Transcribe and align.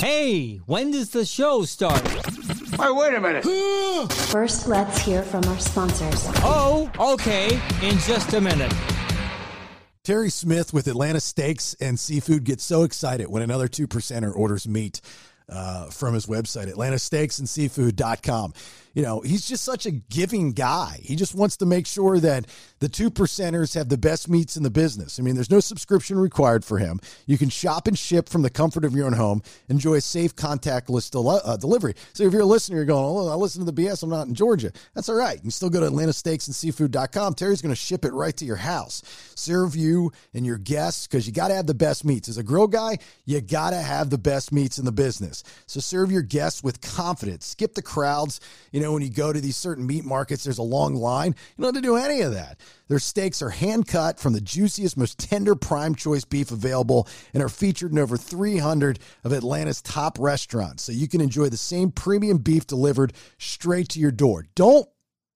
Hey, 0.00 0.56
when 0.64 0.92
does 0.92 1.10
the 1.10 1.26
show 1.26 1.64
start? 1.64 2.00
Hey, 2.08 2.90
wait 2.90 3.12
a 3.12 3.20
minute. 3.20 3.44
First, 4.30 4.66
let's 4.66 4.98
hear 4.98 5.22
from 5.22 5.44
our 5.44 5.58
sponsors. 5.58 6.24
Oh, 6.36 6.90
okay, 6.98 7.60
in 7.82 7.98
just 7.98 8.32
a 8.32 8.40
minute. 8.40 8.72
Terry 10.02 10.30
Smith 10.30 10.72
with 10.72 10.86
Atlanta 10.86 11.20
Steaks 11.20 11.76
and 11.82 12.00
Seafood 12.00 12.44
gets 12.44 12.64
so 12.64 12.84
excited 12.84 13.28
when 13.28 13.42
another 13.42 13.68
two 13.68 13.86
percenter 13.86 14.34
orders 14.34 14.66
meat 14.66 15.02
uh, 15.50 15.90
from 15.90 16.14
his 16.14 16.24
website, 16.24 16.72
AtlantaSteaksAndSeafood.com. 16.72 18.54
You 18.92 19.02
know, 19.02 19.20
he's 19.20 19.46
just 19.46 19.64
such 19.64 19.86
a 19.86 19.90
giving 19.90 20.52
guy. 20.52 21.00
He 21.02 21.16
just 21.16 21.34
wants 21.34 21.56
to 21.58 21.66
make 21.66 21.86
sure 21.86 22.18
that 22.18 22.46
the 22.80 22.88
two 22.88 23.10
percenters 23.10 23.74
have 23.74 23.88
the 23.88 23.98
best 23.98 24.28
meats 24.28 24.56
in 24.56 24.62
the 24.62 24.70
business. 24.70 25.18
I 25.18 25.22
mean, 25.22 25.34
there's 25.34 25.50
no 25.50 25.60
subscription 25.60 26.18
required 26.18 26.64
for 26.64 26.78
him. 26.78 27.00
You 27.26 27.38
can 27.38 27.50
shop 27.50 27.86
and 27.86 27.98
ship 27.98 28.28
from 28.28 28.42
the 28.42 28.50
comfort 28.50 28.84
of 28.84 28.94
your 28.94 29.06
own 29.06 29.12
home. 29.12 29.42
Enjoy 29.68 29.94
a 29.94 30.00
safe 30.00 30.34
contactless 30.34 31.10
del- 31.10 31.28
uh, 31.28 31.56
delivery. 31.56 31.94
So 32.12 32.24
if 32.24 32.32
you're 32.32 32.42
a 32.42 32.46
listener, 32.46 32.76
you're 32.76 32.84
going, 32.84 33.04
oh, 33.04 33.28
I 33.28 33.34
listen 33.34 33.64
to 33.64 33.70
the 33.70 33.82
BS. 33.82 34.02
I'm 34.02 34.10
not 34.10 34.26
in 34.26 34.34
Georgia. 34.34 34.72
That's 34.94 35.08
all 35.08 35.14
right. 35.14 35.36
You 35.36 35.42
can 35.42 35.50
still 35.50 35.70
go 35.70 35.80
to 35.80 35.86
AtlantaSteaksAndSeafood.com. 35.86 37.34
Terry's 37.34 37.62
going 37.62 37.74
to 37.74 37.80
ship 37.80 38.04
it 38.04 38.12
right 38.12 38.36
to 38.36 38.44
your 38.44 38.56
house. 38.56 39.02
Serve 39.36 39.76
you 39.76 40.12
and 40.34 40.44
your 40.44 40.58
guests 40.58 41.06
because 41.06 41.26
you 41.26 41.32
got 41.32 41.48
to 41.48 41.54
have 41.54 41.66
the 41.66 41.74
best 41.74 42.04
meats. 42.04 42.28
As 42.28 42.38
a 42.38 42.42
grill 42.42 42.66
guy, 42.66 42.98
you 43.24 43.40
got 43.40 43.70
to 43.70 43.80
have 43.80 44.10
the 44.10 44.18
best 44.18 44.52
meats 44.52 44.78
in 44.78 44.84
the 44.84 44.92
business. 44.92 45.44
So 45.66 45.80
serve 45.80 46.10
your 46.10 46.22
guests 46.22 46.62
with 46.62 46.80
confidence. 46.80 47.46
Skip 47.46 47.74
the 47.74 47.82
crowds. 47.82 48.40
You 48.72 48.79
know, 48.80 48.92
when 48.92 49.02
you 49.02 49.10
go 49.10 49.32
to 49.32 49.40
these 49.40 49.56
certain 49.56 49.86
meat 49.86 50.04
markets, 50.04 50.44
there's 50.44 50.58
a 50.58 50.62
long 50.62 50.94
line. 50.94 51.34
You 51.56 51.64
don't 51.64 51.74
have 51.74 51.82
to 51.82 51.88
do 51.88 51.96
any 51.96 52.22
of 52.22 52.32
that. 52.34 52.58
Their 52.88 52.98
steaks 52.98 53.40
are 53.42 53.50
hand 53.50 53.86
cut 53.86 54.18
from 54.18 54.32
the 54.32 54.40
juiciest, 54.40 54.96
most 54.96 55.18
tender 55.18 55.54
prime 55.54 55.94
choice 55.94 56.24
beef 56.24 56.50
available 56.50 57.06
and 57.32 57.42
are 57.42 57.48
featured 57.48 57.92
in 57.92 57.98
over 57.98 58.16
300 58.16 58.98
of 59.22 59.32
Atlanta's 59.32 59.80
top 59.80 60.18
restaurants. 60.18 60.82
So 60.82 60.92
you 60.92 61.06
can 61.06 61.20
enjoy 61.20 61.48
the 61.48 61.56
same 61.56 61.92
premium 61.92 62.38
beef 62.38 62.66
delivered 62.66 63.12
straight 63.38 63.88
to 63.90 64.00
your 64.00 64.10
door. 64.10 64.46
Don't 64.54 64.88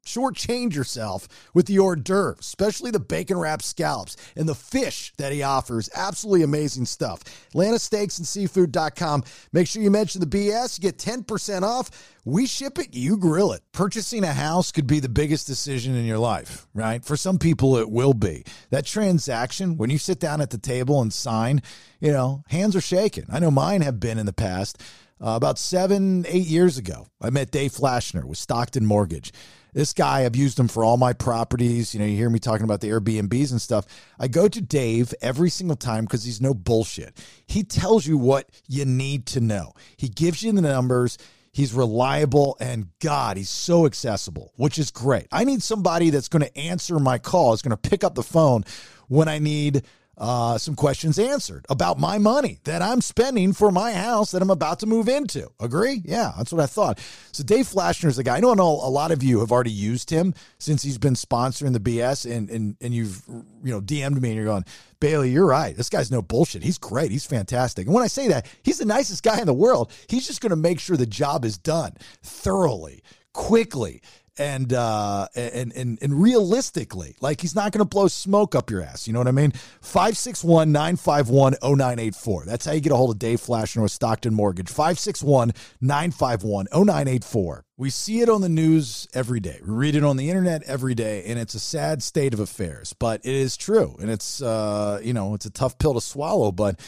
shortchange 0.05 0.75
yourself 0.75 1.29
with 1.55 1.67
the 1.67 1.79
hors 1.79 1.97
d'oeuvres, 1.97 2.41
especially 2.41 2.91
the 2.91 3.01
bacon 3.01 3.39
wrapped 3.39 3.65
scallops 3.65 4.17
and 4.37 4.49
the 4.49 4.55
fish 4.55 5.13
that 5.19 5.33
he 5.33 5.43
offers. 5.43 5.89
Absolutely 5.95 6.43
amazing 6.43 6.87
stuff. 6.87 7.23
AtlantaSteaksAndSeafood.com. 7.55 9.25
Make 9.53 9.67
sure 9.67 9.83
you 9.83 9.91
mention 9.91 10.21
the 10.21 10.27
BS. 10.27 10.79
You 10.79 10.91
get 10.91 10.99
10% 10.99 11.63
off. 11.63 11.91
We 12.27 12.47
ship 12.47 12.79
it, 12.79 12.95
you 12.95 13.19
grill 13.19 13.53
it. 13.53 13.61
Purchasing 13.73 14.25
a 14.25 14.33
house 14.33 14.73
could 14.73 14.87
be 14.87 14.99
the 14.99 15.11
biggest 15.11 15.47
decision 15.47 15.95
in 15.95 16.07
your 16.07 16.19
life, 16.19 16.67
right? 16.73 17.05
For 17.05 17.19
some 17.19 17.39
people, 17.39 17.77
it 17.77 17.91
will 17.91 18.15
be. 18.15 18.45
That 18.71 18.87
transaction, 18.87 19.77
when 19.77 19.91
you 19.91 19.99
sit 19.99 20.21
down 20.21 20.41
at 20.41 20.49
the 20.49 20.57
table 20.57 21.03
and 21.03 21.13
sign, 21.13 21.61
you 22.01 22.13
know, 22.13 22.43
hands 22.49 22.75
are 22.77 22.81
shaking. 22.81 23.27
I 23.31 23.41
know 23.41 23.51
mine 23.51 23.83
have 23.83 24.01
been 24.01 24.19
in 24.19 24.25
the 24.25 24.33
past. 24.33 24.81
Uh, 25.21 25.37
about 25.37 25.59
seven, 25.59 26.25
eight 26.29 26.47
years 26.47 26.77
ago, 26.77 27.07
I 27.21 27.31
met 27.31 27.51
Dave 27.51 27.73
Flashner 27.73 28.25
with 28.25 28.39
Stockton 28.39 28.85
Mortgage. 28.85 29.33
This 29.75 29.93
guy, 29.93 30.25
I've 30.25 30.37
used 30.37 30.59
him 30.59 30.69
for 30.69 30.85
all 30.85 30.97
my 30.97 31.13
properties. 31.13 31.93
You 31.93 32.01
know, 32.01 32.07
you 32.07 32.17
hear 32.17 32.31
me 32.31 32.39
talking 32.39 32.65
about 32.65 32.81
the 32.81 32.89
Airbnbs 32.89 33.51
and 33.51 33.61
stuff. 33.61 33.87
I 34.19 34.29
go 34.29 34.47
to 34.47 34.61
Dave 34.61 35.13
every 35.21 35.51
single 35.51 35.77
time 35.77 36.05
because 36.05 36.25
he's 36.25 36.41
no 36.41 36.55
bullshit. 36.55 37.23
He 37.47 37.65
tells 37.65 38.07
you 38.07 38.17
what 38.17 38.49
you 38.69 38.85
need 38.85 39.27
to 39.27 39.41
know, 39.41 39.73
he 39.97 40.09
gives 40.09 40.43
you 40.43 40.53
the 40.53 40.63
numbers. 40.63 41.19
He's 41.51 41.73
reliable 41.73 42.57
and 42.59 42.89
God, 42.99 43.37
he's 43.37 43.49
so 43.49 43.87
accessible, 43.87 44.53
which 44.57 44.77
is 44.77 44.91
great. 44.91 45.29
I 45.31 45.45
need 45.45 45.63
somebody 45.63 46.11
that's 46.11 46.27
going 46.27 46.43
to 46.43 46.59
answer 46.59 46.99
my 46.99 47.19
call, 47.19 47.53
is 47.53 47.63
going 47.63 47.71
to 47.71 47.77
pick 47.77 48.03
up 48.03 48.17
the 48.17 48.25
phone 48.25 48.65
when 49.07 49.29
I 49.29 49.39
need 49.39 49.85
uh, 50.17 50.59
some 50.59 50.75
questions 50.75 51.19
answered 51.19 51.67
about 51.69 51.99
my 51.99 52.19
money 52.19 52.61
that 52.65 52.83
I'm 52.83 53.01
spending 53.01 53.53
for 53.53 53.71
my 53.71 53.93
house 53.93 54.31
that 54.31 54.43
I'm 54.43 54.51
about 54.51 54.81
to 54.81 54.87
move 54.87 55.09
into. 55.09 55.49
Agree? 55.61 56.03
Yeah, 56.05 56.33
that's 56.37 56.53
what 56.53 56.63
I 56.63 56.67
thought. 56.67 57.01
So 57.33 57.43
Dave 57.43 57.67
Flashner 57.67 58.09
is 58.09 58.17
the 58.17 58.23
guy. 58.23 58.37
I 58.37 58.41
know 58.41 58.53
a 58.53 58.91
lot 58.91 59.11
of 59.11 59.23
you 59.23 59.41
have 59.41 59.51
already 59.51 59.73
used 59.73 60.11
him 60.11 60.35
since 60.59 60.83
he's 60.83 60.99
been 60.99 61.15
sponsoring 61.15 61.73
the 61.73 61.81
BS, 61.81 62.31
and 62.31 62.49
and 62.51 62.77
and 62.81 62.95
you've 62.95 63.23
you 63.29 63.73
know 63.73 63.81
DM'd 63.81 64.21
me 64.21 64.31
and 64.31 64.37
you're 64.37 64.45
going, 64.45 64.65
Bailey, 65.01 65.31
you're 65.31 65.47
right. 65.47 65.77
This 65.77 65.91
guy's 65.91 66.11
no 66.11 66.23
bullshit. 66.23 66.63
He's 66.63 66.79
great. 66.79 67.11
He's 67.11 67.27
fantastic. 67.27 67.87
And 67.87 67.95
when 67.95 68.05
I 68.05 68.09
say 68.09 68.29
that, 68.29 68.47
he's 68.63 68.79
the 68.79 68.85
nicest 68.85 69.23
guy 69.23 69.39
in 69.39 69.47
the 69.47 69.55
world. 69.55 69.93
He's 70.09 70.27
just 70.27 70.41
going 70.41 70.51
to 70.51 70.57
make 70.57 70.81
sure 70.81 70.97
the 70.97 71.07
job 71.07 71.45
is 71.45 71.59
done 71.59 71.93
thoroughly, 72.23 73.03
quickly 73.33 74.01
and 74.37 74.73
uh 74.73 75.29
and 75.35 75.73
and 75.73 75.99
and 76.03 76.21
realistically 76.21 77.15
like 77.21 77.41
he's 77.41 77.55
not 77.55 77.71
going 77.71 77.79
to 77.79 77.85
blow 77.85 78.09
smoke 78.09 78.57
up 78.57 78.69
your 78.71 78.83
ass 78.83 79.07
you 79.07 79.13
know 79.13 79.21
what 79.21 79.29
i 79.29 79.33
mean? 79.33 79.53
561-951-0984 79.83 82.45
that's 82.45 82.65
how 82.65 82.73
you 82.73 82.81
get 82.81 82.91
a 82.93 82.97
hold 82.97 83.11
of 83.11 83.19
dave 83.19 83.39
flashner 83.41 83.83
with 83.83 83.93
stockton 83.93 84.33
mortgage. 84.35 84.69
561-951-0984 84.69 87.63
we 87.77 87.91
see 87.91 88.21
it 88.21 88.29
on 88.29 88.41
the 88.41 88.49
news 88.49 89.09
every 89.15 89.41
day. 89.41 89.59
We 89.61 89.73
read 89.73 89.97
it 89.97 90.05
on 90.05 90.17
the 90.17 90.31
internet 90.31 90.63
every 90.63 90.95
day 90.95 91.25
and 91.25 91.41
it's 91.41 91.55
a 91.55 91.61
sad 91.61 92.03
state 92.03 92.35
of 92.35 92.41
affairs 92.41 92.93
but 92.93 93.21
it 93.25 93.35
is 93.35 93.57
true 93.57 93.97
and 94.01 94.11
it's 94.11 94.43
uh 94.43 95.01
you 95.03 95.13
know 95.13 95.35
it's 95.35 95.47
a 95.47 95.51
tough 95.51 95.79
pill 95.79 95.95
to 95.95 96.01
swallow 96.01 96.51
but 96.51 96.81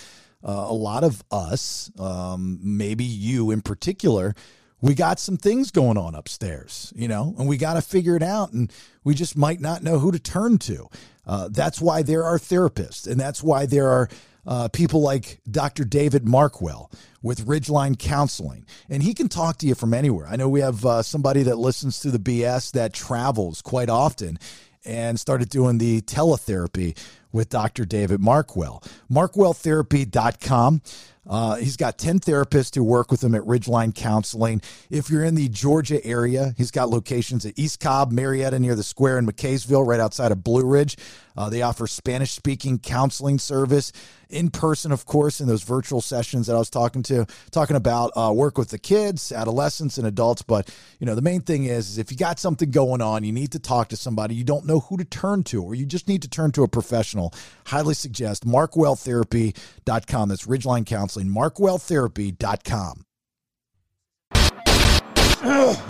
uh, 0.47 0.67
a 0.69 0.75
lot 0.75 1.03
of 1.03 1.25
us 1.31 1.91
um, 1.99 2.59
maybe 2.63 3.05
you 3.05 3.51
in 3.51 3.63
particular 3.63 4.35
we 4.81 4.95
got 4.95 5.19
some 5.19 5.37
things 5.37 5.71
going 5.71 5.97
on 5.97 6.15
upstairs, 6.15 6.93
you 6.97 7.09
know, 7.09 7.35
and 7.39 7.49
we 7.49 7.57
got 7.57 7.75
to 7.75 7.83
figure 7.83 8.17
it 8.17 8.23
out. 8.23 8.53
And 8.53 8.73
we 9.05 9.15
just 9.15 9.37
might 9.37 9.61
not 9.61 9.83
know 9.83 9.99
who 9.99 10.13
to 10.13 10.19
turn 10.19 10.59
to. 10.59 10.89
Uh, 11.27 11.49
that's 11.51 11.81
why 11.81 12.03
there 12.03 12.25
are 12.25 12.39
therapists, 12.39 13.07
and 13.11 13.19
that's 13.19 13.43
why 13.43 13.67
there 13.67 13.89
are 13.89 14.09
uh, 14.47 14.69
people 14.69 15.01
like 15.03 15.41
Dr. 15.51 15.85
David 15.85 16.25
Markwell 16.25 16.93
with 17.21 17.47
Ridgeline 17.47 17.99
Counseling, 17.99 18.65
and 18.89 19.03
he 19.03 19.13
can 19.13 19.29
talk 19.29 19.59
to 19.59 19.67
you 19.67 19.75
from 19.75 19.93
anywhere. 19.93 20.29
I 20.29 20.37
know 20.37 20.49
we 20.49 20.61
have 20.61 20.87
uh, 20.87 21.03
somebody 21.03 21.43
that 21.45 21.57
listens 21.57 21.99
to 22.01 22.13
the 22.13 22.19
BS 22.19 22.71
that 22.73 22.93
travels 22.93 23.61
quite 23.61 23.89
often 23.89 24.39
and 24.85 25.19
started 25.19 25.49
doing 25.49 25.79
the 25.79 26.01
teletherapy 26.03 26.97
with 27.33 27.49
Dr. 27.49 27.85
David 27.85 28.21
Markwell. 28.21 28.83
MarkwellTherapy.com. 29.11 30.83
Uh, 31.29 31.57
he's 31.57 31.77
got 31.77 31.99
10 31.99 32.21
therapists 32.21 32.75
who 32.75 32.85
work 32.85 33.11
with 33.11 33.23
him 33.23 33.35
at 33.35 33.43
Ridgeline 33.43 33.95
Counseling. 33.95 34.63
If 34.91 35.11
you're 35.11 35.25
in 35.25 35.35
the 35.35 35.49
Georgia 35.49 36.05
area, 36.05 36.55
he's 36.57 36.71
got 36.71 36.89
locations 36.89 37.45
at 37.45 37.59
East 37.59 37.81
Cobb, 37.81 38.13
Marietta 38.13 38.59
near 38.59 38.75
the 38.75 38.83
square 38.83 39.19
in 39.19 39.27
McCaysville, 39.27 39.87
right 39.87 40.01
outside 40.01 40.33
of 40.33 40.45
Blue 40.45 40.65
Ridge. 40.65 40.97
Uh, 41.37 41.51
they 41.51 41.63
offer 41.63 41.87
Spanish 41.87 42.33
speaking 42.33 42.79
counseling 42.79 43.39
service 43.39 43.93
in 44.29 44.51
person, 44.51 44.91
of 44.91 45.07
course, 45.07 45.41
in 45.41 45.47
those 45.47 45.63
virtual 45.63 46.01
sessions 46.01 46.47
that 46.47 46.57
I 46.57 46.59
was 46.59 46.71
talking 46.71 47.03
to, 47.05 47.27
talking 47.51 47.77
about 47.77 48.11
uh, 48.17 48.33
work 48.35 48.59
with 48.59 48.71
the 48.71 48.79
kids, 48.79 49.31
adolescents, 49.31 49.99
and 49.99 50.07
adults. 50.07 50.43
But, 50.43 50.75
you 50.99 51.07
know, 51.07 51.15
the 51.15 51.23
main 51.23 51.43
thing 51.43 51.65
is, 51.65 51.91
is 51.91 51.99
if 51.99 52.11
you 52.11 52.17
got 52.17 52.39
something 52.41 52.71
going 52.71 53.01
on, 53.03 53.23
you 53.23 53.33
need 53.33 53.53
to 53.53 53.59
talk 53.59 53.89
to 53.89 53.97
somebody, 53.97 54.35
you 54.35 54.45
don't 54.45 54.67
know 54.67 54.81
who 54.81 54.97
to 54.97 55.05
turn 55.05 55.45
to, 55.45 55.63
or 55.63 55.75
you 55.75 55.87
just 55.87 56.09
need 56.09 56.23
to 56.23 56.29
turn 56.29 56.51
to 56.53 56.63
a 56.63 56.69
professional, 56.69 57.33
highly 57.67 57.95
suggest 57.95 58.47
markwelltherapy.com. 58.47 60.29
That's 60.29 60.47
Ridgeline 60.47 60.87
Counseling, 60.87 61.16
markwelltherapy.com. 61.25 63.03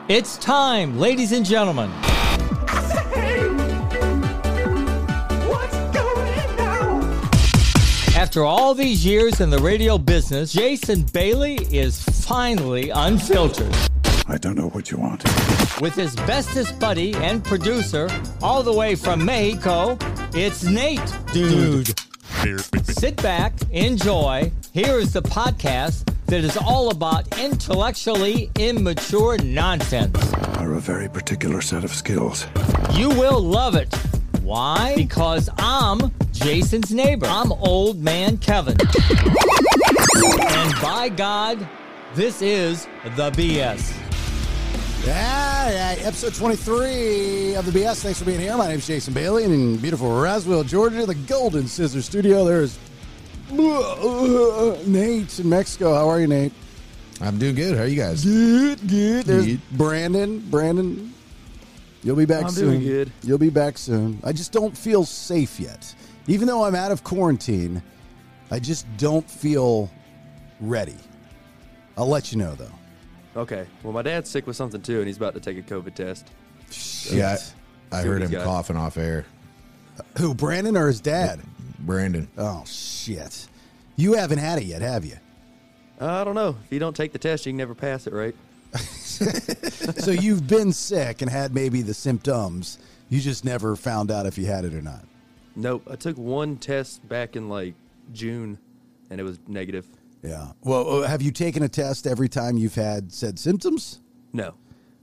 It's 0.08 0.36
time, 0.38 0.98
ladies 0.98 1.32
and 1.32 1.44
gentlemen. 1.44 1.90
After 8.16 8.44
all 8.44 8.74
these 8.74 9.04
years 9.04 9.40
in 9.40 9.50
the 9.50 9.58
radio 9.58 9.98
business, 9.98 10.52
Jason 10.52 11.02
Bailey 11.12 11.56
is 11.70 12.02
finally 12.02 12.90
unfiltered. 12.90 13.74
I 14.28 14.38
don't 14.38 14.56
know 14.56 14.68
what 14.70 14.90
you 14.90 14.98
want. 14.98 15.22
With 15.80 15.94
his 15.94 16.16
bestest 16.16 16.78
buddy 16.80 17.14
and 17.14 17.44
producer, 17.44 18.08
all 18.42 18.62
the 18.62 18.72
way 18.72 18.94
from 18.94 19.24
Mexico, 19.24 19.96
it's 20.34 20.64
Nate, 20.64 21.14
dude. 21.32 22.05
Sit 22.84 23.16
back, 23.22 23.52
enjoy. 23.72 24.52
Here 24.72 24.98
is 25.00 25.12
the 25.12 25.22
podcast 25.22 26.04
that 26.26 26.44
is 26.44 26.56
all 26.56 26.90
about 26.90 27.26
intellectually 27.40 28.52
immature 28.56 29.36
nonsense. 29.38 30.16
Are 30.58 30.74
a 30.74 30.80
very 30.80 31.08
particular 31.08 31.60
set 31.60 31.82
of 31.82 31.92
skills. 31.92 32.46
You 32.92 33.08
will 33.08 33.40
love 33.40 33.74
it. 33.74 33.92
Why? 34.42 34.94
Because 34.94 35.50
I'm 35.58 36.12
Jason's 36.30 36.92
neighbor. 36.92 37.26
I'm 37.26 37.50
old 37.50 38.00
man 38.00 38.38
Kevin. 38.38 38.76
and 38.80 40.74
by 40.80 41.10
God, 41.16 41.68
this 42.14 42.42
is 42.42 42.86
the 43.16 43.32
BS. 43.32 44.05
Yeah, 45.06 45.70
yeah, 45.70 46.04
episode 46.04 46.34
23 46.34 47.54
of 47.54 47.64
the 47.64 47.70
BS. 47.70 48.02
Thanks 48.02 48.18
for 48.18 48.24
being 48.24 48.40
here. 48.40 48.56
My 48.56 48.66
name 48.66 48.78
is 48.78 48.88
Jason 48.88 49.14
Bailey, 49.14 49.44
and 49.44 49.54
in 49.54 49.76
beautiful 49.76 50.10
Roswell, 50.20 50.64
Georgia, 50.64 51.06
the 51.06 51.14
Golden 51.14 51.68
Scissor 51.68 52.02
Studio, 52.02 52.44
there's 52.44 52.76
Nate 54.84 55.38
in 55.38 55.48
Mexico. 55.48 55.94
How 55.94 56.08
are 56.08 56.18
you, 56.18 56.26
Nate? 56.26 56.52
I'm 57.20 57.38
doing 57.38 57.54
good. 57.54 57.76
How 57.76 57.84
are 57.84 57.86
you 57.86 57.94
guys? 57.94 58.24
Good, 58.24 58.80
good. 58.88 59.26
There's 59.26 59.46
Good. 59.46 59.60
Branden. 59.74 60.40
Branden, 60.40 61.12
you'll 62.02 62.16
be 62.16 62.26
back 62.26 62.40
soon. 62.40 62.46
I'm 62.48 62.52
soon. 62.52 62.70
doing 62.70 62.82
good. 62.82 63.12
You'll 63.22 63.38
be 63.38 63.50
back 63.50 63.78
soon. 63.78 64.18
I 64.24 64.32
just 64.32 64.50
don't 64.50 64.76
feel 64.76 65.04
safe 65.04 65.60
yet. 65.60 65.94
Even 66.26 66.48
though 66.48 66.64
I'm 66.64 66.74
out 66.74 66.90
of 66.90 67.04
quarantine, 67.04 67.80
I 68.50 68.58
just 68.58 68.84
don't 68.96 69.30
feel 69.30 69.88
ready. 70.60 70.96
I'll 71.96 72.08
let 72.08 72.32
you 72.32 72.38
know 72.38 72.56
though. 72.56 72.72
Okay. 73.36 73.66
Well, 73.82 73.92
my 73.92 74.02
dad's 74.02 74.30
sick 74.30 74.46
with 74.46 74.56
something 74.56 74.80
too, 74.80 74.98
and 74.98 75.06
he's 75.06 75.18
about 75.18 75.34
to 75.34 75.40
take 75.40 75.58
a 75.58 75.62
COVID 75.62 75.94
test. 75.94 76.26
Yeah, 77.12 77.36
I, 77.92 77.98
I 77.98 78.02
heard 78.02 78.22
him 78.22 78.30
got. 78.30 78.44
coughing 78.44 78.76
off 78.76 78.96
air. 78.96 79.26
Who, 80.18 80.34
Branden 80.34 80.78
or 80.78 80.88
his 80.88 81.00
dad? 81.00 81.40
Branden. 81.84 82.26
Oh 82.36 82.64
shit! 82.66 83.46
You 83.96 84.14
haven't 84.14 84.38
had 84.38 84.58
it 84.58 84.64
yet, 84.64 84.82
have 84.82 85.04
you? 85.04 85.16
Uh, 86.00 86.06
I 86.06 86.24
don't 86.24 86.34
know. 86.34 86.56
If 86.64 86.72
you 86.72 86.78
don't 86.78 86.96
take 86.96 87.12
the 87.12 87.18
test, 87.18 87.46
you 87.46 87.52
can 87.52 87.58
never 87.58 87.74
pass 87.74 88.06
it, 88.06 88.12
right? 88.12 88.34
so 88.74 90.10
you've 90.10 90.46
been 90.46 90.72
sick 90.72 91.22
and 91.22 91.30
had 91.30 91.54
maybe 91.54 91.82
the 91.82 91.94
symptoms. 91.94 92.78
You 93.08 93.20
just 93.20 93.44
never 93.44 93.76
found 93.76 94.10
out 94.10 94.26
if 94.26 94.36
you 94.36 94.46
had 94.46 94.64
it 94.64 94.74
or 94.74 94.82
not. 94.82 95.04
Nope. 95.54 95.86
I 95.90 95.96
took 95.96 96.18
one 96.18 96.56
test 96.56 97.06
back 97.08 97.36
in 97.36 97.48
like 97.48 97.74
June, 98.12 98.58
and 99.08 99.20
it 99.20 99.22
was 99.22 99.38
negative. 99.46 99.86
Yeah. 100.22 100.48
Well, 100.62 101.02
uh, 101.04 101.06
have 101.06 101.22
you 101.22 101.30
taken 101.30 101.62
a 101.62 101.68
test 101.68 102.06
every 102.06 102.28
time 102.28 102.56
you've 102.56 102.74
had 102.74 103.12
said 103.12 103.38
symptoms? 103.38 104.00
No. 104.32 104.54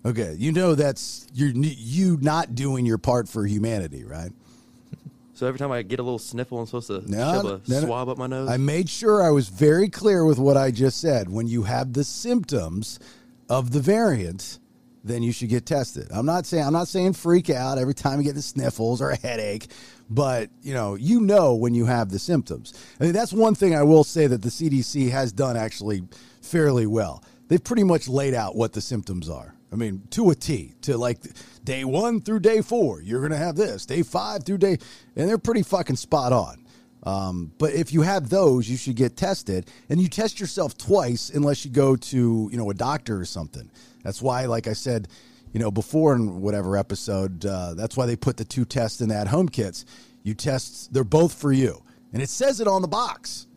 Okay, 0.06 0.36
you 0.38 0.52
know 0.52 0.76
that's 0.76 1.28
you 1.34 1.48
you 1.56 2.18
not 2.22 2.56
doing 2.56 2.86
your 2.86 2.98
part 2.98 3.30
for 3.30 3.46
humanity, 3.46 4.04
right? 4.04 4.32
So 5.36 5.48
every 5.48 5.58
time 5.58 5.72
I 5.72 5.82
get 5.82 6.00
a 6.00 6.04
little 6.04 6.20
sniffle, 6.20 6.60
I'm 6.60 6.68
supposed 6.68 6.88
to 6.88 7.02
No, 7.12 7.18
shove 7.34 7.46
a 7.46 7.48
no, 7.48 7.62
no. 7.68 7.86
swab 7.88 8.08
up 8.08 8.20
my 8.20 8.28
nose. 8.28 8.48
I 8.50 8.58
made 8.58 8.88
sure 8.88 9.24
I 9.24 9.32
was 9.32 9.50
very 9.50 9.90
clear 9.90 10.24
with 10.26 10.38
what 10.38 10.58
I 10.58 10.70
just 10.70 11.02
said. 11.02 11.28
When 11.28 11.48
you 11.48 11.64
have 11.64 11.94
the 11.94 12.04
symptoms 12.04 13.00
of 13.50 13.72
the 13.72 13.80
variant, 13.80 14.60
then 15.04 15.24
you 15.24 15.32
should 15.32 15.50
get 15.50 15.66
tested. 15.66 16.08
I'm 16.12 16.28
not 16.28 16.46
saying 16.46 16.64
I'm 16.64 16.72
not 16.72 16.88
saying 16.88 17.14
freak 17.14 17.50
out 17.50 17.80
every 17.80 17.96
time 17.96 18.20
you 18.20 18.26
get 18.26 18.36
the 18.36 18.44
sniffles 18.44 19.02
or 19.02 19.10
a 19.10 19.18
headache, 19.18 19.68
but 20.10 20.50
you 20.62 20.74
know, 20.74 20.96
you 20.96 21.22
know 21.22 21.56
when 21.56 21.74
you 21.74 21.86
have 21.86 22.10
the 22.10 22.20
symptoms. 22.20 22.74
I 23.00 23.06
mean, 23.06 23.14
that's 23.14 23.34
one 23.34 23.56
thing 23.56 23.76
I 23.76 23.84
will 23.84 24.04
say 24.04 24.28
that 24.28 24.42
the 24.42 24.50
CDC 24.50 25.10
has 25.12 25.32
done 25.32 25.58
actually 25.58 26.04
fairly 26.42 26.86
well. 26.86 27.24
They've 27.48 27.64
pretty 27.64 27.84
much 27.84 28.08
laid 28.08 28.34
out 28.34 28.56
what 28.56 28.74
the 28.74 28.82
symptoms 28.82 29.30
are. 29.30 29.54
I 29.72 29.76
mean, 29.76 30.04
to 30.12 30.30
a 30.30 30.36
T, 30.36 30.76
to 30.82 30.98
like 30.98 31.18
day 31.64 31.84
one 31.84 32.22
through 32.22 32.42
day 32.42 32.62
four, 32.62 33.02
you're 33.02 33.20
going 33.20 33.32
to 33.32 33.38
have 33.38 33.56
this. 33.56 33.86
Day 33.86 34.04
five 34.04 34.44
through 34.44 34.60
day, 34.60 34.78
and 35.16 35.28
they're 35.28 35.40
pretty 35.40 35.64
fucking 35.64 35.96
spot 35.96 36.32
on. 36.32 36.64
Um, 37.04 37.52
but 37.58 37.74
if 37.74 37.92
you 37.92 38.02
have 38.02 38.30
those, 38.30 38.70
you 38.70 38.78
should 38.78 38.96
get 38.96 39.18
tested, 39.18 39.70
and 39.90 40.00
you 40.00 40.08
test 40.08 40.40
yourself 40.40 40.78
twice 40.78 41.30
unless 41.30 41.66
you 41.66 41.72
go 41.72 41.96
to 41.96 42.50
you 42.52 42.58
know 42.58 42.70
a 42.70 42.74
doctor 42.74 43.20
or 43.20 43.26
something. 43.26 43.70
That's 44.04 44.22
why, 44.22 44.46
like 44.46 44.68
I 44.68 44.74
said, 44.74 45.08
you 45.54 45.60
know 45.60 45.72
before 45.72 46.14
in 46.16 46.42
whatever 46.42 46.76
episode, 46.76 47.46
uh, 47.46 47.74
that's 47.76 47.96
why 47.96 48.06
they 48.06 48.16
put 48.18 48.36
the 48.38 48.46
two 48.46 48.66
tests 48.66 49.00
in 49.00 49.10
that 49.10 49.28
home 49.28 49.48
kits. 49.48 49.86
You 50.24 50.34
test; 50.34 50.94
they're 50.94 51.04
both 51.04 51.34
for 51.34 51.52
you, 51.54 51.82
and 52.12 52.22
it 52.22 52.30
says 52.30 52.60
it 52.60 52.68
on 52.68 52.82
the 52.82 52.88
box. 52.88 53.48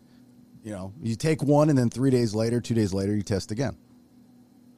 You 0.63 0.73
know, 0.73 0.93
you 1.03 1.15
take 1.17 1.43
one, 1.43 1.71
and 1.71 1.79
then 1.79 1.91
three 1.91 2.11
days 2.11 2.35
later, 2.35 2.61
two 2.61 2.75
days 2.75 2.93
later, 2.93 3.15
you 3.15 3.23
test 3.23 3.51
again. 3.53 3.77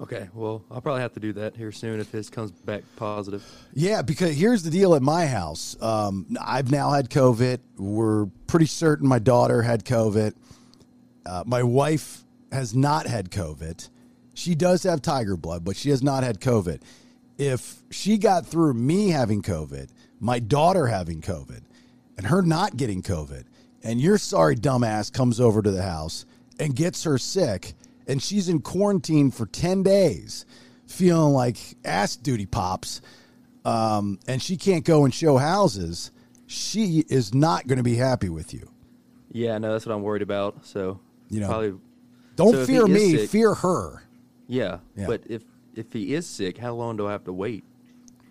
okay. 0.00 0.28
Well, 0.34 0.62
I'll 0.70 0.80
probably 0.82 1.00
have 1.00 1.14
to 1.14 1.20
do 1.20 1.32
that 1.34 1.56
here 1.56 1.72
soon 1.72 1.98
if 1.98 2.10
his 2.12 2.28
comes 2.30 2.50
back 2.52 2.84
positive. 2.96 3.42
Yeah, 3.72 4.02
because 4.02 4.36
here's 4.36 4.62
the 4.62 4.70
deal 4.70 4.94
at 4.94 5.02
my 5.02 5.26
house. 5.26 5.76
Um, 5.80 6.36
I've 6.40 6.70
now 6.70 6.90
had 6.90 7.08
COVID. 7.10 7.58
We're 7.78 8.26
pretty 8.46 8.66
certain 8.66 9.08
my 9.08 9.18
daughter 9.18 9.62
had 9.62 9.84
COVID. 9.84 10.34
Uh, 11.26 11.44
my 11.46 11.62
wife 11.62 12.22
has 12.52 12.74
not 12.74 13.06
had 13.06 13.30
COVID. 13.30 13.88
She 14.34 14.54
does 14.54 14.82
have 14.84 15.02
tiger 15.02 15.36
blood, 15.36 15.64
but 15.64 15.74
she 15.74 15.90
has 15.90 16.02
not 16.02 16.22
had 16.22 16.38
COVID. 16.40 16.80
If 17.38 17.82
she 17.90 18.18
got 18.18 18.46
through 18.46 18.74
me 18.74 19.10
having 19.10 19.42
COVID, 19.42 19.88
my 20.20 20.38
daughter 20.40 20.86
having 20.88 21.20
COVID, 21.22 21.60
and 22.16 22.26
her 22.26 22.42
not 22.42 22.76
getting 22.76 23.00
COVID, 23.02 23.44
and 23.84 24.00
your 24.00 24.18
sorry 24.18 24.56
dumbass 24.56 25.12
comes 25.12 25.40
over 25.40 25.62
to 25.62 25.70
the 25.70 25.82
house 25.82 26.26
and 26.58 26.74
gets 26.74 27.04
her 27.04 27.16
sick, 27.16 27.74
and 28.08 28.20
she's 28.20 28.48
in 28.48 28.60
quarantine 28.60 29.30
for 29.30 29.46
10 29.46 29.84
days, 29.84 30.44
feeling 30.86 31.32
like 31.32 31.58
ass 31.84 32.16
duty 32.16 32.46
pops, 32.46 33.00
um, 33.64 34.18
and 34.26 34.42
she 34.42 34.56
can't 34.56 34.84
go 34.84 35.04
and 35.04 35.14
show 35.14 35.36
houses, 35.36 36.10
she 36.46 37.04
is 37.08 37.32
not 37.34 37.66
going 37.68 37.76
to 37.76 37.82
be 37.84 37.94
happy 37.96 38.28
with 38.30 38.52
you. 38.52 38.68
Yeah, 39.30 39.58
no, 39.58 39.72
that's 39.72 39.86
what 39.86 39.94
I'm 39.94 40.02
worried 40.02 40.22
about. 40.22 40.64
So 40.66 40.98
You 41.30 41.40
know, 41.40 41.48
probably 41.48 41.74
Don't 42.34 42.54
So 42.54 42.66
fear 42.66 42.86
me, 42.88 43.16
sick- 43.16 43.30
fear 43.30 43.54
her. 43.54 44.02
yeah. 44.48 44.78
Yeah. 44.96 45.06
But 45.06 45.22
if 45.28 45.42
if 45.78 45.92
he 45.92 46.14
is 46.14 46.26
sick, 46.26 46.58
how 46.58 46.74
long 46.74 46.96
do 46.96 47.06
I 47.06 47.12
have 47.12 47.24
to 47.24 47.32
wait? 47.32 47.64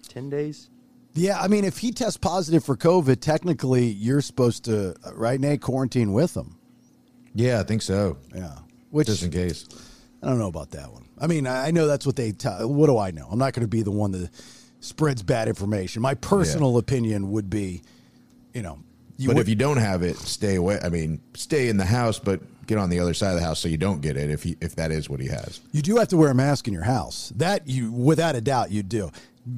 Ten 0.07 0.29
days? 0.29 0.69
Yeah, 1.13 1.39
I 1.39 1.47
mean, 1.47 1.63
if 1.63 1.79
he 1.79 1.91
tests 1.91 2.17
positive 2.17 2.63
for 2.63 2.75
COVID, 2.75 3.21
technically 3.21 3.85
you're 3.85 4.21
supposed 4.21 4.65
to, 4.65 4.95
uh, 5.03 5.13
right, 5.15 5.39
Nate, 5.39 5.61
quarantine 5.61 6.13
with 6.13 6.35
him. 6.35 6.57
Yeah, 7.33 7.59
I 7.59 7.63
think 7.63 7.81
so. 7.81 8.17
Yeah. 8.35 8.53
Which 8.91 9.07
Just 9.07 9.23
in 9.23 9.31
case. 9.31 9.67
I 10.21 10.27
don't 10.27 10.39
know 10.39 10.47
about 10.47 10.71
that 10.71 10.91
one. 10.91 11.07
I 11.19 11.27
mean, 11.27 11.47
I 11.47 11.67
I 11.67 11.71
know 11.71 11.87
that's 11.87 12.05
what 12.05 12.15
they 12.15 12.31
tell. 12.31 12.67
What 12.67 12.87
do 12.87 12.97
I 12.97 13.11
know? 13.11 13.27
I'm 13.31 13.39
not 13.39 13.53
going 13.53 13.63
to 13.63 13.67
be 13.67 13.81
the 13.81 13.91
one 13.91 14.11
that 14.11 14.29
spreads 14.79 15.23
bad 15.23 15.47
information. 15.47 16.01
My 16.01 16.13
personal 16.13 16.77
opinion 16.77 17.31
would 17.31 17.49
be, 17.49 17.81
you 18.53 18.61
know, 18.61 18.79
you 19.17 19.27
but 19.27 19.37
would, 19.37 19.41
if 19.41 19.49
you 19.49 19.55
don't 19.55 19.77
have 19.77 20.03
it, 20.03 20.17
stay 20.17 20.55
away. 20.55 20.79
I 20.83 20.89
mean, 20.89 21.21
stay 21.35 21.69
in 21.69 21.77
the 21.77 21.85
house, 21.85 22.19
but 22.19 22.41
get 22.67 22.77
on 22.77 22.89
the 22.89 22.99
other 22.99 23.13
side 23.13 23.29
of 23.29 23.39
the 23.39 23.45
house 23.45 23.59
so 23.59 23.67
you 23.67 23.77
don't 23.77 24.01
get 24.01 24.17
it 24.17 24.29
if 24.29 24.43
he, 24.43 24.57
if 24.61 24.75
that 24.75 24.91
is 24.91 25.09
what 25.09 25.19
he 25.19 25.27
has. 25.27 25.61
you 25.71 25.81
do 25.81 25.95
have 25.97 26.09
to 26.09 26.17
wear 26.17 26.29
a 26.29 26.35
mask 26.35 26.67
in 26.67 26.73
your 26.73 26.83
house. 26.83 27.31
That 27.35 27.67
you, 27.67 27.91
without 27.91 28.35
a 28.35 28.41
doubt, 28.41 28.71
you 28.71 28.83
do. 28.83 29.09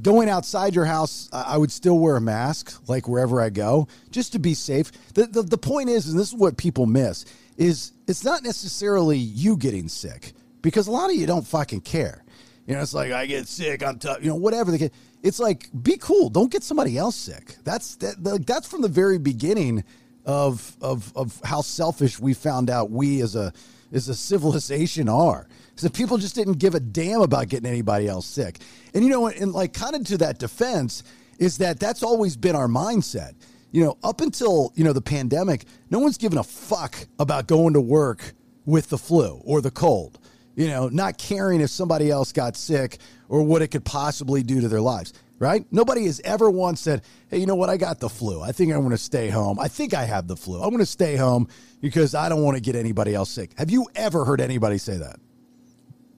Going 0.04 0.30
outside 0.30 0.76
your 0.76 0.86
house, 0.86 1.28
I 1.34 1.58
would 1.58 1.72
still 1.72 1.98
wear 1.98 2.16
a 2.16 2.22
mask, 2.22 2.88
like 2.88 3.08
wherever 3.08 3.42
I 3.42 3.50
go, 3.50 3.88
just 4.12 4.32
to 4.34 4.40
be 4.40 4.54
safe. 4.54 4.92
The, 5.16 5.26
the 5.26 5.42
the 5.42 5.58
point 5.58 5.90
is, 5.90 6.08
and 6.08 6.20
this 6.20 6.28
is 6.28 6.36
what 6.36 6.58
people 6.58 6.86
miss, 6.86 7.26
is 7.58 7.94
it's 8.08 8.24
not 8.24 8.44
necessarily 8.44 9.18
you 9.18 9.58
getting 9.58 9.90
sick 9.90 10.34
because 10.62 10.86
a 10.86 10.92
lot 10.92 11.10
of 11.10 11.16
you 11.16 11.26
don't 11.26 11.46
fucking 11.46 11.82
care. 11.82 12.24
You 12.68 12.76
know, 12.76 12.82
it's 12.82 12.94
like 12.94 13.12
I 13.12 13.26
get 13.26 13.48
sick, 13.48 13.84
I'm 13.84 13.98
tough, 13.98 14.20
you 14.22 14.30
know, 14.30 14.36
whatever 14.36 14.70
the. 14.70 14.92
It's 15.24 15.40
like 15.40 15.70
be 15.82 15.98
cool, 15.98 16.30
don't 16.30 16.52
get 16.52 16.62
somebody 16.62 16.96
else 16.96 17.16
sick. 17.16 17.56
That's 17.64 17.96
that, 17.96 18.44
that's 18.46 18.68
from 18.68 18.84
the 18.84 18.88
very 18.88 19.18
beginning 19.18 19.84
of 20.30 20.78
of 20.80 21.12
of 21.16 21.42
how 21.44 21.62
selfish 21.62 22.20
we 22.20 22.36
found 22.36 22.70
out 22.70 22.92
we 22.92 23.20
as 23.22 23.36
a 23.36 23.52
as 23.92 24.08
a 24.10 24.14
civilization 24.14 25.10
are. 25.10 25.48
So 25.76 25.90
people 25.90 26.20
just 26.20 26.36
didn't 26.36 26.60
give 26.60 26.76
a 26.76 26.80
damn 26.80 27.22
about 27.22 27.48
getting 27.48 27.68
anybody 27.68 28.08
else 28.08 28.28
sick. 28.28 28.60
And 28.94 29.04
you 29.04 29.10
know, 29.10 29.28
and 29.28 29.54
like 29.54 29.74
kind 29.74 29.96
of 29.96 30.06
to 30.06 30.20
that 30.20 30.38
defense 30.38 31.02
is 31.40 31.58
that 31.58 31.80
that's 31.80 32.04
always 32.04 32.38
been 32.38 32.56
our 32.56 32.68
mindset. 32.68 33.34
You 33.72 33.86
know, 33.86 33.98
up 34.04 34.22
until, 34.22 34.72
you 34.76 34.84
know, 34.84 34.94
the 34.94 35.02
pandemic, 35.02 35.66
no 35.90 35.98
one's 35.98 36.18
given 36.18 36.38
a 36.38 36.44
fuck 36.44 37.08
about 37.18 37.48
going 37.48 37.74
to 37.74 37.82
work 37.82 38.34
with 38.66 38.90
the 38.90 38.98
flu 39.00 39.42
or 39.44 39.62
the 39.62 39.72
cold. 39.72 40.20
You 40.56 40.68
know, 40.68 40.90
not 40.90 41.18
caring 41.18 41.62
if 41.62 41.72
somebody 41.72 42.12
else 42.12 42.32
got 42.32 42.56
sick 42.56 43.00
or 43.30 43.42
what 43.42 43.64
it 43.64 43.70
could 43.70 43.86
possibly 43.86 44.44
do 44.44 44.62
to 44.62 44.68
their 44.68 44.82
lives, 44.82 45.14
right? 45.40 45.66
Nobody 45.72 46.06
has 46.06 46.22
ever 46.24 46.50
once 46.50 46.82
said, 46.82 47.02
hey, 47.30 47.40
you 47.40 47.46
know 47.46 47.56
what? 47.56 47.70
I 47.70 47.78
got 47.78 48.00
the 48.00 48.10
flu. 48.10 48.42
I 48.42 48.52
think 48.52 48.72
I'm 48.72 48.80
going 48.80 48.92
to 48.92 48.98
stay 48.98 49.30
home. 49.30 49.60
I 49.60 49.68
think 49.68 49.94
I 49.94 50.04
have 50.04 50.28
the 50.28 50.36
flu. 50.36 50.62
I'm 50.62 50.70
going 50.70 50.80
to 50.80 50.86
stay 50.86 51.16
home 51.16 51.48
because 51.82 52.14
I 52.14 52.30
don't 52.30 52.44
want 52.44 52.58
to 52.58 52.62
get 52.62 52.76
anybody 52.76 53.16
else 53.16 53.32
sick. 53.32 53.52
Have 53.58 53.72
you 53.72 53.88
ever 53.96 54.26
heard 54.26 54.42
anybody 54.42 54.78
say 54.78 54.98
that? 54.98 55.20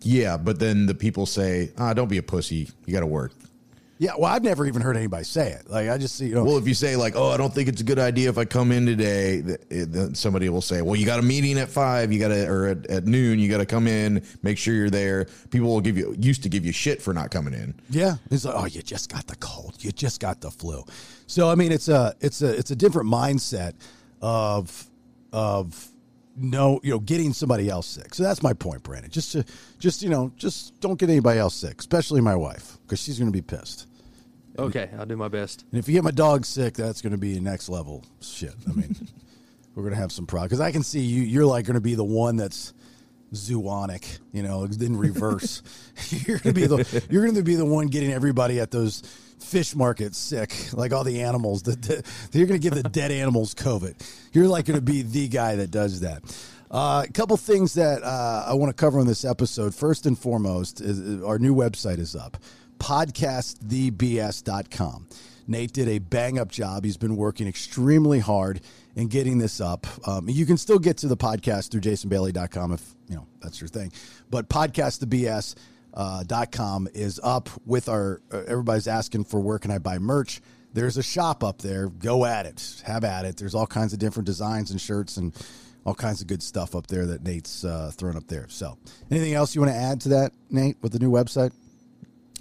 Yeah, 0.01 0.38
but 0.38 0.60
then 0.60 0.88
the 0.88 0.96
people 0.96 1.28
say, 1.28 1.72
ah, 1.78 1.94
don't 1.94 2.10
be 2.10 2.18
a 2.18 2.24
pussy. 2.24 2.68
You 2.86 2.94
got 2.94 3.01
to 3.01 3.06
work. 3.06 3.34
Yeah, 4.01 4.13
well, 4.17 4.34
I've 4.34 4.43
never 4.43 4.65
even 4.65 4.81
heard 4.81 4.98
anybody 4.98 5.24
say 5.25 5.51
it. 5.51 5.70
Like, 5.70 5.88
I 5.88 6.00
just 6.00 6.15
see, 6.15 6.25
you 6.25 6.34
know, 6.34 6.43
Well, 6.43 6.58
if 6.58 6.67
you 6.67 6.74
say 6.74 6.96
like, 6.96 7.15
"Oh, 7.15 7.29
I 7.29 7.38
don't 7.38 7.53
think 7.53 7.70
it's 7.70 7.81
a 7.81 7.84
good 7.84 8.00
idea 8.00 8.29
if 8.29 8.38
I 8.39 8.46
come 8.46 8.72
in 8.72 8.88
today," 8.88 9.43
th- 9.43 9.60
it- 9.70 9.91
then 9.91 10.15
somebody 10.15 10.50
will 10.50 10.63
say, 10.63 10.81
"Well, 10.81 10.96
you 10.96 11.05
got 11.05 11.20
a 11.20 11.22
meeting 11.22 11.60
at 11.60 11.70
five, 11.70 12.12
you 12.12 12.17
got 12.17 12.29
to, 12.29 12.48
or 12.50 12.65
at, 12.70 12.88
at 12.88 13.05
noon, 13.05 13.38
you 13.38 13.48
got 13.48 13.60
to 13.60 13.65
come 13.67 13.86
in, 13.86 14.24
make 14.41 14.58
sure 14.58 14.74
you're 14.74 14.89
there." 14.89 15.27
People 15.51 15.67
will 15.67 15.81
give 15.81 16.00
you 16.00 16.15
used 16.20 16.41
to 16.41 16.50
give 16.50 16.65
you 16.65 16.72
shit 16.72 17.00
for 17.00 17.13
not 17.13 17.29
coming 17.29 17.53
in. 17.53 17.75
Yeah, 17.91 18.15
it's 18.31 18.43
like, 18.43 18.55
oh, 18.58 18.65
you 18.65 18.81
just 18.81 19.12
got 19.13 19.27
the 19.27 19.36
cold, 19.36 19.75
you 19.81 19.91
just 19.91 20.20
got 20.20 20.41
the 20.41 20.50
flu. 20.50 20.84
So 21.27 21.48
I 21.51 21.53
mean, 21.53 21.72
it's 21.72 21.88
a 21.88 22.15
it's 22.22 22.41
a 22.41 22.58
it's 22.58 22.72
a 22.72 22.75
different 22.75 23.08
mindset 23.08 23.74
of 24.20 24.88
of 25.31 25.89
no, 26.36 26.79
you 26.81 26.89
know, 26.89 27.00
getting 27.00 27.34
somebody 27.34 27.70
else 27.70 27.86
sick. 27.86 28.15
So 28.15 28.24
that's 28.24 28.41
my 28.41 28.53
point, 28.53 28.81
Branden. 28.81 29.12
Just 29.12 29.34
to 29.34 29.46
just 29.77 30.01
you 30.01 30.10
know, 30.10 30.31
just 30.38 30.79
don't 30.79 30.98
get 30.98 31.10
anybody 31.12 31.39
else 31.39 31.53
sick, 31.53 31.79
especially 31.79 32.20
my 32.22 32.36
wife, 32.36 32.79
because 32.84 33.00
she's 33.00 33.20
going 33.20 33.31
to 33.31 33.38
be 33.38 33.43
pissed. 33.43 33.86
Okay, 34.62 34.89
I'll 34.98 35.06
do 35.06 35.18
my 35.18 35.27
best. 35.27 35.65
And 35.72 35.80
if 35.80 35.88
you 35.88 35.94
get 35.94 36.03
my 36.03 36.12
dog 36.12 36.46
sick, 36.46 36.74
that's 36.74 37.01
going 37.01 37.12
to 37.12 37.18
be 37.18 37.39
next 37.39 37.70
level 37.70 38.06
shit. 38.22 38.53
I 38.70 38.74
mean, 38.74 38.96
we're 39.75 39.84
going 39.84 39.94
to 39.94 40.00
have 40.00 40.12
some 40.12 40.25
problems 40.25 40.50
because 40.50 40.62
I 40.62 40.72
can 40.72 40.84
see 40.84 41.01
you. 41.01 41.24
You're 41.24 41.46
like 41.46 41.65
going 41.65 41.75
to 41.75 41.82
be 41.82 41.96
the 41.96 42.03
one 42.03 42.36
that's 42.36 42.74
zoonic, 43.34 44.20
you 44.32 44.44
know, 44.44 44.63
in 44.63 44.98
reverse. 44.98 45.63
you're 46.10 46.38
going 46.39 46.53
to 46.53 46.62
be 46.62 46.68
the 46.68 47.06
you're 47.10 47.24
going 47.24 47.36
to 47.36 47.44
be 47.44 47.56
the 47.56 47.65
one 47.65 47.88
getting 47.88 48.12
everybody 48.12 48.60
at 48.60 48.72
those 48.72 49.01
fish 49.39 49.75
markets 49.75 50.18
sick, 50.18 50.53
like 50.74 50.94
all 50.94 51.03
the 51.03 51.22
animals. 51.22 51.63
That 51.63 52.06
you're 52.34 52.48
going 52.48 52.60
to 52.60 52.70
give 52.70 52.82
the 52.82 52.88
dead 52.88 53.12
animals 53.12 53.53
COVID. 53.56 53.96
You're 54.34 54.48
like 54.48 54.65
going 54.65 54.80
to 54.80 54.86
be 54.86 55.01
the 55.01 55.27
guy 55.27 55.56
that 55.56 55.72
does 55.72 56.01
that. 56.01 56.24
Uh, 56.70 57.03
a 57.08 57.12
couple 57.12 57.36
things 57.36 57.74
that 57.74 58.01
uh, 58.01 58.46
I 58.48 58.53
want 58.53 58.70
to 58.70 58.74
cover 58.74 59.00
in 59.00 59.08
this 59.08 59.25
episode. 59.25 59.75
First 59.75 60.06
and 60.06 60.18
foremost, 60.18 60.80
is, 60.80 61.22
our 61.22 61.38
new 61.38 61.53
website 61.53 62.00
is 62.00 62.15
up 62.15 62.38
podcastthebs.com. 62.81 65.07
Nate 65.47 65.71
did 65.71 65.88
a 65.88 66.00
bang 66.00 66.38
up 66.39 66.50
job. 66.50 66.83
He's 66.83 66.97
been 66.97 67.15
working 67.15 67.47
extremely 67.47 68.17
hard 68.19 68.61
in 68.95 69.07
getting 69.07 69.38
this 69.38 69.61
up. 69.61 69.85
Um, 70.07 70.27
you 70.27 70.47
can 70.47 70.57
still 70.57 70.79
get 70.79 70.97
to 70.97 71.07
the 71.07 71.17
podcast 71.17 71.69
through 71.69 71.81
jasonbailey.com 71.81 72.73
if 72.73 72.95
you 73.07 73.15
know 73.15 73.27
that's 73.41 73.61
your 73.61 73.67
thing. 73.67 73.91
But 74.29 74.50
podcast 74.50 75.00
the 75.00 75.05
BS. 75.05 75.53
Uh, 75.93 76.23
is 76.93 77.19
up 77.21 77.50
with 77.65 77.89
our 77.89 78.21
uh, 78.31 78.43
everybody's 78.47 78.88
asking 78.88 79.25
for 79.25 79.41
where 79.41 79.59
can 79.59 79.71
I 79.71 79.77
buy 79.77 80.00
merch. 80.00 80.39
There's 80.73 80.95
a 80.95 81.03
shop 81.03 81.43
up 81.43 81.61
there. 81.61 81.89
Go 81.89 82.23
at 82.23 82.45
it. 82.45 82.81
Have 82.85 83.03
at 83.03 83.25
it. 83.25 83.35
There's 83.35 83.53
all 83.53 83.67
kinds 83.67 83.91
of 83.91 84.00
different 84.00 84.25
designs 84.25 84.71
and 84.71 84.79
shirts 84.79 85.17
and 85.17 85.35
all 85.85 85.93
kinds 85.93 86.21
of 86.21 86.27
good 86.27 86.41
stuff 86.41 86.75
up 86.75 86.88
there 86.88 87.05
that 87.07 87.23
Nate's 87.23 87.65
uh, 87.65 87.91
thrown 87.93 88.15
up 88.15 88.27
there. 88.27 88.45
So, 88.47 88.77
anything 89.09 89.33
else 89.33 89.53
you 89.53 89.59
want 89.59 89.73
to 89.73 89.77
add 89.77 90.00
to 90.01 90.09
that, 90.09 90.31
Nate, 90.50 90.77
with 90.81 90.93
the 90.93 91.00
new 91.00 91.11
website? 91.11 91.51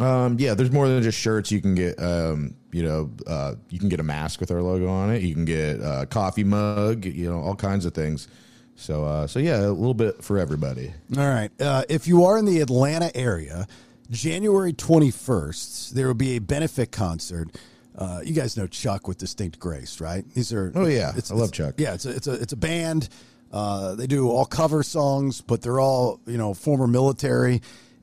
Um, 0.00 0.36
yeah, 0.38 0.54
there's 0.54 0.70
more 0.72 0.88
than 0.88 1.02
just 1.02 1.18
shirts. 1.18 1.50
You 1.52 1.60
can 1.60 1.74
get, 1.74 2.00
um, 2.02 2.54
you 2.72 2.82
know, 2.82 3.10
uh, 3.26 3.54
you 3.68 3.78
can 3.78 3.88
get 3.88 4.00
a 4.00 4.04
mask 4.04 4.40
with 4.40 4.50
our 4.50 4.62
logo 4.62 4.88
on 4.88 5.10
it. 5.12 5.22
You 5.22 5.34
can 5.34 5.44
get 5.44 5.80
a 5.80 6.06
coffee 6.08 6.44
mug. 6.44 7.04
You 7.04 7.30
know, 7.30 7.40
all 7.40 7.54
kinds 7.56 7.84
of 7.84 7.92
things. 7.94 8.28
So, 8.76 9.04
uh, 9.04 9.26
so 9.26 9.38
yeah, 9.40 9.60
a 9.60 9.68
little 9.68 9.92
bit 9.94 10.24
for 10.24 10.38
everybody. 10.38 10.92
All 11.18 11.28
right. 11.28 11.50
Uh, 11.60 11.84
if 11.88 12.06
you 12.08 12.24
are 12.24 12.38
in 12.38 12.46
the 12.46 12.60
Atlanta 12.60 13.14
area, 13.14 13.66
January 14.10 14.72
21st, 14.72 15.90
there 15.90 16.06
will 16.06 16.14
be 16.14 16.36
a 16.36 16.40
benefit 16.40 16.90
concert. 16.90 17.48
Uh, 17.96 18.20
you 18.24 18.32
guys 18.32 18.56
know 18.56 18.66
Chuck 18.66 19.06
with 19.06 19.18
Distinct 19.18 19.58
Grace, 19.58 20.00
right? 20.00 20.24
These 20.32 20.52
are 20.52 20.72
Oh, 20.74 20.86
yeah. 20.86 21.12
I 21.30 21.34
love 21.34 21.52
Chuck. 21.52 21.74
Yeah, 21.76 21.92
it's 21.94 22.06
a 22.06 22.10
it's 22.10 22.26
a 22.26 22.32
it's 22.34 22.52
a 22.52 22.56
band. 22.56 23.08
Uh, 23.52 23.96
they 23.96 24.06
do 24.06 24.30
all 24.30 24.46
cover 24.46 24.82
songs, 24.82 25.40
but 25.42 25.60
they're 25.60 25.80
all 25.80 26.20
you 26.26 26.38
know 26.38 26.54
former 26.54 26.86
military, 26.86 27.60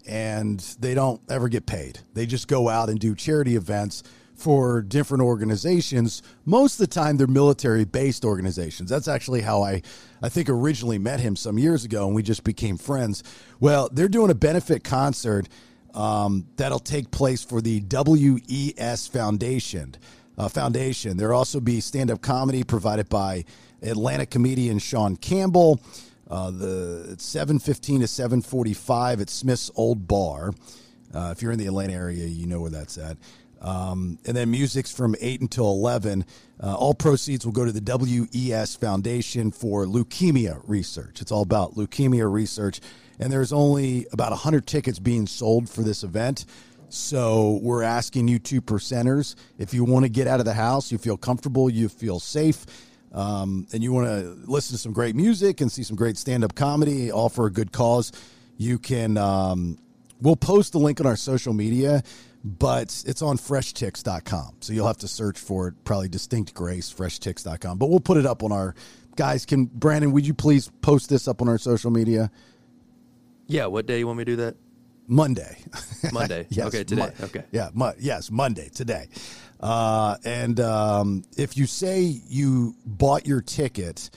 and 0.08 0.60
they 0.80 0.94
don't 0.94 1.22
ever 1.30 1.50
get 1.50 1.66
paid. 1.66 2.00
They 2.14 2.26
just 2.26 2.48
go 2.48 2.70
out 2.70 2.90
and 2.90 3.00
do 3.00 3.14
charity 3.14 3.56
events 3.56 4.04
for 4.38 4.82
different 4.84 5.24
organizations. 5.24 6.22
Most 6.46 6.80
of 6.80 6.88
the 6.88 6.94
time, 6.94 7.18
they're 7.18 7.28
military 7.28 7.86
based 7.86 8.24
organizations. 8.24 8.90
That's 8.90 9.08
actually 9.08 9.42
how 9.42 9.64
I 9.64 9.82
I 10.22 10.30
think 10.30 10.50
originally 10.50 10.98
met 10.98 11.20
him 11.20 11.36
some 11.36 11.58
years 11.58 11.84
ago, 11.86 12.06
and 12.06 12.16
we 12.16 12.24
just 12.24 12.44
became 12.44 12.78
friends. 12.78 13.24
Well, 13.60 13.90
they're 13.92 14.08
doing 14.08 14.32
a 14.32 14.36
benefit 14.36 14.84
concert 14.84 15.48
um, 15.94 16.48
that'll 16.56 16.80
take 16.80 17.12
place 17.12 17.44
for 17.44 17.62
the 17.62 17.84
WES 17.92 19.08
Foundation. 19.08 19.96
Uh, 20.38 20.48
Foundation. 20.48 21.18
There'll 21.18 21.38
also 21.38 21.60
be 21.60 21.82
stand 21.82 22.12
up 22.12 22.22
comedy 22.22 22.64
provided 22.64 23.10
by 23.10 23.44
Atlanta 23.82 24.28
comedian 24.28 24.78
Sean 24.78 25.16
Campbell. 25.16 25.82
Uh, 26.30 26.52
the 26.52 27.08
it's 27.12 27.26
seven 27.26 27.60
fifteen 27.60 28.02
to 28.02 28.08
seven 28.08 28.42
forty 28.42 28.74
five 28.74 29.22
at 29.22 29.30
Smith's 29.30 29.72
Olde 29.76 30.08
Bar. 30.08 30.52
Uh, 31.14 31.34
if 31.36 31.42
you're 31.42 31.52
in 31.52 31.60
the 31.60 31.68
Atlanta 31.68 31.94
area, 31.94 32.26
you 32.26 32.48
know 32.48 32.62
where 32.62 32.72
that's 32.72 32.98
at. 32.98 33.18
Um, 33.62 34.20
and 34.26 34.38
then 34.38 34.52
music's 34.52 34.92
from 34.92 35.16
8 35.20 35.42
until 35.42 35.72
11. 35.72 36.26
Uh, 36.62 36.76
all 36.76 36.94
proceeds 36.94 37.46
will 37.46 37.54
go 37.54 37.66
to 37.66 37.72
the 37.72 37.82
WES 37.82 38.76
Foundation 38.76 39.52
for 39.52 39.86
Leukemia 39.86 40.62
Research. 40.66 41.22
It's 41.22 41.32
all 41.32 41.42
about 41.42 41.76
leukemia 41.76 42.32
research. 42.32 42.82
And 43.20 43.32
there's 43.32 43.52
only 43.52 44.06
about 44.12 44.30
100 44.32 44.68
tickets 44.68 45.00
being 45.00 45.26
sold 45.26 45.70
for 45.70 45.82
this 45.82 46.04
event. 46.04 46.46
So 46.90 47.60
we're 47.62 47.84
asking 47.84 48.28
you 48.28 48.40
two 48.40 48.62
percenters 48.62 49.36
if 49.58 49.74
you 49.74 49.84
want 49.84 50.06
to 50.06 50.10
get 50.10 50.28
out 50.28 50.40
of 50.40 50.46
the 50.46 50.54
house, 50.54 50.92
you 50.92 50.98
feel 50.98 51.18
comfortable, 51.18 51.70
you 51.70 51.90
feel 51.90 52.20
safe, 52.20 52.66
um, 53.14 53.68
and 53.74 53.84
you 53.84 53.94
want 53.94 54.08
to 54.08 54.38
listen 54.52 54.76
to 54.76 54.82
some 54.82 54.94
great 54.94 55.16
music 55.16 55.62
and 55.62 55.72
see 55.72 55.84
some 55.84 55.96
great 55.96 56.18
stand 56.18 56.44
up 56.44 56.56
comedy, 56.56 57.12
all 57.12 57.30
for 57.30 57.46
a 57.46 57.52
good 57.52 57.72
cause, 57.72 58.12
you 58.58 58.80
can. 58.80 59.18
Um, 59.18 59.78
we'll 60.22 60.36
post 60.36 60.72
the 60.74 60.80
link 60.80 61.00
on 61.00 61.06
our 61.06 61.16
social 61.16 61.54
media 61.54 62.04
but 62.44 63.04
it's 63.06 63.22
on 63.22 63.38
freshtix.com. 63.38 64.58
So 64.62 64.74
you'll 64.74 64.88
have 64.88 64.98
to 64.98 65.08
search 65.08 65.38
for 65.38 65.68
it, 65.70 65.84
probably 65.84 66.08
distinct 66.08 66.54
grace, 66.54 66.94
freshtix.com. 66.94 67.78
But 67.78 67.90
we'll 67.90 68.00
put 68.00 68.18
it 68.18 68.26
up 68.26 68.44
on 68.44 68.52
our 68.52 68.76
guys. 69.16 69.46
Can 69.46 69.68
Branden, 69.68 70.12
would 70.14 70.26
you 70.26 70.34
please 70.34 70.72
post 70.82 71.10
this 71.10 71.28
up 71.28 71.42
on 71.42 71.50
our 71.50 71.58
social 71.58 71.92
media? 71.92 72.32
Yeah, 73.48 73.66
what 73.66 73.86
day 73.86 74.00
you 74.00 74.08
want 74.08 74.20
me 74.20 74.26
to 74.26 74.32
do 74.32 74.36
that? 74.38 74.56
Monday. 75.08 75.58
Monday. 76.12 76.48
Yes, 76.50 76.68
okay, 76.68 76.84
today. 76.84 77.02
Mon- 77.02 77.14
okay. 77.24 77.44
Yeah, 77.52 77.70
mo- 77.74 77.94
yes, 77.98 78.30
Monday, 78.30 78.70
today. 78.70 79.08
Uh, 79.60 80.18
and 80.24 80.60
um, 80.60 81.24
if 81.38 81.58
you 81.58 81.66
say 81.66 82.02
you 82.28 82.76
bought 82.86 83.26
your 83.26 83.42
ticket 83.42 84.10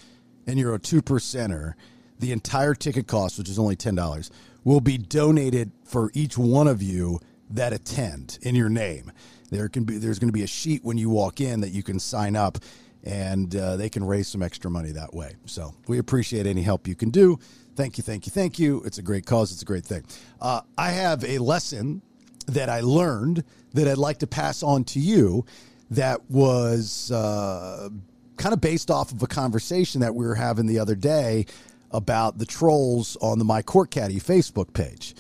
and 0.47 0.59
you're 0.59 0.75
a 0.75 0.79
two 0.79 1.03
percenter, 1.03 1.75
the 2.19 2.33
entire 2.33 2.75
ticket 2.75 3.07
cost, 3.07 3.39
which 3.39 3.49
is 3.49 3.59
only 3.59 3.77
$10, 3.77 4.31
will 4.65 4.81
be 4.81 4.99
donated 4.99 5.73
for 5.85 6.11
each 6.15 6.37
one 6.37 6.69
of 6.69 6.83
you 6.83 7.21
that 7.51 7.73
attend 7.73 8.39
in 8.43 8.55
your 8.55 8.69
name. 8.69 9.11
There 9.51 9.69
can 9.69 9.85
be 9.85 9.99
there's 9.99 10.19
going 10.19 10.29
to 10.29 10.33
be 10.33 10.45
a 10.45 10.49
sheet 10.49 10.85
when 10.85 10.97
you 10.97 11.11
walk 11.11 11.41
in 11.41 11.61
that 11.61 11.71
you 11.71 11.83
can 11.83 11.99
sign 11.99 12.37
up, 12.37 12.59
and 13.03 13.55
uh, 13.57 13.77
they 13.77 13.89
can 13.89 14.05
raise 14.05 14.29
some 14.29 14.43
extra 14.43 14.71
money 14.71 14.93
that 14.93 15.13
way. 15.13 15.35
So 15.47 15.75
we 15.89 15.99
appreciate 15.99 16.47
any 16.47 16.63
help 16.63 16.87
you 16.87 16.95
can 16.95 17.11
do. 17.11 17.39
Thank 17.75 17.99
you, 17.99 18.03
thank 18.03 18.27
you, 18.27 18.31
thank 18.31 18.59
you. 18.59 18.83
It's 18.85 18.99
a 18.99 19.03
great 19.03 19.27
cause. 19.27 19.51
It's 19.53 19.63
a 19.63 19.65
great 19.65 19.85
thing. 19.85 20.05
Uh, 20.41 20.61
I 20.79 20.91
have 20.91 21.25
a 21.25 21.39
lesson 21.39 22.03
that 22.47 22.69
I 22.69 22.81
learned 22.81 23.45
that 23.75 23.89
I'd 23.89 23.99
like 23.99 24.19
to 24.19 24.27
pass 24.27 24.63
on 24.63 24.85
to 24.85 25.01
you. 25.01 25.45
That 25.91 26.31
was 26.31 27.11
uh, 27.11 27.89
kind 28.37 28.53
of 28.53 28.61
based 28.61 28.91
off 28.91 29.13
of 29.13 29.23
a 29.23 29.27
conversation 29.27 30.01
that 30.03 30.15
we 30.15 30.25
were 30.25 30.37
having 30.37 30.67
the 30.67 30.79
other 30.79 30.95
day 30.95 31.47
about 31.91 32.39
the 32.39 32.47
trolls 32.47 33.17
on 33.21 33.39
the 33.39 33.45
My 33.45 33.63
Court 33.63 33.91
Caddy 33.91 34.21
Facebook 34.21 34.73
page 34.73 35.15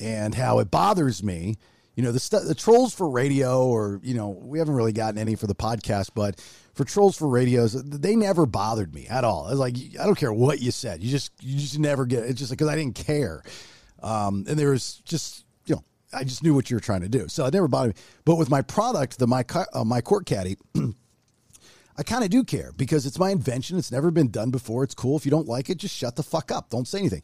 and 0.00 0.34
how 0.34 0.58
it 0.58 0.70
bothers 0.70 1.22
me. 1.22 1.56
You 1.94 2.04
know, 2.04 2.12
the 2.12 2.20
stu- 2.20 2.40
the 2.40 2.54
trolls 2.54 2.94
for 2.94 3.08
radio, 3.10 3.66
or 3.66 4.00
you 4.04 4.14
know, 4.14 4.28
we 4.28 4.60
haven't 4.60 4.74
really 4.74 4.92
gotten 4.92 5.18
any 5.18 5.34
for 5.34 5.48
the 5.48 5.54
podcast, 5.54 6.10
but 6.14 6.40
for 6.74 6.84
trolls 6.84 7.16
for 7.16 7.26
radios, 7.26 7.72
they 7.72 8.14
never 8.14 8.46
bothered 8.46 8.94
me 8.94 9.08
at 9.08 9.24
all. 9.24 9.46
I 9.46 9.50
was 9.50 9.58
like, 9.58 9.74
I 10.00 10.04
don't 10.04 10.14
care 10.14 10.32
what 10.32 10.60
you 10.60 10.70
said, 10.70 11.02
you 11.02 11.10
just 11.10 11.32
you 11.40 11.58
just 11.58 11.78
never 11.78 12.06
get. 12.06 12.22
It's 12.24 12.38
just 12.38 12.52
because 12.52 12.68
I 12.68 12.76
didn't 12.76 12.94
care, 12.94 13.42
um, 14.00 14.44
and 14.48 14.56
there 14.56 14.70
was 14.70 15.02
just 15.04 15.44
I 16.12 16.24
just 16.24 16.42
knew 16.42 16.54
what 16.54 16.70
you 16.70 16.76
were 16.76 16.80
trying 16.80 17.02
to 17.02 17.08
do, 17.08 17.28
so 17.28 17.44
it 17.44 17.54
never 17.54 17.68
bothered 17.68 17.94
me. 17.94 18.02
But 18.24 18.36
with 18.36 18.48
my 18.50 18.62
product, 18.62 19.18
the 19.18 19.26
my 19.26 19.44
uh, 19.72 19.84
my 19.84 20.00
court 20.00 20.26
caddy. 20.26 20.56
I 21.98 22.04
kind 22.04 22.22
of 22.22 22.30
do 22.30 22.44
care 22.44 22.70
because 22.76 23.06
it's 23.06 23.18
my 23.18 23.30
invention. 23.30 23.76
It's 23.76 23.90
never 23.90 24.12
been 24.12 24.30
done 24.30 24.50
before. 24.50 24.84
It's 24.84 24.94
cool. 24.94 25.16
If 25.16 25.24
you 25.24 25.32
don't 25.32 25.48
like 25.48 25.68
it, 25.68 25.78
just 25.78 25.96
shut 25.96 26.14
the 26.14 26.22
fuck 26.22 26.52
up. 26.52 26.70
Don't 26.70 26.86
say 26.86 27.00
anything. 27.00 27.22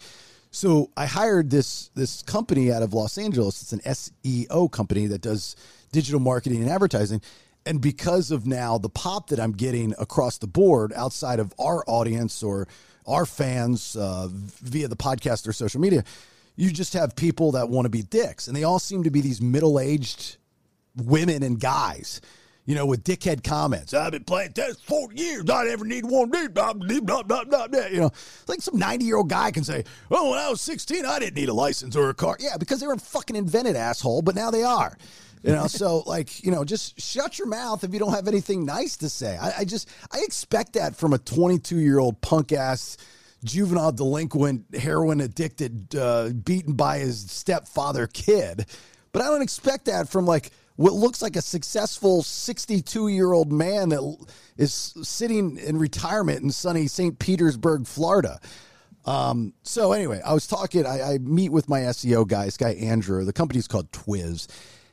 So 0.51 0.91
I 0.97 1.07
hired 1.07 1.51
this 1.51 1.91
this 1.95 2.23
company 2.23 2.73
out 2.73 2.83
of 2.83 2.93
Los 2.93 3.17
Angeles. 3.17 3.63
It's 3.63 3.73
an 3.73 3.81
SEO 3.81 4.71
company 4.71 5.07
that 5.07 5.21
does 5.21 5.55
digital 5.93 6.21
marketing 6.21 6.61
and 6.61 6.71
advertising. 6.71 7.23
And 7.67 7.81
because 7.81 8.31
of 8.31 8.47
now 8.47 8.77
the 8.79 8.89
pop 8.89 9.29
that 9.29 9.41
I'm 9.41 9.53
getting 9.53 9.95
across 9.99 10.39
the 10.39 10.47
board 10.47 10.93
outside 10.95 11.41
of 11.41 11.55
our 11.59 11.83
audience 11.87 12.43
or 12.43 12.69
our 13.07 13.27
fans 13.27 13.97
uh, 13.97 14.29
via 14.31 14.89
the 14.89 14.97
podcast 14.97 15.49
or 15.49 15.53
social 15.53 15.81
media, 15.81 16.05
you 16.57 16.71
just 16.71 16.93
have 16.93 17.17
people 17.17 17.53
that 17.53 17.69
want 17.69 17.87
to 17.87 17.91
be 17.91 18.03
dicks. 18.03 18.49
And 18.49 18.57
they 18.57 18.65
all 18.65 18.79
seem 18.79 19.05
to 19.05 19.11
be 19.11 19.21
these 19.21 19.41
middle 19.41 19.81
aged 19.81 20.37
women 20.97 21.43
and 21.43 21.59
guys 21.59 22.21
you 22.67 22.75
know, 22.75 22.87
with 22.87 23.05
dickhead 23.05 23.45
comments. 23.45 23.93
I've 23.93 24.13
been 24.13 24.25
playing 24.25 24.53
tennis 24.53 24.81
40 24.81 25.21
years. 25.21 25.51
I 25.51 25.65
never 25.65 25.85
need 25.85 26.05
one. 26.05 26.31
Blah, 26.31 26.73
blah, 26.73 27.23
blah, 27.23 27.45
blah. 27.45 27.67
You 27.87 28.01
know, 28.01 28.11
like 28.49 28.63
some 28.63 28.79
90 28.79 29.05
year 29.05 29.17
old 29.19 29.29
guy 29.29 29.51
can 29.51 29.65
say, 29.65 29.85
Oh, 30.11 30.31
when 30.31 30.39
I 30.39 30.49
was 30.49 30.61
16, 30.63 31.05
I 31.05 31.19
didn't 31.19 31.35
need 31.35 31.49
a 31.49 31.55
license 31.55 31.95
or 31.95 32.09
a 32.09 32.15
car. 32.15 32.37
Yeah, 32.41 32.57
because 32.59 32.81
they 32.81 32.87
were 32.87 32.97
fucking 32.97 33.37
invented, 33.37 33.77
asshole, 33.77 34.23
but 34.23 34.35
now 34.35 34.51
they 34.51 34.63
are. 34.63 34.97
You 35.43 35.53
know, 35.53 35.67
so 35.67 35.99
like, 36.07 36.43
you 36.43 36.51
know, 36.51 36.65
just 36.65 36.99
shut 37.01 37.39
your 37.39 37.49
mouth 37.49 37.85
if 37.85 37.93
you 37.93 37.99
don't 37.99 38.15
have 38.15 38.29
anything 38.29 38.65
nice 38.65 38.97
to 38.99 39.11
say. 39.11 39.37
I, 39.37 39.59
I 39.59 39.65
just, 39.65 39.91
I 40.11 40.21
expect 40.21 40.73
that 40.75 40.97
from 40.97 41.13
a 41.13 41.19
22 41.19 41.79
year 41.79 41.99
old 41.99 42.21
punk 42.23 42.53
ass 42.53 42.97
juvenile 43.45 43.93
delinquent, 43.93 44.75
heroin 44.75 45.21
addicted, 45.21 45.95
uh, 45.95 46.31
beaten 46.31 46.75
by 46.75 46.99
his 46.99 47.31
stepfather 47.31 48.07
kid. 48.07 48.67
But 49.13 49.23
I 49.23 49.27
don't 49.27 49.43
expect 49.43 49.85
that 49.87 50.09
from 50.09 50.27
like, 50.27 50.51
what 50.77 50.93
looks 50.93 51.23
like 51.23 51.37
a 51.37 51.43
successful 51.43 52.23
62 52.23 53.09
year 53.09 53.33
old 53.33 53.53
man 53.53 53.91
that 53.91 54.27
is 54.57 54.73
sitting 55.03 55.57
in 55.57 55.79
retirement 55.79 56.43
in 56.43 56.51
sunny 56.51 56.89
St. 56.89 57.19
Petersburg, 57.19 57.87
Florida. 57.87 58.41
Um, 59.05 59.53
so 59.63 59.93
anyway, 59.93 60.21
I 60.25 60.33
was 60.33 60.47
talking, 60.47 60.87
I, 60.87 61.15
I, 61.15 61.19
meet 61.19 61.51
with 61.51 61.69
my 61.69 61.81
SEO 61.81 62.27
guy, 62.27 62.47
this 62.47 62.57
guy, 62.57 62.71
Andrew, 62.71 63.25
the 63.25 63.35
company's 63.35 63.69
called 63.69 63.93
Twiz, 63.93 64.49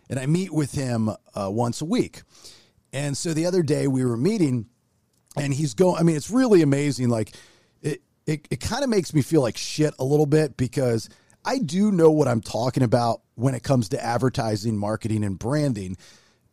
and 0.10 0.20
I 0.20 0.26
meet 0.26 0.52
with 0.52 0.74
him 0.74 1.10
uh, 1.10 1.50
once 1.50 1.82
a 1.82 1.86
week. 1.86 2.24
And 2.92 3.16
so 3.16 3.34
the 3.34 3.46
other 3.46 3.64
day 3.64 3.88
we 3.88 4.04
were 4.04 4.18
meeting 4.18 4.68
and 5.38 5.54
he's 5.54 5.74
going, 5.74 5.98
I 5.98 6.04
mean, 6.04 6.18
it's 6.18 6.30
really 6.30 6.62
amazing. 6.62 7.08
Like 7.08 7.34
it, 7.82 8.02
it, 8.26 8.48
it 8.52 8.60
kind 8.60 8.84
of 8.84 8.90
makes 8.90 9.14
me 9.14 9.22
feel 9.22 9.42
like 9.42 9.58
shit 9.58 9.94
a 10.00 10.04
little 10.04 10.26
bit 10.26 10.58
because 10.58 11.10
I 11.44 11.58
do 11.58 11.92
know 11.92 12.12
what 12.12 12.28
I'm 12.28 12.42
talking 12.42 12.84
about 12.84 13.22
when 13.36 13.56
it 13.56 13.64
comes 13.64 13.90
to 13.90 14.04
advertising, 14.04 14.78
marketing, 14.78 15.24
and 15.24 15.40
branding, 15.40 15.98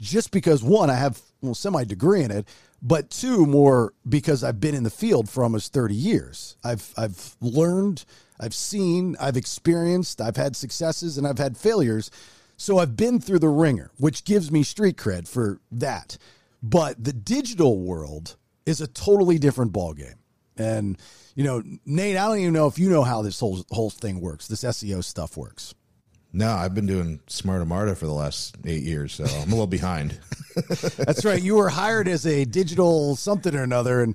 just 0.01 0.31
because 0.31 0.63
one, 0.63 0.91
I 0.91 0.95
have 0.95 1.21
well, 1.41 1.55
semi 1.55 1.85
degree 1.85 2.23
in 2.23 2.31
it, 2.31 2.49
but 2.81 3.11
two, 3.11 3.47
more 3.47 3.93
because 4.09 4.43
I've 4.43 4.61
been 4.61 4.75
in 4.75 4.85
the 4.85 4.91
field 4.91 5.29
for 5.29 5.43
almost 5.43 5.73
30 5.73 5.95
years. 5.95 6.57
I've 6.65 6.93
I've 6.97 7.37
learned, 7.41 8.05
I've 8.41 8.55
seen, 8.55 9.17
I've 9.21 9.37
experienced, 9.37 10.21
I've 10.21 10.37
had 10.37 10.57
successes 10.57 11.19
and 11.19 11.27
I've 11.27 11.39
had 11.39 11.57
failures. 11.57 12.11
So 12.57 12.79
I've 12.79 12.97
been 12.97 13.21
through 13.21 13.39
the 13.39 13.49
ringer, 13.49 13.93
which 13.99 14.25
gives 14.25 14.51
me 14.51 14.65
street 14.65 14.97
cred 14.97 15.29
for 15.29 15.61
that. 15.71 16.19
But 16.61 17.03
the 17.03 17.13
digital 17.13 17.79
world 17.79 18.37
is 18.67 18.81
a 18.81 18.89
totally 18.89 19.39
different 19.39 19.73
ballgame. 19.73 20.18
And, 20.59 20.99
you 21.35 21.45
know, 21.45 21.62
Nate, 21.87 22.17
I 22.17 22.27
don't 22.27 22.38
even 22.38 22.53
know 22.53 22.67
if 22.67 22.79
you 22.79 22.91
know 22.91 23.03
how 23.05 23.23
this 23.23 23.41
whole 23.41 23.65
whole 23.71 23.91
thing 23.91 24.21
works, 24.21 24.49
this 24.49 24.65
SEO 24.65 25.03
stuff 25.05 25.37
works. 25.37 25.75
No, 26.31 26.50
I've 26.53 26.75
been 26.75 26.87
doing 26.87 27.21
Smart 27.27 27.67
Marta 27.67 27.95
for 27.95 28.05
the 28.05 28.12
last 28.12 28.55
eight 28.67 28.83
years, 28.83 29.15
so 29.15 29.25
I'm 29.25 29.49
a 29.49 29.50
little 29.50 29.67
behind. 29.67 30.19
That's 30.99 31.25
right. 31.25 31.43
You 31.43 31.55
were 31.55 31.71
hired 31.71 32.07
as 32.07 32.27
a 32.27 32.45
digital 32.45 33.17
something 33.17 33.55
or 33.55 33.62
another 33.62 34.03
and 34.03 34.15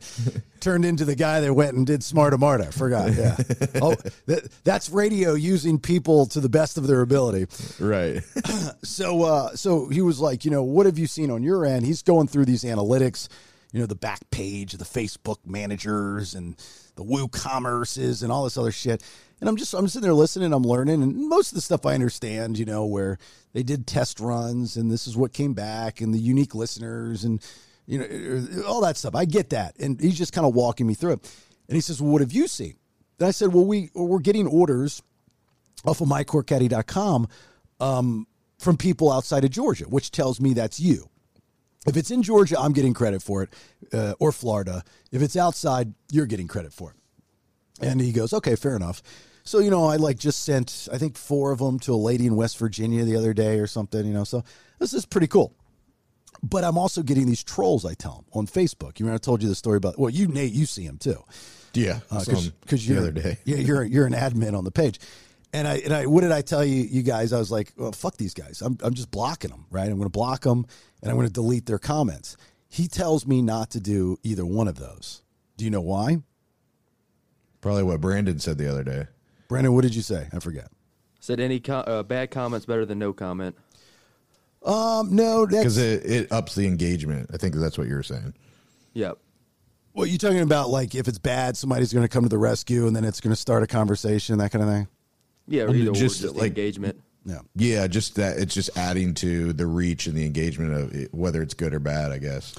turned 0.60 0.86
into 0.86 1.06
the 1.06 1.16
guy 1.16 1.40
that 1.40 1.52
went 1.52 1.74
and 1.76 1.88
did 1.88 2.04
Smart 2.04 2.40
Marta. 2.40 2.72
Forgot. 2.72 3.14
Yeah. 3.14 3.38
Oh, 3.82 3.96
that, 4.28 4.48
that's 4.64 4.90
radio 4.92 5.34
using 5.34 5.80
people 5.80 6.28
to 6.28 6.40
the 6.40 6.50
best 6.50 6.78
of 6.78 6.86
their 6.86 7.02
ability. 7.02 7.48
right. 7.80 8.22
So, 8.84 9.24
uh, 9.24 9.56
so 9.56 9.88
he 9.88 10.02
was 10.02 10.20
like, 10.20 10.46
you 10.46 10.52
know, 10.52 10.62
what 10.64 10.86
have 10.86 11.00
you 11.00 11.08
seen 11.08 11.32
on 11.32 11.42
your 11.42 11.66
end? 11.66 11.86
He's 11.86 12.04
going 12.04 12.28
through 12.28 12.46
these 12.46 12.64
analytics, 12.64 13.28
you 13.74 13.80
know, 13.80 13.88
the 13.88 13.96
back 13.96 14.22
page 14.30 14.74
of 14.74 14.80
the 14.80 14.86
Facebook 14.86 15.40
managers 15.46 16.36
and 16.36 16.56
the 16.96 17.04
WooCommerces 17.04 18.22
and 18.22 18.32
all 18.32 18.44
this 18.44 18.56
other 18.56 18.72
shit. 18.72 19.04
And 19.42 19.50
I'm 19.50 19.58
just, 19.58 19.74
I'm 19.74 19.88
sitting 19.88 20.04
there 20.04 20.14
listening, 20.14 20.54
I'm 20.54 20.64
learning, 20.64 21.02
and 21.02 21.28
most 21.28 21.52
of 21.52 21.56
the 21.56 21.62
stuff 21.62 21.86
I 21.86 21.96
understand, 21.96 22.60
you 22.60 22.66
know, 22.66 22.86
where 22.86 23.18
they 23.52 23.64
did 23.64 23.88
test 23.88 24.20
runs 24.20 24.78
and 24.78 24.92
this 24.92 25.08
is 25.08 25.18
what 25.18 25.34
came 25.34 25.54
back 25.54 26.02
and 26.02 26.14
the 26.14 26.20
unique 26.20 26.54
listeners 26.54 27.24
and, 27.24 27.42
you 27.88 27.98
know, 27.98 28.64
all 28.64 28.80
that 28.82 28.96
stuff. 28.96 29.16
I 29.16 29.26
get 29.26 29.50
that. 29.50 29.76
And 29.80 30.00
he's 30.00 30.18
just 30.18 30.34
kind 30.34 30.46
of 30.46 30.54
walking 30.54 30.86
me 30.86 30.94
through 30.94 31.14
it. 31.14 31.36
And 31.68 31.76
he 31.76 31.82
says, 31.82 32.00
well, 32.00 32.12
what 32.12 32.22
have 32.22 32.32
you 32.32 32.48
seen? 32.48 32.76
And 33.20 33.28
I 33.28 33.32
said, 33.32 33.54
well, 33.54 33.66
we, 33.66 33.90
we're 33.96 34.20
getting 34.20 34.46
orders 34.46 35.02
off 35.84 36.00
of 36.00 36.08
mycourtcaddy.com 36.08 37.28
um, 37.80 38.28
from 38.60 38.78
people 38.78 39.12
outside 39.12 39.44
of 39.44 39.50
Georgia, 39.50 39.86
which 39.86 40.12
tells 40.12 40.40
me 40.40 40.54
that's 40.54 40.80
you. 40.80 41.10
If 41.86 41.98
it's 41.98 42.12
in 42.12 42.24
Georgia, 42.24 42.60
I'm 42.60 42.72
getting 42.74 42.94
credit 42.94 43.22
for 43.22 43.44
it, 43.44 43.50
uh, 43.92 44.14
or 44.20 44.32
Florida. 44.32 44.84
If 45.12 45.22
it's 45.22 45.36
outside, 45.36 45.94
you're 46.12 46.26
getting 46.26 46.48
credit 46.48 46.72
for 46.74 46.92
it. 46.92 46.96
And 47.86 48.00
he 48.00 48.12
goes, 48.12 48.32
okay, 48.34 48.56
fair 48.56 48.76
enough. 48.76 49.02
So, 49.44 49.60
you 49.60 49.70
know, 49.70 49.86
I 49.86 49.98
like 49.98 50.18
just 50.18 50.44
sent, 50.44 50.88
I 50.94 50.98
think, 50.98 51.18
four 51.18 51.52
of 51.52 51.60
them 51.60 51.80
to 51.80 51.94
a 51.94 51.98
lady 51.98 52.26
in 52.28 52.36
West 52.38 52.58
Virginia 52.58 53.04
the 53.04 53.18
other 53.18 53.34
day 53.34 53.60
or 53.60 53.68
something, 53.68 54.06
you 54.06 54.14
know. 54.14 54.24
So 54.24 54.44
this 54.80 54.94
is 54.94 55.06
pretty 55.06 55.28
cool. 55.28 55.54
But 56.42 56.64
I'm 56.64 56.78
also 56.78 57.04
getting 57.04 57.26
these 57.26 57.44
trolls, 57.44 57.84
I 57.86 57.94
tell 57.94 58.16
them, 58.16 58.26
on 58.34 58.48
Facebook. 58.48 59.00
You 59.00 59.06
remember 59.06 59.16
I 59.16 59.18
told 59.18 59.42
you 59.44 59.50
the 59.50 59.56
story 59.56 59.78
about, 59.78 60.00
well, 60.00 60.10
you, 60.10 60.28
Nate, 60.28 60.54
you 60.54 60.66
see 60.66 60.86
them 60.88 60.98
too 60.98 61.22
Yeah. 61.74 62.00
because 62.10 62.26
some- 62.26 62.54
because 62.62 62.86
the 62.86 62.94
you're 62.94 63.02
other 63.02 63.12
day. 63.12 63.40
yeah 63.46 63.58
you're 63.58 63.84
you're 63.84 64.06
an 64.06 64.14
admin 64.14 64.58
on 64.58 64.64
the 64.64 64.72
page, 64.72 65.00
and 65.54 65.68
I 65.68 65.78
and 65.78 65.94
I 65.94 66.06
what 66.08 66.22
did 66.22 66.32
I 66.32 66.42
tell 66.42 66.66
you 66.66 66.84
you 66.84 67.04
guys? 67.04 67.32
I 67.32 67.40
was 67.40 67.52
like, 67.52 67.72
well, 67.78 67.92
fuck 67.92 68.18
these 68.18 68.34
guys. 68.34 68.62
I'm 68.62 68.78
I'm 68.84 68.94
just 68.94 69.12
blocking 69.12 69.52
them, 69.52 69.66
right? 69.70 69.86
I'm 69.88 69.96
going 69.98 70.04
to 70.04 70.10
block 70.10 70.42
them, 70.42 70.66
and 71.02 71.10
I'm 71.12 71.16
going 71.16 71.28
to 71.28 71.34
delete 71.34 71.66
their 71.66 71.80
comments. 71.80 72.36
He 72.68 72.88
tells 72.88 73.26
me 73.28 73.42
not 73.42 73.70
to 73.72 73.80
do 73.80 74.18
either 74.24 74.46
one 74.46 74.68
of 74.68 74.76
those. 74.76 75.22
Do 75.58 75.64
you 75.66 75.72
know 75.72 75.82
why, 75.82 76.18
Probably 77.62 77.84
what 77.84 78.02
Branden 78.02 78.42
said 78.42 78.58
the 78.58 78.70
other 78.70 78.84
day. 78.84 79.06
Branden? 79.48 79.74
What 79.74 79.84
did 79.84 79.96
you 79.96 80.02
say? 80.02 80.28
I 80.34 80.40
forget. 80.40 80.68
Said 81.20 81.40
any 81.40 81.60
co- 81.60 81.76
uh, 81.76 82.04
bad 82.04 82.32
comments 82.32 82.66
better 82.66 82.86
than 82.86 83.00
no 83.00 83.14
comment. 83.14 83.56
Um, 84.66 85.16
no, 85.16 85.46
Because 85.46 85.78
it, 85.78 86.06
it 86.06 86.32
ups 86.32 86.56
the 86.56 86.66
engagement. 86.68 87.30
I 87.34 87.38
think 87.38 87.54
that's 87.56 87.78
what 87.78 87.88
you 87.88 87.96
were 87.96 88.04
saying. 88.04 88.34
Yep. 88.94 89.18
what 89.94 90.10
you 90.10 90.18
talking 90.18 90.40
about. 90.42 90.70
Like 90.70 90.96
if 90.96 91.08
it's 91.08 91.20
bad, 91.20 91.56
somebody's 91.56 91.94
going 91.94 92.04
to 92.04 92.10
come 92.10 92.24
to 92.24 92.30
the 92.30 92.38
rescue, 92.38 92.88
and 92.88 92.96
then 92.96 93.04
it's 93.06 93.22
going 93.22 93.32
to 93.34 93.40
start 93.40 93.64
a 93.64 93.68
conversation, 93.68 94.38
that 94.40 94.52
kind 94.52 94.64
of 94.64 94.70
thing. 94.70 94.88
Yeah, 95.48 95.64
or 95.64 95.76
either 95.76 95.92
or, 95.92 95.94
just, 95.94 96.22
just, 96.22 96.36
like- 96.36 96.48
engagement. 96.48 97.00
Yeah. 97.26 97.40
Yeah, 97.56 97.88
just 97.88 98.16
that 98.16 98.38
it's 98.38 98.54
just 98.54 98.78
adding 98.78 99.14
to 99.16 99.54
the 99.54 99.66
reach 99.66 100.08
and 100.08 100.16
the 100.18 100.26
engagement 100.26 100.74
of 100.74 100.94
it, 100.94 101.14
whether 101.14 101.42
it's 101.42 101.54
good 101.54 101.74
or 101.74 101.80
bad, 101.80 102.12
I 102.12 102.18
guess. 102.18 102.54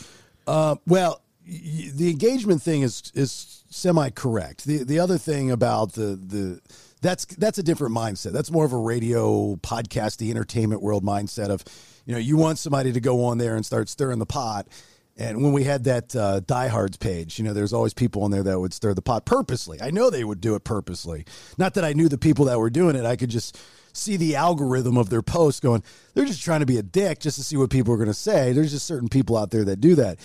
Uh, 0.47 0.77
well, 0.87 1.21
y- 1.47 1.91
the 1.95 2.11
engagement 2.11 2.63
thing 2.63 2.81
is 2.81 3.13
is 3.15 3.63
semi 3.69 4.09
correct. 4.11 4.65
The 4.65 4.83
the 4.85 4.99
other 5.01 5.19
thing 5.19 5.51
about 5.51 5.93
the 5.93 6.17
the 6.17 6.61
that's 7.03 7.27
that's 7.27 7.59
a 7.59 7.63
different 7.63 7.95
mindset. 7.95 8.33
That's 8.33 8.51
more 8.51 8.65
of 8.65 8.73
a 8.73 8.79
radio 8.79 9.57
podcast, 9.57 10.17
the 10.17 10.31
entertainment 10.31 10.81
world 10.81 11.05
mindset 11.05 11.51
of, 11.51 11.63
you 12.07 12.15
know, 12.15 12.19
you 12.19 12.39
want 12.39 12.59
somebody 12.59 12.91
to 12.93 13.01
go 13.01 13.27
on 13.27 13.37
there 13.37 13.57
and 13.57 13.67
start 13.67 13.91
stirring 13.91 14.19
the 14.19 14.25
pot. 14.27 14.67
And 15.17 15.43
when 15.43 15.53
we 15.53 15.65
had 15.65 15.85
that 15.85 16.17
uh, 16.17 16.41
diehards 16.41 16.97
page, 16.97 17.39
you 17.39 17.45
know, 17.45 17.53
there's 17.53 17.73
always 17.73 17.95
people 17.95 18.25
on 18.25 18.33
there 18.33 18.43
that 18.43 18.59
would 18.59 18.75
stir 18.75 18.95
the 18.95 19.03
pot 19.03 19.25
purposely. 19.25 19.81
I 19.81 19.91
know 19.91 20.11
they 20.11 20.25
would 20.25 20.41
do 20.41 20.57
it 20.57 20.65
purposely. 20.65 21.25
Not 21.57 21.75
that 21.75 21.85
I 21.85 21.93
knew 21.93 22.09
the 22.09 22.19
people 22.19 22.47
that 22.47 22.59
were 22.59 22.71
doing 22.71 22.97
it. 22.97 23.05
I 23.05 23.15
could 23.15 23.31
just 23.31 23.57
see 23.93 24.17
the 24.17 24.35
algorithm 24.35 24.97
of 24.97 25.11
their 25.11 25.23
posts 25.23 25.61
going, 25.61 25.85
they're 26.15 26.25
just 26.25 26.43
trying 26.43 26.61
to 26.61 26.67
be 26.67 26.79
a 26.79 26.83
dick 26.83 27.21
just 27.21 27.39
to 27.39 27.45
see 27.45 27.57
what 27.57 27.71
people 27.71 27.95
are 27.95 27.97
going 27.97 28.09
to 28.09 28.15
say. 28.15 28.53
There's 28.53 28.73
just 28.73 28.87
certain 28.87 29.09
people 29.09 29.37
out 29.37 29.51
there 29.51 29.65
that 29.65 29.81
do 29.81 29.95
that. 29.95 30.19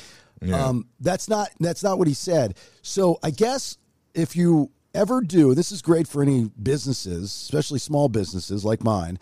Um, 0.56 0.88
that's 1.00 1.28
not 1.28 1.50
that's 1.60 1.84
not 1.84 1.98
what 2.00 2.08
he 2.08 2.14
said. 2.14 2.56
So 2.82 3.20
I 3.22 3.30
guess 3.30 3.78
if 4.14 4.36
you 4.36 4.72
ever 4.94 5.22
do, 5.22 5.54
this 5.54 5.72
is 5.72 5.82
great 5.82 6.08
for 6.08 6.22
any 6.24 6.50
businesses, 6.62 7.26
especially 7.26 7.80
small 7.80 8.08
businesses 8.08 8.64
like 8.64 8.84
mine, 8.84 9.20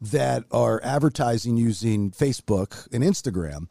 that 0.00 0.44
are 0.50 0.80
advertising 0.82 1.56
using 1.56 2.10
Facebook 2.10 2.88
and 2.92 3.04
Instagram 3.04 3.68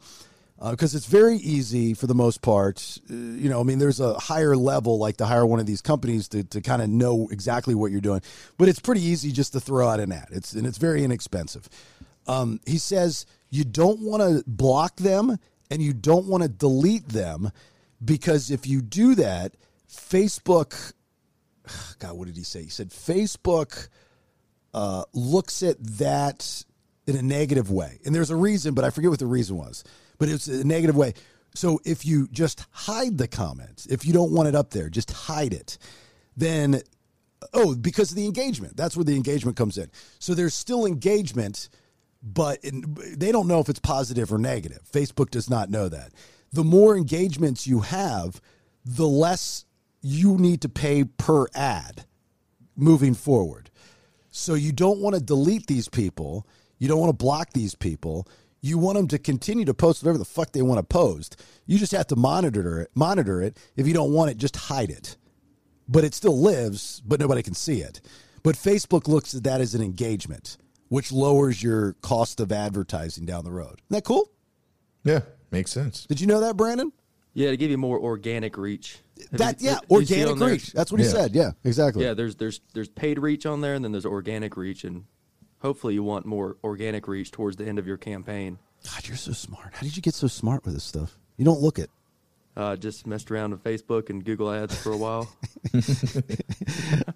because 0.70 0.94
it's 0.94 1.06
very 1.06 1.36
easy 1.36 1.94
for 1.94 2.06
the 2.06 2.14
most 2.14 2.42
part. 2.42 2.98
Uh, 3.10 3.14
you 3.14 3.48
know, 3.48 3.60
I 3.60 3.62
mean, 3.62 3.78
there's 3.78 4.00
a 4.00 4.14
higher 4.14 4.56
level, 4.56 4.98
like 4.98 5.18
to 5.18 5.26
hire 5.26 5.44
one 5.44 5.60
of 5.60 5.66
these 5.66 5.82
companies 5.82 6.28
to, 6.28 6.44
to 6.44 6.60
kind 6.60 6.82
of 6.82 6.88
know 6.88 7.28
exactly 7.30 7.74
what 7.74 7.90
you're 7.92 8.00
doing, 8.00 8.22
but 8.56 8.68
it's 8.68 8.80
pretty 8.80 9.02
easy 9.02 9.32
just 9.32 9.52
to 9.52 9.60
throw 9.60 9.88
out 9.88 10.00
an 10.00 10.12
ad. 10.12 10.28
It's 10.30 10.52
and 10.52 10.66
it's 10.66 10.78
very 10.78 11.04
inexpensive. 11.04 11.68
Um, 12.26 12.60
he 12.66 12.78
says 12.78 13.26
you 13.50 13.64
don't 13.64 14.00
want 14.00 14.22
to 14.22 14.42
block 14.46 14.96
them 14.96 15.38
and 15.70 15.82
you 15.82 15.92
don't 15.92 16.26
want 16.26 16.42
to 16.42 16.48
delete 16.48 17.08
them 17.08 17.50
because 18.04 18.50
if 18.50 18.66
you 18.66 18.82
do 18.82 19.14
that, 19.16 19.54
Facebook. 19.90 20.92
God, 21.98 22.16
what 22.16 22.26
did 22.26 22.36
he 22.36 22.44
say? 22.44 22.62
He 22.62 22.70
said 22.70 22.90
Facebook 22.90 23.88
uh, 24.74 25.04
looks 25.12 25.62
at 25.62 25.76
that 25.98 26.64
in 27.06 27.16
a 27.16 27.22
negative 27.22 27.70
way. 27.70 28.00
And 28.04 28.14
there's 28.14 28.30
a 28.30 28.36
reason, 28.36 28.74
but 28.74 28.84
I 28.84 28.90
forget 28.90 29.10
what 29.10 29.18
the 29.18 29.26
reason 29.26 29.56
was. 29.56 29.84
But 30.18 30.28
it's 30.28 30.46
a 30.46 30.64
negative 30.64 30.96
way. 30.96 31.14
So 31.54 31.80
if 31.84 32.04
you 32.04 32.28
just 32.28 32.66
hide 32.70 33.18
the 33.18 33.28
comments, 33.28 33.86
if 33.86 34.04
you 34.04 34.12
don't 34.12 34.32
want 34.32 34.48
it 34.48 34.54
up 34.54 34.70
there, 34.70 34.90
just 34.90 35.10
hide 35.10 35.54
it, 35.54 35.78
then, 36.36 36.82
oh, 37.54 37.74
because 37.74 38.10
of 38.10 38.16
the 38.16 38.26
engagement. 38.26 38.76
That's 38.76 38.96
where 38.96 39.04
the 39.04 39.16
engagement 39.16 39.56
comes 39.56 39.78
in. 39.78 39.90
So 40.18 40.34
there's 40.34 40.54
still 40.54 40.84
engagement, 40.84 41.70
but 42.22 42.58
they 42.62 43.32
don't 43.32 43.48
know 43.48 43.60
if 43.60 43.68
it's 43.68 43.78
positive 43.78 44.32
or 44.32 44.38
negative. 44.38 44.80
Facebook 44.92 45.30
does 45.30 45.48
not 45.48 45.70
know 45.70 45.88
that. 45.88 46.12
The 46.52 46.64
more 46.64 46.96
engagements 46.96 47.66
you 47.66 47.80
have, 47.80 48.40
the 48.84 49.08
less 49.08 49.64
you 50.02 50.36
need 50.36 50.60
to 50.60 50.68
pay 50.68 51.04
per 51.04 51.46
ad 51.54 52.04
moving 52.76 53.14
forward. 53.14 53.70
So 54.30 54.54
you 54.54 54.72
don't 54.72 55.00
want 55.00 55.14
to 55.14 55.20
delete 55.20 55.66
these 55.66 55.88
people. 55.88 56.46
You 56.78 56.88
don't 56.88 57.00
want 57.00 57.10
to 57.10 57.24
block 57.24 57.52
these 57.54 57.74
people. 57.74 58.28
You 58.66 58.78
want 58.78 58.96
them 58.96 59.06
to 59.08 59.18
continue 59.18 59.64
to 59.64 59.74
post 59.74 60.02
whatever 60.02 60.18
the 60.18 60.24
fuck 60.24 60.50
they 60.50 60.60
want 60.62 60.78
to 60.78 60.82
post. 60.82 61.40
You 61.66 61.78
just 61.78 61.92
have 61.92 62.08
to 62.08 62.16
monitor 62.16 62.80
it. 62.80 62.90
Monitor 62.96 63.40
it. 63.40 63.56
If 63.76 63.86
you 63.86 63.94
don't 63.94 64.12
want 64.12 64.32
it, 64.32 64.38
just 64.38 64.56
hide 64.56 64.90
it. 64.90 65.16
But 65.88 66.02
it 66.02 66.14
still 66.14 66.36
lives, 66.40 67.00
but 67.06 67.20
nobody 67.20 67.44
can 67.44 67.54
see 67.54 67.80
it. 67.80 68.00
But 68.42 68.56
Facebook 68.56 69.06
looks 69.06 69.34
at 69.34 69.44
that 69.44 69.60
as 69.60 69.76
an 69.76 69.82
engagement, 69.82 70.56
which 70.88 71.12
lowers 71.12 71.62
your 71.62 71.92
cost 72.02 72.40
of 72.40 72.50
advertising 72.50 73.24
down 73.24 73.44
the 73.44 73.52
road. 73.52 73.74
Isn't 73.86 73.90
that 73.90 74.04
cool? 74.04 74.32
Yeah, 75.04 75.20
makes 75.52 75.70
sense. 75.70 76.04
Did 76.06 76.20
you 76.20 76.26
know 76.26 76.40
that, 76.40 76.56
Branden? 76.56 76.90
Yeah, 77.34 77.50
to 77.50 77.56
give 77.56 77.70
you 77.70 77.78
more 77.78 78.00
organic 78.00 78.56
reach. 78.58 78.98
That 79.30 79.60
you- 79.62 79.68
yeah, 79.68 79.74
did 79.74 79.90
you 79.90 79.96
organic 79.96 80.32
on 80.32 80.38
there? 80.40 80.48
reach. 80.48 80.72
That's 80.72 80.90
what 80.90 81.00
he 81.00 81.06
said. 81.06 81.34
Yeah, 81.36 81.52
exactly. 81.62 82.02
Yeah, 82.04 82.14
there's 82.14 82.34
there's 82.34 82.60
there's 82.74 82.88
paid 82.88 83.18
reach 83.20 83.46
on 83.46 83.60
there, 83.60 83.74
and 83.74 83.84
then 83.84 83.92
there's 83.92 84.06
organic 84.06 84.56
reach, 84.56 84.82
and 84.84 85.04
hopefully 85.60 85.94
you 85.94 86.02
want 86.02 86.26
more 86.26 86.56
organic 86.64 87.08
reach 87.08 87.30
towards 87.30 87.56
the 87.56 87.66
end 87.66 87.78
of 87.78 87.86
your 87.86 87.96
campaign. 87.96 88.58
God, 88.84 89.08
you're 89.08 89.16
so 89.16 89.32
smart. 89.32 89.74
How 89.74 89.82
did 89.82 89.96
you 89.96 90.02
get 90.02 90.14
so 90.14 90.26
smart 90.26 90.64
with 90.64 90.74
this 90.74 90.84
stuff? 90.84 91.18
You 91.36 91.44
don't 91.44 91.60
look 91.60 91.78
it. 91.78 91.90
Uh, 92.56 92.74
just 92.74 93.06
messed 93.06 93.30
around 93.30 93.50
with 93.50 93.62
Facebook 93.62 94.08
and 94.08 94.24
Google 94.24 94.50
Ads 94.50 94.74
for 94.78 94.90
a 94.90 94.96
while. 94.96 95.30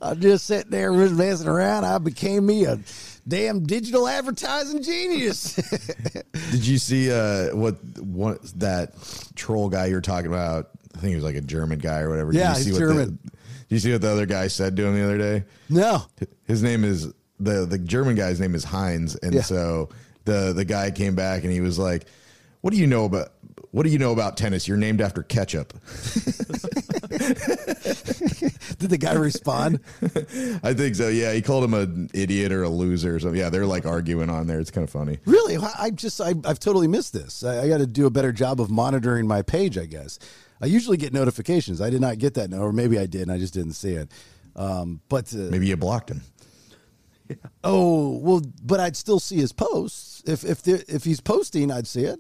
I'm 0.03 0.21
just 0.21 0.45
sitting 0.45 0.71
there 0.71 0.93
just 0.93 1.15
messing 1.15 1.49
around. 1.49 1.87
I 1.87 1.97
became 1.97 2.45
me 2.45 2.67
a 2.67 2.79
damn 3.27 3.65
digital 3.65 4.07
advertising 4.07 4.83
genius. 4.83 5.55
Did 6.51 6.67
you 6.67 6.77
see 6.77 7.11
uh, 7.11 7.57
what 7.57 7.77
what 8.01 8.43
that 8.59 8.93
troll 9.35 9.71
guy 9.71 9.87
you're 9.87 10.03
talking 10.03 10.27
about? 10.27 10.73
I 10.95 10.99
think 10.99 11.11
he 11.11 11.15
was 11.15 11.25
like 11.25 11.37
a 11.37 11.41
German 11.41 11.79
guy 11.79 12.01
or 12.01 12.11
whatever. 12.11 12.35
Yeah, 12.35 12.53
did 12.53 12.59
you 12.59 12.65
he's 12.65 12.65
see 12.67 12.73
what 12.73 12.79
German. 12.79 13.19
The, 13.25 13.31
did 13.31 13.41
you 13.71 13.79
see 13.79 13.93
what 13.93 14.03
the 14.03 14.11
other 14.11 14.27
guy 14.27 14.49
said 14.49 14.77
to 14.77 14.85
him 14.85 14.95
the 14.95 15.05
other 15.05 15.19
day? 15.19 15.45
no. 15.71 16.03
His 16.45 16.63
name 16.63 16.85
is 16.85 17.15
the 17.41 17.67
the 17.67 17.79
German 17.79 18.15
guy's 18.15 18.39
name 18.41 18.55
is 18.55 18.65
Heinz, 18.65 19.17
and 19.17 19.35
Yeah. 19.35 19.43
so 19.43 19.89
the 20.25 20.53
the 20.53 20.65
guy 20.65 20.91
came 20.91 21.15
back 21.15 21.43
and 21.45 21.53
he 21.53 21.61
was 21.61 21.79
like, 21.79 22.07
"What 22.61 22.73
do 22.73 22.77
you 22.79 22.87
know 22.87 23.05
about 23.07 23.33
what 23.73 23.85
do 23.85 23.89
you 23.91 23.99
know 23.99 24.13
about 24.13 24.37
tennis? 24.37 24.69
You're 24.69 24.77
named 24.77 25.01
after 25.01 25.23
ketchup." 25.23 25.73
Did 28.79 28.89
the 28.91 28.99
guy 28.99 29.13
respond? 29.15 29.81
I 30.63 30.73
think 30.75 30.95
so. 30.95 31.09
Yeah, 31.09 31.33
he 31.33 31.43
called 31.43 31.65
him 31.65 31.75
an 31.75 32.09
idiot 32.15 32.51
or 32.53 32.63
a 32.63 32.69
loser 32.69 33.15
or 33.17 33.21
something. 33.21 33.39
Yeah, 33.39 33.51
they're 33.51 33.67
like 33.67 33.85
arguing 33.87 34.31
on 34.31 34.47
there. 34.47 34.59
It's 34.61 34.71
kind 34.71 34.85
of 34.85 34.91
funny. 34.91 35.19
Really? 35.27 35.57
I 35.59 35.91
just 35.91 36.21
I, 36.21 36.35
I've 36.45 36.59
totally 36.61 36.89
missed 36.89 37.13
this. 37.13 37.45
I, 37.45 37.63
I 37.65 37.69
got 37.69 37.79
to 37.79 37.87
do 37.87 38.07
a 38.07 38.11
better 38.11 38.33
job 38.33 38.61
of 38.61 38.71
monitoring 38.71 39.27
my 39.27 39.43
page. 39.43 39.77
I 39.77 39.85
guess 39.87 40.19
I 40.61 40.67
usually 40.67 40.97
get 40.97 41.13
notifications. 41.13 41.81
I 41.81 41.91
did 41.91 42.01
not 42.01 42.19
get 42.19 42.35
that, 42.35 42.53
or 42.55 42.73
maybe 42.73 42.99
I 42.99 43.07
did, 43.07 43.23
and 43.23 43.33
I 43.33 43.39
just 43.39 43.55
didn't 43.55 43.73
see 43.75 43.93
it. 43.93 44.11
Um, 44.57 45.01
but 45.09 45.33
uh, 45.35 45.39
Maybe 45.51 45.67
you 45.69 45.77
blocked 45.77 46.11
him. 46.11 46.23
oh 47.65 48.19
well, 48.19 48.43
but 48.63 48.81
I'd 48.81 48.97
still 48.97 49.21
see 49.21 49.37
his 49.37 49.53
posts. 49.53 50.23
If 50.27 50.45
if 50.45 50.63
there, 50.63 50.81
if 50.89 51.05
he's 51.05 51.21
posting, 51.21 51.71
I'd 51.71 51.87
see 51.87 52.03
it. 52.05 52.19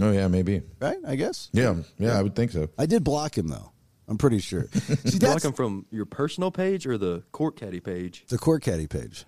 Oh 0.00 0.10
yeah, 0.10 0.28
maybe. 0.28 0.62
Right? 0.80 0.98
I 1.06 1.14
guess. 1.16 1.50
Yeah, 1.52 1.76
yeah, 1.98 2.18
I 2.18 2.22
would 2.22 2.34
think 2.34 2.50
so. 2.50 2.68
I 2.78 2.86
did 2.86 3.04
block 3.04 3.36
him 3.38 3.48
though. 3.48 3.70
I'm 4.06 4.18
pretty 4.18 4.38
sure. 4.40 4.68
See, 4.72 5.18
Block 5.18 5.32
that's 5.32 5.42
them 5.44 5.54
from 5.54 5.86
your 5.90 6.04
personal 6.04 6.50
page 6.50 6.86
or 6.86 6.98
the 6.98 7.22
court 7.32 7.56
caddy 7.56 7.80
page. 7.80 8.24
the 8.28 8.36
court 8.36 8.62
caddy 8.62 8.86
page. 8.86 9.24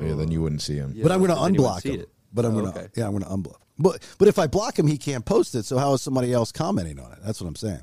Oh, 0.00 0.06
yeah, 0.06 0.14
then 0.14 0.30
you 0.30 0.40
wouldn't 0.40 0.62
see 0.62 0.76
him. 0.76 0.92
Yeah, 0.94 1.02
but 1.02 1.10
I'm 1.12 1.18
going 1.18 1.30
to 1.30 1.36
unblock 1.36 1.82
him. 1.82 2.00
it? 2.02 2.08
But 2.32 2.44
I'm 2.44 2.56
Oh, 2.56 2.60
going 2.60 2.72
to 2.72 2.78
okay. 2.78 2.88
yeah, 2.94 3.06
I'm 3.06 3.10
going 3.18 3.24
to 3.24 3.28
unblock. 3.30 3.58
But 3.78 4.06
but 4.18 4.28
if 4.28 4.38
I 4.38 4.46
block 4.46 4.78
him, 4.78 4.86
he 4.86 4.96
can't 4.96 5.24
post 5.24 5.56
it. 5.56 5.64
So 5.64 5.76
how 5.78 5.92
is 5.94 6.02
somebody 6.02 6.32
else 6.32 6.52
commenting 6.52 7.00
on 7.00 7.10
it? 7.12 7.18
That's 7.24 7.40
what 7.40 7.48
I'm 7.48 7.56
saying. 7.56 7.80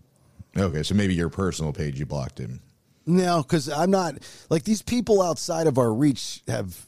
Okay, 0.58 0.82
so 0.82 0.96
maybe 0.96 1.14
your 1.14 1.30
personal 1.30 1.74
page 1.74 2.00
you 2.00 2.06
blocked 2.06 2.40
him. 2.40 2.62
No, 3.10 3.42
because 3.42 3.68
I'm 3.70 3.90
not 3.90 4.16
like 4.52 4.64
these 4.64 4.84
people 4.84 5.22
outside 5.22 5.66
of 5.66 5.80
our 5.80 5.92
reach 5.92 6.44
have 6.48 6.86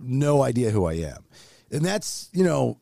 no 0.00 0.42
idea 0.42 0.70
who 0.70 0.86
I 0.86 0.94
am, 0.94 1.22
and 1.70 1.84
that's 1.84 2.30
you 2.32 2.44
know 2.44 2.78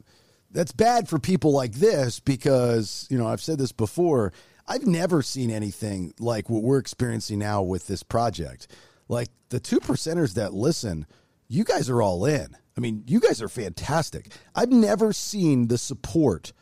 that's 0.52 0.70
bad 0.70 1.08
for 1.08 1.18
people 1.18 1.52
like 1.52 1.72
this 1.72 2.20
because 2.20 3.08
you 3.10 3.18
know 3.18 3.26
I've 3.26 3.40
said 3.40 3.58
this 3.58 3.72
before. 3.72 4.32
I've 4.68 4.86
never 4.86 5.22
seen 5.22 5.50
anything 5.50 6.14
like 6.20 6.48
what 6.48 6.62
we're 6.62 6.78
experiencing 6.78 7.40
now 7.40 7.62
with 7.62 7.88
this 7.88 8.04
project. 8.04 8.68
Like 9.08 9.30
the 9.48 9.58
two 9.58 9.80
percenters 9.80 10.34
that 10.34 10.54
listen, 10.54 11.06
you 11.48 11.64
guys 11.64 11.90
are 11.90 12.00
all 12.00 12.26
in. 12.26 12.56
I 12.76 12.80
mean, 12.80 13.02
you 13.08 13.18
guys 13.18 13.42
are 13.42 13.48
fantastic. 13.48 14.30
I've 14.54 14.70
never 14.70 15.12
seen 15.12 15.66
the 15.66 15.78
support 15.78 16.52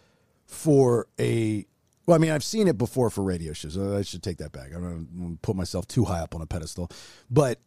for 0.46 1.08
a 1.20 1.66
well, 2.06 2.14
I 2.14 2.18
mean, 2.18 2.30
I've 2.30 2.44
seen 2.44 2.68
it 2.68 2.78
before 2.78 3.10
for 3.10 3.22
radio 3.22 3.52
shows. 3.52 3.76
Uh, 3.76 3.96
I 3.98 4.02
should 4.02 4.22
take 4.22 4.38
that 4.38 4.52
back. 4.52 4.68
I 4.70 4.74
don't 4.74 5.08
want 5.16 5.32
to 5.34 5.38
put 5.42 5.56
myself 5.56 5.86
too 5.88 6.04
high 6.04 6.20
up 6.20 6.34
on 6.34 6.40
a 6.42 6.46
pedestal, 6.46 6.90
but 7.30 7.58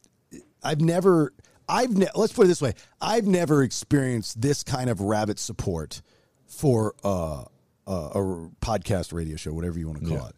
I've 0.63 0.81
never, 0.81 1.33
I've 1.67 1.95
ne- 1.97 2.07
let's 2.15 2.33
put 2.33 2.45
it 2.45 2.47
this 2.47 2.61
way: 2.61 2.73
I've 3.01 3.25
never 3.27 3.63
experienced 3.63 4.41
this 4.41 4.63
kind 4.63 4.89
of 4.89 5.01
rabid 5.01 5.39
support 5.39 6.01
for 6.47 6.95
uh, 7.03 7.41
uh, 7.41 7.45
a 7.87 8.49
podcast 8.61 9.13
radio 9.13 9.35
show, 9.35 9.53
whatever 9.53 9.77
you 9.79 9.87
want 9.87 9.99
to 10.01 10.05
call 10.07 10.17
Yeah. 10.17 10.27
it. 10.29 10.35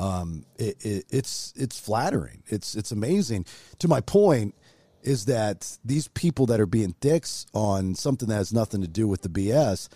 Um, 0.00 0.44
it, 0.56 0.76
it. 0.84 1.04
It's 1.10 1.52
it's 1.56 1.80
flattering. 1.80 2.42
It's 2.46 2.74
it's 2.76 2.92
amazing. 2.92 3.46
To 3.80 3.88
my 3.88 4.00
point 4.00 4.54
is 5.02 5.24
that 5.24 5.78
these 5.84 6.08
people 6.08 6.46
that 6.46 6.60
are 6.60 6.66
being 6.66 6.94
dicks 7.00 7.46
on 7.54 7.94
something 7.94 8.28
that 8.28 8.34
has 8.36 8.52
nothing 8.52 8.80
to 8.82 8.88
do 8.88 9.08
with 9.08 9.22
the 9.22 9.28
BS 9.28 9.88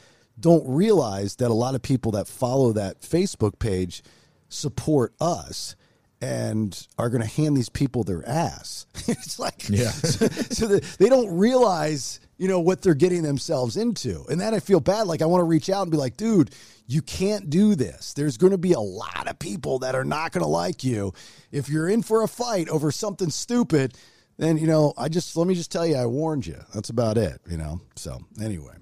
don't 0.43 0.67
realize 0.67 1.37
that 1.37 1.51
a 1.51 1.55
lot 1.55 1.75
of 1.75 1.83
people 1.83 2.13
that 2.13 2.29
follow 2.29 2.73
that 2.73 3.01
Facebook 3.01 3.59
page 3.59 4.03
support 4.49 5.15
us 5.21 5.75
and 6.21 6.87
are 6.99 7.11
going 7.11 7.23
to 7.23 7.29
hand 7.29 7.57
these 7.57 7.69
people 7.69 8.05
their 8.05 8.27
ass. 8.29 8.87
it's 9.09 9.39
like, 9.39 9.69
Yeah. 9.69 9.91
so, 9.91 10.29
so 10.29 10.67
that 10.69 10.83
they 10.99 11.09
don't 11.09 11.37
realize, 11.37 12.21
you 12.39 12.49
know, 12.49 12.61
what 12.61 12.83
they're 12.83 12.95
getting 12.95 13.23
themselves 13.23 13.77
into. 13.77 14.25
And 14.31 14.41
that 14.41 14.55
I 14.55 14.61
feel 14.61 14.81
bad. 14.81 15.07
Like, 15.07 15.23
I 15.23 15.27
want 15.27 15.41
to 15.41 15.47
reach 15.47 15.71
out 15.71 15.83
and 15.83 15.91
be 15.91 15.97
like, 15.97 16.17
dude, 16.17 16.55
you 16.87 17.03
can't 17.03 17.51
do 17.51 17.75
this. 17.75 18.13
There's 18.13 18.37
going 18.37 18.53
to 18.53 18.59
be 18.59 18.73
a 18.73 18.81
lot 18.81 19.29
of 19.29 19.39
people 19.39 19.81
that 19.81 19.95
are 19.95 20.05
not 20.05 20.33
going 20.33 20.45
to 20.45 20.49
like 20.49 20.85
you. 20.85 21.13
If 21.51 21.69
you're 21.69 21.89
in 21.89 22.03
for 22.03 22.23
a 22.23 22.29
fight 22.29 22.69
over 22.69 22.93
something 22.93 23.31
stupid, 23.31 23.95
then, 24.39 24.59
you 24.59 24.67
know, 24.67 24.93
I 24.97 25.09
just, 25.09 25.37
let 25.37 25.47
me 25.47 25.55
just 25.55 25.73
tell 25.73 25.87
you, 25.87 25.97
I 25.97 26.07
warned 26.07 26.47
you. 26.47 26.59
That's 26.75 26.91
about 26.91 27.19
it, 27.19 27.41
you 27.49 27.57
know? 27.57 27.81
So, 27.97 28.21
anyway. 28.41 28.75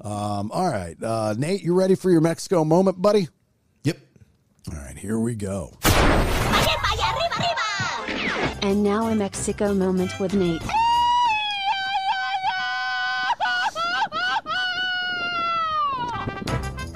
Um, 0.00 0.50
all 0.52 0.70
right. 0.70 0.96
Uh, 1.02 1.34
Nate, 1.36 1.62
you 1.62 1.74
ready 1.74 1.94
for 1.94 2.10
your 2.10 2.20
Mexico 2.20 2.64
moment, 2.64 3.00
buddy? 3.02 3.28
Yep. 3.84 3.98
All 4.72 4.78
right, 4.78 4.96
here 4.96 5.18
we 5.18 5.34
go. 5.34 5.76
And 8.62 8.82
now 8.82 9.06
a 9.08 9.14
Mexico 9.14 9.72
moment 9.72 10.18
with 10.20 10.34
Nate. 10.34 10.62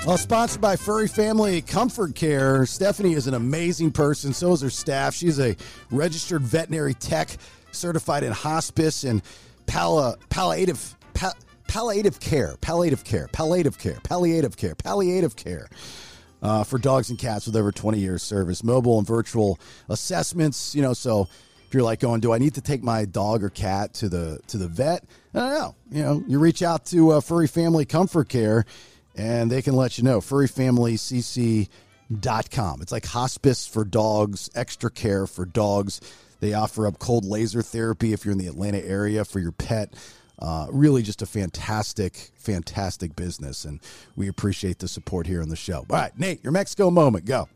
Well, 0.05 0.19
sponsored 0.19 0.61
by 0.61 0.75
Furry 0.75 1.07
Family 1.07 1.63
Comfort 1.63 2.17
Care. 2.17 2.67
Stephanie 2.67 3.13
is 3.13 3.29
an 3.29 3.35
amazing 3.35 3.93
person. 3.93 4.33
So 4.33 4.53
is 4.53 4.61
her 4.61 4.69
staff. 4.69 5.15
She's 5.15 5.39
a 5.39 5.55
registered 5.93 6.43
veterinary 6.43 6.95
tech, 6.95 7.29
certified 7.71 8.25
in 8.25 8.33
hospice 8.33 9.05
and 9.05 9.23
palliative 9.67 10.97
pa- 11.15 11.35
palliative 11.73 12.21
care, 12.21 12.55
palliative 12.61 13.03
care, 13.03 13.29
palliative 13.33 13.79
care, 13.79 13.99
palliative 14.05 14.59
care, 14.59 14.75
palliative 14.75 15.37
care. 15.37 15.69
Uh, 16.43 16.65
for 16.65 16.77
dogs 16.77 17.09
and 17.09 17.21
cats 17.21 17.47
with 17.47 17.55
over 17.55 17.71
20 17.71 18.01
years 18.01 18.21
service, 18.21 18.65
mobile 18.65 18.99
and 18.99 19.07
virtual 19.07 19.61
assessments. 19.89 20.75
You 20.75 20.83
know, 20.83 20.93
so 20.93 21.29
if 21.67 21.73
you're 21.73 21.85
like 21.85 22.01
going, 22.01 22.21
do 22.21 22.33
I 22.33 22.39
need 22.39 22.55
to 22.55 22.61
take 22.61 22.83
my 22.83 23.05
dog 23.05 23.45
or 23.45 23.49
cat 23.49 23.95
to 23.95 24.09
the 24.09 24.41
to 24.49 24.59
the 24.59 24.67
vet? 24.67 25.05
I 25.35 25.39
don't 25.39 25.51
know. 25.51 25.77
You 25.91 26.03
know, 26.03 26.25
you 26.27 26.41
reach 26.41 26.63
out 26.63 26.85
to 26.87 27.13
uh, 27.13 27.21
Furry 27.21 27.47
Family 27.47 27.85
Comfort 27.85 28.29
Care, 28.29 28.65
and 29.15 29.49
they 29.51 29.63
can 29.63 29.77
let 29.77 29.99
you 29.99 30.05
know. 30.05 30.21
FurryFamilyCC.com. 30.21 32.83
It's 32.83 32.93
like 32.93 33.07
hospice 33.07 33.69
for 33.69 33.85
dogs, 33.85 34.51
extra 34.55 34.91
care 34.91 35.29
for 35.29 35.47
dogs. 35.47 36.01
They 36.41 36.55
offer 36.55 36.89
up 36.89 36.99
cold 36.99 37.25
laser 37.25 37.63
therapy 37.63 38.13
if 38.13 38.25
you're 38.25 38.33
in 38.33 38.39
the 38.39 38.49
Atlanta 38.49 38.85
area 38.85 39.25
for 39.25 39.39
your 39.39 39.53
pet. 39.53 39.95
Uh, 40.43 40.67
really, 40.73 41.03
just 41.03 41.23
a 41.23 41.27
fantastic, 41.27 42.33
fantastic 42.35 43.15
business, 43.15 43.65
and 43.65 43.79
we 44.17 44.27
appreciate 44.27 44.81
the 44.81 44.89
support 44.89 45.25
here 45.25 45.41
on 45.41 45.49
the 45.49 45.55
show. 45.55 45.87
All 45.89 45.97
right, 45.97 46.19
Nate, 46.19 46.43
your 46.43 46.53
Mexico 46.53 46.91
moment, 46.91 47.27
go. 47.27 47.49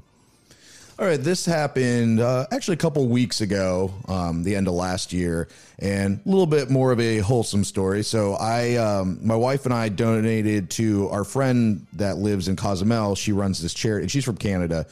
All 0.96 1.05
right, 1.05 1.20
this 1.20 1.44
happened 1.44 2.20
uh, 2.20 2.46
actually 2.53 2.75
a 2.75 2.79
couple 2.79 3.05
weeks 3.09 3.40
ago, 3.40 3.92
um, 4.07 4.44
the 4.44 4.55
end 4.55 4.68
of 4.68 4.75
last 4.75 5.12
year, 5.12 5.49
and 5.81 6.20
a 6.25 6.29
little 6.29 6.46
bit 6.46 6.70
more 6.70 6.92
of 6.92 7.01
a 7.01 7.18
wholesome 7.18 7.64
story. 7.64 8.05
So, 8.05 8.35
I, 8.35 8.77
um, 8.77 9.18
my 9.20 9.35
wife 9.35 9.64
and 9.64 9.75
I 9.75 9.88
donated 9.88 10.70
to 10.70 11.09
our 11.09 11.25
friend 11.25 11.85
that 11.94 12.18
lives 12.18 12.46
in 12.46 12.55
Cozumel. 12.55 13.16
She 13.16 13.33
runs 13.33 13.61
this 13.61 13.75
charity, 13.75 14.05
and 14.05 14.12
she's 14.12 14.25
from 14.25 14.37
Canada, 14.37 14.87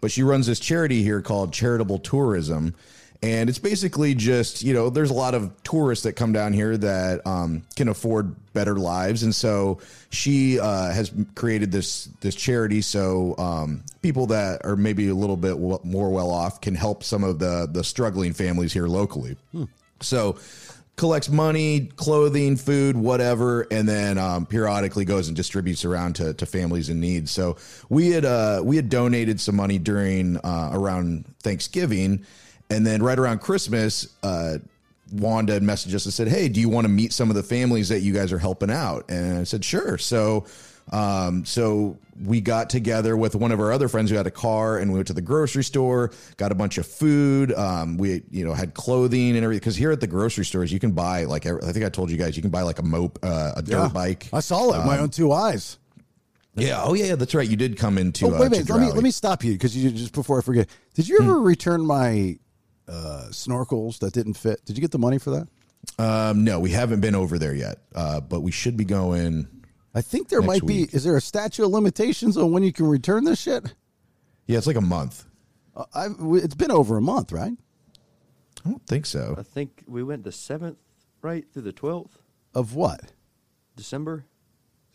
but 0.00 0.12
she 0.12 0.22
runs 0.22 0.46
this 0.46 0.60
charity 0.60 1.02
here 1.02 1.20
called 1.20 1.52
Charitable 1.52 1.98
Tourism. 1.98 2.76
And 3.22 3.50
it's 3.50 3.58
basically 3.58 4.14
just, 4.14 4.62
you 4.62 4.72
know, 4.72 4.88
there's 4.88 5.10
a 5.10 5.14
lot 5.14 5.34
of 5.34 5.52
tourists 5.62 6.04
that 6.04 6.14
come 6.14 6.32
down 6.32 6.54
here 6.54 6.76
that 6.78 7.26
um, 7.26 7.62
can 7.76 7.88
afford 7.88 8.34
better 8.54 8.76
lives. 8.76 9.22
And 9.22 9.34
so 9.34 9.78
she 10.08 10.58
uh, 10.58 10.90
has 10.90 11.12
created 11.34 11.70
this 11.70 12.06
this 12.22 12.34
charity 12.34 12.80
so 12.80 13.36
um, 13.36 13.82
people 14.00 14.26
that 14.28 14.64
are 14.64 14.74
maybe 14.74 15.08
a 15.08 15.14
little 15.14 15.36
bit 15.36 15.50
w- 15.52 15.80
more 15.84 16.10
well 16.10 16.30
off 16.30 16.62
can 16.62 16.74
help 16.74 17.04
some 17.04 17.22
of 17.22 17.38
the, 17.38 17.68
the 17.70 17.84
struggling 17.84 18.32
families 18.32 18.72
here 18.72 18.86
locally. 18.86 19.36
So 20.00 20.38
collects 20.96 21.30
money, 21.30 21.90
clothing, 21.96 22.56
food, 22.56 22.94
whatever, 22.94 23.66
and 23.70 23.88
then 23.88 24.18
um, 24.18 24.44
periodically 24.44 25.04
goes 25.04 25.28
and 25.28 25.36
distributes 25.36 25.84
around 25.84 26.14
to, 26.14 26.34
to 26.34 26.44
families 26.44 26.90
in 26.90 27.00
need. 27.00 27.28
So 27.28 27.56
we 27.88 28.10
had 28.10 28.24
uh, 28.24 28.60
we 28.62 28.76
had 28.76 28.88
donated 28.88 29.40
some 29.40 29.56
money 29.56 29.78
during 29.78 30.36
uh, 30.38 30.70
around 30.72 31.24
Thanksgiving, 31.42 32.24
and 32.70 32.86
then 32.86 33.02
right 33.02 33.18
around 33.18 33.40
Christmas. 33.40 34.08
Uh, 34.22 34.58
Wanda 35.12 35.54
had 35.54 35.62
messaged 35.62 35.94
us 35.94 36.04
and 36.04 36.14
said, 36.14 36.28
"Hey, 36.28 36.48
do 36.48 36.60
you 36.60 36.68
want 36.68 36.84
to 36.84 36.88
meet 36.88 37.12
some 37.12 37.30
of 37.30 37.36
the 37.36 37.42
families 37.42 37.88
that 37.88 38.00
you 38.00 38.12
guys 38.12 38.32
are 38.32 38.38
helping 38.38 38.70
out?" 38.70 39.06
And 39.08 39.38
I 39.38 39.44
said, 39.44 39.64
"Sure." 39.64 39.98
So, 39.98 40.46
um, 40.92 41.44
so 41.44 41.98
we 42.24 42.40
got 42.40 42.70
together 42.70 43.16
with 43.16 43.34
one 43.34 43.50
of 43.50 43.60
our 43.60 43.72
other 43.72 43.88
friends 43.88 44.10
who 44.10 44.16
had 44.16 44.26
a 44.26 44.30
car, 44.30 44.78
and 44.78 44.92
we 44.92 44.98
went 44.98 45.08
to 45.08 45.12
the 45.12 45.20
grocery 45.20 45.64
store, 45.64 46.12
got 46.36 46.52
a 46.52 46.54
bunch 46.54 46.78
of 46.78 46.86
food. 46.86 47.52
Um, 47.54 47.96
we, 47.96 48.22
you 48.30 48.44
know, 48.44 48.52
had 48.52 48.74
clothing 48.74 49.30
and 49.36 49.42
everything. 49.42 49.60
Because 49.60 49.76
here 49.76 49.90
at 49.90 50.00
the 50.00 50.06
grocery 50.06 50.44
stores, 50.44 50.72
you 50.72 50.78
can 50.78 50.92
buy 50.92 51.24
like 51.24 51.46
I 51.46 51.72
think 51.72 51.84
I 51.84 51.88
told 51.88 52.10
you 52.10 52.16
guys, 52.16 52.36
you 52.36 52.42
can 52.42 52.52
buy 52.52 52.62
like 52.62 52.78
a 52.78 52.84
mope, 52.84 53.18
uh, 53.22 53.54
a 53.56 53.62
dirt 53.62 53.92
bike. 53.92 54.28
I 54.32 54.40
saw 54.40 54.70
it 54.72 54.76
with 54.76 54.86
my 54.86 54.98
own 54.98 55.10
two 55.10 55.32
eyes. 55.32 55.78
Yeah. 56.54 56.82
Oh 56.84 56.94
yeah, 56.94 57.06
yeah. 57.06 57.14
That's 57.16 57.34
right. 57.34 57.48
You 57.48 57.56
did 57.56 57.76
come 57.78 57.98
into. 57.98 58.26
Oh, 58.26 58.34
uh, 58.34 58.40
wait 58.40 58.46
a 58.46 58.50
minute. 58.50 58.68
Let 58.70 58.80
me 58.80 58.92
let 58.92 59.02
me 59.02 59.10
stop 59.10 59.42
you 59.42 59.52
because 59.52 59.76
you 59.76 59.90
just 59.90 60.12
before 60.12 60.38
I 60.38 60.42
forget. 60.42 60.68
Did 60.94 61.08
you 61.08 61.18
ever 61.20 61.40
return 61.40 61.84
my 61.84 62.38
uh, 62.90 63.26
snorkels 63.30 63.98
that 64.00 64.12
didn't 64.12 64.34
fit? 64.34 64.64
Did 64.64 64.76
you 64.76 64.80
get 64.82 64.90
the 64.90 64.98
money 64.98 65.18
for 65.18 65.30
that? 65.30 65.48
Um, 65.98 66.44
no, 66.44 66.60
we 66.60 66.70
haven't 66.70 67.00
been 67.00 67.14
over 67.14 67.38
there 67.38 67.54
yet, 67.54 67.78
uh, 67.94 68.20
but 68.20 68.40
we 68.40 68.50
should 68.50 68.76
be 68.76 68.84
going. 68.84 69.48
I 69.94 70.02
think 70.02 70.28
there 70.28 70.40
Next 70.40 70.48
might 70.48 70.66
be. 70.66 70.80
week. 70.82 70.94
Is 70.94 71.04
there 71.04 71.16
a 71.16 71.20
statute 71.20 71.64
of 71.64 71.70
limitations 71.70 72.36
on 72.36 72.52
when 72.52 72.62
you 72.62 72.72
can 72.72 72.86
return 72.86 73.24
this 73.24 73.40
shit? 73.40 73.74
Yeah, 74.46 74.58
it's 74.58 74.66
like 74.66 74.76
a 74.76 74.80
month. 74.82 75.24
Uh, 75.74 75.84
I've, 75.94 76.16
it's 76.20 76.54
been 76.54 76.70
over 76.70 76.96
a 76.96 77.02
month, 77.02 77.32
right? 77.32 77.52
I 78.64 78.68
don't 78.68 78.84
think 78.86 79.06
so. 79.06 79.34
I 79.38 79.42
think 79.42 79.82
we 79.86 80.02
went 80.02 80.24
the 80.24 80.32
seventh, 80.32 80.76
right 81.22 81.44
through 81.52 81.62
the 81.62 81.72
twelfth 81.72 82.18
Of 82.54 82.74
what? 82.74 83.12
December. 83.76 84.26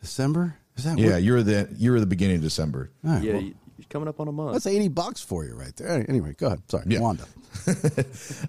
December? 0.01 0.58
Is 0.77 0.84
that 0.84 0.97
Yeah, 0.99 1.13
what- 1.13 1.23
you're 1.23 1.41
the 1.43 1.69
you're 1.77 1.99
the 1.99 2.05
beginning 2.05 2.36
of 2.38 2.41
December. 2.43 2.91
All 3.03 3.12
right, 3.13 3.23
yeah, 3.23 3.34
well, 3.34 3.49
you, 3.78 3.82
He's 3.84 3.88
coming 3.88 4.08
up 4.08 4.20
on 4.20 4.28
a 4.28 4.32
month. 4.32 4.54
That's 4.54 4.66
eighty 4.68 4.88
bucks 4.88 5.22
for 5.22 5.46
you 5.46 5.56
right 5.56 5.76
there. 5.76 6.06
Anyway, 6.10 6.36
go 6.38 6.48
ahead. 6.48 6.62
Sorry, 6.70 6.86
Yeah. 6.88 7.00
Wanda. 7.00 7.26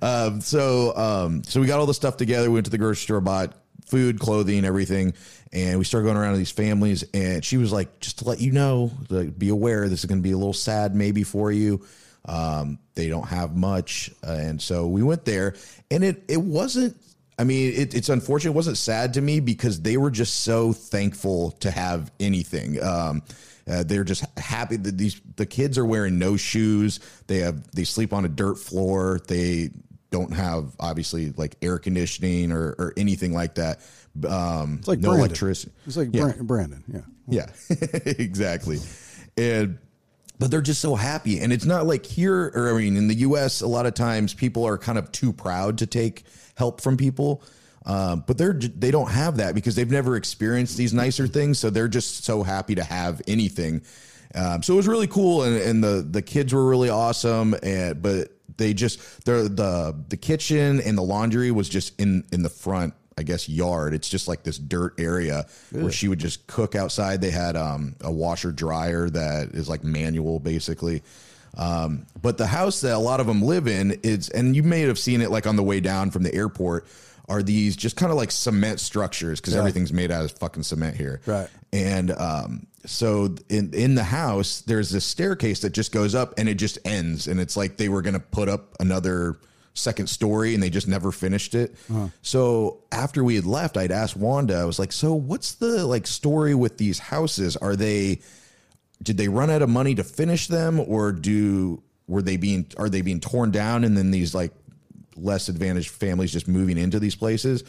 Um, 0.03 0.41
so 0.41 0.97
um, 0.97 1.43
so 1.45 1.61
we 1.61 1.67
got 1.67 1.79
all 1.81 1.87
the 1.87 1.95
stuff 1.95 2.17
together. 2.17 2.49
We 2.51 2.55
went 2.55 2.67
to 2.67 2.71
the 2.71 2.79
grocery 2.79 3.03
store, 3.03 3.21
bought 3.21 3.55
food, 3.87 4.19
clothing, 4.19 4.65
everything, 4.65 5.15
and 5.53 5.79
we 5.79 5.85
started 5.85 6.05
going 6.07 6.17
around 6.17 6.33
to 6.33 6.39
these 6.39 6.51
families. 6.51 7.05
And 7.15 7.45
she 7.45 7.57
was 7.57 7.73
like, 7.73 8.01
"Just 8.01 8.19
to 8.19 8.25
let 8.25 8.41
you 8.41 8.53
know, 8.53 8.91
like, 9.11 9.39
be 9.39 9.49
aware, 9.49 9.89
this 9.89 10.01
is 10.01 10.07
going 10.07 10.19
to 10.19 10.23
be 10.23 10.33
a 10.33 10.37
little 10.37 10.53
sad, 10.53 10.95
maybe 10.95 11.23
for 11.23 11.53
you. 11.53 11.85
Um, 12.25 12.79
they 12.95 13.09
don't 13.09 13.27
have 13.29 13.57
much." 13.57 14.11
Uh, 14.27 14.33
and 14.33 14.61
so 14.61 14.87
we 14.89 15.03
went 15.03 15.25
there, 15.25 15.55
and 15.91 16.03
it 16.05 16.25
it 16.29 16.41
wasn't. 16.41 16.97
I 17.39 17.45
mean, 17.45 17.75
it, 17.75 17.95
it's 17.95 18.09
unfortunate. 18.09 18.53
It 18.53 18.55
wasn't 18.55 18.79
sad 18.79 19.15
to 19.15 19.21
me 19.21 19.41
because 19.41 19.83
they 19.83 19.99
were 19.99 20.11
just 20.11 20.41
so 20.41 20.73
thankful 20.73 21.51
to 21.61 21.71
have 21.71 22.11
anything. 22.19 22.83
Um, 22.83 23.23
uh, 23.69 23.83
they're 23.83 24.05
just 24.05 24.25
happy 24.39 24.77
that 24.77 24.97
these 24.97 25.21
the 25.37 25.47
kids 25.47 25.77
are 25.79 25.85
wearing 25.85 26.19
no 26.19 26.37
shoes. 26.37 27.01
They 27.27 27.39
have 27.39 27.71
they 27.73 27.85
sleep 27.85 28.13
on 28.13 28.25
a 28.25 28.29
dirt 28.29 28.57
floor. 28.59 29.21
They 29.27 29.71
don't 30.11 30.33
have 30.33 30.75
obviously 30.79 31.33
like 31.37 31.57
air 31.63 31.79
conditioning 31.79 32.53
or, 32.53 32.75
or 32.79 32.95
anything 32.97 33.33
like 33.35 33.57
that. 33.57 33.81
Um, 34.29 34.77
It's 34.79 34.89
like 34.89 35.01
no 35.01 35.11
Branden. 35.11 35.19
electricity. 35.19 35.73
It's 35.87 35.97
like 35.97 36.09
Yeah. 36.13 36.33
Bran- 36.47 36.47
Branden. 36.71 36.83
Yeah. 36.93 37.01
Yeah, 37.29 37.47
exactly. 38.05 38.79
And 39.37 39.79
but 40.39 40.51
they're 40.51 40.61
just 40.61 40.81
so 40.81 40.95
happy, 40.95 41.41
and 41.41 41.53
it's 41.53 41.65
not 41.65 41.87
like 41.87 42.05
here, 42.07 42.53
or 42.55 42.69
I 42.75 42.79
mean, 42.79 42.97
in 42.97 43.09
the 43.09 43.15
U.S., 43.17 43.63
a 43.63 43.67
lot 43.67 43.87
of 43.87 43.95
times 43.95 44.33
people 44.35 44.65
are 44.67 44.77
kind 44.79 44.99
of 44.99 45.11
too 45.11 45.33
proud 45.33 45.79
to 45.79 45.87
take 45.87 46.25
help 46.57 46.81
from 46.83 46.97
people. 46.97 47.43
Um, 47.87 48.25
but 48.27 48.37
they're 48.37 48.53
they 48.53 48.91
don't 48.91 49.11
have 49.11 49.37
that 49.37 49.55
because 49.55 49.77
they've 49.77 49.91
never 49.91 50.17
experienced 50.17 50.77
these 50.77 50.93
nicer 50.93 51.27
things, 51.27 51.59
so 51.59 51.71
they're 51.71 51.89
just 51.89 52.25
so 52.25 52.43
happy 52.43 52.75
to 52.75 52.85
have 52.85 53.23
anything. 53.29 53.83
Um, 54.35 54.63
so 54.63 54.75
it 54.75 54.77
was 54.77 54.89
really 54.89 55.07
cool, 55.07 55.45
and, 55.45 55.57
and 55.57 55.85
the 55.85 56.07
the 56.09 56.21
kids 56.21 56.53
were 56.53 56.69
really 56.69 56.91
awesome. 56.91 57.55
And 57.63 58.03
but 58.03 58.33
they 58.57 58.75
just 58.75 59.25
the 59.25 59.49
the 59.49 59.97
the 60.09 60.17
kitchen 60.17 60.81
and 60.81 60.99
the 60.99 61.03
laundry 61.03 61.53
was 61.53 61.69
just 61.69 61.99
in 62.01 62.25
in 62.33 62.43
the 62.43 62.49
front 62.49 62.95
I 63.19 63.23
guess 63.23 63.49
yard. 63.49 63.95
It's 63.95 64.09
just 64.09 64.29
like 64.29 64.43
this 64.43 64.59
dirt 64.59 64.95
area 64.99 65.47
where 65.71 65.93
she 65.93 66.09
would 66.09 66.19
just 66.19 66.47
cook 66.47 66.75
outside. 66.75 67.23
They 67.23 67.31
had 67.31 67.57
um, 67.57 67.97
a 68.03 68.13
washer 68.13 68.53
dryer 68.53 69.09
that 69.09 69.51
is 69.55 69.69
like 69.69 69.83
manual 69.83 70.39
basically. 70.39 71.03
Um, 71.57 72.07
but 72.21 72.37
the 72.37 72.47
house 72.47 72.83
that 72.83 72.95
a 72.95 72.99
lot 72.99 73.21
of 73.21 73.27
them 73.27 73.41
live 73.41 73.67
in 73.67 73.93
is, 74.03 74.29
and 74.29 74.55
you 74.55 74.63
may 74.63 74.83
have 74.83 74.99
seen 74.99 75.23
it 75.23 75.31
like 75.31 75.47
on 75.47 75.57
the 75.57 75.63
way 75.63 75.81
down 75.81 76.11
from 76.11 76.23
the 76.23 76.35
airport, 76.35 76.87
are 77.29 77.43
these 77.43 77.77
just 77.77 77.97
kind 77.97 78.11
of 78.13 78.17
like 78.17 78.31
cement 78.31 78.81
structures 78.81 79.41
because 79.41 79.55
everything's 79.57 79.93
made 79.93 80.11
out 80.11 80.25
of 80.25 80.33
fucking 80.33 80.63
cement 80.63 80.97
here. 80.97 81.21
Right. 81.27 81.49
And 81.73 82.13
um, 82.13 82.67
so 82.85 83.35
in 83.49 83.75
in 83.75 83.95
the 83.95 84.05
house, 84.05 84.61
there's 84.63 84.91
this 84.91 85.05
staircase 85.05 85.61
that 85.61 85.71
just 85.71 85.93
goes 85.93 86.15
up 86.15 86.35
and 86.39 86.49
it 86.49 86.55
just 86.55 86.79
ends, 86.85 87.27
and 87.27 87.41
it's 87.41 87.57
like 87.57 87.77
they 87.77 87.89
were 87.89 88.03
gonna 88.03 88.21
put 88.21 88.49
up 88.49 88.77
another 88.81 89.39
second 89.75 90.09
story 90.09 90.55
and 90.55 90.63
they 90.63 90.71
just 90.71 90.89
never 90.89 91.13
finished 91.13 91.55
it. 91.55 91.75
So 92.23 92.79
after 92.93 93.23
we 93.23 93.35
had 93.35 93.45
left, 93.45 93.77
I'd 93.77 93.93
asked 93.93 94.17
Wanda, 94.17 94.55
I 94.57 94.65
was 94.65 94.79
like, 94.79 94.93
"So 94.93 95.13
what's 95.15 95.55
the 95.55 95.85
like 95.87 96.07
story 96.07 96.55
with 96.55 96.79
these 96.79 96.99
houses? 96.99 97.57
Are 97.57 97.77
they 97.77 98.21
did 99.03 99.17
they 99.19 99.29
run 99.29 99.51
out 99.51 99.63
of 99.63 99.69
money 99.69 99.95
to 99.97 100.05
finish 100.05 100.47
them, 100.47 100.81
or 100.81 101.13
do 101.13 101.83
were 102.07 102.23
they 102.23 102.37
being 102.37 102.67
are 102.79 102.89
they 102.89 103.03
being 103.03 103.21
torn 103.21 103.51
down 103.51 103.83
and 103.85 103.97
then 103.97 104.13
these 104.13 104.35
like 104.35 104.53
less 105.17 105.49
advantaged 105.49 105.91
families 105.91 106.33
just 106.33 106.49
moving 106.49 106.79
into 106.79 106.99
these 107.01 107.15
places?" 107.17 107.65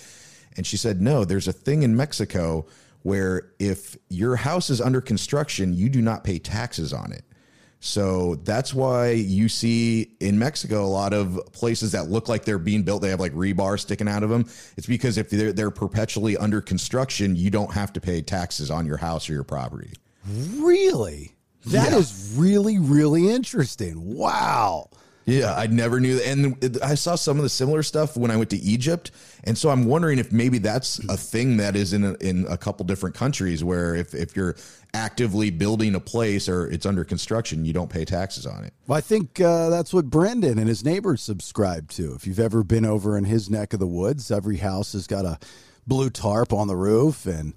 And 0.56 0.66
she 0.66 0.78
said, 0.78 1.02
"No, 1.02 1.26
there's 1.26 1.48
a 1.48 1.54
thing 1.54 1.84
in 1.84 1.96
Mexico." 1.96 2.66
Where 3.04 3.52
if 3.58 3.96
your 4.10 4.36
house 4.36 4.70
is 4.70 4.82
under 4.82 5.00
construction, 5.00 5.74
you 5.74 5.88
do 5.88 6.02
not 6.02 6.26
pay 6.26 6.40
taxes 6.40 6.92
on 6.92 7.14
it. 7.14 7.24
So 7.80 8.36
that's 8.44 8.74
why 8.74 9.12
you 9.12 9.48
see 9.48 10.12
in 10.20 10.38
Mexico 10.40 10.84
a 10.84 10.88
lot 10.88 11.14
of 11.14 11.40
places 11.54 11.94
that 11.94 12.10
look 12.10 12.28
like 12.28 12.44
they're 12.44 12.58
being 12.58 12.84
built. 12.84 13.04
They 13.04 13.10
have 13.10 13.20
like 13.20 13.34
rebar 13.34 13.80
sticking 13.80 14.10
out 14.10 14.24
of 14.24 14.30
them. 14.30 14.46
It's 14.76 14.88
because 14.88 15.18
if 15.18 15.30
they're 15.30 15.54
they're 15.54 15.72
perpetually 15.72 16.36
under 16.36 16.60
construction, 16.60 17.36
you 17.36 17.50
don't 17.50 17.72
have 17.72 17.94
to 17.94 18.02
pay 18.02 18.22
taxes 18.22 18.70
on 18.70 18.86
your 18.86 18.98
house 18.98 19.30
or 19.30 19.34
your 19.34 19.44
property. 19.46 19.94
Really? 20.58 21.36
That 21.68 21.94
is 21.94 22.32
Yeah. 22.34 22.42
really, 22.42 22.80
really 22.80 23.30
interesting. 23.30 24.16
Wow. 24.16 24.90
Yeah, 25.28 25.54
I 25.54 25.68
never 25.68 26.00
knew 26.00 26.16
that. 26.16 26.26
And 26.26 26.80
I 26.82 26.96
saw 26.96 27.16
some 27.16 27.36
of 27.36 27.44
the 27.44 27.50
similar 27.50 27.84
stuff 27.84 28.16
when 28.16 28.32
I 28.32 28.38
went 28.38 28.50
to 28.52 28.58
Egypt. 28.58 29.12
And 29.44 29.58
so 29.58 29.70
I'm 29.70 29.86
wondering 29.86 30.20
if 30.20 30.32
maybe 30.32 30.58
that's 30.58 31.00
a 31.10 31.18
thing 31.18 31.58
that 31.58 31.76
is 31.76 31.92
in 31.92 32.06
a, 32.06 32.14
in 32.22 32.46
a 32.48 32.58
couple 32.58 32.86
different 32.86 33.14
countries 33.14 33.62
where 33.62 33.94
if, 33.94 34.16
if 34.16 34.38
you're 34.38 34.56
actively 34.94 35.50
building 35.50 35.96
a 35.96 36.00
place 36.00 36.48
or 36.48 36.68
it's 36.68 36.86
under 36.86 37.04
construction, 37.04 37.66
you 37.66 37.74
don't 37.74 37.90
pay 37.90 38.06
taxes 38.06 38.46
on 38.46 38.64
it. 38.64 38.74
Well, 38.88 38.98
I 38.98 39.02
think 39.02 39.42
uh, 39.42 39.70
that's 39.70 39.94
what 39.94 40.10
Branden 40.10 40.58
and 40.58 40.70
his 40.70 40.86
neighbors 40.86 41.22
subscribe 41.22 41.90
to. 41.92 42.14
If 42.16 42.26
you've 42.26 42.40
ever 42.40 42.64
been 42.64 42.86
over 42.86 43.18
in 43.18 43.26
his 43.26 43.50
neck 43.50 43.74
of 43.74 43.82
the 43.82 43.88
woods, 43.88 44.32
every 44.32 44.58
house 44.58 44.94
has 44.94 45.08
got 45.08 45.26
a 45.26 45.40
blue 45.86 46.10
tarp 46.10 46.54
on 46.54 46.70
the 46.70 46.78
roof, 46.78 47.26
and 47.26 47.54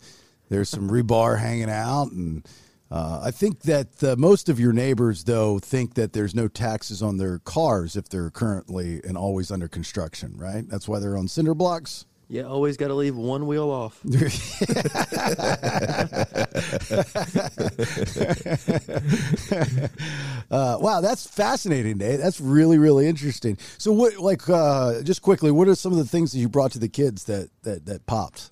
there's 0.48 0.68
some 0.68 0.90
rebar 0.90 1.38
hanging 1.38 1.70
out. 1.70 2.10
And 2.10 2.44
uh, 2.90 3.20
I 3.22 3.30
think 3.30 3.60
that 3.60 4.02
uh, 4.02 4.16
most 4.18 4.48
of 4.48 4.58
your 4.58 4.72
neighbors, 4.72 5.24
though, 5.24 5.58
think 5.58 5.94
that 5.94 6.12
there's 6.12 6.34
no 6.34 6.48
taxes 6.48 7.02
on 7.02 7.18
their 7.18 7.38
cars 7.38 7.96
if 7.96 8.08
they're 8.08 8.30
currently 8.30 9.00
and 9.04 9.16
always 9.16 9.50
under 9.50 9.68
construction, 9.68 10.34
right? 10.36 10.68
That's 10.68 10.88
why 10.88 10.98
they're 10.98 11.16
on 11.16 11.28
cinder 11.28 11.54
blocks. 11.54 12.06
Yeah, 12.28 12.44
always 12.44 12.76
got 12.76 12.88
to 12.88 12.94
leave 12.94 13.16
one 13.16 13.46
wheel 13.46 13.70
off. 13.70 14.00
Uh, 20.50 20.76
wow, 20.80 21.00
that's 21.00 21.28
fascinating, 21.28 21.98
Nate. 21.98 22.18
That's 22.18 22.40
really, 22.40 22.76
really 22.76 23.06
interesting. 23.06 23.56
So, 23.78 23.92
what, 23.92 24.16
like, 24.16 24.48
uh, 24.48 25.00
just 25.02 25.22
quickly, 25.22 25.52
what 25.52 25.68
are 25.68 25.76
some 25.76 25.92
of 25.92 25.98
the 25.98 26.04
things 26.04 26.32
that 26.32 26.38
you 26.38 26.48
brought 26.48 26.72
to 26.72 26.80
the 26.80 26.88
kids 26.88 27.24
that 27.24 27.50
that 27.62 27.86
that 27.86 28.04
popped? 28.06 28.50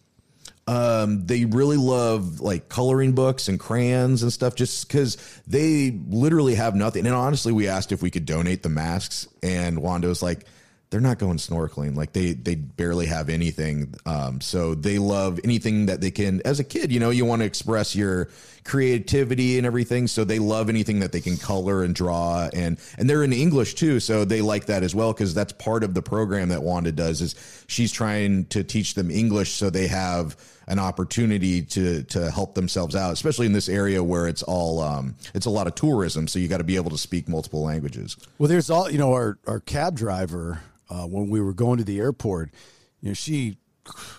Um, 0.69 1.25
they 1.25 1.47
really 1.47 1.79
love 1.79 2.41
like 2.41 2.69
coloring 2.69 3.13
books 3.13 3.49
and 3.49 3.59
crayons 3.59 4.23
and 4.23 4.31
stuff 4.31 4.55
just 4.55 4.87
because 4.87 5.17
they 5.47 5.99
literally 6.09 6.57
have 6.57 6.75
nothing. 6.75 7.07
And 7.07 7.15
honestly, 7.15 7.53
we 7.53 7.69
asked 7.69 7.91
if 7.91 8.03
we 8.03 8.11
could 8.11 8.27
donate 8.27 8.63
the 8.63 8.69
masks, 8.69 9.27
and 9.43 9.81
Wanda 9.81 10.09
was 10.09 10.23
like, 10.23 10.45
they're 10.91 11.01
not 11.01 11.19
going 11.19 11.39
snorkeling. 11.39 11.97
Like 11.97 12.13
they 12.13 12.33
they 12.33 12.55
barely 12.55 13.07
have 13.07 13.31
anything. 13.31 13.95
Um, 14.05 14.43
so 14.43 14.75
they 14.75 14.99
love 14.99 15.41
anything 15.43 15.87
that 15.87 16.03
they 16.03 16.11
can. 16.11 16.43
As 16.45 16.61
a 16.61 16.65
kid, 16.65 16.93
you 16.93 17.01
know, 17.01 17.11
you 17.11 17.25
want 17.25 17.41
to 17.41 17.47
express 17.47 17.97
your 17.97 18.29
creativity 18.65 19.57
and 19.57 19.67
everything. 19.67 20.07
So 20.07 20.25
they 20.25 20.39
love 20.39 20.69
anything 20.69 21.01
that 21.01 21.13
they 21.13 21.21
can 21.21 21.39
color 21.39 21.83
and 21.83 21.95
draw, 21.95 22.49
and 22.53 22.79
and 22.99 23.09
they're 23.09 23.25
in 23.25 23.33
English 23.33 23.75
too. 23.75 24.01
So 24.01 24.27
they 24.27 24.43
like 24.43 24.67
that 24.67 24.83
as 24.83 24.95
well 24.95 25.15
because 25.15 25.33
that's 25.33 25.53
part 25.53 25.83
of 25.83 25.95
the 25.95 26.03
program 26.03 26.51
that 26.51 26.63
Wanda 26.63 26.93
does. 26.93 27.23
Is 27.23 27.65
she's 27.69 27.93
trying 27.93 28.47
to 28.47 28.65
teach 28.65 28.95
them 28.95 29.11
English 29.11 29.53
so 29.53 29.71
they 29.71 29.89
have 29.89 30.37
an 30.69 30.79
opportunity 30.79 31.63
to 31.63 32.03
to 32.05 32.31
help 32.31 32.55
themselves 32.55 32.95
out, 32.95 33.13
especially 33.13 33.47
in 33.47 33.53
this 33.53 33.69
area 33.69 34.05
where 34.05 34.29
it's 34.29 34.43
all 34.43 34.81
um, 34.81 35.17
it's 35.35 35.47
a 35.47 35.51
lot 35.51 35.67
of 35.67 35.75
tourism. 35.75 36.29
So 36.29 36.39
you 36.39 36.47
got 36.47 36.59
to 36.59 36.65
be 36.65 36.77
able 36.77 36.91
to 36.91 36.99
speak 36.99 37.29
multiple 37.29 37.63
languages. 37.63 38.17
Well, 38.39 38.49
there's 38.49 38.71
all 38.71 38.91
you 38.91 38.99
know. 38.99 39.13
Our 39.13 39.39
our 39.47 39.61
cab 39.61 39.97
driver 39.97 40.63
uh, 40.91 41.07
when 41.07 41.31
we 41.31 41.41
were 41.41 41.55
going 41.55 41.79
to 41.79 41.85
the 41.85 41.99
airport, 41.99 42.51
you 43.01 43.09
know, 43.09 43.15
she 43.15 43.57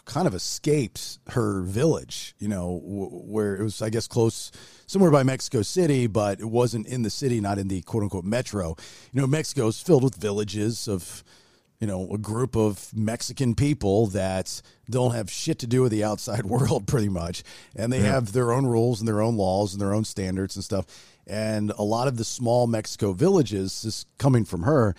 kind 0.05 0.25
of 0.25 0.33
escapes 0.33 1.19
her 1.29 1.61
village. 1.61 2.33
You 2.39 2.47
know, 2.47 2.81
where 2.83 3.55
it 3.55 3.63
was, 3.63 3.81
I 3.83 3.91
guess, 3.91 4.07
close 4.07 4.51
somewhere 4.87 5.11
by 5.11 5.21
Mexico 5.21 5.61
City, 5.61 6.07
but 6.07 6.39
it 6.39 6.49
wasn't 6.49 6.87
in 6.87 7.03
the 7.03 7.11
city, 7.11 7.39
not 7.39 7.59
in 7.59 7.67
the 7.67 7.81
quote 7.83 8.01
unquote 8.01 8.25
metro. 8.25 8.75
You 9.13 9.21
know, 9.21 9.27
Mexico 9.27 9.67
is 9.67 9.79
filled 9.79 10.03
with 10.03 10.15
villages 10.15 10.87
of 10.87 11.23
you 11.79 11.87
know, 11.87 12.09
a 12.11 12.17
group 12.17 12.55
of 12.55 12.91
Mexican 12.93 13.55
people 13.55 14.07
that 14.07 14.61
don't 14.89 15.13
have 15.13 15.31
shit 15.31 15.59
to 15.59 15.67
do 15.67 15.81
with 15.81 15.91
the 15.91 16.03
outside 16.03 16.45
world, 16.45 16.87
pretty 16.87 17.09
much. 17.09 17.43
And 17.75 17.91
they 17.91 17.99
have 17.99 18.33
their 18.33 18.51
own 18.51 18.65
rules 18.65 18.99
and 18.99 19.07
their 19.07 19.21
own 19.21 19.37
laws 19.37 19.73
and 19.73 19.81
their 19.81 19.93
own 19.93 20.03
standards 20.03 20.55
and 20.55 20.63
stuff. 20.63 20.85
And 21.25 21.71
a 21.71 21.83
lot 21.83 22.07
of 22.07 22.17
the 22.17 22.25
small 22.25 22.67
Mexico 22.67 23.13
villages, 23.13 23.83
this 23.83 24.05
coming 24.17 24.43
from 24.45 24.63
her, 24.63 24.95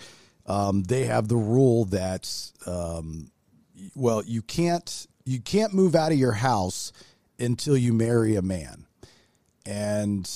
um, 0.47 0.83
they 0.83 1.05
have 1.05 1.27
the 1.27 1.37
rule 1.37 1.85
that, 1.85 2.29
um, 2.65 3.31
well, 3.95 4.23
you 4.23 4.41
can't 4.41 5.07
you 5.23 5.39
can't 5.39 5.73
move 5.73 5.95
out 5.95 6.11
of 6.11 6.17
your 6.17 6.31
house 6.31 6.91
until 7.37 7.77
you 7.77 7.93
marry 7.93 8.35
a 8.35 8.41
man, 8.41 8.85
and 9.65 10.29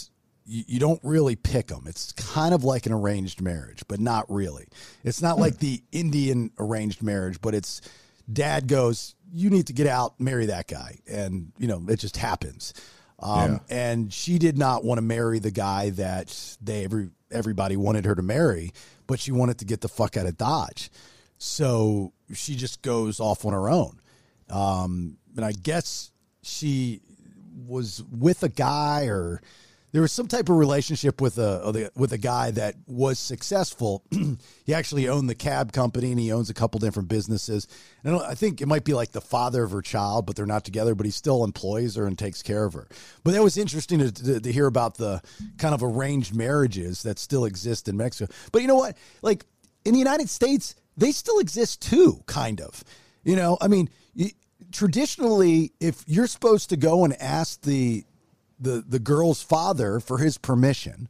you, 0.46 0.64
you 0.68 0.80
don't 0.80 1.00
really 1.04 1.36
pick 1.36 1.68
them. 1.68 1.84
It's 1.86 2.12
kind 2.14 2.54
of 2.54 2.64
like 2.64 2.86
an 2.86 2.94
arranged 2.94 3.42
marriage, 3.42 3.84
but 3.88 4.00
not 4.00 4.26
really. 4.30 4.68
It's 5.04 5.22
not 5.22 5.40
like 5.40 5.58
the 5.58 5.82
Indian 5.92 6.52
arranged 6.60 7.04
marriage, 7.04 7.42
but 7.42 7.54
it's 7.54 7.82
dad 8.32 8.68
goes, 8.68 9.16
you 9.34 9.50
need 9.50 9.68
to 9.68 9.74
get 9.74 9.88
out, 9.88 10.20
marry 10.20 10.48
that 10.48 10.68
guy, 10.68 11.00
and 11.08 11.52
you 11.58 11.68
know 11.68 11.84
it 11.90 12.00
just 12.00 12.18
happens. 12.18 12.74
Um, 13.20 13.62
And 13.70 14.14
she 14.14 14.40
did 14.40 14.58
not 14.58 14.84
want 14.84 14.98
to 14.98 15.02
marry 15.02 15.40
the 15.40 15.52
guy 15.52 15.90
that 15.92 16.58
they 16.62 16.84
every 16.84 17.10
everybody 17.32 17.76
wanted 17.76 18.06
her 18.06 18.16
to 18.16 18.22
marry, 18.22 18.72
but 19.08 19.20
she 19.20 19.32
wanted 19.32 19.58
to 19.60 19.66
get 19.66 19.82
the 19.82 19.90
fuck 19.90 20.18
out 20.18 20.26
of 20.26 20.38
Dodge. 20.38 20.90
So 21.38 22.14
she 22.34 22.56
just 22.56 22.82
goes 22.82 23.20
off 23.20 23.46
on 23.46 23.54
her 23.54 23.70
own. 23.70 24.00
Um, 24.50 25.18
and 25.36 25.44
I 25.44 25.52
guess 25.52 26.12
she 26.44 27.02
was 27.68 28.04
with 28.12 28.44
a 28.44 28.50
guy 28.50 29.06
or 29.06 29.42
there 29.96 30.02
was 30.02 30.12
some 30.12 30.28
type 30.28 30.50
of 30.50 30.58
relationship 30.58 31.22
with 31.22 31.38
a 31.38 31.90
with 31.96 32.12
a 32.12 32.18
guy 32.18 32.52
that 32.52 32.76
was 32.86 33.18
successful. 33.18 34.04
he 34.66 34.74
actually 34.74 35.08
owned 35.08 35.30
the 35.30 35.36
cab 35.36 35.72
company 35.72 36.12
and 36.12 36.20
he 36.20 36.34
owns 36.34 36.50
a 36.50 36.54
couple 36.54 36.82
different 36.82 37.08
businesses. 37.08 37.66
And 38.04 38.18
I 38.18 38.36
think 38.36 38.60
it 38.60 38.66
might 38.66 38.84
be 38.84 38.94
like 38.94 39.14
the 39.14 39.22
father 39.22 39.64
of 39.64 39.72
her 39.72 39.82
child, 39.82 40.26
but 40.26 40.36
they're 40.36 40.46
not 40.46 40.66
together. 40.66 40.96
But 40.96 41.06
he 41.06 41.14
still 41.14 41.46
employs 41.46 41.96
her 41.96 42.08
and 42.08 42.20
takes 42.20 42.44
care 42.44 42.66
of 42.66 42.74
her. 42.74 42.90
But 43.24 43.36
that 43.36 43.42
was 43.42 43.56
interesting 43.56 44.00
to, 44.00 44.12
to, 44.12 44.42
to 44.42 44.52
hear 44.52 44.66
about 44.66 44.98
the 44.98 45.22
kind 45.60 45.74
of 45.74 45.82
arranged 45.82 46.36
marriages 46.36 47.04
that 47.04 47.18
still 47.18 47.46
exist 47.46 47.88
in 47.88 47.96
Mexico. 47.96 48.34
But 48.52 48.64
you 48.64 48.68
know 48.68 48.76
what? 48.76 48.98
Like 49.22 49.46
in 49.86 49.94
the 49.94 50.00
United 50.00 50.30
States, 50.30 50.76
they 50.98 51.14
still 51.14 51.40
exist 51.40 51.82
too, 51.82 52.22
kind 52.26 52.60
of. 52.60 52.84
You 53.24 53.38
know, 53.38 53.58
I 53.62 53.70
mean, 53.70 53.90
traditionally, 54.74 55.72
if 55.80 56.04
you're 56.06 56.28
supposed 56.28 56.72
to 56.72 56.76
go 56.76 57.06
and 57.06 57.14
ask 57.22 57.62
the 57.62 58.04
the 58.60 58.84
the 58.88 59.00
girl's 59.00 59.42
father 59.42 60.00
for 60.00 60.18
his 60.18 60.38
permission, 60.38 61.08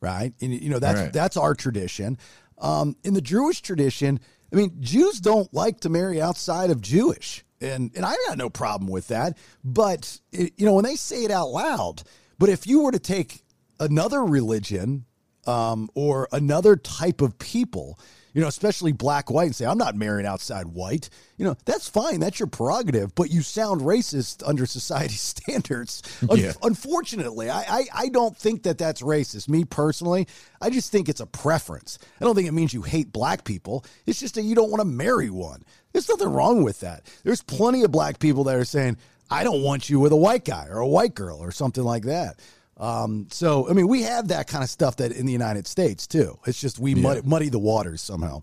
right? 0.00 0.32
And 0.40 0.52
you 0.52 0.70
know 0.70 0.78
that's 0.78 1.00
Right. 1.00 1.12
that's 1.12 1.36
our 1.36 1.54
tradition. 1.54 2.18
Um, 2.58 2.96
in 3.04 3.14
the 3.14 3.20
Jewish 3.20 3.60
tradition, 3.62 4.20
I 4.52 4.56
mean, 4.56 4.76
Jews 4.80 5.20
don't 5.20 5.52
like 5.52 5.80
to 5.80 5.88
marry 5.88 6.20
outside 6.22 6.70
of 6.70 6.80
Jewish, 6.80 7.44
and 7.60 7.90
and 7.96 8.04
I 8.04 8.14
got 8.28 8.38
no 8.38 8.48
problem 8.50 8.90
with 8.90 9.08
that. 9.08 9.36
But 9.64 10.20
it, 10.32 10.52
you 10.56 10.64
know, 10.66 10.74
when 10.74 10.84
they 10.84 10.96
say 10.96 11.24
it 11.24 11.30
out 11.30 11.48
loud, 11.48 12.02
but 12.38 12.48
if 12.48 12.66
you 12.66 12.82
were 12.82 12.92
to 12.92 12.98
take 13.00 13.42
another 13.80 14.24
religion 14.24 15.04
um, 15.46 15.90
or 15.94 16.28
another 16.32 16.76
type 16.76 17.20
of 17.20 17.38
people, 17.38 17.98
you 18.34 18.42
know, 18.42 18.48
especially 18.48 18.92
black, 18.92 19.30
white, 19.30 19.46
and 19.46 19.56
say, 19.56 19.64
I'm 19.64 19.78
not 19.78 19.94
marrying 19.96 20.26
outside 20.26 20.66
white, 20.66 21.08
you 21.38 21.44
know, 21.46 21.56
that's 21.64 21.88
fine. 21.88 22.20
That's 22.20 22.38
your 22.38 22.48
prerogative, 22.48 23.14
but 23.14 23.30
you 23.30 23.40
sound 23.42 23.80
racist 23.80 24.42
under 24.46 24.66
society 24.66 25.14
standards. 25.14 26.02
Un- 26.28 26.38
Unfortunately, 26.62 27.48
I, 27.48 27.60
I, 27.62 27.84
I 27.94 28.08
don't 28.08 28.36
think 28.36 28.64
that 28.64 28.76
that's 28.76 29.00
racist. 29.02 29.48
Me 29.48 29.64
personally, 29.64 30.26
I 30.60 30.70
just 30.70 30.92
think 30.92 31.08
it's 31.08 31.20
a 31.20 31.26
preference. 31.26 31.98
I 32.20 32.24
don't 32.24 32.34
think 32.34 32.48
it 32.48 32.52
means 32.52 32.74
you 32.74 32.82
hate 32.82 33.12
black 33.12 33.44
people. 33.44 33.84
It's 34.06 34.20
just 34.20 34.34
that 34.34 34.42
you 34.42 34.54
don't 34.54 34.70
want 34.70 34.80
to 34.80 34.84
marry 34.86 35.30
one. 35.30 35.62
There's 35.92 36.08
nothing 36.08 36.28
wrong 36.28 36.62
with 36.64 36.80
that. 36.80 37.06
There's 37.22 37.42
plenty 37.42 37.82
of 37.84 37.92
black 37.92 38.18
people 38.18 38.44
that 38.44 38.56
are 38.56 38.64
saying, 38.64 38.96
I 39.30 39.42
don't 39.44 39.62
want 39.62 39.88
you 39.88 40.00
with 40.00 40.12
a 40.12 40.16
white 40.16 40.44
guy 40.44 40.66
or 40.68 40.78
a 40.78 40.86
white 40.86 41.14
girl 41.14 41.38
or 41.38 41.50
something 41.50 41.82
like 41.82 42.02
that. 42.04 42.38
Um, 42.76 43.28
so, 43.30 43.68
I 43.68 43.72
mean, 43.72 43.88
we 43.88 44.02
have 44.02 44.28
that 44.28 44.48
kind 44.48 44.64
of 44.64 44.70
stuff 44.70 44.96
that 44.96 45.12
in 45.12 45.26
the 45.26 45.32
United 45.32 45.66
States 45.66 46.06
too. 46.06 46.38
It's 46.46 46.60
just 46.60 46.78
we 46.78 46.94
muddy, 46.94 47.22
muddy 47.22 47.48
the 47.48 47.58
waters 47.58 48.02
somehow. 48.02 48.42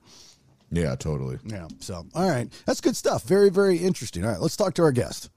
Yeah, 0.71 0.95
totally. 0.95 1.37
Yeah. 1.45 1.67
So, 1.79 2.05
all 2.15 2.29
right. 2.29 2.49
That's 2.65 2.79
good 2.79 2.95
stuff. 2.95 3.23
Very, 3.23 3.49
very 3.49 3.77
interesting. 3.77 4.23
All 4.23 4.31
right. 4.31 4.39
Let's 4.39 4.55
talk 4.55 4.73
to 4.75 4.83
our 4.83 4.93
guest. 4.93 5.29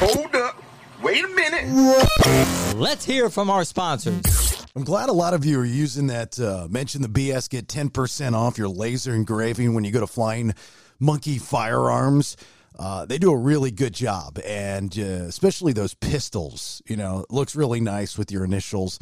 Hold 0.00 0.34
up. 0.34 0.62
Wait 1.02 1.24
a 1.24 1.28
minute. 1.28 2.76
Let's 2.76 3.04
hear 3.04 3.30
from 3.30 3.50
our 3.50 3.64
sponsors. 3.64 4.66
I'm 4.74 4.84
glad 4.84 5.08
a 5.08 5.12
lot 5.12 5.34
of 5.34 5.44
you 5.44 5.60
are 5.60 5.64
using 5.64 6.08
that. 6.08 6.38
Uh, 6.38 6.66
mention 6.68 7.02
the 7.02 7.08
BS, 7.08 7.48
get 7.48 7.68
10% 7.68 8.34
off 8.34 8.58
your 8.58 8.68
laser 8.68 9.14
engraving 9.14 9.74
when 9.74 9.84
you 9.84 9.92
go 9.92 10.00
to 10.00 10.06
Flying 10.06 10.54
Monkey 10.98 11.38
Firearms. 11.38 12.36
Uh, 12.78 13.04
they 13.04 13.18
do 13.18 13.32
a 13.32 13.36
really 13.36 13.70
good 13.70 13.92
job, 13.92 14.38
and 14.44 14.96
uh, 14.98 15.26
especially 15.26 15.72
those 15.72 15.94
pistols. 15.94 16.82
You 16.86 16.96
know, 16.96 17.24
looks 17.28 17.56
really 17.56 17.80
nice 17.80 18.16
with 18.16 18.30
your 18.30 18.44
initials. 18.44 18.98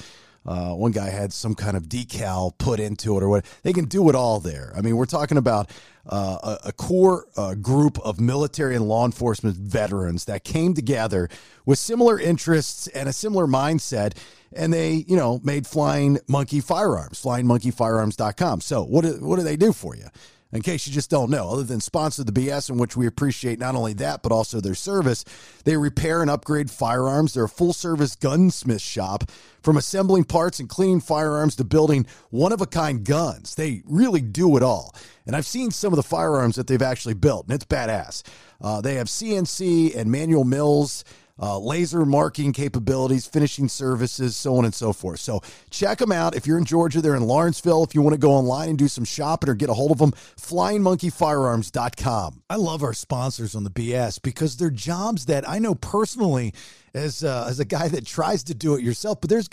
Uh, 0.46 0.72
one 0.72 0.92
guy 0.92 1.10
had 1.10 1.32
some 1.32 1.54
kind 1.54 1.76
of 1.76 1.84
decal 1.84 2.56
put 2.56 2.80
into 2.80 3.16
it, 3.16 3.22
or 3.22 3.28
what. 3.28 3.44
They 3.62 3.72
can 3.72 3.86
do 3.86 4.08
it 4.08 4.14
all 4.14 4.40
there. 4.40 4.72
I 4.76 4.80
mean, 4.80 4.96
we're 4.96 5.04
talking 5.04 5.36
about 5.36 5.70
uh, 6.08 6.56
a, 6.64 6.68
a 6.68 6.72
core 6.72 7.26
uh, 7.36 7.54
group 7.54 7.98
of 7.98 8.20
military 8.20 8.76
and 8.76 8.88
law 8.88 9.04
enforcement 9.04 9.56
veterans 9.56 10.24
that 10.26 10.44
came 10.44 10.72
together 10.72 11.28
with 11.66 11.78
similar 11.78 12.18
interests 12.18 12.86
and 12.88 13.08
a 13.08 13.12
similar 13.12 13.46
mindset 13.46 14.14
and 14.52 14.72
they, 14.72 15.04
you 15.06 15.16
know, 15.16 15.40
made 15.44 15.66
Flying 15.66 16.18
Monkey 16.26 16.60
Firearms, 16.60 17.22
flyingmonkeyfirearms.com. 17.22 18.60
So, 18.60 18.82
what 18.82 19.04
do, 19.04 19.18
what 19.20 19.36
do 19.36 19.42
they 19.42 19.56
do 19.56 19.72
for 19.72 19.94
you? 19.96 20.06
In 20.52 20.62
case 20.62 20.86
you 20.86 20.92
just 20.92 21.10
don't 21.10 21.30
know, 21.30 21.50
other 21.50 21.64
than 21.64 21.80
sponsor 21.80 22.22
the 22.22 22.32
BS, 22.32 22.70
in 22.70 22.78
which 22.78 22.96
we 22.96 23.06
appreciate 23.06 23.58
not 23.58 23.74
only 23.74 23.94
that, 23.94 24.22
but 24.22 24.30
also 24.30 24.60
their 24.60 24.76
service, 24.76 25.24
they 25.64 25.76
repair 25.76 26.22
and 26.22 26.30
upgrade 26.30 26.70
firearms. 26.70 27.34
They're 27.34 27.44
a 27.44 27.48
full 27.48 27.72
service 27.72 28.14
gunsmith 28.14 28.80
shop 28.80 29.30
from 29.60 29.76
assembling 29.76 30.24
parts 30.24 30.60
and 30.60 30.68
cleaning 30.68 31.00
firearms 31.00 31.56
to 31.56 31.64
building 31.64 32.06
one 32.30 32.52
of 32.52 32.60
a 32.60 32.66
kind 32.66 33.04
guns. 33.04 33.56
They 33.56 33.82
really 33.84 34.20
do 34.20 34.56
it 34.56 34.62
all. 34.62 34.94
And 35.26 35.34
I've 35.34 35.46
seen 35.46 35.72
some 35.72 35.92
of 35.92 35.96
the 35.96 36.04
firearms 36.04 36.54
that 36.54 36.68
they've 36.68 36.80
actually 36.80 37.14
built, 37.14 37.46
and 37.46 37.54
it's 37.54 37.64
badass. 37.64 38.22
Uh, 38.60 38.80
they 38.80 38.94
have 38.94 39.08
CNC 39.08 39.96
and 39.96 40.10
manual 40.10 40.44
mills 40.44 41.04
uh, 41.40 41.58
laser 41.58 42.04
marking 42.04 42.52
capabilities, 42.52 43.26
finishing 43.26 43.68
services, 43.68 44.36
so 44.36 44.56
on 44.56 44.64
and 44.64 44.74
so 44.74 44.92
forth. 44.92 45.20
So 45.20 45.40
check 45.70 45.98
them 45.98 46.10
out. 46.12 46.34
If 46.34 46.46
you're 46.46 46.58
in 46.58 46.64
Georgia, 46.64 47.00
they're 47.00 47.16
in 47.16 47.26
Lawrenceville. 47.26 47.84
If 47.84 47.94
you 47.94 48.02
want 48.02 48.14
to 48.14 48.18
go 48.18 48.32
online 48.32 48.70
and 48.70 48.78
do 48.78 48.88
some 48.88 49.04
shopping 49.04 49.50
or 49.50 49.54
get 49.54 49.68
a 49.68 49.74
hold 49.74 49.90
of 49.90 49.98
them, 49.98 50.12
flyingmonkeyfirearms.com. 50.12 52.42
I 52.48 52.56
love 52.56 52.82
our 52.82 52.94
sponsors 52.94 53.54
on 53.54 53.64
the 53.64 53.70
BS 53.70 54.22
because 54.22 54.56
they're 54.56 54.70
jobs 54.70 55.26
that 55.26 55.46
I 55.48 55.58
know 55.58 55.74
personally 55.74 56.54
as 56.96 57.22
uh, 57.22 57.46
as 57.48 57.60
a 57.60 57.64
guy 57.64 57.88
that 57.88 58.06
tries 58.06 58.42
to 58.44 58.54
do 58.54 58.74
it 58.74 58.82
yourself. 58.82 59.20
But 59.20 59.30
there's, 59.30 59.48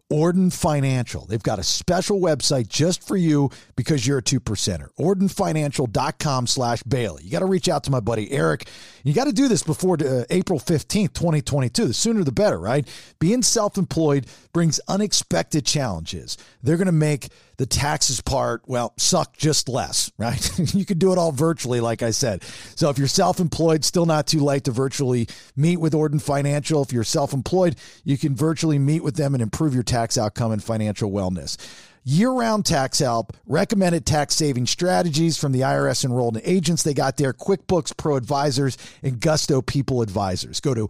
Orden 0.09 0.51
Financial. 0.51 1.25
They've 1.25 1.41
got 1.41 1.57
a 1.57 1.63
special 1.63 2.19
website 2.19 2.67
just 2.67 3.07
for 3.07 3.17
you 3.17 3.49
because 3.75 4.05
you're 4.05 4.19
a 4.19 4.23
two 4.23 4.39
percenter. 4.39 4.89
OrdenFinancial.com 4.99 6.47
slash 6.47 6.83
Bailey. 6.83 7.23
You 7.23 7.31
got 7.31 7.39
to 7.39 7.47
reach 7.47 7.67
out 7.67 7.83
to 7.85 7.91
my 7.91 7.99
buddy 7.99 8.31
Eric. 8.31 8.67
You 9.03 9.13
got 9.13 9.25
to 9.25 9.33
do 9.33 9.47
this 9.47 9.63
before 9.63 9.97
uh, 9.99 10.25
April 10.29 10.59
15th, 10.59 11.13
2022. 11.13 11.87
The 11.87 11.93
sooner 11.93 12.23
the 12.23 12.31
better, 12.31 12.59
right? 12.59 12.87
Being 13.19 13.41
self 13.41 13.77
employed 13.77 14.27
brings 14.53 14.79
unexpected 14.87 15.65
challenges. 15.65 16.37
They're 16.61 16.77
going 16.77 16.85
to 16.85 16.91
make 16.91 17.29
the 17.57 17.65
taxes 17.65 18.21
part, 18.21 18.63
well, 18.67 18.93
suck 18.97 19.37
just 19.37 19.69
less, 19.69 20.11
right? 20.17 20.59
you 20.73 20.85
could 20.85 20.99
do 20.99 21.11
it 21.11 21.17
all 21.17 21.31
virtually, 21.31 21.79
like 21.79 22.03
I 22.03 22.11
said. 22.11 22.43
So 22.75 22.89
if 22.89 22.97
you're 22.97 23.07
self 23.07 23.39
employed, 23.39 23.85
still 23.85 24.05
not 24.05 24.27
too 24.27 24.39
late 24.39 24.65
to 24.65 24.71
virtually 24.71 25.27
meet 25.55 25.77
with 25.77 25.93
Orden 25.93 26.19
Financial. 26.19 26.81
If 26.81 26.91
you're 26.91 27.03
self 27.03 27.33
employed, 27.33 27.75
you 28.03 28.17
can 28.17 28.35
virtually 28.35 28.79
meet 28.79 29.03
with 29.03 29.15
them 29.15 29.33
and 29.33 29.41
improve 29.41 29.73
your 29.73 29.83
tax 29.83 30.17
outcome 30.17 30.51
and 30.51 30.63
financial 30.63 31.11
wellness. 31.11 31.57
year 32.03 32.31
round 32.31 32.65
tax 32.65 32.99
help, 32.99 33.35
recommended 33.45 34.05
tax 34.05 34.35
saving 34.35 34.67
strategies 34.67 35.37
from 35.37 35.51
the 35.51 35.61
IRS 35.61 36.05
enrolled 36.05 36.39
agents 36.43 36.83
they 36.83 36.93
got 36.93 37.17
there, 37.17 37.33
QuickBooks 37.33 37.95
Pro 37.97 38.15
Advisors, 38.15 38.77
and 39.01 39.19
Gusto 39.19 39.61
People 39.61 40.01
Advisors. 40.01 40.59
Go 40.59 40.73
to 40.73 40.87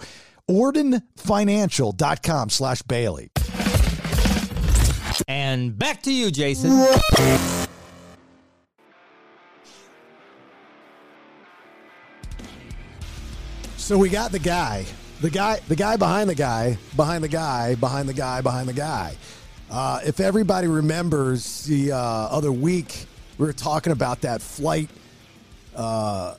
ordenfinancial.com 0.49 2.49
slash 2.49 2.81
Bailey. 2.83 3.29
And 5.27 5.77
back 5.77 6.03
to 6.03 6.11
you, 6.13 6.29
Jason. 6.31 6.69
So 13.77 13.97
we 13.97 14.09
got 14.09 14.31
the 14.31 14.39
guy, 14.39 14.85
the 15.21 15.29
guy, 15.29 15.59
the 15.67 15.75
guy 15.75 15.95
behind 15.97 16.29
the 16.29 16.35
guy, 16.35 16.77
behind 16.95 17.23
the 17.23 17.27
guy, 17.27 17.75
behind 17.75 18.09
the 18.09 18.13
guy, 18.13 18.41
behind 18.41 18.67
the 18.67 18.73
guy. 18.73 19.15
Uh, 19.69 19.99
if 20.05 20.19
everybody 20.19 20.67
remembers 20.67 21.63
the 21.65 21.91
uh, 21.91 21.97
other 21.97 22.51
week, 22.51 23.05
we 23.37 23.45
were 23.45 23.53
talking 23.53 23.91
about 23.91 24.21
that 24.21 24.41
flight. 24.41 24.89
Uh, 25.75 26.35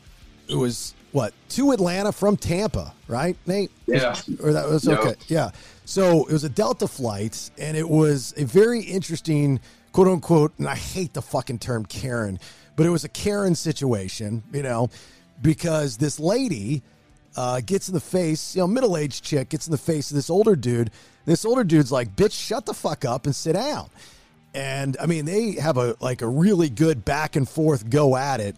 it 0.48 0.56
was 0.56 0.94
what 1.12 1.32
to 1.50 1.70
Atlanta 1.72 2.10
from 2.10 2.36
Tampa, 2.36 2.92
right, 3.06 3.36
Nate? 3.46 3.70
Yeah. 3.86 4.16
Or 4.42 4.52
that 4.52 4.68
was 4.68 4.86
Yep. 4.86 4.98
okay. 4.98 5.14
Yeah. 5.28 5.50
So 5.86 6.26
it 6.26 6.32
was 6.32 6.42
a 6.42 6.48
Delta 6.48 6.88
flight, 6.88 7.48
and 7.58 7.76
it 7.76 7.88
was 7.88 8.34
a 8.36 8.44
very 8.44 8.80
interesting, 8.80 9.60
quote 9.92 10.08
unquote, 10.08 10.52
and 10.58 10.66
I 10.68 10.74
hate 10.74 11.14
the 11.14 11.22
fucking 11.22 11.60
term 11.60 11.86
Karen, 11.86 12.40
but 12.74 12.86
it 12.86 12.90
was 12.90 13.04
a 13.04 13.08
Karen 13.08 13.54
situation, 13.54 14.42
you 14.52 14.64
know, 14.64 14.90
because 15.40 15.96
this 15.96 16.18
lady 16.18 16.82
uh, 17.36 17.60
gets 17.64 17.86
in 17.86 17.94
the 17.94 18.00
face, 18.00 18.56
you 18.56 18.62
know, 18.62 18.66
middle 18.66 18.96
aged 18.96 19.22
chick 19.22 19.48
gets 19.50 19.68
in 19.68 19.70
the 19.70 19.78
face 19.78 20.10
of 20.10 20.16
this 20.16 20.28
older 20.28 20.56
dude. 20.56 20.90
This 21.24 21.44
older 21.44 21.62
dude's 21.62 21.92
like, 21.92 22.16
bitch, 22.16 22.32
shut 22.32 22.66
the 22.66 22.74
fuck 22.74 23.04
up 23.04 23.24
and 23.26 23.34
sit 23.34 23.52
down. 23.52 23.88
And 24.54 24.96
I 25.00 25.06
mean, 25.06 25.24
they 25.24 25.52
have 25.52 25.76
a 25.76 25.94
like 26.00 26.20
a 26.20 26.28
really 26.28 26.68
good 26.68 27.04
back 27.04 27.36
and 27.36 27.48
forth 27.48 27.88
go 27.88 28.16
at 28.16 28.40
it. 28.40 28.56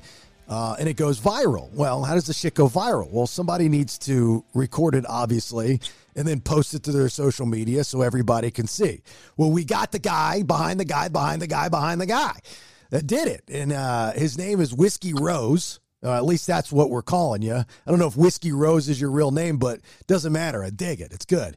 Uh, 0.49 0.77
and 0.79 0.89
it 0.89 0.95
goes 0.95 1.21
viral. 1.21 1.71
Well, 1.75 2.05
how 2.05 2.15
does 2.15 2.27
the 2.27 2.33
shit 2.33 2.55
go 2.55 2.71
viral? 2.71 3.11
Well, 3.11 3.27
somebody 3.27 3.69
needs 3.69 3.99
to 3.99 4.43
record 4.55 4.95
it, 4.95 5.05
obviously, 5.07 5.79
and 6.19 6.27
then 6.27 6.41
post 6.41 6.75
it 6.75 6.83
to 6.83 6.91
their 6.91 7.09
social 7.09 7.47
media 7.47 7.85
so 7.85 8.03
everybody 8.03 8.51
can 8.51 8.67
see. 8.67 9.03
Well, 9.37 9.53
we 9.53 9.65
got 9.65 9.93
the 9.93 10.01
guy 10.01 10.43
behind 10.43 10.81
the 10.81 10.85
guy 10.85 11.09
behind 11.09 11.41
the 11.41 11.47
guy 11.47 11.69
behind 11.69 12.01
the 12.01 12.07
guy 12.07 12.37
that 12.91 13.07
did 13.07 13.29
it, 13.29 13.45
and 13.49 13.73
uh, 13.73 14.13
his 14.13 14.37
name 14.37 14.61
is 14.61 14.75
Whiskey 14.75 15.15
Rose. 15.15 15.79
Uh, 16.03 16.17
at 16.17 16.25
least 16.25 16.47
that's 16.47 16.73
what 16.73 16.91
we're 16.91 17.03
calling 17.03 17.43
you. 17.43 17.55
I 17.55 17.65
don't 17.87 18.01
know 18.01 18.09
if 18.09 18.17
Whiskey 18.17 18.53
Rose 18.53 18.89
is 18.89 19.01
your 19.01 19.11
real 19.11 19.31
name, 19.31 19.59
but 19.59 19.81
doesn't 20.09 20.33
matter. 20.33 20.63
I 20.63 20.71
dig 20.71 21.01
it. 21.01 21.13
It's 21.13 21.25
good. 21.25 21.57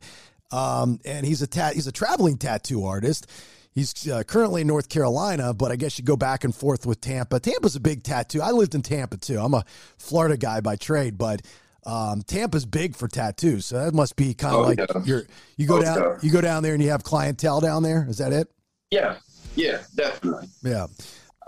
Um, 0.51 0.99
and 1.05 1.25
he's 1.25 1.41
a 1.41 1.47
tat. 1.47 1.73
He's 1.73 1.87
a 1.87 1.91
traveling 1.91 2.37
tattoo 2.37 2.85
artist. 2.85 3.27
He's 3.71 4.07
uh, 4.07 4.23
currently 4.23 4.61
in 4.61 4.67
North 4.67 4.89
Carolina, 4.89 5.53
but 5.53 5.71
I 5.71 5.75
guess 5.75 5.97
you 5.97 6.03
go 6.03 6.17
back 6.17 6.43
and 6.43 6.53
forth 6.53 6.85
with 6.85 7.01
Tampa. 7.01 7.39
Tampa's 7.39 7.75
a 7.75 7.79
big 7.79 8.03
tattoo. 8.03 8.41
I 8.41 8.51
lived 8.51 8.75
in 8.75 8.81
Tampa 8.81 9.17
too. 9.17 9.39
I'm 9.39 9.53
a 9.53 9.63
Florida 9.97 10.37
guy 10.37 10.59
by 10.59 10.75
trade, 10.75 11.17
but 11.17 11.41
um, 11.85 12.21
Tampa's 12.23 12.65
big 12.65 12.95
for 12.95 13.07
tattoos. 13.07 13.65
So 13.65 13.83
that 13.83 13.93
must 13.93 14.15
be 14.15 14.33
kind 14.33 14.55
of 14.55 14.61
Oh, 14.61 14.63
like 14.67 14.79
yeah. 14.79 15.01
you're 15.05 15.23
you 15.57 15.67
go 15.67 15.77
Oh, 15.77 15.81
down 15.81 15.97
yeah. 15.99 16.17
you 16.21 16.31
go 16.31 16.41
down 16.41 16.63
there 16.63 16.73
and 16.73 16.83
you 16.83 16.89
have 16.91 17.03
clientele 17.03 17.59
down 17.61 17.83
there. 17.83 18.05
Is 18.09 18.17
that 18.19 18.31
it? 18.33 18.49
Yeah, 18.91 19.15
yeah, 19.55 19.79
definitely. 19.95 20.47
Yeah. 20.63 20.87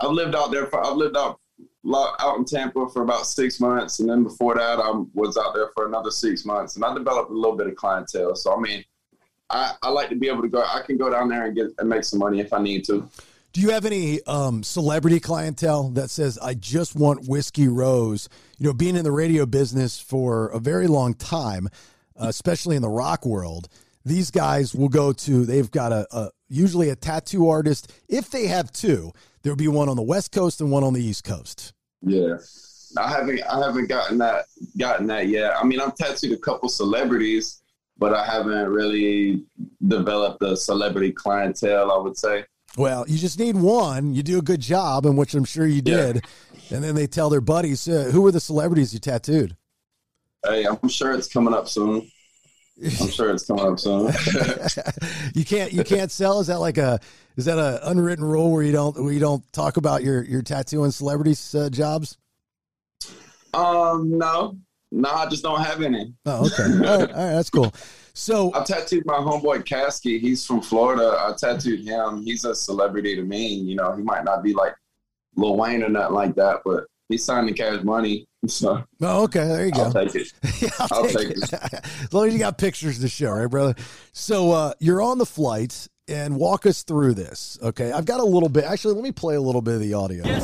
I've 0.00 0.10
lived 0.10 0.34
out 0.34 0.50
there 0.50 0.66
for 0.66 0.84
I've 0.84 0.96
lived 0.96 1.16
out 1.16 1.38
out 1.92 2.36
in 2.38 2.44
Tampa 2.44 2.88
for 2.88 3.02
about 3.02 3.26
six 3.26 3.60
months, 3.60 4.00
and 4.00 4.08
then 4.08 4.22
before 4.22 4.54
that, 4.54 4.78
I 4.78 4.90
was 5.12 5.36
out 5.36 5.54
there 5.54 5.68
for 5.74 5.86
another 5.86 6.10
six 6.10 6.44
months, 6.46 6.76
and 6.76 6.84
I 6.84 6.94
developed 6.94 7.30
a 7.30 7.34
little 7.34 7.56
bit 7.56 7.66
of 7.66 7.76
clientele. 7.76 8.34
So 8.34 8.56
I 8.56 8.60
mean, 8.60 8.82
I, 9.50 9.72
I 9.82 9.90
like 9.90 10.08
to 10.08 10.16
be 10.16 10.28
able 10.28 10.42
to 10.42 10.48
go. 10.48 10.62
I 10.62 10.80
can 10.80 10.96
go 10.96 11.10
down 11.10 11.28
there 11.28 11.44
and 11.46 11.54
get 11.54 11.66
and 11.78 11.88
make 11.88 12.04
some 12.04 12.18
money 12.18 12.40
if 12.40 12.52
I 12.52 12.60
need 12.62 12.84
to. 12.86 13.08
Do 13.54 13.60
you 13.60 13.70
have 13.70 13.84
any 13.84 14.20
um, 14.24 14.64
celebrity 14.64 15.20
clientele 15.20 15.90
that 15.90 16.10
says, 16.10 16.40
I 16.42 16.54
just 16.54 16.96
want 16.96 17.28
Whiskey 17.28 17.68
Rose? 17.68 18.28
You 18.58 18.66
know, 18.66 18.72
being 18.72 18.96
in 18.96 19.04
the 19.04 19.12
radio 19.12 19.46
business 19.46 20.00
for 20.00 20.48
a 20.48 20.58
very 20.58 20.88
long 20.88 21.14
time, 21.14 21.68
uh, 22.20 22.26
especially 22.26 22.74
in 22.74 22.82
the 22.82 22.88
rock 22.88 23.24
world, 23.24 23.68
these 24.04 24.32
guys 24.32 24.74
will 24.74 24.88
go 24.88 25.12
to, 25.12 25.44
they've 25.44 25.70
got 25.70 25.92
a, 25.92 26.04
a 26.10 26.30
usually 26.48 26.90
a 26.90 26.96
tattoo 26.96 27.48
artist. 27.48 27.92
If 28.08 28.28
they 28.28 28.48
have 28.48 28.72
two, 28.72 29.12
there'll 29.42 29.56
be 29.56 29.68
one 29.68 29.88
on 29.88 29.94
the 29.94 30.02
West 30.02 30.32
Coast 30.32 30.60
and 30.60 30.72
one 30.72 30.82
on 30.82 30.92
the 30.92 31.04
East 31.04 31.22
Coast. 31.22 31.74
Yeah. 32.02 32.38
I 32.98 33.08
haven't 33.08 33.40
I 33.44 33.64
haven't 33.64 33.88
gotten 33.88 34.18
that 34.18 34.46
gotten 34.76 35.06
that 35.06 35.28
yet. 35.28 35.52
I 35.56 35.62
mean, 35.62 35.80
I've 35.80 35.94
tattooed 35.94 36.32
a 36.32 36.38
couple 36.38 36.68
celebrities, 36.68 37.62
but 37.98 38.14
I 38.14 38.26
haven't 38.26 38.68
really 38.68 39.44
developed 39.86 40.42
a 40.42 40.56
celebrity 40.56 41.12
clientele. 41.12 41.92
I 41.92 41.98
would 41.98 42.18
say. 42.18 42.46
Well, 42.76 43.04
you 43.08 43.18
just 43.18 43.38
need 43.38 43.56
one. 43.56 44.14
You 44.14 44.22
do 44.22 44.38
a 44.38 44.42
good 44.42 44.60
job, 44.60 45.06
and 45.06 45.16
which 45.16 45.34
I'm 45.34 45.44
sure 45.44 45.66
you 45.66 45.76
Yeah. 45.84 46.12
did. 46.12 46.24
And 46.70 46.82
then 46.82 46.94
they 46.94 47.06
tell 47.06 47.30
their 47.30 47.40
buddies, 47.40 47.86
uh, 47.86 48.10
who 48.12 48.22
were 48.22 48.32
the 48.32 48.40
celebrities 48.40 48.92
you 48.92 48.98
tattooed? 49.00 49.56
Hey, 50.44 50.64
I'm 50.66 50.88
sure 50.88 51.12
it's 51.12 51.28
coming 51.28 51.54
up 51.54 51.68
soon. 51.68 52.10
I'm 53.00 53.08
sure 53.08 53.30
it's 53.30 53.46
coming 53.46 53.66
up 53.66 53.78
soon. 53.78 54.06
you 55.34 55.44
can't 55.44 55.72
you 55.72 55.84
can't 55.84 56.10
sell. 56.10 56.40
Is 56.40 56.48
that 56.48 56.58
like 56.58 56.76
a 56.76 56.98
is 57.36 57.44
that 57.44 57.58
a 57.58 57.88
unwritten 57.88 58.24
rule 58.24 58.50
where 58.50 58.62
you 58.64 58.72
don't 58.72 59.00
where 59.02 59.12
you 59.12 59.20
don't 59.20 59.44
talk 59.52 59.76
about 59.76 60.02
your 60.02 60.24
your 60.24 60.42
tattoo 60.42 60.82
and 60.82 60.92
celebrities 60.92 61.54
uh, 61.54 61.70
jobs? 61.70 62.18
um, 63.54 64.18
no, 64.18 64.56
no, 64.94 65.10
I 65.10 65.26
just 65.26 65.42
don't 65.42 65.60
have 65.60 65.82
any. 65.82 66.14
Oh, 66.24 66.46
okay. 66.46 66.62
All 66.62 66.70
right, 66.70 66.84
all 66.84 66.98
right 66.98 67.34
that's 67.34 67.50
cool. 67.50 67.74
So 68.14 68.52
I 68.54 68.62
tattooed 68.62 69.04
my 69.04 69.14
homeboy 69.14 69.64
Caskey. 69.64 70.20
He's 70.20 70.46
from 70.46 70.62
Florida. 70.62 71.16
I 71.18 71.34
tattooed 71.36 71.80
him. 71.80 72.22
He's 72.22 72.44
a 72.44 72.54
celebrity 72.54 73.16
to 73.16 73.22
me. 73.22 73.54
You 73.54 73.74
know, 73.74 73.94
he 73.96 74.02
might 74.02 74.24
not 74.24 74.42
be 74.44 74.54
like 74.54 74.74
Lil 75.34 75.56
Wayne 75.56 75.82
or 75.82 75.88
nothing 75.88 76.14
like 76.14 76.36
that, 76.36 76.60
but 76.64 76.84
he 77.08 77.18
signed 77.18 77.48
the 77.48 77.52
cash 77.52 77.82
money. 77.82 78.26
So 78.46 78.84
oh, 79.00 79.22
okay, 79.22 79.48
there 79.48 79.64
you 79.64 79.72
go. 79.72 79.84
I'll 79.84 79.92
take 79.92 80.14
it. 80.16 80.30
Yeah, 80.60 80.68
I'll, 80.78 80.88
I'll 80.90 81.04
take, 81.04 81.28
take 81.28 81.30
it. 81.30 81.86
as 82.02 82.12
long 82.12 82.26
as 82.26 82.34
you 82.34 82.38
got 82.38 82.58
pictures 82.58 82.98
to 82.98 83.08
show, 83.08 83.30
right, 83.30 83.46
brother? 83.46 83.74
So 84.12 84.50
uh, 84.50 84.74
you're 84.80 85.00
on 85.00 85.16
the 85.16 85.24
flight 85.24 85.88
and 86.08 86.36
walk 86.36 86.66
us 86.66 86.82
through 86.82 87.14
this. 87.14 87.58
Okay, 87.62 87.90
I've 87.90 88.04
got 88.04 88.20
a 88.20 88.24
little 88.24 88.50
bit. 88.50 88.64
Actually, 88.64 88.96
let 88.96 89.02
me 89.02 89.12
play 89.12 89.36
a 89.36 89.40
little 89.40 89.62
bit 89.62 89.76
of 89.76 89.80
the 89.80 89.94
audio. 89.94 90.26
Yeah, 90.26 90.40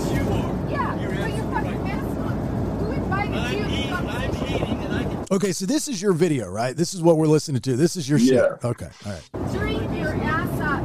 put 0.95 1.31
your 1.37 1.51
fucking 1.51 1.85
mask 1.85 2.17
on. 2.21 2.79
Who 2.79 2.91
invited 2.93 3.59
you 3.59 3.83
to 3.83 3.89
come 3.89 4.07
to 4.07 5.20
Okay, 5.33 5.53
so 5.53 5.65
this 5.65 5.87
is 5.87 6.03
your 6.03 6.13
video, 6.13 6.49
right? 6.49 6.77
This 6.77 6.93
is 6.93 7.03
what 7.03 7.17
we're 7.17 7.29
listening 7.29 7.63
to. 7.63 7.77
This 7.77 7.95
is 7.97 8.09
your 8.09 8.19
shit. 8.19 8.35
Yeah. 8.35 8.57
Okay, 8.65 8.89
all 9.07 9.13
right. 9.13 9.53
Drink 9.53 9.81
your 9.97 10.15
ass 10.25 10.61
up. 10.61 10.85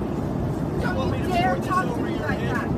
Don't 0.82 1.20
you 1.24 1.28
dare 1.30 1.56
talk 1.62 1.86
to 1.96 2.02
me 2.02 2.12
like 2.20 2.40
that. 2.40 2.70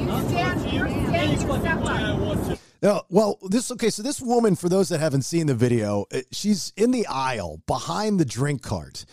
You 0.00 0.28
stand, 0.30 0.72
you're 0.72 0.88
standing 0.88 1.38
step 1.38 1.84
up. 1.84 2.58
Now, 2.80 3.02
well, 3.10 3.38
this 3.42 3.70
okay. 3.72 3.90
So 3.90 4.02
this 4.02 4.20
woman, 4.22 4.56
for 4.56 4.68
those 4.70 4.88
that 4.88 5.00
haven't 5.00 5.22
seen 5.22 5.48
the 5.48 5.54
video, 5.54 6.06
uh, 6.12 6.20
she's 6.30 6.72
in 6.76 6.92
the 6.92 7.06
aisle 7.08 7.60
behind 7.66 8.18
the 8.18 8.24
drink 8.24 8.62
cart, 8.62 9.04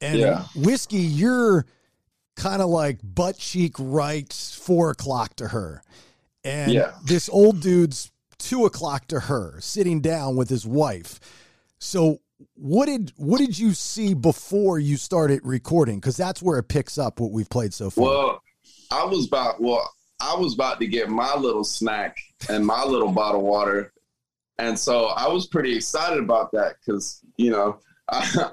and 0.00 0.18
Yeah. 0.18 0.46
whiskey. 0.56 0.96
You're 0.98 1.64
kind 2.34 2.60
of 2.62 2.70
like 2.70 2.98
butt 3.04 3.36
cheek 3.38 3.74
right, 3.78 4.32
four 4.32 4.90
o'clock 4.90 5.36
to 5.36 5.48
her, 5.48 5.82
and 6.42 6.72
Yeah. 6.72 6.94
this 7.04 7.28
old 7.28 7.60
dude's 7.60 8.10
two 8.42 8.64
o'clock 8.66 9.06
to 9.08 9.20
her, 9.20 9.60
sitting 9.60 10.00
down 10.00 10.36
with 10.36 10.48
his 10.48 10.66
wife. 10.66 11.20
So, 11.78 12.20
what 12.54 12.86
did 12.86 13.12
what 13.16 13.38
did 13.38 13.58
you 13.58 13.72
see 13.72 14.14
before 14.14 14.78
you 14.78 14.96
started 14.96 15.40
recording? 15.44 16.00
Because 16.00 16.16
that's 16.16 16.42
where 16.42 16.58
it 16.58 16.64
picks 16.64 16.98
up 16.98 17.20
what 17.20 17.30
we've 17.30 17.48
played 17.48 17.72
so 17.72 17.90
far. 17.90 18.04
Well, 18.04 18.42
I 18.90 19.04
was 19.04 19.26
about 19.26 19.60
well, 19.60 19.88
I 20.20 20.34
was 20.36 20.54
about 20.54 20.80
to 20.80 20.86
get 20.86 21.08
my 21.08 21.34
little 21.36 21.64
snack 21.64 22.16
and 22.48 22.66
my 22.66 22.84
little 22.84 23.10
bottle 23.10 23.40
of 23.40 23.46
water, 23.46 23.92
and 24.58 24.78
so 24.78 25.06
I 25.06 25.28
was 25.28 25.46
pretty 25.46 25.76
excited 25.76 26.18
about 26.18 26.52
that 26.52 26.76
because 26.80 27.20
you 27.36 27.50
know 27.50 27.78
I, 28.08 28.50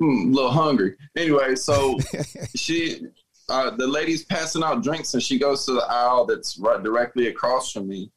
I'm 0.00 0.32
a 0.32 0.34
little 0.34 0.50
hungry. 0.50 0.96
Anyway, 1.16 1.54
so 1.54 1.98
she, 2.56 3.06
uh, 3.48 3.70
the 3.70 3.86
lady's 3.86 4.24
passing 4.24 4.62
out 4.62 4.82
drinks, 4.82 5.14
and 5.14 5.22
she 5.22 5.38
goes 5.38 5.64
to 5.66 5.72
the 5.72 5.86
aisle 5.88 6.26
that's 6.26 6.58
right 6.58 6.82
directly 6.82 7.28
across 7.28 7.72
from 7.72 7.88
me, 7.88 8.10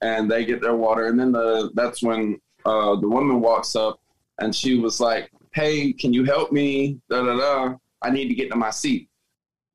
and 0.00 0.30
they 0.30 0.44
get 0.44 0.60
their 0.60 0.76
water, 0.76 1.06
and 1.06 1.18
then 1.18 1.32
the 1.32 1.70
that's 1.74 2.02
when 2.02 2.40
uh, 2.64 2.96
the 2.96 3.08
woman 3.08 3.40
walks 3.40 3.76
up, 3.76 4.00
and 4.40 4.54
she 4.54 4.78
was 4.78 5.00
like, 5.00 5.30
"Hey, 5.54 5.92
can 5.92 6.12
you 6.12 6.24
help 6.24 6.52
me? 6.52 7.00
Da 7.08 7.22
da 7.22 7.36
da. 7.36 7.74
I 8.02 8.10
need 8.10 8.28
to 8.28 8.34
get 8.34 8.50
to 8.50 8.56
my 8.56 8.70
seat." 8.70 9.08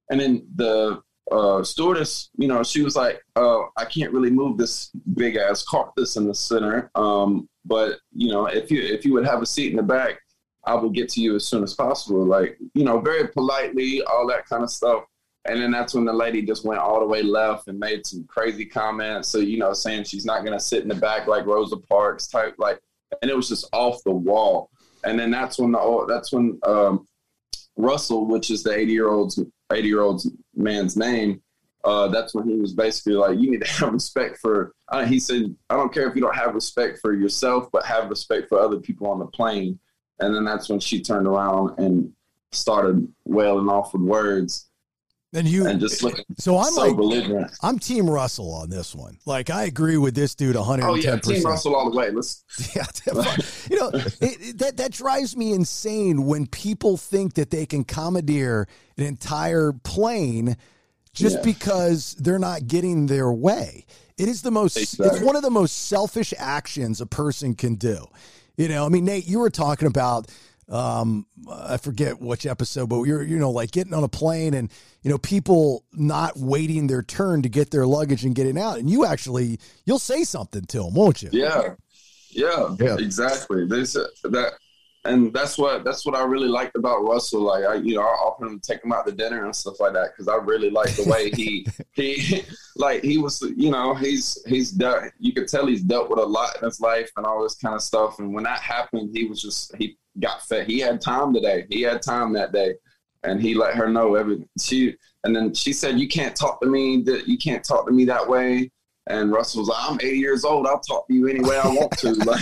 And 0.10 0.20
then 0.20 0.48
the 0.56 1.02
uh, 1.32 1.64
stewardess, 1.64 2.30
you 2.38 2.48
know, 2.48 2.62
she 2.64 2.82
was 2.82 2.96
like, 2.96 3.24
uh, 3.38 3.60
I 3.78 3.86
can't 3.86 4.12
really 4.12 4.30
move 4.30 4.58
this 4.58 4.92
big 5.14 5.38
ass 5.38 5.64
cart 5.64 5.92
that's 5.96 6.18
in 6.18 6.28
the 6.28 6.36
center. 6.36 6.92
Um, 6.96 7.48
but 7.64 8.00
you 8.14 8.32
know, 8.32 8.48
if 8.48 8.70
you 8.70 8.82
if 8.82 9.06
you 9.06 9.14
would 9.14 9.26
have 9.26 9.42
a 9.42 9.46
seat 9.46 9.72
in 9.72 9.78
the 9.78 9.84
back, 9.84 10.20
I 10.66 10.76
will 10.76 10.90
get 10.90 11.10
to 11.10 11.22
you 11.22 11.36
as 11.36 11.46
soon 11.46 11.64
as 11.64 11.74
possible. 11.74 12.26
Like, 12.26 12.58
you 12.74 12.84
know, 12.84 13.00
very 13.00 13.28
politely, 13.28 14.04
all 14.04 14.28
that 14.28 14.46
kind 14.46 14.64
of 14.64 14.70
stuff. 14.70 15.04
And 15.46 15.60
then 15.60 15.72
that's 15.72 15.94
when 15.96 16.06
the 16.06 16.14
lady 16.14 16.44
just 16.44 16.66
went 16.66 16.80
all 16.80 17.00
the 17.00 17.06
way 17.06 17.24
left 17.24 17.68
and 17.68 17.80
made 17.80 18.06
some 18.06 18.24
crazy 18.26 18.66
comments. 18.66 19.30
So, 19.30 19.40
you 19.40 19.58
know, 19.58 19.74
saying 19.74 20.04
she's 20.04 20.26
not 20.26 20.46
going 20.46 20.58
to 20.58 20.64
sit 20.64 20.84
in 20.84 20.90
the 20.90 20.96
back 20.96 21.28
like 21.28 21.46
Rosa 21.46 21.78
Parks 21.78 22.28
type, 22.28 22.56
like, 22.60 22.80
and 23.22 23.32
it 23.32 23.36
was 23.36 23.50
just 23.50 23.68
off 23.74 24.04
the 24.04 24.12
wall. 24.12 24.70
And 25.04 25.20
then 25.20 25.32
that's 25.32 25.58
when 25.58 25.72
the, 25.72 26.06
that's 26.08 26.32
when, 26.32 26.60
um, 26.64 27.08
Russell, 27.76 28.28
which 28.28 28.52
is 28.52 28.62
the 28.62 28.76
80 28.76 28.92
year 28.92 29.10
old's 29.10 29.40
80 29.72 29.88
year 29.88 30.02
old 30.02 30.22
man's 30.56 30.96
name, 30.96 31.42
uh, 31.84 32.08
that's 32.10 32.36
when 32.36 32.48
he 32.48 32.56
was 32.56 32.74
basically 32.74 33.14
like, 33.14 33.40
you 33.40 33.50
need 33.50 33.62
to 33.62 33.72
have 33.72 33.94
respect 33.94 34.38
for. 34.38 34.74
Uh, 34.90 35.06
he 35.06 35.20
said, 35.20 35.56
I 35.70 35.76
don't 35.76 35.94
care 35.94 36.08
if 36.08 36.16
you 36.16 36.22
don't 36.22 36.36
have 36.36 36.54
respect 36.54 37.00
for 37.00 37.14
yourself, 37.14 37.70
but 37.72 37.86
have 37.86 38.10
respect 38.10 38.50
for 38.50 38.60
other 38.60 38.78
people 38.78 39.08
on 39.08 39.20
the 39.20 39.26
plane. 39.26 39.80
And 40.20 40.36
then 40.36 40.46
that's 40.46 40.70
when 40.70 40.80
she 40.80 41.02
turned 41.02 41.28
around 41.28 41.80
and 41.80 42.14
started 42.52 43.08
wailing 43.26 43.70
off 43.70 43.94
with 43.94 44.04
words. 44.04 44.70
And 45.34 45.48
you 45.48 45.66
and 45.66 45.80
just 45.80 46.04
looking 46.04 46.26
so 46.38 46.58
I'm 46.58 46.74
so 46.74 46.82
like 46.82 46.96
belligerent. 46.98 47.52
I'm 47.62 47.80
Team 47.80 48.10
Russell 48.10 48.54
on 48.54 48.70
this 48.70 48.94
one. 48.94 49.18
Like 49.26 49.50
I 49.50 49.64
agree 49.64 49.96
with 49.98 50.14
this 50.14 50.36
dude 50.36 50.58
110. 50.58 50.90
Oh 50.90 50.96
yeah, 50.96 51.20
Team 51.20 51.44
Russell 51.44 51.74
all 51.74 51.90
the 51.90 51.96
way. 51.96 52.12
Let's 52.12 52.44
Yeah, 52.76 52.84
you 53.70 53.80
know 53.80 53.90
it, 53.94 54.18
it- 54.22 54.58
that 54.60 54.76
that 54.78 54.92
drives 54.92 55.38
me 55.38 55.54
insane 55.54 56.26
when 56.26 56.48
people 56.48 56.98
think 56.98 57.36
that 57.36 57.50
they 57.50 57.66
can 57.66 57.86
commandeer 57.86 58.68
an 58.98 59.06
entire 59.06 59.72
plane 59.72 60.58
just 61.14 61.38
Yeah. 61.38 61.44
because 61.44 62.16
they're 62.16 62.40
not 62.40 62.68
getting 62.68 63.08
their 63.08 63.32
way. 63.32 63.86
It 64.18 64.28
is 64.28 64.42
the 64.42 64.52
most. 64.52 64.76
It's 64.78 64.98
one 65.22 65.38
of 65.38 65.42
the 65.44 65.50
most 65.50 65.88
selfish 65.88 66.34
actions 66.38 67.00
a 67.00 67.06
person 67.06 67.56
can 67.56 67.76
do. 67.76 68.06
You 68.58 68.68
know, 68.68 68.86
I 68.86 68.90
mean, 68.90 69.06
Nate, 69.06 69.28
you 69.28 69.40
were 69.40 69.50
talking 69.50 69.88
about. 69.88 70.30
Um, 70.70 71.26
I 71.52 71.78
forget 71.78 72.22
which 72.22 72.46
episode, 72.46 72.88
but 72.88 73.04
you're 73.04 73.24
you 73.24 73.38
know 73.38 73.52
like 73.52 73.72
getting 73.72 73.94
on 73.94 74.04
a 74.04 74.08
plane 74.08 74.54
and 74.54 74.72
you 75.02 75.10
know 75.10 75.18
people 75.18 75.84
not 75.92 76.38
waiting 76.38 76.88
their 76.88 77.02
turn 77.04 77.42
to 77.42 77.50
get 77.50 77.72
their 77.72 77.86
luggage 77.86 78.24
and 78.24 78.34
getting 78.36 78.58
out, 78.58 78.80
and 78.80 78.90
you 78.90 79.06
actually 79.06 79.60
you'll 79.86 80.00
say 80.00 80.24
something 80.24 80.64
to 80.66 80.84
them, 80.84 80.94
won't 80.94 81.22
you? 81.24 81.30
Yeah, 81.32 81.76
yeah, 82.30 82.76
Yeah. 82.80 82.98
exactly. 83.00 83.66
This 83.68 83.94
that, 83.94 84.54
and 85.04 85.34
that's 85.34 85.58
what 85.58 85.84
that's 85.84 86.06
what 86.06 86.16
I 86.16 86.24
really 86.24 86.48
liked 86.48 86.76
about 86.76 87.04
Russell. 87.04 87.42
Like 87.42 87.64
I, 87.64 87.76
you 87.76 87.96
know, 87.96 88.02
I 88.02 88.14
often 88.14 88.48
him 88.48 88.60
to 88.60 88.72
take 88.72 88.84
him 88.84 88.92
out 88.92 89.06
to 89.08 89.12
dinner 89.12 89.46
and 89.46 89.56
stuff 89.56 89.80
like 89.80 89.94
that 89.94 90.12
because 90.12 90.28
I 90.28 90.36
really 90.36 90.70
like 90.70 90.96
the 90.96 91.10
way 91.10 91.32
he 91.32 91.66
he 91.94 92.44
like 92.76 93.02
he 93.02 93.18
was. 93.18 93.42
You 93.56 93.72
know, 93.72 93.96
he's 93.96 94.44
he's 94.46 94.72
dealt. 94.72 95.06
You 95.20 95.34
could 95.34 95.48
tell 95.48 95.66
he's 95.66 95.82
dealt 95.82 96.10
with 96.10 96.20
a 96.20 96.26
lot 96.26 96.56
in 96.58 96.66
his 96.66 96.80
life 96.80 97.12
and 97.18 97.26
all 97.26 97.42
this 97.42 97.56
kind 97.56 97.76
of 97.76 97.82
stuff. 97.82 98.20
And 98.20 98.34
when 98.34 98.44
that 98.44 98.60
happened, 98.60 99.10
he 99.14 99.26
was 99.26 99.42
just 99.42 99.76
he 99.76 99.98
got 100.20 100.44
fed. 100.44 100.68
He 100.68 100.80
had 100.80 101.02
time 101.02 101.34
today. 101.34 101.66
He 101.70 101.82
had 101.82 102.04
time 102.04 102.32
that 102.34 102.52
day, 102.52 102.76
and 103.24 103.42
he 103.42 103.56
let 103.56 103.76
her 103.76 103.90
know 103.90 104.16
every 104.16 104.48
she. 104.60 104.96
And 105.24 105.36
then 105.36 105.54
she 105.56 105.74
said, 105.74 106.00
"You 106.00 106.08
can't 106.08 106.36
talk 106.36 106.62
to 106.62 106.68
me. 106.68 107.02
That 107.02 107.28
you 107.28 107.40
can't 107.40 107.64
talk 107.64 107.88
to 107.88 107.92
me 107.92 108.06
that 108.06 108.28
way." 108.28 108.72
And 109.12 109.32
Russell 109.32 109.60
was 109.62 109.68
like, 109.68 109.78
I'm 109.90 110.00
80 110.02 110.18
years 110.18 110.46
old. 110.46 110.66
I'll 110.68 110.80
talk 110.80 111.06
to 111.08 111.14
you 111.14 111.28
any 111.28 111.42
way 111.42 111.58
I 111.58 111.68
want 111.68 111.92
to. 112.00 112.12
Like, 112.26 112.40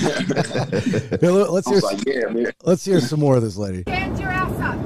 Here, 1.20 1.32
let- 1.32 1.52
let's 1.52 1.68
hear 1.68 1.76
was 1.76 1.84
like, 1.84 2.06
yeah, 2.06 2.28
man. 2.30 2.52
let's 2.64 2.86
hear 2.86 3.00
some 3.02 3.20
more 3.20 3.36
of 3.38 3.42
this 3.42 3.58
lady. 3.58 3.82
Stand 3.84 4.20
your 4.20 4.30
ass 4.30 4.52
up. 4.62 4.78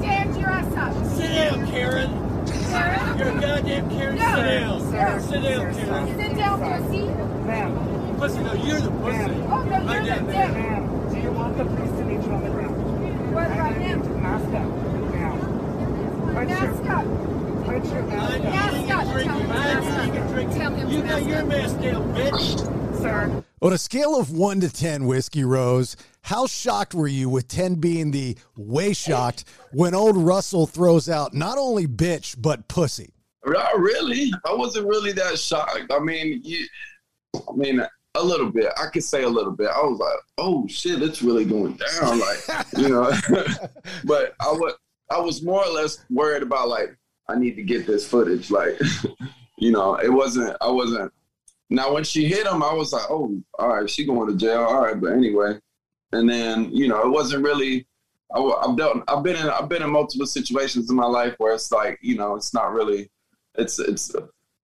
Stand 0.00 0.36
your 0.40 0.48
ass 0.48 0.76
up. 0.76 0.92
Sit 1.16 1.28
down, 1.28 1.66
Karen. 1.68 2.10
Karen. 2.70 3.18
You're 3.18 3.28
a 3.28 3.40
goddamn 3.40 3.90
Karen. 3.90 4.16
No. 4.18 4.24
Sit 4.34 4.42
down. 4.44 4.80
Sir. 4.90 5.20
Sit 5.30 5.42
down, 5.42 5.74
Karen. 5.74 6.18
Sit 6.18 6.36
down, 6.36 6.58
pussy. 6.82 7.04
Pussy, 8.18 8.38
no, 8.42 8.52
you're 8.54 8.80
the 8.80 8.90
pussy. 8.90 9.42
Oh, 9.48 9.62
no, 9.62 9.92
you're 9.94 10.04
down 10.04 10.26
the 10.26 10.32
there. 10.32 10.48
dick. 10.48 11.10
Do 11.14 11.20
you 11.22 11.30
want 11.32 11.56
the 11.56 11.64
police 11.64 11.90
to 11.90 12.04
meet 12.04 12.22
you 12.26 12.32
on 12.32 12.42
the 12.44 12.50
ground? 12.50 13.34
What 13.34 13.48
right 13.50 13.78
now? 13.78 13.96
Mask 13.96 14.46
up. 14.46 14.66
Now. 15.14 15.34
Mask 16.44 16.90
up. 16.90 17.37
Put 17.80 17.90
your 17.90 18.02
I'm 18.02 18.08
mask 18.08 18.42
Mask 18.42 18.74
eating 18.76 18.90
up. 18.92 19.04
and 19.04 19.12
drinking. 19.12 19.28
Tell 19.28 19.38
him 19.38 19.50
I'm 19.50 19.58
mask 19.58 20.08
eating 20.08 20.16
and 20.16 20.18
up. 20.18 20.32
drinking. 20.32 20.58
Tell 20.58 20.74
him 20.74 20.88
You 20.90 21.02
to 21.02 21.08
got 21.08 21.22
mask 21.22 21.28
your 21.28 21.38
up. 21.38 21.46
mask 21.46 21.76
bitch. 22.56 22.98
sir. 23.00 23.44
On 23.60 23.72
a 23.72 23.78
scale 23.78 24.18
of 24.20 24.30
one 24.30 24.60
to 24.60 24.72
10, 24.72 25.06
Whiskey 25.06 25.44
Rose, 25.44 25.96
how 26.22 26.46
shocked 26.46 26.94
were 26.94 27.08
you 27.08 27.28
with 27.28 27.48
10 27.48 27.76
being 27.76 28.10
the 28.10 28.36
way 28.56 28.92
shocked 28.92 29.44
when 29.72 29.94
old 29.94 30.16
Russell 30.16 30.66
throws 30.66 31.08
out 31.08 31.34
not 31.34 31.58
only 31.58 31.86
bitch, 31.86 32.36
but 32.40 32.68
pussy? 32.68 33.14
Not 33.46 33.78
really. 33.78 34.32
I 34.44 34.54
wasn't 34.54 34.86
really 34.86 35.12
that 35.12 35.38
shocked. 35.38 35.90
I 35.90 35.98
mean, 36.00 36.40
you, 36.44 36.66
I 37.34 37.52
mean, 37.54 37.80
a 38.14 38.22
little 38.22 38.50
bit. 38.50 38.66
I 38.76 38.86
could 38.92 39.04
say 39.04 39.22
a 39.22 39.28
little 39.28 39.52
bit. 39.52 39.68
I 39.68 39.80
was 39.82 39.98
like, 39.98 40.18
oh 40.38 40.66
shit, 40.68 41.02
it's 41.02 41.22
really 41.22 41.44
going 41.44 41.74
down. 42.00 42.18
Like, 42.20 42.38
you 42.76 42.88
know, 42.88 43.10
but 44.04 44.34
I 44.40 44.48
was, 44.52 44.74
I 45.10 45.18
was 45.18 45.42
more 45.42 45.64
or 45.64 45.70
less 45.72 46.04
worried 46.10 46.42
about 46.42 46.68
like, 46.68 46.96
I 47.28 47.38
need 47.38 47.56
to 47.56 47.62
get 47.62 47.86
this 47.86 48.06
footage. 48.06 48.50
Like, 48.50 48.78
you 49.58 49.70
know, 49.70 49.96
it 49.96 50.12
wasn't, 50.12 50.56
I 50.60 50.70
wasn't. 50.70 51.12
Now, 51.70 51.92
when 51.92 52.04
she 52.04 52.26
hit 52.26 52.46
him, 52.46 52.62
I 52.62 52.72
was 52.72 52.92
like, 52.92 53.10
oh, 53.10 53.40
all 53.58 53.68
right, 53.68 53.90
she 53.90 54.06
going 54.06 54.28
to 54.28 54.36
jail. 54.36 54.62
All 54.62 54.82
right. 54.82 54.98
But 54.98 55.12
anyway, 55.12 55.58
and 56.12 56.28
then, 56.28 56.74
you 56.74 56.88
know, 56.88 57.02
it 57.02 57.10
wasn't 57.10 57.44
really, 57.44 57.86
I, 58.34 58.40
have 58.66 58.76
dealt, 58.76 59.02
I've 59.08 59.22
been 59.22 59.36
in, 59.36 59.48
I've 59.48 59.68
been 59.68 59.82
in 59.82 59.90
multiple 59.90 60.26
situations 60.26 60.88
in 60.88 60.96
my 60.96 61.06
life 61.06 61.34
where 61.38 61.54
it's 61.54 61.70
like, 61.70 61.98
you 62.00 62.16
know, 62.16 62.36
it's 62.36 62.54
not 62.54 62.72
really, 62.72 63.10
it's, 63.56 63.78
it's 63.78 64.14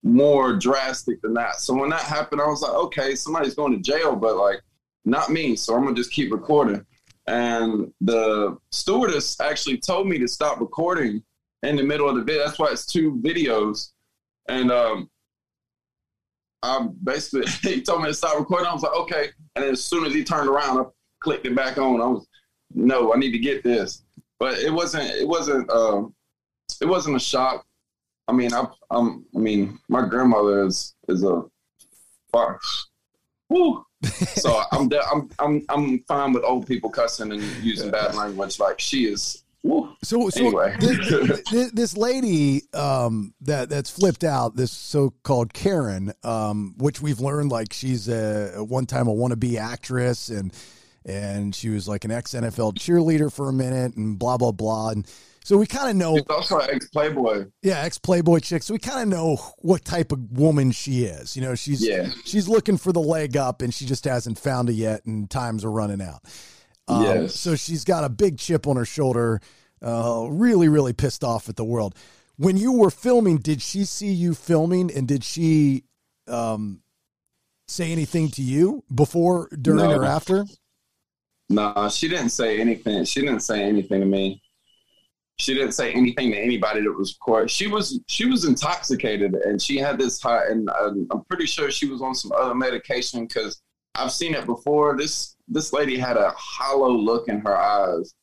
more 0.03 0.55
drastic 0.57 1.21
than 1.21 1.35
that. 1.35 1.61
So 1.61 1.75
when 1.75 1.91
that 1.91 2.01
happened, 2.01 2.41
I 2.41 2.47
was 2.47 2.63
like, 2.63 2.73
okay, 2.73 3.15
somebody's 3.15 3.55
going 3.55 3.73
to 3.73 3.79
jail, 3.79 4.17
but 4.17 4.37
like, 4.37 4.61
not 5.05 5.31
me. 5.31 5.57
So 5.57 5.75
I'm 5.75 5.85
gonna 5.85 5.97
just 5.97 6.13
keep 6.13 6.33
recording. 6.33 6.85
And 7.27 7.93
the 8.01 8.57
stewardess 8.71 9.41
actually 9.41 9.79
told 9.79 10.09
me 10.09 10.19
to 10.19 10.29
stop 10.29 10.61
recording 10.61 11.23
in 11.65 11.77
the 11.77 11.83
middle 11.83 12.09
of 12.09 12.17
the 12.17 12.23
video. 12.23 12.45
That's 12.45 12.59
why 12.59 12.71
it's 12.71 12.87
two 12.87 13.21
videos. 13.23 13.91
And 14.49 14.71
um, 14.71 15.11
I 16.63 16.89
basically 17.03 17.51
he 17.63 17.83
told 17.83 18.03
me 18.03 18.09
to 18.09 18.15
stop 18.15 18.39
recording. 18.39 18.67
I 18.67 18.73
was 18.73 18.83
like, 18.83 18.97
okay. 18.97 19.29
And 19.55 19.65
then 19.65 19.73
as 19.73 19.85
soon 19.85 20.05
as 20.05 20.15
he 20.15 20.25
turned 20.25 20.49
around, 20.49 20.79
I 20.79 20.85
clicked 21.21 21.47
it 21.47 21.55
back 21.55 21.79
on. 21.79 22.01
I 22.01 22.07
was, 22.07 22.27
no, 22.75 23.15
I 23.15 23.19
need 23.19 23.33
to 23.33 23.39
get 23.39 23.63
this. 23.63 24.03
But 24.39 24.59
it 24.59 24.73
wasn't. 24.73 25.11
It 25.11 25.27
wasn't. 25.27 25.71
Um, 25.71 26.15
it 26.81 26.87
wasn't 26.87 27.17
a 27.17 27.21
shock. 27.21 27.65
I 28.27 28.33
mean, 28.33 28.53
I, 28.53 28.67
I'm. 28.91 29.25
I 29.35 29.39
mean, 29.39 29.79
my 29.89 30.07
grandmother 30.07 30.67
is 30.67 30.95
is 31.09 31.23
a 31.25 31.43
fuck. 32.33 32.61
Woo. 33.49 33.85
so 34.03 34.63
I'm, 34.73 34.89
de- 34.89 35.07
I'm 35.07 35.31
I'm 35.39 35.65
I'm 35.69 35.99
fine 36.09 36.33
with 36.33 36.45
old 36.45 36.67
people 36.67 36.91
cussing 36.91 37.33
and 37.33 37.43
using 37.63 37.91
bad 37.91 38.15
language. 38.15 38.59
Like 38.59 38.81
she 38.81 39.07
is. 39.07 39.44
Woo. 39.65 39.89
So, 40.03 40.29
so 40.29 40.41
Anyway. 40.47 40.77
this, 40.79 41.43
this, 41.51 41.71
this 41.73 41.97
lady 41.97 42.63
um, 42.75 43.33
that 43.41 43.71
that's 43.71 43.91
flipped 43.91 44.23
out, 44.23 44.55
this 44.57 44.71
so-called 44.71 45.55
Karen, 45.55 46.13
um, 46.23 46.75
which 46.77 47.01
we've 47.01 47.19
learned 47.21 47.51
like 47.51 47.73
she's 47.73 48.07
a, 48.09 48.53
a 48.57 48.65
one 48.65 48.85
time 48.87 49.09
a 49.09 49.13
wannabe 49.15 49.57
actress 49.59 50.29
and 50.29 50.53
and 51.07 51.55
she 51.55 51.69
was 51.71 51.89
like 51.89 52.05
an 52.05 52.11
ex 52.11 52.33
NFL 52.35 52.75
cheerleader 52.75 53.33
for 53.33 53.49
a 53.49 53.53
minute 53.53 53.97
and 53.97 54.19
blah 54.19 54.37
blah 54.37 54.53
blah. 54.53 54.91
And 54.91 55.07
so 55.45 55.57
we 55.59 55.67
kind 55.67 55.91
of 55.91 55.97
know, 55.97 56.17
She's 56.17 56.25
also 56.31 56.59
an 56.59 56.69
ex 56.71 56.89
Playboy. 56.89 57.47
yeah, 57.63 57.81
ex 57.81 57.97
Playboy 57.99 58.41
chick. 58.41 58.63
So 58.63 58.75
we 58.75 58.79
kind 58.79 59.01
of 59.03 59.09
know 59.09 59.37
what 59.59 59.85
type 59.85 60.13
of 60.13 60.31
woman 60.33 60.73
she 60.73 61.05
is. 61.05 61.37
You 61.37 61.43
know, 61.43 61.55
she's 61.55 61.87
Yeah. 61.87 62.09
she's 62.27 62.49
looking 62.49 62.77
for 62.79 62.93
the 62.93 63.01
leg 63.03 63.37
up 63.37 63.63
and 63.63 63.73
she 63.73 63.87
just 63.87 64.05
hasn't 64.05 64.39
found 64.39 64.69
it 64.69 64.75
yet, 64.75 65.05
and 65.07 65.29
times 65.31 65.65
are 65.65 65.71
running 65.71 66.03
out. 66.03 66.21
Um, 66.89 67.03
Yes. 67.03 67.35
So 67.39 67.57
she's 67.57 67.85
got 67.85 68.05
a 68.05 68.09
big 68.09 68.39
chip 68.39 68.67
on 68.67 68.77
her 68.77 68.85
shoulder, 68.85 69.41
uh, 69.83 70.27
really, 70.31 70.69
really 70.69 70.93
pissed 70.93 71.25
off 71.25 71.49
at 71.49 71.57
the 71.57 71.65
world. 71.65 71.95
When 72.37 72.57
you 72.57 72.73
were 72.73 72.91
filming, 72.91 73.39
did 73.39 73.63
she 73.63 73.85
see 73.85 74.13
you 74.13 74.35
filming 74.35 74.91
and 74.95 75.07
did 75.07 75.23
she 75.25 75.85
um, 76.27 76.83
say 77.69 77.93
anything 77.93 78.29
to 78.33 78.43
you 78.43 78.83
before, 78.95 79.49
during, 79.61 79.89
No. 79.89 79.97
or 79.97 80.05
after? 80.05 80.45
Nah, 81.49 81.89
she 81.89 82.09
didn't 82.09 82.31
say 82.31 82.61
anything. 82.61 83.05
She 83.05 83.21
didn't 83.21 83.41
say 83.41 83.63
anything 83.63 84.01
to 84.01 84.07
me. 84.07 84.43
She 85.37 85.53
didn't 85.53 85.73
say 85.73 85.93
anything 85.93 86.31
to 86.31 86.39
anybody 86.39 86.81
that 86.83 86.93
was 86.93 87.15
recording. 87.15 87.49
She 87.49 87.67
was 87.67 88.01
she 88.07 88.25
was 88.27 88.45
intoxicated 88.45 89.35
and 89.35 89.61
she 89.61 89.79
had 89.79 89.99
this 89.99 90.23
high, 90.23 90.47
and 90.49 90.71
I'm 91.11 91.25
pretty 91.29 91.47
sure 91.47 91.71
she 91.73 91.87
was 91.87 92.01
on 92.01 92.15
some 92.15 92.31
other 92.33 92.55
medication 92.55 93.27
because 93.27 93.61
I've 93.97 94.13
seen 94.13 94.35
it 94.35 94.47
before. 94.47 94.97
This 94.97 95.34
this 95.49 95.73
lady 95.73 95.97
had 95.99 96.17
a 96.17 96.31
hollow 96.37 96.91
look 96.91 97.29
in 97.29 97.41
her 97.41 97.57
eyes, 97.57 98.15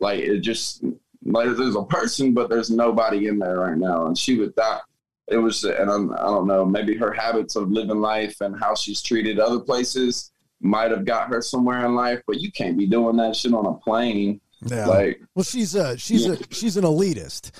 like 0.00 0.20
it 0.20 0.40
just 0.40 0.82
like 1.24 1.46
there's 1.56 1.76
a 1.76 1.84
person, 1.84 2.32
but 2.34 2.48
there's 2.48 2.70
nobody 2.70 3.26
in 3.26 3.38
there 3.38 3.58
right 3.60 3.76
now. 3.76 4.06
And 4.06 4.16
she 4.16 4.36
would 4.38 4.54
that 4.56 4.82
it 5.28 5.36
was, 5.36 5.62
and 5.64 5.90
I'm, 5.90 6.12
I 6.14 6.22
don't 6.22 6.46
know, 6.46 6.64
maybe 6.64 6.96
her 6.96 7.12
habits 7.12 7.54
of 7.54 7.70
living 7.70 8.00
life 8.00 8.40
and 8.40 8.58
how 8.58 8.74
she's 8.74 9.02
treated 9.02 9.38
other 9.38 9.60
places 9.60 10.30
might 10.60 10.90
have 10.90 11.04
got 11.04 11.28
her 11.28 11.42
somewhere 11.42 11.84
in 11.84 11.94
life. 11.94 12.20
But 12.26 12.40
you 12.40 12.50
can't 12.50 12.78
be 12.78 12.86
doing 12.86 13.16
that 13.18 13.36
shit 13.36 13.52
on 13.52 13.66
a 13.66 13.74
plane. 13.74 14.40
Yeah. 14.64 14.86
Like 14.86 15.20
Well, 15.34 15.44
she's 15.44 15.74
a 15.74 15.96
she's 15.98 16.26
Yeah. 16.26 16.32
a 16.34 16.54
she's 16.54 16.76
an 16.76 16.84
elitist, 16.84 17.50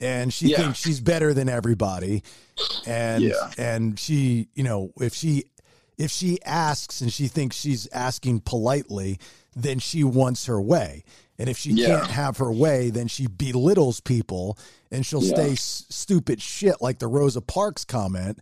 and 0.00 0.32
she 0.32 0.48
Yeah. 0.48 0.58
thinks 0.58 0.78
she's 0.78 1.00
better 1.00 1.32
than 1.34 1.48
everybody, 1.48 2.22
and 2.86 3.24
Yeah. 3.24 3.50
and 3.58 3.98
she 3.98 4.48
you 4.54 4.62
know 4.62 4.92
if 5.00 5.14
she 5.14 5.44
if 5.98 6.10
she 6.10 6.42
asks 6.44 7.00
and 7.00 7.12
she 7.12 7.28
thinks 7.28 7.56
she's 7.56 7.86
asking 7.92 8.40
politely, 8.40 9.18
then 9.56 9.78
she 9.78 10.02
wants 10.04 10.46
her 10.46 10.60
way, 10.60 11.04
and 11.38 11.48
if 11.48 11.56
she 11.58 11.70
Yeah. 11.72 11.86
can't 12.00 12.10
have 12.10 12.36
her 12.38 12.52
way, 12.52 12.90
then 12.90 13.06
she 13.08 13.26
belittles 13.26 14.00
people 14.00 14.58
and 14.90 15.04
she'll 15.06 15.22
Yeah. 15.22 15.36
say 15.36 15.52
s- 15.52 15.84
stupid 15.88 16.40
shit 16.42 16.80
like 16.80 16.98
the 16.98 17.06
Rosa 17.08 17.40
Parks 17.40 17.84
comment. 17.84 18.38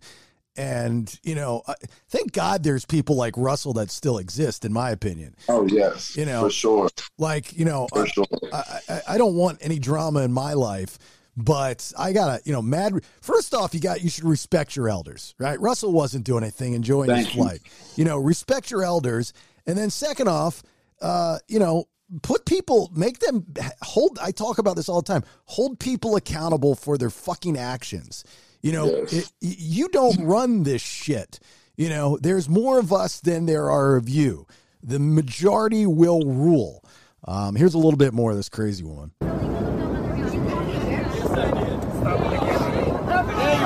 And 0.55 1.11
you 1.23 1.33
know, 1.33 1.63
I- 1.67 1.73
thank 2.09 2.31
God 2.31 2.61
there's 2.63 2.85
people 2.85 3.15
like 3.15 3.33
Russell 3.37 3.73
that 3.73 3.89
still 3.89 4.19
exist, 4.19 4.63
in 4.65 4.71
my 4.73 4.91
opinion. 4.91 5.35
oh 5.49 5.65
yes, 5.67 6.15
You 6.15 6.25
know, 6.25 6.41
for 6.43 6.49
sure, 6.51 6.89
Like 7.17 7.53
you 7.57 7.65
know, 7.65 7.87
for 7.91 8.05
sure. 8.07 8.25
I, 8.51 8.79
I, 8.89 9.01
I 9.09 9.17
don't 9.17 9.35
want 9.35 9.57
any 9.61 9.79
drama 9.79 10.21
in 10.21 10.31
my 10.31 10.53
life, 10.53 10.99
But 11.35 11.91
I 11.97 12.13
gotta, 12.13 12.41
you 12.45 12.53
know, 12.53 12.61
mad. 12.61 12.93
First 13.21 13.53
off, 13.55 13.73
you 13.73 13.79
got 13.79 14.01
you 14.03 14.09
should 14.09 14.23
respect 14.25 14.75
your 14.75 14.87
elders, 14.89 15.33
right? 15.39 15.59
Russell 15.59 15.91
wasn't 15.91 16.25
doing 16.25 16.43
anything, 16.43 16.73
enjoying 16.73 17.09
Thank 17.09 17.27
his 17.27 17.35
you. 17.35 17.41
flight. 17.43 17.61
You 17.95 18.05
know, 18.05 18.17
respect 18.19 18.69
your 18.69 18.83
elders, 18.83 19.33
and 19.65 19.75
then 19.77 19.89
second 19.89 20.27
off, 20.27 20.61
uh, 21.01 21.39
you 21.47 21.57
know, 21.57 21.85
put 22.21 22.45
people, 22.45 22.91
make 22.95 23.17
them 23.19 23.45
hold. 23.81 24.19
I 24.21 24.29
talk 24.31 24.59
about 24.59 24.75
this 24.75 24.87
all 24.89 25.01
the 25.01 25.11
time. 25.11 25.23
Hold 25.45 25.79
people 25.79 26.15
accountable 26.15 26.75
for 26.75 26.99
their 26.99 27.09
fucking 27.09 27.57
actions. 27.57 28.23
You 28.61 28.71
know, 28.73 28.85
Yes. 28.85 29.13
it, 29.13 29.31
you 29.41 29.87
don't 29.89 30.23
run 30.23 30.61
this 30.63 30.81
shit. 30.83 31.39
You 31.75 31.89
know, 31.89 32.19
there's 32.21 32.47
more 32.47 32.77
of 32.77 32.93
us 32.93 33.19
than 33.19 33.47
there 33.47 33.71
are 33.71 33.95
of 33.95 34.07
you. 34.07 34.45
The 34.83 34.99
majority 34.99 35.87
will 35.87 36.21
rule. 36.25 36.83
Um, 37.25 37.55
here's 37.55 37.73
a 37.73 37.79
little 37.79 37.97
bit 37.97 38.13
more 38.13 38.29
of 38.29 38.37
this 38.37 38.49
crazy 38.49 38.83
woman. 38.83 39.11
You're 39.21 39.31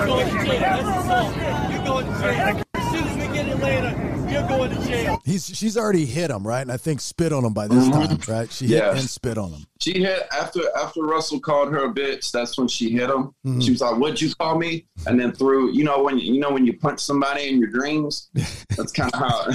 going 0.05 0.27
to 0.29 0.45
jail. 0.45 0.59
That's 0.59 0.87
assault. 0.87 1.35
You're 1.71 1.83
going 1.85 2.05
to 2.05 2.11
jail. 2.11 2.16
As 2.29 2.91
soon 2.91 3.03
as 3.03 3.15
we 3.27 3.33
get 3.33 3.59
later, 3.59 4.27
you're 4.29 4.47
going 4.47 4.69
to 4.71 4.87
jail. 4.87 5.21
He's 5.25 5.45
she's 5.45 5.77
already 5.77 6.05
hit 6.05 6.29
him 6.31 6.45
right, 6.45 6.61
and 6.61 6.71
I 6.71 6.77
think 6.77 6.99
spit 7.01 7.31
on 7.33 7.43
him 7.45 7.53
by 7.53 7.67
this 7.67 7.87
time, 7.89 8.19
right? 8.27 8.51
She 8.51 8.67
hit 8.67 8.77
Yeah. 8.83 8.91
and 8.91 9.09
spit 9.09 9.37
on 9.37 9.51
him. 9.51 9.65
She 9.79 9.99
hit 9.99 10.23
after 10.31 10.61
after 10.77 11.01
Russell 11.03 11.39
called 11.39 11.71
her 11.71 11.85
a 11.85 11.93
bitch. 11.93 12.31
That's 12.31 12.57
when 12.57 12.67
she 12.67 12.89
hit 12.91 13.09
him. 13.09 13.31
Mhm. 13.45 13.63
She 13.63 13.71
was 13.71 13.81
like, 13.81 13.95
"What'd 13.97 14.21
you 14.21 14.33
call 14.35 14.57
me?" 14.57 14.85
And 15.05 15.19
then 15.19 15.31
threw. 15.33 15.71
You 15.71 15.83
know 15.85 16.03
when 16.03 16.17
you, 16.19 16.33
you 16.33 16.39
know 16.39 16.51
when 16.51 16.65
you 16.65 16.77
punch 16.77 16.99
somebody 16.99 17.47
in 17.49 17.59
your 17.59 17.69
dreams. 17.69 18.29
That's 18.75 18.91
kind 18.91 19.11
of 19.13 19.19
how. 19.19 19.45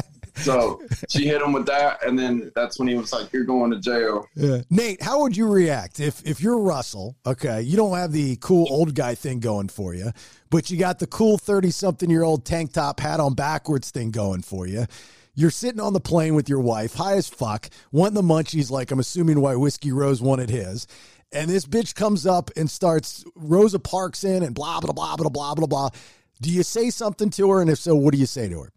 so 0.40 0.82
she 1.08 1.26
hit 1.26 1.42
him 1.42 1.52
with 1.52 1.66
that, 1.66 2.04
and 2.06 2.18
then 2.18 2.50
that's 2.54 2.78
when 2.78 2.88
he 2.88 2.94
was 2.94 3.12
like, 3.12 3.32
"You're 3.32 3.44
going 3.44 3.70
to 3.70 3.78
jail." 3.78 4.26
Yeah. 4.34 4.62
Nate, 4.70 5.02
how 5.02 5.20
would 5.22 5.36
you 5.36 5.48
react 5.48 6.00
if 6.00 6.24
if 6.26 6.40
you're 6.40 6.58
Russell? 6.58 7.16
Okay, 7.26 7.62
you 7.62 7.76
don't 7.76 7.96
have 7.96 8.12
the 8.12 8.36
cool 8.36 8.66
old 8.70 8.94
guy 8.94 9.14
thing 9.14 9.40
going 9.40 9.68
for 9.68 9.94
you, 9.94 10.12
but 10.50 10.70
you 10.70 10.78
got 10.78 10.98
the 10.98 11.06
cool 11.06 11.38
thirty 11.38 11.70
something 11.70 12.10
year 12.10 12.22
old 12.22 12.44
tank 12.44 12.72
top 12.72 13.00
hat 13.00 13.20
on 13.20 13.34
backwards 13.34 13.90
thing 13.90 14.10
going 14.10 14.42
for 14.42 14.66
you. 14.66 14.86
You're 15.34 15.50
sitting 15.50 15.80
on 15.80 15.92
the 15.92 16.00
plane 16.00 16.34
with 16.34 16.48
your 16.48 16.58
wife, 16.58 16.94
high 16.94 17.14
as 17.14 17.28
fuck, 17.28 17.70
wanting 17.92 18.14
the 18.14 18.22
munchies, 18.22 18.72
like 18.72 18.90
I'm 18.90 18.98
assuming 18.98 19.40
why 19.40 19.54
Whiskey 19.54 19.92
Rose 19.92 20.20
wanted 20.20 20.50
his. 20.50 20.88
And 21.30 21.48
this 21.48 21.64
bitch 21.64 21.94
comes 21.94 22.26
up 22.26 22.50
and 22.56 22.68
starts 22.68 23.24
Rosa 23.36 23.78
Parks 23.78 24.24
in 24.24 24.42
and 24.42 24.54
blah 24.54 24.80
blah 24.80 24.92
blah 24.92 25.16
blah 25.16 25.28
blah 25.28 25.54
blah 25.54 25.66
blah. 25.66 25.90
Do 26.40 26.50
you 26.50 26.62
say 26.62 26.90
something 26.90 27.30
to 27.30 27.50
her? 27.50 27.60
And 27.60 27.70
if 27.70 27.78
so, 27.78 27.94
what 27.94 28.14
do 28.14 28.18
you 28.18 28.26
say 28.26 28.48
to 28.48 28.62
her? 28.62 28.72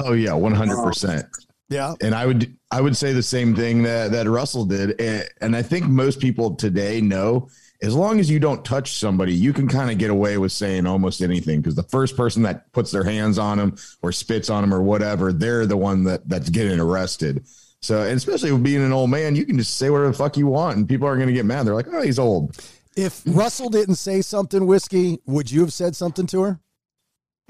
Oh 0.00 0.12
yeah, 0.12 0.32
one 0.32 0.54
hundred 0.54 0.82
percent. 0.82 1.26
Yeah. 1.68 1.94
And 2.02 2.14
I 2.14 2.26
would 2.26 2.56
I 2.70 2.80
would 2.80 2.96
say 2.96 3.12
the 3.12 3.22
same 3.22 3.54
thing 3.54 3.82
that 3.82 4.12
that 4.12 4.28
Russell 4.28 4.64
did, 4.64 5.00
and, 5.00 5.28
and 5.40 5.56
I 5.56 5.62
think 5.62 5.86
most 5.86 6.20
people 6.20 6.54
today 6.54 7.00
know 7.00 7.48
as 7.82 7.96
long 7.96 8.20
as 8.20 8.30
you 8.30 8.38
don't 8.38 8.64
touch 8.64 8.94
somebody, 8.94 9.34
you 9.34 9.52
can 9.52 9.66
kind 9.66 9.90
of 9.90 9.98
get 9.98 10.08
away 10.08 10.38
with 10.38 10.52
saying 10.52 10.86
almost 10.86 11.20
anything 11.20 11.60
because 11.60 11.74
the 11.74 11.82
first 11.82 12.16
person 12.16 12.42
that 12.44 12.70
puts 12.72 12.92
their 12.92 13.02
hands 13.02 13.38
on 13.38 13.58
them 13.58 13.76
or 14.02 14.12
spits 14.12 14.48
on 14.48 14.62
them 14.62 14.72
or 14.72 14.82
whatever, 14.82 15.32
they're 15.32 15.66
the 15.66 15.76
one 15.76 16.04
that 16.04 16.28
that's 16.28 16.48
getting 16.48 16.78
arrested. 16.78 17.44
So, 17.80 18.02
and 18.02 18.12
especially 18.12 18.52
with 18.52 18.62
being 18.62 18.82
an 18.82 18.92
old 18.92 19.10
man, 19.10 19.34
you 19.34 19.44
can 19.44 19.58
just 19.58 19.76
say 19.76 19.90
whatever 19.90 20.12
the 20.12 20.16
fuck 20.16 20.36
you 20.36 20.46
want, 20.46 20.76
and 20.76 20.88
people 20.88 21.08
aren't 21.08 21.18
going 21.18 21.28
to 21.28 21.34
get 21.34 21.44
mad. 21.44 21.66
They're 21.66 21.74
like, 21.74 21.88
"Oh, 21.90 22.02
he's 22.02 22.18
old." 22.18 22.56
If 22.96 23.22
Russell 23.26 23.70
didn't 23.70 23.96
say 23.96 24.22
something, 24.22 24.66
Whiskey, 24.66 25.18
would 25.26 25.50
you 25.50 25.62
have 25.62 25.72
said 25.72 25.96
something 25.96 26.26
to 26.28 26.42
her? 26.42 26.60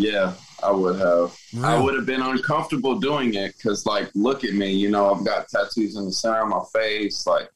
Yeah, 0.02 0.34
I 0.64 0.72
would 0.72 0.98
have. 0.98 1.36
I 1.62 1.80
would 1.80 1.94
have 1.94 2.06
been 2.06 2.22
uncomfortable 2.22 2.98
doing 2.98 3.34
it 3.34 3.56
because, 3.56 3.86
like, 3.86 4.10
look 4.14 4.42
at 4.42 4.52
me. 4.52 4.72
You 4.72 4.90
know, 4.90 5.14
I've 5.14 5.24
got 5.24 5.48
tattoos 5.48 5.96
in 5.96 6.06
the 6.06 6.12
center 6.12 6.42
of 6.42 6.48
my 6.48 6.62
face. 6.72 7.24
Like, 7.24 7.48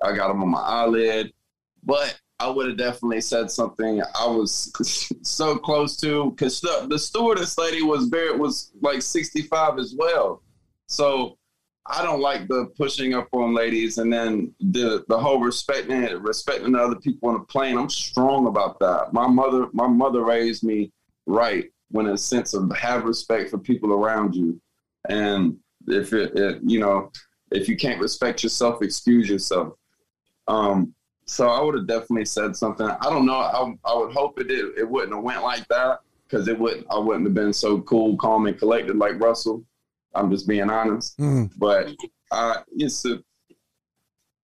I 0.00 0.14
got 0.14 0.28
them 0.28 0.42
on 0.42 0.48
my 0.48 0.60
eyelid. 0.60 1.32
But 1.82 2.16
I 2.38 2.48
would 2.48 2.68
have 2.68 2.76
definitely 2.76 3.20
said 3.20 3.50
something. 3.50 4.00
I 4.00 4.26
was 4.26 4.72
so 5.22 5.56
close 5.56 5.96
to 5.98 6.30
because 6.30 6.60
the, 6.60 6.86
the 6.88 7.00
stewardess 7.00 7.58
lady 7.58 7.82
was 7.82 8.06
very 8.06 8.36
was 8.36 8.70
like 8.80 9.02
sixty 9.02 9.42
five 9.42 9.78
as 9.80 9.96
well. 9.98 10.42
So 10.86 11.36
I 11.84 12.02
don't 12.04 12.20
like 12.20 12.46
the 12.46 12.70
pushing 12.76 13.14
up 13.14 13.28
on 13.32 13.54
ladies, 13.54 13.98
and 13.98 14.12
then 14.12 14.54
the 14.60 15.04
the 15.08 15.18
whole 15.18 15.40
respecting 15.40 16.04
it, 16.04 16.20
respecting 16.20 16.72
the 16.72 16.78
other 16.78 16.96
people 16.96 17.30
on 17.30 17.40
the 17.40 17.46
plane. 17.46 17.76
I'm 17.76 17.90
strong 17.90 18.46
about 18.46 18.78
that. 18.78 19.12
My 19.12 19.26
mother, 19.26 19.66
my 19.72 19.88
mother 19.88 20.24
raised 20.24 20.62
me 20.62 20.92
right 21.26 21.72
when 21.90 22.08
a 22.08 22.18
sense 22.18 22.54
of 22.54 22.70
have 22.76 23.04
respect 23.04 23.50
for 23.50 23.58
people 23.58 23.92
around 23.92 24.34
you, 24.34 24.60
and 25.08 25.56
if 25.86 26.12
it, 26.12 26.36
it 26.36 26.60
you 26.64 26.80
know, 26.80 27.10
if 27.50 27.68
you 27.68 27.76
can't 27.76 28.00
respect 28.00 28.42
yourself, 28.42 28.82
excuse 28.82 29.28
yourself. 29.28 29.74
Um, 30.46 30.94
so 31.24 31.48
I 31.48 31.62
would 31.62 31.74
have 31.74 31.86
definitely 31.86 32.24
said 32.24 32.56
something. 32.56 32.86
I 32.88 33.10
don't 33.10 33.26
know. 33.26 33.34
I, 33.34 33.74
I 33.84 33.94
would 33.94 34.12
hope 34.12 34.40
it 34.40 34.48
did, 34.48 34.78
it 34.78 34.88
wouldn't 34.88 35.14
have 35.14 35.22
went 35.22 35.42
like 35.42 35.66
that 35.68 36.00
because 36.26 36.48
it 36.48 36.58
wouldn't. 36.58 36.86
I 36.90 36.98
wouldn't 36.98 37.26
have 37.26 37.34
been 37.34 37.52
so 37.52 37.80
cool, 37.82 38.16
calm, 38.16 38.46
and 38.46 38.58
collected 38.58 38.96
like 38.96 39.20
Russell. 39.20 39.64
I'm 40.14 40.30
just 40.30 40.48
being 40.48 40.70
honest. 40.70 41.18
Mm. 41.18 41.50
But 41.58 41.90
uh, 42.30 42.62
it's 42.76 43.04
a, 43.04 43.22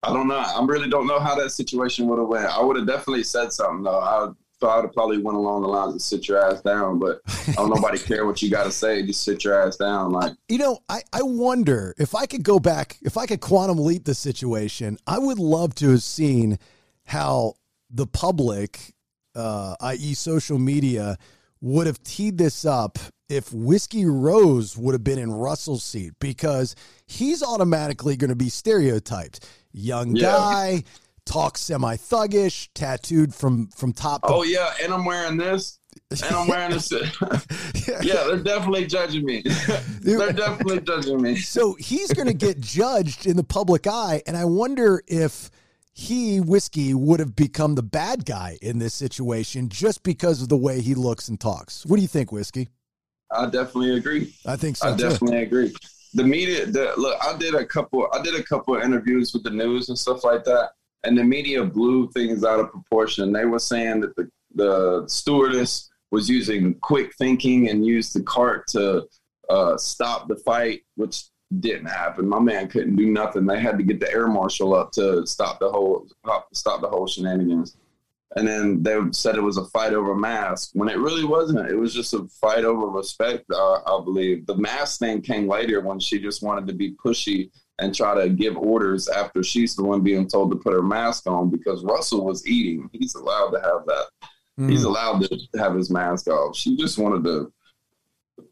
I 0.03 0.13
don't 0.13 0.27
know. 0.27 0.37
I 0.37 0.63
really 0.63 0.89
don't 0.89 1.07
know 1.07 1.19
how 1.19 1.35
that 1.35 1.49
situation 1.49 2.07
would 2.07 2.19
have 2.19 2.27
went. 2.27 2.45
I 2.45 2.61
would 2.61 2.77
have 2.77 2.87
definitely 2.87 3.23
said 3.23 3.51
something 3.51 3.83
though. 3.83 4.35
I 4.61 4.65
thought 4.65 4.93
probably 4.93 5.17
went 5.21 5.37
along 5.37 5.63
the 5.63 5.67
lines 5.67 5.95
of 5.95 6.01
sit 6.01 6.27
your 6.27 6.39
ass 6.39 6.61
down, 6.61 6.99
but 6.99 7.21
I 7.47 7.53
don't 7.53 7.69
nobody 7.69 7.97
care 8.07 8.25
what 8.25 8.41
you 8.41 8.49
got 8.49 8.63
to 8.63 8.71
say. 8.71 9.03
Just 9.05 9.23
sit 9.23 9.43
your 9.43 9.61
ass 9.61 9.77
down. 9.77 10.11
Like 10.11 10.33
You 10.49 10.57
know, 10.57 10.79
I, 10.87 11.01
I 11.11 11.21
wonder 11.23 11.93
if 11.97 12.15
I 12.15 12.25
could 12.25 12.43
go 12.43 12.59
back, 12.59 12.97
if 13.01 13.17
I 13.17 13.25
could 13.25 13.41
quantum 13.41 13.77
leap 13.77 14.05
the 14.05 14.15
situation, 14.15 14.97
I 15.05 15.19
would 15.19 15.39
love 15.39 15.75
to 15.75 15.89
have 15.91 16.03
seen 16.03 16.57
how 17.03 17.53
the 17.89 18.07
public, 18.07 18.93
uh, 19.35 19.75
i.e., 19.81 20.13
social 20.13 20.57
media, 20.57 21.17
would 21.61 21.87
have 21.87 22.01
teed 22.03 22.37
this 22.37 22.65
up 22.65 22.97
if 23.27 23.51
Whiskey 23.51 24.05
Rose 24.05 24.77
would 24.77 24.93
have 24.93 25.03
been 25.03 25.17
in 25.19 25.31
Russell's 25.31 25.83
seat 25.83 26.13
because 26.19 26.75
he's 27.07 27.41
automatically 27.43 28.15
going 28.15 28.29
to 28.29 28.35
be 28.35 28.49
stereotyped. 28.49 29.45
Young 29.71 30.15
Yeah. 30.15 30.31
guy, 30.31 30.83
talks 31.25 31.61
semi 31.61 31.95
thuggish, 31.97 32.69
tattooed 32.73 33.33
from 33.33 33.67
from 33.67 33.93
top 33.93 34.21
to 34.23 34.27
Oh 34.29 34.43
yeah, 34.43 34.73
and 34.81 34.93
I'm 34.93 35.05
wearing 35.05 35.37
this, 35.37 35.79
and 36.11 36.35
I'm 36.35 36.47
wearing 36.47 36.71
this. 36.71 36.91
yeah, 38.03 38.23
they're 38.23 38.37
definitely 38.37 38.85
judging 38.85 39.25
me. 39.25 39.43
they're 40.01 40.31
definitely 40.31 40.81
judging 40.81 41.21
me. 41.21 41.35
so 41.35 41.75
he's 41.75 42.13
going 42.13 42.27
to 42.27 42.33
get 42.33 42.59
judged 42.59 43.25
in 43.25 43.37
the 43.37 43.43
public 43.43 43.87
eye, 43.87 44.21
and 44.27 44.37
I 44.37 44.45
wonder 44.45 45.03
if 45.07 45.49
he 45.97 46.41
whiskey 46.41 46.93
would 46.93 47.21
have 47.21 47.35
become 47.37 47.75
the 47.75 47.83
bad 47.83 48.25
guy 48.25 48.57
in 48.61 48.79
this 48.79 48.93
situation 48.93 49.69
just 49.69 50.03
because 50.03 50.41
of 50.41 50.49
the 50.49 50.57
way 50.57 50.81
he 50.81 50.93
looks 50.93 51.29
and 51.29 51.39
talks. 51.39 51.85
What 51.85 51.95
do 51.95 52.01
you 52.01 52.07
think, 52.09 52.33
whiskey? 52.33 52.67
I 53.31 53.45
definitely 53.45 53.95
agree. 53.95 54.35
I 54.45 54.57
think 54.57 54.75
so 54.75 54.89
I 54.89 54.91
too. 54.91 55.09
definitely 55.09 55.43
agree. 55.43 55.73
The 56.13 56.23
media, 56.23 56.65
the, 56.65 56.93
look, 56.97 57.17
I 57.25 57.37
did 57.37 57.55
a 57.55 57.65
couple. 57.65 58.07
I 58.13 58.21
did 58.21 58.35
a 58.35 58.43
couple 58.43 58.75
of 58.75 58.83
interviews 58.83 59.33
with 59.33 59.43
the 59.43 59.49
news 59.49 59.89
and 59.89 59.97
stuff 59.97 60.23
like 60.23 60.43
that, 60.43 60.71
and 61.05 61.17
the 61.17 61.23
media 61.23 61.63
blew 61.63 62.09
things 62.11 62.43
out 62.43 62.59
of 62.59 62.71
proportion. 62.71 63.31
They 63.31 63.45
were 63.45 63.59
saying 63.59 64.01
that 64.01 64.15
the 64.15 64.29
the 64.55 65.03
stewardess 65.07 65.89
was 66.11 66.29
using 66.29 66.75
quick 66.75 67.13
thinking 67.17 67.69
and 67.69 67.85
used 67.85 68.13
the 68.15 68.23
cart 68.23 68.67
to 68.67 69.05
uh, 69.49 69.77
stop 69.77 70.27
the 70.27 70.37
fight, 70.37 70.81
which 70.95 71.25
didn't 71.59 71.87
happen. 71.87 72.27
My 72.27 72.39
man 72.39 72.67
couldn't 72.67 72.95
do 72.95 73.07
nothing. 73.07 73.45
They 73.45 73.59
had 73.59 73.77
to 73.77 73.83
get 73.83 73.99
the 73.99 74.11
air 74.11 74.27
marshal 74.27 74.73
up 74.73 74.91
to 74.93 75.25
stop 75.27 75.59
the 75.59 75.69
whole 75.69 76.07
stop 76.53 76.81
the 76.81 76.87
whole 76.87 77.07
shenanigans. 77.07 77.77
And 78.37 78.47
then 78.47 78.83
they 78.83 78.97
said 79.11 79.35
it 79.35 79.41
was 79.41 79.57
a 79.57 79.65
fight 79.65 79.93
over 79.93 80.13
mask 80.13 80.71
when 80.73 80.89
it 80.89 80.97
really 80.97 81.23
wasn't. 81.23 81.69
It 81.69 81.75
was 81.75 81.93
just 81.93 82.13
a 82.13 82.27
fight 82.41 82.65
over 82.65 82.87
respect, 82.87 83.45
uh, 83.49 83.75
I 83.75 84.01
believe. 84.03 84.45
The 84.45 84.57
mask 84.57 84.99
thing 84.99 85.21
came 85.21 85.47
later 85.47 85.79
when 85.79 85.99
she 85.99 86.19
just 86.19 86.43
wanted 86.43 86.67
to 86.67 86.73
be 86.73 86.95
pushy 86.95 87.49
and 87.79 87.93
try 87.93 88.15
to 88.23 88.29
give 88.29 88.57
orders 88.57 89.07
after 89.09 89.43
she's 89.43 89.75
the 89.75 89.83
one 89.83 90.01
being 90.01 90.27
told 90.27 90.51
to 90.51 90.57
put 90.57 90.73
her 90.73 90.81
mask 90.83 91.27
on 91.27 91.49
because 91.49 91.83
Russell 91.83 92.25
was 92.25 92.45
eating. 92.47 92.89
He's 92.93 93.15
allowed 93.15 93.49
to 93.51 93.59
have 93.61 93.85
that. 93.87 94.05
He's 94.69 94.83
Mm. 94.83 94.85
allowed 94.85 95.19
to 95.23 95.39
have 95.59 95.75
his 95.75 95.89
mask 95.89 96.29
off. 96.29 96.55
She 96.55 96.77
just 96.77 96.97
wanted 96.97 97.25
to, 97.25 97.51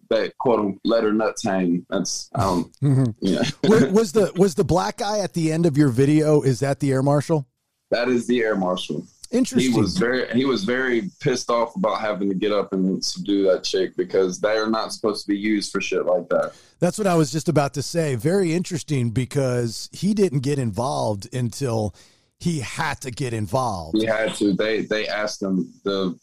that 0.10 0.38
quote 0.38 0.78
let 0.84 1.04
her 1.06 1.14
nuts 1.14 1.44
hang. 1.44 1.86
That's, 1.90 2.30
don't, 2.38 2.70
Mhm. 2.82 3.16
yeah. 3.22 3.44
was, 3.64 3.84
was 3.86 4.12
the 4.12 4.32
was 4.36 4.56
the 4.56 4.66
black 4.66 4.98
guy 4.98 5.20
at 5.20 5.34
the 5.34 5.52
end 5.52 5.66
of 5.66 5.78
your 5.78 5.88
video? 5.90 6.42
Is 6.42 6.60
that 6.60 6.80
the 6.82 6.92
air 6.92 7.02
marshal? 7.02 7.48
That 7.92 8.10
is 8.10 8.28
the 8.28 8.42
air 8.42 8.56
marshal. 8.58 9.08
Interesting. 9.34 9.72
He 9.72 9.80
was 9.80 9.98
very 9.98 10.32
he 10.32 10.46
was 10.46 10.64
very 10.64 11.10
pissed 11.20 11.50
off 11.50 11.76
about 11.76 12.00
having 12.00 12.30
to 12.30 12.36
get 12.36 12.52
up 12.52 12.72
and 12.72 13.04
subdue 13.04 13.44
that 13.46 13.64
chick 13.64 13.98
because 13.98 14.40
they 14.40 14.56
are 14.58 14.70
not 14.70 14.94
supposed 14.94 15.26
to 15.26 15.32
be 15.32 15.38
used 15.38 15.72
for 15.72 15.82
shit 15.82 16.06
like 16.06 16.30
that. 16.30 16.54
That's 16.80 17.00
what 17.00 17.08
I 17.08 17.16
was 17.16 17.32
just 17.32 17.50
about 17.50 17.74
to 17.74 17.82
say. 17.82 18.14
Very 18.14 18.54
interesting 18.54 19.10
because 19.10 19.90
he 19.92 20.14
didn't 20.14 20.42
get 20.42 20.60
involved 20.60 21.34
until 21.34 21.96
he 22.40 22.60
had 22.60 23.02
to 23.02 23.10
get 23.10 23.34
involved. 23.34 23.98
He 23.98 24.06
had 24.06 24.36
to. 24.36 24.54
They 24.54 24.82
they 24.82 25.08
asked 25.08 25.42
him 25.42 25.74
the 25.84 26.16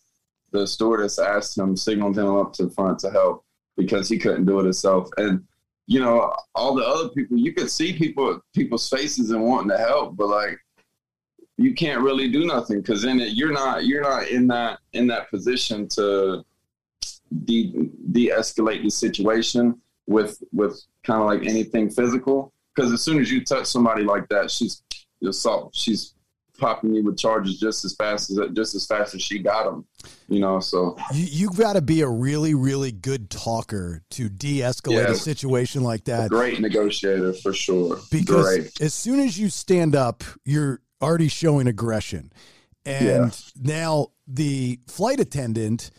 the 0.52 0.66
stewardess 0.66 1.18
asked 1.18 1.58
him, 1.58 1.76
signaled 1.76 2.16
him 2.16 2.36
up 2.36 2.52
to 2.54 2.66
the 2.66 2.70
front 2.70 3.00
to 3.00 3.10
help 3.10 3.44
because 3.76 4.08
he 4.08 4.18
couldn't 4.18 4.46
do 4.46 4.60
it 4.60 4.64
himself. 4.64 5.08
And 5.16 5.44
you 5.86 5.98
know, 5.98 6.32
all 6.54 6.76
the 6.76 6.84
other 6.84 7.08
people, 7.08 7.36
you 7.36 7.52
could 7.52 7.70
see 7.70 7.92
people 7.92 8.40
people's 8.54 8.88
faces 8.88 9.30
and 9.30 9.42
wanting 9.42 9.70
to 9.70 9.78
help, 9.78 10.16
but 10.16 10.28
like 10.28 10.60
you 11.60 11.74
can't 11.74 12.00
really 12.02 12.28
do 12.28 12.46
nothing 12.46 12.80
because 12.80 13.02
then 13.02 13.20
it, 13.20 13.34
you're 13.34 13.52
not 13.52 13.84
you're 13.84 14.02
not 14.02 14.28
in 14.28 14.46
that 14.48 14.78
in 14.94 15.06
that 15.06 15.28
position 15.30 15.86
to 15.88 16.42
de 17.44 17.90
de-escalate 18.12 18.82
the 18.82 18.90
situation 18.90 19.78
with 20.06 20.42
with 20.52 20.82
kind 21.04 21.20
of 21.20 21.26
like 21.26 21.46
anything 21.48 21.88
physical 21.88 22.52
because 22.74 22.90
as 22.92 23.02
soon 23.02 23.20
as 23.20 23.30
you 23.30 23.44
touch 23.44 23.66
somebody 23.66 24.02
like 24.02 24.26
that 24.28 24.50
she's 24.50 24.82
assault 25.28 25.70
she's 25.74 26.14
popping 26.58 26.92
you 26.94 27.02
with 27.04 27.16
charges 27.16 27.58
just 27.58 27.84
as 27.84 27.94
fast 27.94 28.30
as 28.30 28.38
just 28.52 28.74
as 28.74 28.84
fast 28.86 29.14
as 29.14 29.22
she 29.22 29.38
got 29.38 29.64
them 29.64 29.84
you 30.28 30.40
know 30.40 30.60
so 30.60 30.96
You, 31.14 31.26
you've 31.30 31.56
got 31.56 31.72
to 31.74 31.80
be 31.80 32.02
a 32.02 32.08
really, 32.08 32.54
really 32.54 32.92
good 32.92 33.30
talker 33.30 34.02
to 34.10 34.28
de-escalate 34.28 35.04
Yeah. 35.06 35.10
a 35.12 35.14
situation 35.14 35.82
like 35.82 36.04
that. 36.04 36.28
great 36.30 36.60
negotiator 36.60 37.32
for 37.32 37.52
sure 37.54 37.98
because 38.10 38.44
great 38.46 38.80
as 38.80 38.92
soon 38.92 39.20
as 39.20 39.38
you 39.38 39.48
stand 39.48 39.94
up, 39.96 40.22
you're 40.44 40.80
already 41.02 41.28
showing 41.28 41.66
aggression. 41.66 42.32
And 42.84 43.02
Yeah. 43.04 43.30
now 43.60 44.08
the 44.26 44.80
flight 44.86 45.20
attendant 45.20 45.90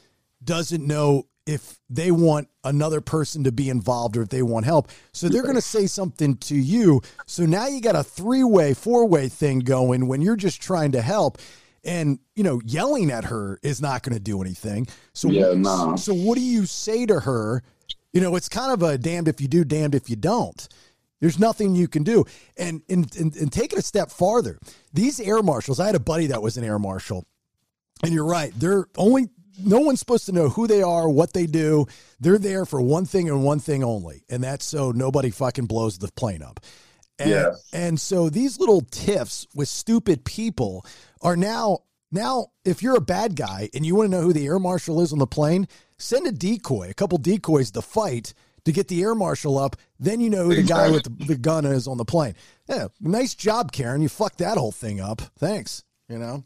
doesn't 0.43 0.85
know 0.85 1.27
if 1.45 1.79
they 1.89 2.11
want 2.11 2.47
another 2.63 3.01
person 3.01 3.43
to 3.43 3.51
be 3.51 3.69
involved 3.69 4.15
or 4.15 4.21
if 4.21 4.29
they 4.29 4.43
want 4.43 4.65
help. 4.65 4.89
So 5.11 5.27
they're 5.27 5.41
going 5.41 5.55
to 5.55 5.61
say 5.61 5.87
something 5.87 6.37
to 6.37 6.55
you. 6.55 7.01
So 7.25 7.45
now 7.45 7.67
you 7.67 7.81
got 7.81 7.95
a 7.95 8.03
three 8.03 8.43
way, 8.43 8.73
four 8.73 9.05
way 9.07 9.27
thing 9.27 9.59
going 9.59 10.07
when 10.07 10.21
you're 10.21 10.35
just 10.35 10.61
trying 10.61 10.91
to 10.93 11.01
help. 11.01 11.39
And, 11.83 12.19
you 12.35 12.43
know, 12.43 12.61
yelling 12.63 13.09
at 13.09 13.25
her 13.25 13.59
is 13.63 13.81
not 13.81 14.03
going 14.03 14.13
to 14.13 14.19
do 14.21 14.39
anything. 14.41 14.87
So, 15.13 15.29
Yeah, 15.29 15.53
nah. 15.55 15.95
so 15.95 16.13
what 16.13 16.35
do 16.37 16.43
you 16.43 16.67
say 16.67 17.07
to 17.07 17.21
her? 17.21 17.63
You 18.13 18.21
know, 18.21 18.35
it's 18.35 18.47
kind 18.49 18.71
of 18.71 18.83
a 18.83 18.97
damned 18.99 19.27
if 19.27 19.41
you 19.41 19.47
do, 19.47 19.63
damned 19.63 19.95
if 19.95 20.09
you 20.11 20.15
don't. 20.15 20.67
There's 21.21 21.39
nothing 21.39 21.75
you 21.75 21.87
can 21.87 22.03
do. 22.03 22.25
And, 22.57 22.81
and, 22.89 23.15
and, 23.15 23.35
and 23.37 23.51
take 23.51 23.71
it 23.71 23.79
a 23.79 23.81
step 23.81 24.11
farther. 24.11 24.59
These 24.91 25.21
air 25.21 25.41
marshals, 25.41 25.79
I 25.79 25.85
had 25.85 25.95
a 25.95 25.99
buddy 25.99 26.27
that 26.27 26.41
was 26.41 26.57
an 26.57 26.65
air 26.65 26.79
marshal. 26.79 27.25
And 28.03 28.11
you're 28.11 28.25
right. 28.25 28.51
They're 28.55 28.87
only, 28.97 29.29
no 29.63 29.79
one's 29.79 29.99
supposed 29.99 30.25
to 30.25 30.31
know 30.31 30.49
who 30.49 30.67
they 30.67 30.81
are, 30.81 31.07
what 31.07 31.33
they 31.33 31.45
do. 31.45 31.85
They're 32.19 32.39
there 32.39 32.65
for 32.65 32.81
one 32.81 33.05
thing 33.05 33.29
and 33.29 33.43
one 33.43 33.59
thing 33.59 33.83
only. 33.83 34.23
And 34.29 34.43
that's 34.43 34.65
so 34.65 34.91
nobody 34.91 35.29
fucking 35.29 35.67
blows 35.67 35.99
the 35.99 36.11
plane 36.11 36.41
up. 36.41 36.59
And, 37.19 37.29
Yeah. 37.29 37.51
and 37.71 37.99
so 37.99 38.29
these 38.29 38.59
little 38.59 38.81
tiffs 38.81 39.45
with 39.53 39.67
stupid 39.67 40.25
people 40.25 40.83
are 41.21 41.37
now, 41.37 41.79
now, 42.11 42.47
if 42.65 42.81
you're 42.81 42.97
a 42.97 43.01
bad 43.01 43.35
guy 43.35 43.69
and 43.73 43.85
you 43.85 43.95
want 43.95 44.11
to 44.11 44.17
know 44.17 44.23
who 44.23 44.33
the 44.33 44.45
air 44.45 44.59
marshal 44.59 44.99
is 45.01 45.13
on 45.13 45.19
the 45.19 45.27
plane, 45.27 45.67
send 45.97 46.25
a 46.27 46.31
decoy, 46.31 46.89
a 46.89 46.93
couple 46.95 47.17
decoys 47.19 47.71
to 47.71 47.81
fight 47.81 48.33
to 48.65 48.71
get 48.71 48.87
the 48.87 49.01
air 49.01 49.15
marshal 49.15 49.57
up. 49.57 49.75
Then 49.99 50.19
you 50.19 50.29
know 50.29 50.45
who 50.45 50.55
the 50.55 50.63
guy 50.63 50.89
with 50.89 51.27
the, 51.27 51.35
gun 51.35 51.65
is 51.65 51.87
on 51.87 51.97
the 51.97 52.05
plane. 52.05 52.35
Yeah, 52.67 52.87
nice 52.99 53.35
job, 53.35 53.71
Karen. 53.71 54.01
You 54.01 54.09
fucked 54.09 54.39
that 54.39 54.57
whole 54.57 54.71
thing 54.71 54.99
up. 54.99 55.21
Thanks. 55.37 55.83
You 56.07 56.17
know. 56.19 56.43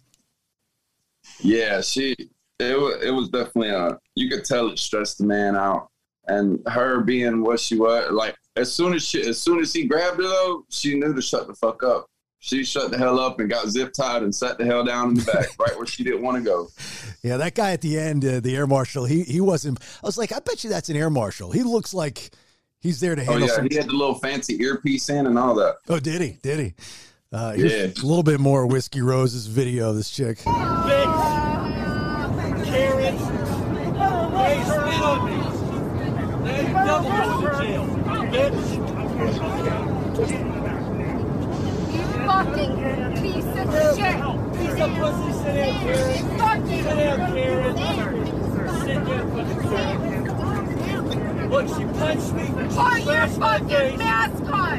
Yeah, 1.40 1.82
she 1.82 2.16
it 2.60 3.04
it 3.04 3.12
was 3.12 3.30
definitely 3.30 3.70
a. 3.70 4.00
you 4.16 4.30
could 4.30 4.46
tell 4.46 4.70
it 4.70 4.80
stressed 4.80 5.18
the 5.18 5.26
man 5.26 5.56
out. 5.56 5.90
And 6.28 6.60
her 6.68 7.02
being 7.02 7.44
what 7.44 7.60
she 7.60 7.78
was, 7.78 8.12
like 8.12 8.36
as 8.56 8.74
soon 8.74 8.94
as 8.94 9.06
she 9.06 9.22
as 9.22 9.42
soon 9.42 9.60
as 9.60 9.74
he 9.74 9.86
grabbed 9.86 10.18
her 10.18 10.24
though, 10.24 10.66
she 10.70 10.98
knew 10.98 11.14
to 11.14 11.22
shut 11.22 11.48
the 11.48 11.54
fuck 11.54 11.84
up. 11.84 12.08
She 12.46 12.64
shut 12.64 12.92
the 12.92 12.98
hell 13.00 13.20
up 13.20 13.40
and 13.40 13.50
got 13.50 13.68
zip 13.70 13.92
tied 13.92 14.22
and 14.22 14.34
sat 14.34 14.60
the 14.60 14.66
hell 14.66 14.84
down 14.86 15.10
in 15.10 15.14
the 15.16 15.24
back, 15.26 15.48
right 15.60 15.76
where 15.76 15.88
she 15.88 16.04
didn't 16.04 16.22
want 16.22 16.38
to 16.38 16.44
go. 16.44 16.68
Yeah, 17.24 17.38
that 17.38 17.56
guy 17.56 17.72
at 17.72 17.82
the 17.82 17.98
end, 17.98 18.24
uh, 18.24 18.40
the 18.40 18.56
air 18.56 18.68
marshal, 18.68 19.04
he 19.06 19.24
he 19.24 19.42
wasn't. 19.42 19.80
I 19.82 20.06
was 20.06 20.16
like, 20.16 20.32
I 20.32 20.38
bet 20.40 20.64
you 20.64 20.70
that's 20.70 20.88
an 20.90 20.96
air 20.96 21.10
marshal. 21.10 21.50
He 21.52 21.64
looks 21.64 21.92
like 21.92 22.30
he's 22.80 23.00
there 23.00 23.16
to 23.16 23.24
handle. 23.24 23.36
Oh 23.36 23.40
handle. 23.40 23.50
yeah, 23.50 23.56
some, 23.56 23.68
he 23.72 23.76
had 23.78 23.88
the 23.88 23.94
little 23.94 24.14
fancy 24.20 24.62
earpiece 24.62 25.10
in 25.10 25.26
and 25.26 25.40
all 25.40 25.56
that. 25.56 25.78
oh, 25.90 26.00
did 26.00 26.22
he? 26.22 26.38
Did 26.44 26.60
he? 26.60 26.76
Uh, 27.34 27.56
Yeah. 27.58 27.88
a 27.88 28.06
little 28.06 28.22
bit 28.22 28.40
more 28.40 28.68
whiskey 28.68 29.02
roses 29.02 29.48
video. 29.48 29.90
of 29.90 29.96
This 29.96 30.12
chick. 30.12 30.38
Bitch. 30.38 30.46
Karen. 32.66 33.18
Hey, 33.18 34.64
spit 34.66 35.02
on 35.02 35.26
me. 35.26 35.36
Now 36.46 36.60
you 36.62 36.74
double 37.10 37.60
jail. 37.60 37.86
Bitch. 38.32 38.70
Fucking 42.36 42.76
piece 43.22 43.46
of 43.46 43.68
shit. 43.96 44.18
Piece 44.60 44.82
of 44.82 44.92
pussy, 45.00 45.32
sit 45.40 45.54
down, 45.56 45.74
Karen. 45.80 46.38
Fucking 46.38 46.84
Sit 46.84 46.96
down, 46.98 47.20
Karen. 47.34 47.76
Sit 48.82 49.00
down, 49.06 49.26
fucking 49.32 49.62
Karen. 49.70 51.50
Look, 51.50 51.68
she 51.70 51.84
punched 51.98 52.34
me. 52.34 52.46
She 52.48 52.52
Put 52.76 53.06
your 53.06 53.28
fucking 53.28 53.98
mask 53.98 54.44
on. 54.52 54.78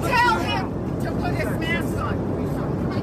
Tell 0.00 0.38
him 0.38 0.64
to 1.02 1.08
put 1.12 1.34
his 1.34 1.52
mask 1.60 1.96
on. 1.98 2.16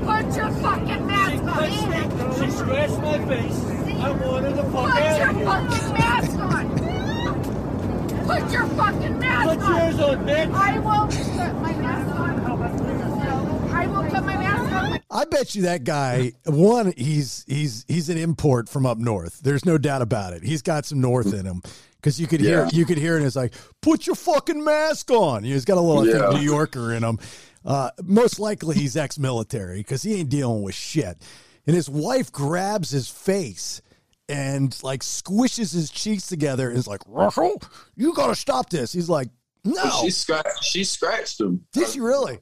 Put 0.07 0.35
your 0.35 0.51
fucking 0.51 1.05
mask 1.05 1.31
She 1.31 1.37
mask 1.37 1.55
punched 1.59 1.83
on. 1.83 1.89
me. 1.91 2.45
She 2.45 2.51
scratched 2.51 2.97
my 2.99 3.17
face. 3.27 3.59
I 3.99 4.09
want 4.11 4.45
her 4.45 4.51
the 4.53 4.63
fuck 4.63 4.91
Put 4.91 5.01
out 5.03 5.19
your 5.19 5.29
of 5.29 5.35
here. 5.35 5.45
fucking 5.45 5.93
mask 5.93 6.39
on. 6.39 6.65
Put 8.25 8.51
your 8.51 8.65
fucking 8.67 9.19
mask 9.19 9.47
on. 9.49 9.57
Put 9.57 9.67
yours 9.69 9.99
on, 9.99 10.17
bitch. 10.25 10.53
I 10.53 10.79
will 10.79 11.07
put 11.07 11.61
my 11.61 11.73
mask 11.75 12.06
on. 12.06 12.06
I 13.77 13.87
will 13.87 14.03
put 14.09 14.23
my 14.25 14.37
mask 14.37 14.73
on. 14.73 14.99
I 15.09 15.25
bet 15.25 15.55
you 15.55 15.63
that 15.63 15.83
guy. 15.83 16.33
One, 16.45 16.93
he's 16.97 17.43
he's 17.47 17.85
he's 17.87 18.09
an 18.09 18.17
import 18.17 18.69
from 18.69 18.85
up 18.85 18.97
north. 18.97 19.39
There's 19.41 19.65
no 19.65 19.77
doubt 19.77 20.01
about 20.01 20.33
it. 20.33 20.43
He's 20.43 20.61
got 20.61 20.85
some 20.85 20.99
north 21.01 21.33
in 21.33 21.45
him 21.45 21.61
because 21.95 22.19
you 22.19 22.27
could 22.27 22.41
hear 22.41 22.63
Yeah. 22.63 22.69
you 22.73 22.85
could 22.85 22.97
hear 22.97 23.17
it. 23.17 23.23
It's 23.23 23.35
like, 23.35 23.53
put 23.81 24.05
your 24.07 24.15
fucking 24.15 24.63
mask 24.63 25.11
on. 25.11 25.43
He's 25.43 25.65
got 25.65 25.77
a 25.77 25.81
little 25.81 26.07
Yeah. 26.07 26.37
New 26.37 26.45
Yorker 26.45 26.93
in 26.93 27.03
him. 27.03 27.19
Uh, 27.65 27.89
most 28.03 28.39
likely 28.39 28.75
he's 28.75 28.95
ex-military 28.95 29.77
because 29.79 30.01
he 30.03 30.15
ain't 30.15 30.29
dealing 30.29 30.61
with 30.63 30.73
shit. 30.75 31.17
And 31.65 31.75
his 31.75 31.89
wife 31.89 32.31
grabs 32.31 32.91
his 32.91 33.09
face 33.09 33.81
and 34.29 34.77
like 34.83 35.01
squishes 35.01 35.73
his 35.73 35.89
cheeks 35.89 36.27
together 36.27 36.69
and 36.69 36.77
is 36.77 36.87
like, 36.87 37.01
Russell, 37.07 37.61
you 37.95 38.13
got 38.13 38.27
to 38.27 38.35
stop 38.35 38.69
this. 38.69 38.93
He's 38.93 39.09
like, 39.09 39.27
no. 39.65 39.83
She 40.01 40.11
scratched 40.11 40.63
she 40.63 40.83
scratched 40.85 41.41
him. 41.41 41.65
Did 41.73 41.89
she 41.89 41.99
really? 41.99 42.39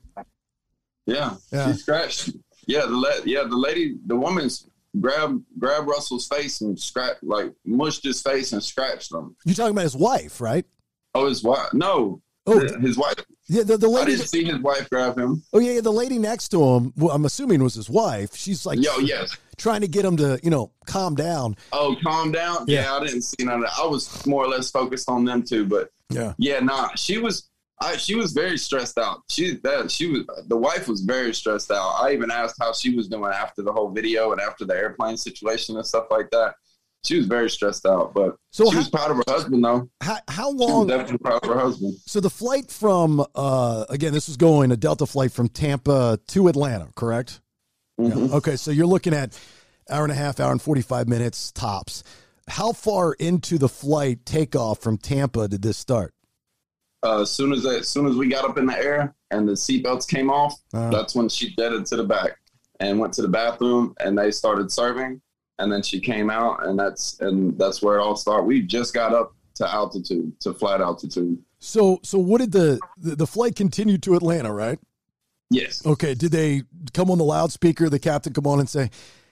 Yeah, 1.06 1.36
Yeah. 1.51 1.72
she 1.72 1.78
scratched. 1.80 2.32
Yeah, 2.68 2.82
the 2.86 2.95
la- 2.95 3.24
yeah 3.26 3.43
the 3.43 3.56
lady, 3.58 3.95
the 4.06 4.16
woman's 4.16 4.68
grabbed 4.99 5.43
grabbed 5.60 5.88
Russell's 5.88 6.28
face 6.28 6.62
and 6.62 6.80
scratched 6.80 7.24
like 7.24 7.51
mushed 7.66 8.03
his 8.03 8.22
face 8.22 8.53
and 8.53 8.64
scratched 8.64 9.12
him. 9.14 9.36
You're 9.45 9.56
talking 9.56 9.72
about 9.72 9.84
his 9.84 9.95
wife, 9.95 10.41
right? 10.41 10.66
Oh, 11.14 11.28
his 11.28 11.43
wife? 11.43 11.74
No, 11.74 12.22
Oh, 12.47 12.60
his 12.80 12.95
wife. 12.97 13.16
Yeah, 13.47 13.64
the, 13.64 13.76
the 13.78 13.88
lady. 13.89 14.14
I 14.14 14.16
didn't 14.18 14.28
see 14.28 14.43
his 14.43 14.60
wife 14.60 14.88
grab 14.89 15.18
him. 15.18 15.41
Oh 15.53 15.60
yeah, 15.60 15.74
yeah, 15.74 15.82
the 15.82 15.91
lady 15.91 16.20
next 16.20 16.49
to 16.49 16.64
him. 16.64 16.93
Well, 16.95 17.12
I'm 17.16 17.26
assuming 17.26 17.62
was 17.64 17.74
his 17.76 17.89
wife. 17.89 18.36
She's 18.36 18.66
like, 18.68 18.80
Yo, 18.84 18.97
yes. 18.99 19.36
trying 19.58 19.82
to 19.82 19.88
get 19.88 20.06
him 20.06 20.16
to, 20.18 20.39
you 20.43 20.49
know, 20.51 20.72
calm 20.86 21.16
down. 21.16 21.56
Oh, 21.72 21.95
calm 22.03 22.32
down. 22.32 22.66
Yeah. 22.68 22.84
Yeah. 22.84 22.95
I 22.95 23.06
didn't 23.06 23.24
see 23.24 23.43
none 23.45 23.56
of 23.56 23.62
that. 23.62 23.74
I 23.82 23.86
was 23.88 24.26
more 24.28 24.43
or 24.43 24.47
less 24.47 24.70
focused 24.72 25.10
on 25.10 25.26
them 25.26 25.41
too, 25.43 25.66
but 25.66 25.89
Yeah. 26.12 26.34
yeah, 26.38 26.60
nah, 26.60 26.89
she 26.95 27.18
was. 27.18 27.49
I, 27.82 27.97
she 27.97 28.15
was 28.15 28.32
very 28.32 28.57
stressed 28.57 28.97
out. 28.97 29.23
She 29.30 29.57
that 29.63 29.91
she 29.91 30.07
was 30.07 30.23
the 30.47 30.57
wife 30.57 30.88
was 30.88 31.01
very 31.01 31.34
stressed 31.34 31.71
out. 31.71 31.95
I 32.01 32.13
even 32.13 32.32
asked 32.32 32.55
how 32.59 32.73
she 32.73 32.95
was 32.95 33.07
doing 33.07 33.32
after 33.32 33.61
the 33.61 33.73
whole 33.73 33.89
video 33.89 34.32
and 34.32 34.39
after 34.39 34.65
the 34.65 34.76
airplane 34.76 35.17
situation 35.17 35.76
and 35.76 35.86
stuff 35.86 36.05
like 36.09 36.30
that. 36.32 36.55
She 37.03 37.17
was 37.17 37.28
very 37.28 37.51
stressed 37.51 37.86
out, 37.86 38.15
but 38.15 38.36
So 38.49 38.71
she 38.71 38.78
was 38.78 38.89
proud 38.89 39.11
of 39.11 39.17
her 39.17 39.23
husband 39.28 39.63
though. 39.63 39.89
How, 40.01 40.17
how 40.28 40.49
long? 40.49 40.88
definitely 40.88 41.19
proud 41.19 41.43
of 41.43 41.49
her 41.49 41.59
husband. 41.59 41.97
So 42.07 42.19
the 42.19 42.32
flight 42.32 42.71
from, 42.71 43.23
uh, 43.36 43.86
again, 43.89 44.11
this 44.11 44.28
was 44.28 44.38
going 44.38 44.71
a 44.71 44.78
Delta 44.78 45.05
flight 45.05 45.32
from 45.32 45.47
Tampa 45.47 46.19
to 46.30 46.47
Atlanta, 46.47 46.88
correct? 46.95 47.41
Mm-hmm. 48.01 48.26
Yeah. 48.26 48.36
Okay, 48.38 48.55
so 48.55 48.71
you're 48.71 48.88
looking 48.88 49.13
at 49.13 49.39
hour 49.88 50.01
and 50.01 50.11
a 50.11 50.15
half, 50.15 50.39
hour 50.39 50.51
and 50.51 50.59
45 50.59 51.07
minutes 51.07 51.51
tops. 51.51 52.03
How 52.47 52.73
far 52.73 53.13
into 53.13 53.59
the 53.59 53.69
flight 53.69 54.26
takeoff 54.26 54.80
from 54.80 54.97
Tampa 54.97 55.47
did 55.47 55.61
this 55.61 55.78
start? 55.78 56.14
Uh, 57.06 57.22
as 57.22 57.32
soon 57.32 57.53
as 57.53 57.66
as 57.66 57.88
soon 57.88 58.08
as 58.08 58.16
we 58.16 58.28
got 58.28 58.43
up 58.49 58.58
in 58.58 58.66
the 58.66 58.78
air 58.78 59.14
and 59.32 59.47
the 59.47 59.53
seatbelts 59.53 60.08
came 60.08 60.30
off, 60.30 60.53
Uh. 60.74 60.89
that's 60.89 61.14
when 61.16 61.30
she 61.30 61.56
jetted 61.56 61.86
to 61.86 61.95
the 61.97 62.03
back 62.03 62.32
and 62.80 62.99
went 62.99 63.14
to 63.14 63.22
the 63.22 63.28
bathroom 63.28 63.93
and 63.99 64.18
they 64.18 64.32
started 64.32 64.72
serving 64.72 65.22
and 65.60 65.72
then 65.72 65.82
she 65.84 65.99
came 65.99 66.30
out 66.30 66.66
and 66.66 66.78
that's 66.78 67.20
and 67.22 67.58
that's 67.60 67.82
where 67.82 67.97
it 67.97 68.01
all 68.01 68.16
started. 68.16 68.43
We 68.45 68.62
just 68.62 68.93
got 68.93 69.14
up 69.14 69.34
to 69.56 69.72
altitude, 69.72 70.38
to 70.41 70.53
flat 70.53 70.82
altitude. 70.82 71.38
So, 71.60 71.99
so 72.03 72.20
what 72.20 72.41
did 72.41 72.51
the, 72.51 72.78
the, 72.97 73.16
the 73.16 73.28
flight 73.28 73.56
continue 73.56 73.97
to 73.99 74.16
Atlanta, 74.16 74.51
right? 74.53 74.78
Yes. 75.49 75.86
Okay. 75.86 76.14
Did 76.14 76.32
they 76.32 76.64
come 76.93 77.10
on 77.10 77.18
the 77.18 77.24
loudspeaker? 77.24 77.88
The 77.89 77.99
captain 77.99 78.34
come 78.34 78.47
on 78.47 78.60
and 78.60 78.68
say, 78.70 78.89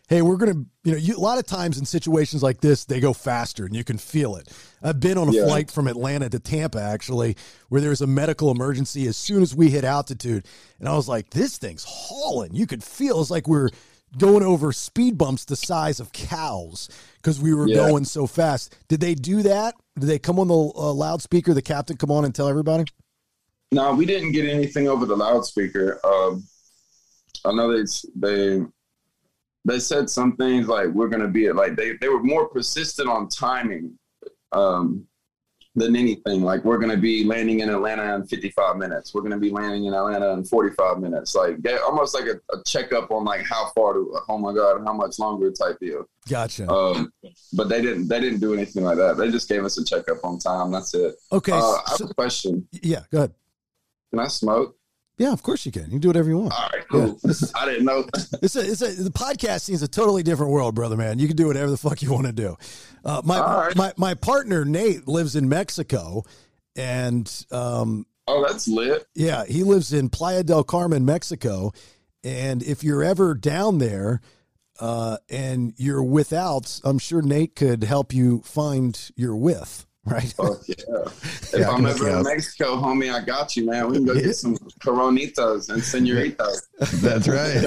"Hey, 0.08 0.22
we're 0.22 0.38
gonna," 0.38 0.64
you 0.84 0.92
know, 0.94 0.98
you, 0.98 1.18
a 1.18 1.20
lot 1.20 1.40
of 1.40 1.46
times 1.46 1.78
in 1.78 1.86
situations 1.86 2.42
like 2.44 2.62
this, 2.62 2.86
they 2.86 3.00
go 3.00 3.14
faster 3.14 3.66
and 3.66 3.76
you 3.76 3.84
can 3.84 3.98
feel 3.98 4.36
it. 4.38 4.48
I've 4.84 5.00
been 5.00 5.18
on 5.18 5.30
a 5.30 5.32
Yeah. 5.32 5.46
flight 5.46 5.72
from 5.72 5.88
Atlanta 5.88 6.30
to 6.30 6.40
Tampa 6.40 6.82
actually, 6.82 7.38
where 7.70 7.80
there 7.82 7.90
was 7.90 8.02
a 8.02 8.08
medical 8.08 8.52
emergency 8.52 9.08
as 9.08 9.16
soon 9.18 9.42
as 9.42 9.56
we 9.56 9.70
hit 9.70 9.84
altitude, 9.86 10.46
and 10.80 10.90
I 10.90 10.96
was 10.96 11.08
like, 11.08 11.30
"This 11.30 11.58
thing's 11.58 11.86
hauling." 11.88 12.54
You 12.54 12.68
could 12.68 12.84
feel 12.84 13.22
it's 13.22 13.32
like 13.32 13.48
we're 13.48 13.70
going 14.18 14.44
over 14.44 14.72
speed 14.72 15.18
bumps 15.18 15.46
the 15.46 15.56
size 15.56 16.00
of 16.00 16.12
cows 16.12 16.88
because 17.18 17.40
we 17.40 17.54
were 17.54 17.68
Yeah. 17.68 17.78
going 17.78 18.06
so 18.06 18.28
fast. 18.28 18.76
Did 18.88 19.00
they 19.00 19.16
do 19.16 19.42
that? 19.44 19.74
Did 19.98 20.08
they 20.08 20.20
come 20.20 20.38
on 20.38 20.50
the 20.50 20.54
uh, 20.56 20.94
loudspeaker? 20.94 21.54
The 21.54 21.62
captain 21.64 21.98
come 21.98 22.12
on 22.12 22.24
and 22.26 22.36
tell 22.36 22.48
everybody? 22.48 22.86
No, 23.72 23.94
we 23.96 24.06
didn't 24.06 24.34
get 24.34 24.46
anything 24.48 24.88
over 24.88 25.06
the 25.08 25.16
loudspeaker. 25.18 26.00
Um, 26.06 26.44
I 27.46 27.54
know 27.54 27.76
they 27.76 27.86
they 28.16 28.62
they 29.66 29.80
said 29.80 30.10
some 30.10 30.36
things 30.36 30.68
like 30.68 30.90
we're 30.90 31.08
gonna 31.08 31.28
be 31.28 31.48
at 31.48 31.56
like 31.56 31.76
they 31.76 31.94
they 31.98 32.10
were 32.10 32.22
more 32.22 32.48
persistent 32.50 33.10
on 33.10 33.30
timing 33.30 33.98
um, 34.54 35.06
than 35.76 35.96
anything. 35.96 36.44
Like 36.44 36.64
we're 36.64 36.78
gonna 36.78 36.98
be 36.98 37.24
landing 37.24 37.62
in 37.62 37.70
Atlanta 37.70 38.14
in 38.16 38.28
55 38.28 38.78
minutes. 38.78 39.14
We're 39.14 39.22
gonna 39.24 39.40
be 39.40 39.50
landing 39.50 39.86
in 39.86 39.94
Atlanta 39.96 40.32
in 40.34 40.44
45 40.46 41.00
minutes. 41.00 41.34
Like 41.34 41.62
get, 41.64 41.82
almost 41.82 42.14
like 42.14 42.26
a, 42.26 42.36
a 42.56 42.62
checkup 42.64 43.10
on 43.10 43.26
like 43.26 43.44
how 43.50 43.72
far 43.76 43.94
to 43.94 44.16
oh 44.30 44.38
my 44.38 44.54
god 44.54 44.84
how 44.86 44.94
much 44.94 45.18
longer 45.18 45.52
type 45.52 45.80
deal. 45.80 46.06
Gotcha. 46.30 46.70
Um, 46.70 47.12
but 47.54 47.70
they 47.70 47.82
didn't 47.82 48.08
they 48.08 48.20
didn't 48.20 48.40
do 48.40 48.54
anything 48.54 48.84
like 48.84 48.98
that. 48.98 49.18
They 49.18 49.32
just 49.32 49.50
gave 49.50 49.66
us 49.66 49.78
a 49.80 49.84
checkup 49.84 50.24
on 50.24 50.38
time. 50.38 50.72
That's 50.72 50.94
it. 50.94 51.16
Okay, 51.32 51.54
Uh, 51.54 51.58
I 51.58 51.96
have 52.00 52.10
a 52.10 52.14
question. 52.14 52.68
yeah, 52.72 53.02
go 53.12 53.18
ahead. 53.20 53.34
Can 54.12 54.20
I 54.20 54.28
smoke? 54.28 54.78
Yeah, 55.18 55.32
of 55.32 55.44
course 55.44 55.66
you 55.66 55.72
can. 55.72 55.84
You 55.84 55.92
can 55.92 56.00
do 56.00 56.10
whatever 56.10 56.30
you 56.30 56.38
want. 56.40 56.54
All 56.54 56.70
right, 56.74 56.88
cool. 56.90 57.20
I 57.56 57.66
didn't 57.66 57.86
know. 57.86 58.06
It's 58.42 58.56
a, 58.56 58.62
it's 58.62 58.82
a, 58.82 59.04
the 59.04 59.12
podcasting 59.12 59.74
is 59.74 59.84
a 59.84 59.88
totally 59.88 60.24
different 60.24 60.52
world, 60.52 60.74
brother 60.74 60.98
man. 60.98 61.20
You 61.20 61.28
can 61.28 61.36
do 61.36 61.48
whatever 61.48 61.70
the 61.70 61.78
fuck 61.78 62.02
you 62.02 62.12
want 62.12 62.26
to 62.26 62.34
do. 62.34 62.58
Uh, 63.06 63.22
my, 63.24 63.40
right. 63.40 63.76
my 63.76 63.94
my 63.98 64.14
partner 64.16 64.66
Nate 64.66 65.08
lives 65.08 65.36
in 65.36 65.48
Mexico, 65.50 66.24
and 66.76 67.46
um, 67.52 68.08
oh, 68.28 68.44
that's 68.48 68.68
lit. 68.68 69.06
Yeah, 69.14 69.46
he 69.46 69.64
lives 69.64 69.94
in 69.94 70.10
Playa 70.10 70.44
del 70.44 70.64
Carmen, 70.64 71.06
Mexico, 71.06 71.74
and 72.24 72.64
if 72.64 72.84
you're 72.84 73.04
ever 73.04 73.36
down 73.36 73.78
there 73.78 74.22
uh, 74.80 75.18
and 75.30 75.74
you're 75.78 76.04
without, 76.04 76.80
I'm 76.84 77.00
sure 77.00 77.22
Nate 77.22 77.56
could 77.56 77.84
help 77.84 78.14
you 78.14 78.42
find 78.42 79.00
your 79.16 79.36
with. 79.36 79.86
Right? 80.06 80.34
Fuck 80.34 80.68
yeah. 80.68 80.76
If 81.06 81.54
Yeah, 81.58 81.70
I 81.70 81.76
I'm 81.76 81.86
ever 81.86 82.10
in 82.10 82.16
up. 82.16 82.26
Mexico, 82.26 82.76
homie, 82.76 83.14
I 83.14 83.24
got 83.24 83.56
you, 83.56 83.66
man. 83.66 83.88
We 83.88 83.98
can 83.98 84.06
go 84.06 84.14
get 84.16 84.36
some 84.36 84.58
coronitas 84.82 85.70
and 85.70 85.82
senoritas. 85.82 86.68
That's 87.02 87.28
right. 87.30 87.62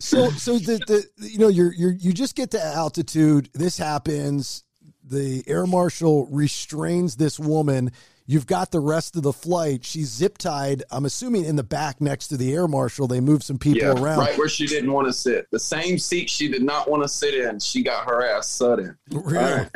so 0.00 0.30
so 0.30 0.58
the, 0.58 0.78
the 0.86 1.06
you 1.18 1.38
know 1.38 1.48
you're 1.48 1.72
you're 1.74 1.92
you 1.92 2.14
just 2.14 2.34
get 2.34 2.50
to 2.52 2.64
altitude 2.64 3.50
this 3.52 3.76
happens 3.76 4.64
the 5.04 5.44
air 5.46 5.66
marshal 5.66 6.26
restrains 6.30 7.16
this 7.16 7.38
woman 7.38 7.92
you've 8.26 8.46
got 8.46 8.70
the 8.70 8.80
rest 8.80 9.16
of 9.16 9.22
the 9.22 9.32
flight 9.32 9.84
she's 9.84 10.08
zip 10.08 10.38
tied 10.38 10.82
i'm 10.90 11.04
assuming 11.04 11.44
in 11.44 11.56
the 11.56 11.62
back 11.62 12.00
next 12.00 12.28
to 12.28 12.36
the 12.36 12.52
air 12.54 12.68
marshal 12.68 13.06
they 13.06 13.20
move 13.20 13.42
some 13.42 13.58
people 13.58 13.82
yeah, 13.82 14.00
around 14.00 14.18
right 14.18 14.36
where 14.38 14.48
she 14.48 14.66
didn't 14.66 14.92
want 14.92 15.06
to 15.06 15.12
sit. 15.12 15.46
The 15.50 15.58
same 15.58 15.98
seat 15.98 16.30
she 16.30 16.48
did 16.48 16.62
not 16.62 16.88
want 16.88 17.02
to 17.02 17.08
sit 17.08 17.34
in, 17.34 17.58
she 17.58 17.82
got 17.82 18.08
her 18.08 18.24
ass 18.24 18.60
in. 18.60 18.96
Really? 19.10 19.66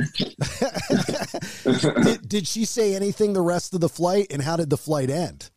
did, 2.04 2.28
did 2.28 2.48
she 2.48 2.64
say 2.64 2.94
anything 2.94 3.32
the 3.32 3.40
rest 3.40 3.74
of 3.74 3.80
the 3.80 3.88
flight 3.88 4.28
and 4.30 4.42
how 4.42 4.56
did 4.56 4.70
the 4.70 4.76
flight 4.76 5.10
end 5.10 5.50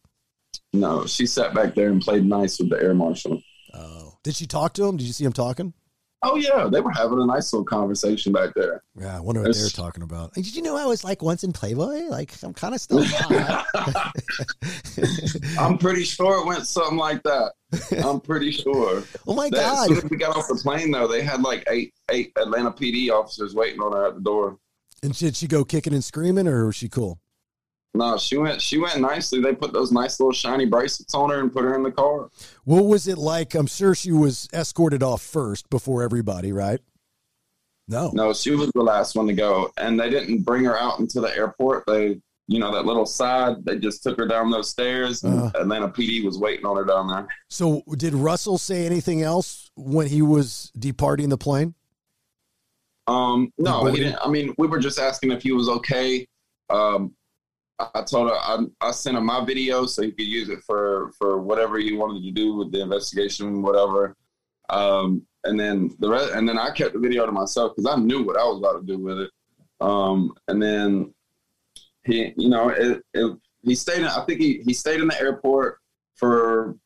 No, 0.71 1.05
she 1.05 1.25
sat 1.25 1.53
back 1.53 1.75
there 1.75 1.89
and 1.89 2.01
played 2.01 2.25
nice 2.25 2.59
with 2.59 2.69
the 2.69 2.81
air 2.81 2.93
marshal. 2.93 3.41
Oh. 3.73 4.17
did 4.23 4.35
she 4.35 4.45
talk 4.45 4.73
to 4.73 4.85
him 4.85 4.97
did 4.97 5.07
you 5.07 5.13
see 5.13 5.25
him 5.25 5.33
talking 5.33 5.73
Oh 6.25 6.35
yeah, 6.35 6.67
they 6.71 6.79
were 6.81 6.91
having 6.91 7.19
a 7.19 7.25
nice 7.25 7.51
little 7.53 7.65
conversation 7.65 8.31
back 8.31 8.53
there. 8.55 8.81
yeah 8.95 9.17
i 9.17 9.19
wonder 9.19 9.41
what 9.41 9.53
they're 9.55 9.67
talking 9.69 10.03
about 10.03 10.33
did 10.33 10.55
you 10.55 10.61
know 10.61 10.75
i 10.77 10.85
was 10.85 11.03
like 11.03 11.21
once 11.21 11.43
in 11.43 11.51
playboy 11.51 12.03
like 12.09 12.31
i'm 12.43 12.53
kind 12.53 12.73
of 12.73 12.81
still. 12.81 13.03
I'm 15.57 15.77
pretty 15.77 16.03
sure 16.03 16.39
it 16.41 16.45
went 16.45 16.65
something 16.67 16.97
like 16.97 17.23
that. 17.23 17.53
I'm 18.03 18.19
pretty 18.19 18.51
sure. 18.51 19.03
Oh 19.27 19.33
my 19.33 19.49
That- 19.49 19.57
God. 19.57 19.81
As 19.91 19.97
soon 19.97 19.97
as 20.05 20.09
we 20.11 20.17
got 20.17 20.35
off 20.35 20.47
the 20.47 20.55
plane, 20.55 20.91
though, 20.91 21.07
they 21.07 21.21
had 21.23 21.41
like 21.41 21.63
eight 21.69 21.93
eight 22.11 22.31
Atlanta 22.37 22.71
PD 22.71 23.09
officers 23.09 23.55
waiting 23.55 23.79
on 23.79 23.93
her 23.93 24.05
at 24.07 24.15
the 24.15 24.21
door. 24.21 24.57
And 25.01 25.13
did 25.17 25.35
she 25.35 25.47
go 25.47 25.63
kicking 25.63 25.93
and 25.93 26.03
screaming, 26.03 26.47
or 26.47 26.65
was 26.67 26.75
she 26.75 26.89
cool? 26.89 27.19
No, 27.95 28.17
she 28.17 28.37
went. 28.37 28.59
She 28.61 28.79
went 28.79 28.99
nicely. 28.99 29.39
They 29.39 29.53
put 29.53 29.71
those 29.71 29.91
nice 29.91 30.19
little 30.19 30.33
shiny 30.33 30.65
bracelets 30.65 31.13
on 31.13 31.29
her 31.29 31.39
and 31.39 31.53
put 31.53 31.63
her 31.63 31.75
in 31.75 31.83
the 31.83 31.91
car. 31.91 32.29
What 32.63 32.85
was 32.85 33.07
it 33.07 33.17
like? 33.19 33.53
I'm 33.53 33.67
sure 33.67 33.93
she 33.93 34.11
was 34.11 34.49
escorted 34.51 35.03
off 35.03 35.21
first 35.21 35.69
before 35.69 36.01
everybody, 36.01 36.51
right? 36.51 36.79
No. 37.87 38.09
No, 38.13 38.33
she 38.33 38.51
was 38.55 38.71
the 38.73 38.81
last 38.81 39.15
one 39.15 39.27
to 39.27 39.33
go, 39.33 39.71
and 39.77 39.99
they 39.99 40.09
didn't 40.09 40.41
bring 40.41 40.63
her 40.65 40.77
out 40.77 40.99
into 40.99 41.21
the 41.21 41.35
airport. 41.35 41.83
They, 41.85 42.19
you 42.47 42.57
know, 42.59 42.73
that 42.73 42.85
little 42.85 43.05
side. 43.05 43.63
They 43.63 43.77
just 43.77 44.01
took 44.01 44.17
her 44.17 44.25
down 44.27 44.49
those 44.49 44.69
stairs. 44.69 45.23
And 45.23 45.37
Uh-huh. 45.39 45.51
Atlanta 45.61 45.87
PD 45.89 46.25
was 46.25 46.39
waiting 46.39 46.65
on 46.65 46.75
her 46.77 46.85
down 46.85 47.07
there. 47.09 47.27
So 47.49 47.83
did 47.95 48.15
Russell 48.15 48.57
say 48.57 48.85
anything 48.87 49.21
else 49.21 49.69
when 49.75 50.07
he 50.07 50.21
was 50.23 50.71
departing 50.79 51.29
the 51.29 51.37
plane? 51.37 51.75
Um, 53.05 53.51
no, 53.57 53.85
he 53.85 53.97
didn't. 53.97 54.17
I 54.23 54.29
mean, 54.29 54.55
we 54.57 54.65
were 54.65 54.79
just 54.79 54.97
asking 54.97 55.31
if 55.31 55.43
he 55.43 55.51
was 55.51 55.67
okay. 55.69 56.25
Um, 56.69 57.13
I 57.79 58.03
told 58.03 58.29
her 58.29 58.35
I, 58.35 58.59
I 58.81 58.91
sent 58.91 59.17
him 59.17 59.25
my 59.25 59.43
video 59.43 59.85
so 59.85 60.03
he 60.03 60.11
could 60.11 60.27
use 60.27 60.49
it 60.49 60.59
for 60.65 61.11
for 61.17 61.41
whatever 61.41 61.77
he 61.77 61.95
wanted 61.95 62.23
to 62.23 62.31
do 62.31 62.55
with 62.55 62.71
the 62.71 62.81
investigation, 62.81 63.61
whatever. 63.61 64.15
Um, 64.69 65.25
and 65.43 65.59
then 65.59 65.91
the 65.99 66.09
rest, 66.09 66.33
and 66.33 66.47
then 66.47 66.57
I 66.57 66.71
kept 66.71 66.93
the 66.93 66.99
video 66.99 67.25
to 67.25 67.31
myself 67.31 67.73
because 67.75 67.91
I 67.91 67.99
knew 67.99 68.23
what 68.23 68.37
I 68.37 68.43
was 68.43 68.59
about 68.59 68.79
to 68.79 68.85
do 68.85 68.97
with 68.97 69.19
it. 69.19 69.31
Um, 69.81 70.33
and 70.47 70.61
then 70.61 71.13
he, 72.05 72.33
you 72.37 72.49
know, 72.49 72.69
it, 72.69 73.01
it, 73.13 73.37
he 73.63 73.75
stayed. 73.75 73.99
In, 73.99 74.05
I 74.05 74.23
think 74.25 74.39
he 74.39 74.61
he 74.65 74.73
stayed 74.73 75.01
in 75.01 75.07
the 75.07 75.19
airport 75.19 75.79
for 76.15 76.77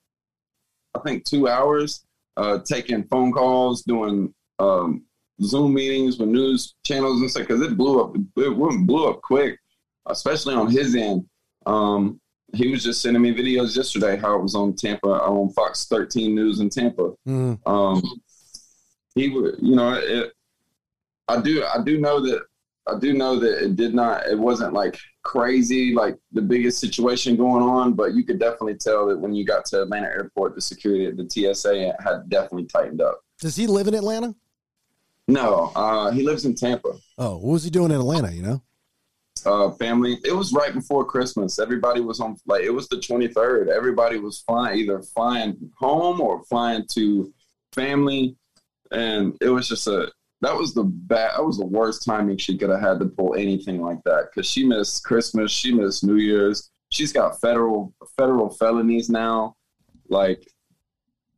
I 0.96 1.00
think 1.00 1.26
two 1.26 1.48
hours, 1.48 2.06
uh, 2.38 2.60
taking 2.66 3.04
phone 3.04 3.32
calls, 3.32 3.84
doing 3.84 4.34
um, 4.60 5.04
Zoom 5.42 5.74
meetings 5.74 6.18
with 6.18 6.30
news 6.30 6.76
channels 6.84 7.22
and 7.22 7.30
stuff 7.30 7.48
because 7.48 7.62
it 7.62 7.78
blew 7.78 8.02
up. 8.02 8.16
It 8.16 8.88
blew 8.88 9.08
up 9.08 9.22
quick, 9.22 9.60
especially 10.08 10.56
on 10.56 10.70
his 10.70 10.96
end. 10.96 11.26
Um, 11.66 12.20
he 12.54 12.70
was 12.70 12.84
just 12.84 13.02
sending 13.02 13.22
me 13.22 13.34
videos 13.34 13.76
yesterday 13.76 14.16
how 14.16 14.36
it 14.38 14.42
was 14.42 14.56
on 14.56 14.74
Tampa 14.74 15.08
on 15.08 15.50
Fox 15.50 15.86
13 15.88 16.34
News 16.34 16.60
in 16.60 16.70
Tampa. 16.70 17.14
Mm. 17.28 17.60
Um, 17.68 18.02
he, 19.16 19.30
wa- 19.30 19.52
you 19.60 19.76
know, 19.76 19.94
it, 19.94 20.32
I 21.28 21.42
do, 21.42 21.64
I 21.64 21.84
do 21.84 22.00
know 22.00 22.22
that, 22.22 22.44
I 22.88 22.98
do 23.00 23.14
know 23.14 23.38
that 23.38 23.66
it 23.66 23.76
did 23.76 23.94
not, 23.94 24.28
it 24.28 24.40
wasn't 24.40 24.72
like 24.74 24.98
crazy, 25.24 25.94
like 25.94 26.18
the 26.32 26.42
biggest 26.42 26.80
situation 26.80 27.36
going 27.36 27.62
on, 27.62 27.94
but 27.94 28.14
you 28.14 28.24
could 28.24 28.40
definitely 28.40 28.76
tell 28.76 29.08
that 29.08 29.20
when 29.20 29.36
you 29.36 29.44
got 29.44 29.66
to 29.66 29.82
Atlanta 29.82 30.08
Airport, 30.08 30.56
the 30.56 30.62
security 30.62 31.06
at 31.06 31.18
the 31.18 31.54
TSA 31.54 31.96
had 32.02 32.30
definitely 32.30 32.66
tightened 32.66 33.02
up. 33.02 33.20
Does 33.40 33.58
he 33.58 33.68
live 33.68 33.90
in 33.90 33.94
Atlanta? 33.94 34.34
No, 35.28 35.74
uh, 35.76 36.12
he 36.12 36.24
lives 36.24 36.46
in 36.46 36.56
Tampa. 36.56 36.94
Oh, 37.18 37.36
what 37.36 37.54
was 37.54 37.64
he 37.66 37.70
doing 37.70 37.92
in 37.92 37.98
Atlanta? 37.98 38.32
You 38.32 38.42
know? 38.42 38.62
Uh, 39.46 39.72
family. 39.72 40.18
It 40.24 40.34
was 40.34 40.54
right 40.54 40.74
before 40.74 41.06
Christmas. 41.06 41.60
Everybody 41.60 42.02
was 42.02 42.20
on 42.20 42.38
like 42.46 42.64
it 42.64 42.70
was 42.70 42.88
the 42.88 42.98
23rd. 42.98 43.68
Everybody 43.68 44.20
was 44.20 44.44
flying 44.48 44.80
either 44.80 45.02
flying 45.02 45.72
home 45.78 46.22
or 46.22 46.44
flying 46.46 46.86
to 46.94 47.34
family, 47.74 48.36
and 48.92 49.36
it 49.42 49.50
was 49.50 49.68
just 49.68 49.88
a 49.88 50.12
that 50.42 50.56
was 50.56 50.74
the 50.74 50.84
bad. 50.84 51.32
That 51.36 51.46
was 51.46 51.58
the 51.58 51.66
worst 51.66 52.06
timing 52.06 52.38
she 52.38 52.58
could 52.58 52.70
have 52.70 52.82
had 52.82 53.00
to 53.00 53.06
pull 53.06 53.36
anything 53.36 53.82
like 53.82 54.04
that 54.06 54.30
because 54.30 54.50
she 54.50 54.66
missed 54.66 55.04
Christmas. 55.04 55.52
She 55.52 55.74
missed 55.74 56.04
New 56.04 56.18
Year's. 56.18 56.70
She's 56.90 57.12
got 57.12 57.42
federal 57.42 57.94
federal 58.18 58.50
felonies 58.50 59.10
now. 59.10 59.56
Like 60.10 60.48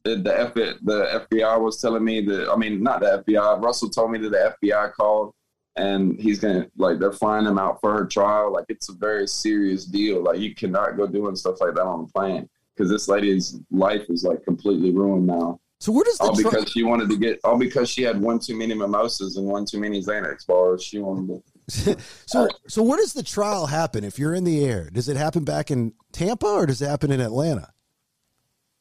the 0.03 0.15
the, 0.15 0.39
F, 0.39 0.53
the 0.53 1.25
FBI 1.31 1.59
was 1.59 1.81
telling 1.81 2.03
me 2.03 2.21
that. 2.21 2.49
I 2.49 2.55
mean, 2.55 2.83
not 2.83 3.01
the 3.01 3.23
FBI. 3.25 3.63
Russell 3.63 3.89
told 3.89 4.11
me 4.11 4.19
that 4.19 4.29
the 4.29 4.55
FBI 4.67 4.93
called 4.93 5.33
and 5.75 6.19
he's 6.19 6.39
gonna 6.39 6.67
like 6.77 6.99
they're 6.99 7.13
flying 7.13 7.45
him 7.45 7.57
out 7.57 7.79
for 7.81 7.93
her 7.93 8.05
trial. 8.05 8.51
Like 8.51 8.65
it's 8.69 8.89
a 8.89 8.93
very 8.93 9.27
serious 9.27 9.85
deal. 9.85 10.23
Like 10.23 10.39
you 10.39 10.53
cannot 10.53 10.97
go 10.97 11.07
doing 11.07 11.35
stuff 11.35 11.61
like 11.61 11.75
that 11.75 11.83
on 11.83 12.03
the 12.03 12.11
plane 12.11 12.49
because 12.75 12.89
this 12.89 13.07
lady's 13.07 13.59
life 13.71 14.05
is 14.09 14.23
like 14.23 14.43
completely 14.43 14.91
ruined 14.91 15.27
now. 15.27 15.59
So 15.79 15.93
where 15.93 16.03
does 16.03 16.17
the 16.17 16.25
all 16.25 16.35
tri- 16.35 16.43
because 16.43 16.71
she 16.71 16.83
wanted 16.83 17.09
to 17.09 17.17
get 17.17 17.39
all 17.43 17.57
because 17.57 17.89
she 17.89 18.03
had 18.03 18.19
one 18.19 18.39
too 18.39 18.55
many 18.55 18.73
mimosas 18.73 19.37
and 19.37 19.47
one 19.47 19.65
too 19.65 19.79
many 19.79 20.01
Xanax 20.01 20.45
bars. 20.45 20.83
She 20.83 20.99
wanted 20.99 21.27
to. 21.27 21.43
So 22.25 22.49
so 22.67 22.81
where 22.81 22.97
does 22.97 23.13
the 23.13 23.21
trial 23.21 23.67
happen 23.67 24.03
if 24.03 24.17
you're 24.17 24.33
in 24.33 24.43
the 24.43 24.65
air? 24.65 24.89
Does 24.91 25.07
it 25.07 25.17
happen 25.17 25.43
back 25.43 25.69
in 25.69 25.93
Tampa 26.11 26.47
or 26.47 26.65
does 26.65 26.81
it 26.81 26.87
happen 26.87 27.11
in 27.11 27.21
Atlanta? 27.21 27.69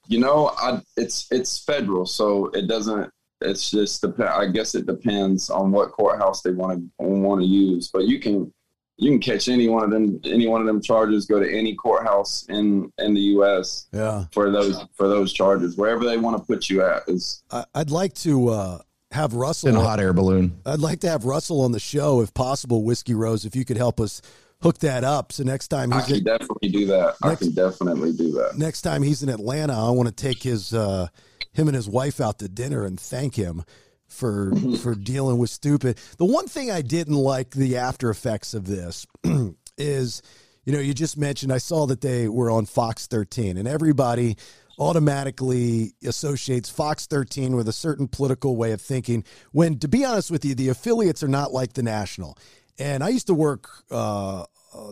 You 0.06 0.20
know, 0.20 0.52
I 0.56 0.80
it's 0.96 1.30
it's 1.30 1.58
federal, 1.58 2.06
so 2.06 2.46
it 2.46 2.66
doesn't. 2.66 3.12
It's 3.40 3.70
just 3.70 4.02
dep- 4.02 4.20
I 4.20 4.46
guess 4.46 4.74
it 4.74 4.86
depends 4.86 5.50
on 5.50 5.70
what 5.70 5.92
courthouse 5.92 6.42
they 6.42 6.50
want 6.50 6.78
to 6.78 7.04
want 7.04 7.40
to 7.40 7.46
use. 7.46 7.88
But 7.92 8.06
you 8.06 8.18
can 8.18 8.52
you 8.96 9.10
can 9.12 9.20
catch 9.20 9.48
any 9.48 9.68
one 9.68 9.84
of 9.84 9.90
them 9.90 10.20
any 10.24 10.48
one 10.48 10.60
of 10.60 10.66
them 10.66 10.82
charges. 10.82 11.26
Go 11.26 11.38
to 11.38 11.48
any 11.48 11.74
courthouse 11.74 12.44
in 12.48 12.92
in 12.98 13.14
the 13.14 13.20
U.S. 13.20 13.86
Yeah. 13.92 14.24
for 14.32 14.50
those 14.50 14.84
for 14.94 15.08
those 15.08 15.32
charges 15.32 15.76
wherever 15.76 16.04
they 16.04 16.16
want 16.16 16.36
to 16.36 16.44
put 16.44 16.68
you 16.68 16.82
at 16.82 17.02
is. 17.08 17.42
I, 17.50 17.64
I'd 17.74 17.90
like 17.90 18.14
to 18.14 18.48
uh, 18.48 18.78
have 19.12 19.34
Russell 19.34 19.68
In 19.70 19.76
a 19.76 19.80
hot 19.80 20.00
air 20.00 20.12
balloon. 20.12 20.60
I'd 20.66 20.80
like 20.80 21.00
to 21.00 21.08
have 21.08 21.24
Russell 21.24 21.60
on 21.62 21.72
the 21.72 21.80
show 21.80 22.20
if 22.20 22.34
possible. 22.34 22.82
Whiskey 22.82 23.14
Rose, 23.14 23.44
if 23.44 23.54
you 23.54 23.64
could 23.64 23.76
help 23.76 24.00
us 24.00 24.20
hook 24.62 24.78
that 24.78 25.04
up. 25.04 25.30
So 25.30 25.44
next 25.44 25.68
time 25.68 25.92
I 25.92 25.98
he's 25.98 26.06
can 26.06 26.16
in, 26.16 26.24
definitely 26.24 26.68
do 26.70 26.86
that. 26.86 27.14
I 27.22 27.36
can 27.36 27.52
definitely 27.52 28.12
do 28.12 28.32
that. 28.32 28.58
next 28.58 28.82
time 28.82 29.02
he's 29.02 29.22
in 29.22 29.28
Atlanta, 29.28 29.74
I 29.74 29.90
want 29.90 30.08
to 30.08 30.14
take 30.14 30.42
his 30.42 30.74
uh, 30.74 31.06
him 31.52 31.68
and 31.68 31.74
his 31.74 31.88
wife 31.88 32.20
out 32.20 32.38
to 32.38 32.48
dinner 32.48 32.84
and 32.84 32.98
thank 32.98 33.34
him 33.34 33.64
for 34.06 34.52
for 34.82 34.94
dealing 34.94 35.38
with 35.38 35.50
stupid. 35.50 35.98
The 36.16 36.24
one 36.24 36.48
thing 36.48 36.70
I 36.70 36.82
didn't 36.82 37.14
like 37.14 37.50
the 37.50 37.76
after 37.76 38.10
effects 38.10 38.54
of 38.54 38.66
this 38.66 39.06
is, 39.78 40.22
you 40.64 40.72
know, 40.72 40.80
you 40.80 40.94
just 40.94 41.16
mentioned 41.16 41.52
I 41.52 41.58
saw 41.58 41.86
that 41.86 42.00
they 42.00 42.28
were 42.28 42.50
on 42.50 42.66
Fox 42.66 43.06
13 43.06 43.56
and 43.56 43.68
everybody 43.68 44.36
automatically 44.78 45.92
associates 46.04 46.70
Fox 46.70 47.06
13 47.06 47.56
with 47.56 47.68
a 47.68 47.72
certain 47.72 48.08
political 48.08 48.56
way 48.56 48.72
of 48.72 48.80
thinking. 48.80 49.24
When, 49.52 49.78
to 49.80 49.88
be 49.88 50.04
honest 50.04 50.30
with 50.30 50.44
you, 50.44 50.54
the 50.54 50.68
affiliates 50.68 51.22
are 51.22 51.28
not 51.28 51.52
like 51.52 51.72
the 51.72 51.82
national. 51.82 52.38
And 52.78 53.02
I 53.02 53.08
used 53.08 53.26
to 53.26 53.34
work 53.34 53.68
uh, 53.90 54.42
uh, 54.42 54.44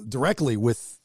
directly 0.08 0.56
with, 0.56 0.98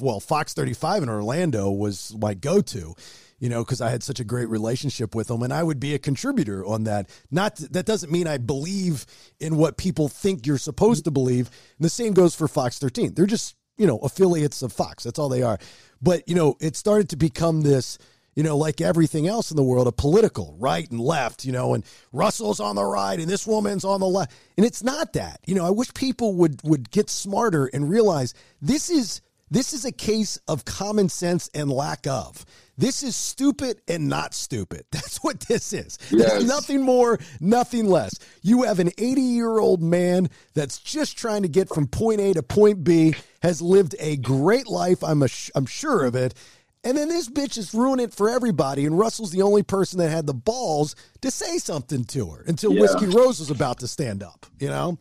well, 0.00 0.20
Fox 0.20 0.54
35 0.54 1.02
in 1.02 1.08
Orlando 1.08 1.70
was 1.70 2.14
my 2.16 2.34
go 2.34 2.60
to 2.60 2.94
you 3.38 3.48
know, 3.48 3.64
because 3.64 3.80
I 3.80 3.90
had 3.90 4.02
such 4.02 4.20
a 4.20 4.24
great 4.24 4.48
relationship 4.48 5.14
with 5.14 5.28
them, 5.28 5.42
and 5.42 5.52
I 5.52 5.62
would 5.62 5.78
be 5.78 5.94
a 5.94 5.98
contributor 5.98 6.64
on 6.64 6.84
that. 6.84 7.08
Not 7.30 7.56
that 7.56 7.86
doesn't 7.86 8.10
mean 8.10 8.26
I 8.26 8.38
believe 8.38 9.06
in 9.38 9.56
what 9.56 9.76
people 9.76 10.08
think 10.08 10.46
you're 10.46 10.58
supposed 10.58 11.04
to 11.04 11.10
believe. 11.10 11.48
And 11.78 11.84
the 11.84 11.90
same 11.90 12.12
goes 12.14 12.34
for 12.34 12.48
Fox 12.48 12.78
13. 12.78 13.14
They're 13.14 13.26
just 13.26 13.54
you 13.76 13.86
know 13.86 13.98
affiliates 13.98 14.62
of 14.62 14.72
Fox. 14.72 15.04
That's 15.04 15.18
all 15.18 15.28
they 15.28 15.42
are. 15.42 15.58
But 16.02 16.28
you 16.28 16.34
know, 16.34 16.56
it 16.60 16.76
started 16.76 17.08
to 17.10 17.16
become 17.16 17.62
this. 17.62 17.98
You 18.34 18.44
know, 18.44 18.56
like 18.56 18.80
everything 18.80 19.26
else 19.26 19.50
in 19.50 19.56
the 19.56 19.64
world, 19.64 19.88
a 19.88 19.92
political 19.92 20.54
right 20.60 20.88
and 20.88 21.00
left, 21.00 21.44
you 21.44 21.50
know, 21.50 21.74
and 21.74 21.84
Russell's 22.12 22.60
on 22.60 22.76
the 22.76 22.84
right 22.84 23.18
and 23.18 23.28
this 23.28 23.48
woman's 23.48 23.84
on 23.84 23.98
the 23.98 24.06
left. 24.06 24.32
And 24.56 24.64
it's 24.64 24.80
not 24.80 25.14
that. 25.14 25.40
You 25.44 25.56
know, 25.56 25.66
I 25.66 25.70
wish 25.70 25.92
people 25.92 26.34
would 26.34 26.60
would 26.62 26.88
get 26.92 27.10
smarter 27.10 27.66
and 27.66 27.90
realize 27.90 28.34
this 28.62 28.90
is 28.90 29.22
this 29.50 29.72
is 29.72 29.84
a 29.84 29.92
case 29.92 30.38
of 30.46 30.64
common 30.64 31.08
sense 31.08 31.50
and 31.54 31.70
lack 31.70 32.06
of. 32.06 32.44
This 32.78 33.02
is 33.02 33.16
stupid 33.16 33.80
and 33.88 34.08
not 34.08 34.32
stupid. 34.34 34.84
That's 34.92 35.18
what 35.18 35.40
this 35.40 35.72
is. 35.72 35.98
Yes. 36.10 36.30
There's 36.30 36.46
nothing 36.46 36.80
more, 36.80 37.18
nothing 37.40 37.86
less. 37.86 38.12
You 38.40 38.62
have 38.62 38.78
an 38.78 38.90
80 38.96 39.20
year 39.20 39.58
old 39.58 39.82
man 39.82 40.28
that's 40.54 40.78
just 40.78 41.18
trying 41.18 41.42
to 41.42 41.48
get 41.48 41.68
from 41.68 41.88
point 41.88 42.20
A 42.20 42.32
to 42.34 42.42
point 42.42 42.84
B, 42.84 43.14
has 43.42 43.60
lived 43.60 43.96
a 43.98 44.16
great 44.16 44.68
life. 44.68 45.02
I'm, 45.02 45.22
a, 45.22 45.28
I'm 45.56 45.66
sure 45.66 46.04
of 46.04 46.14
it. 46.14 46.34
And 46.84 46.96
then 46.96 47.08
this 47.08 47.28
bitch 47.28 47.58
is 47.58 47.74
ruining 47.74 48.04
it 48.06 48.14
for 48.14 48.30
everybody. 48.30 48.86
And 48.86 48.96
Russell's 48.96 49.32
the 49.32 49.42
only 49.42 49.64
person 49.64 49.98
that 49.98 50.10
had 50.10 50.26
the 50.26 50.34
balls 50.34 50.94
to 51.22 51.30
say 51.32 51.58
something 51.58 52.04
to 52.04 52.30
her 52.30 52.44
until 52.46 52.72
Yeah. 52.72 52.82
Whiskey 52.82 53.06
Rose 53.06 53.40
was 53.40 53.50
about 53.50 53.80
to 53.80 53.88
stand 53.88 54.22
up, 54.22 54.46
you 54.60 54.68
know? 54.68 54.98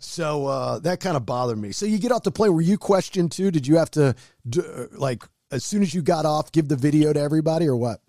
So 0.00 0.46
uh, 0.46 0.78
that 0.80 0.98
kind 0.98 1.16
of 1.16 1.24
bothered 1.26 1.58
me. 1.58 1.70
So 1.70 1.86
you 1.86 1.98
get 1.98 2.10
off 2.10 2.24
the 2.24 2.32
plane. 2.32 2.52
Were 2.52 2.60
you 2.60 2.76
questioned 2.78 3.30
too? 3.30 3.52
Did 3.52 3.66
you 3.68 3.76
have 3.76 3.90
to, 3.92 4.16
d- 4.48 4.60
uh, 4.60 4.86
like, 4.96 5.22
as 5.50 5.64
soon 5.64 5.82
as 5.82 5.94
you 5.94 6.02
got 6.02 6.26
off, 6.26 6.52
give 6.52 6.68
the 6.68 6.76
video 6.76 7.12
to 7.12 7.20
everybody 7.20 7.66
or 7.66 7.76
what? 7.76 8.00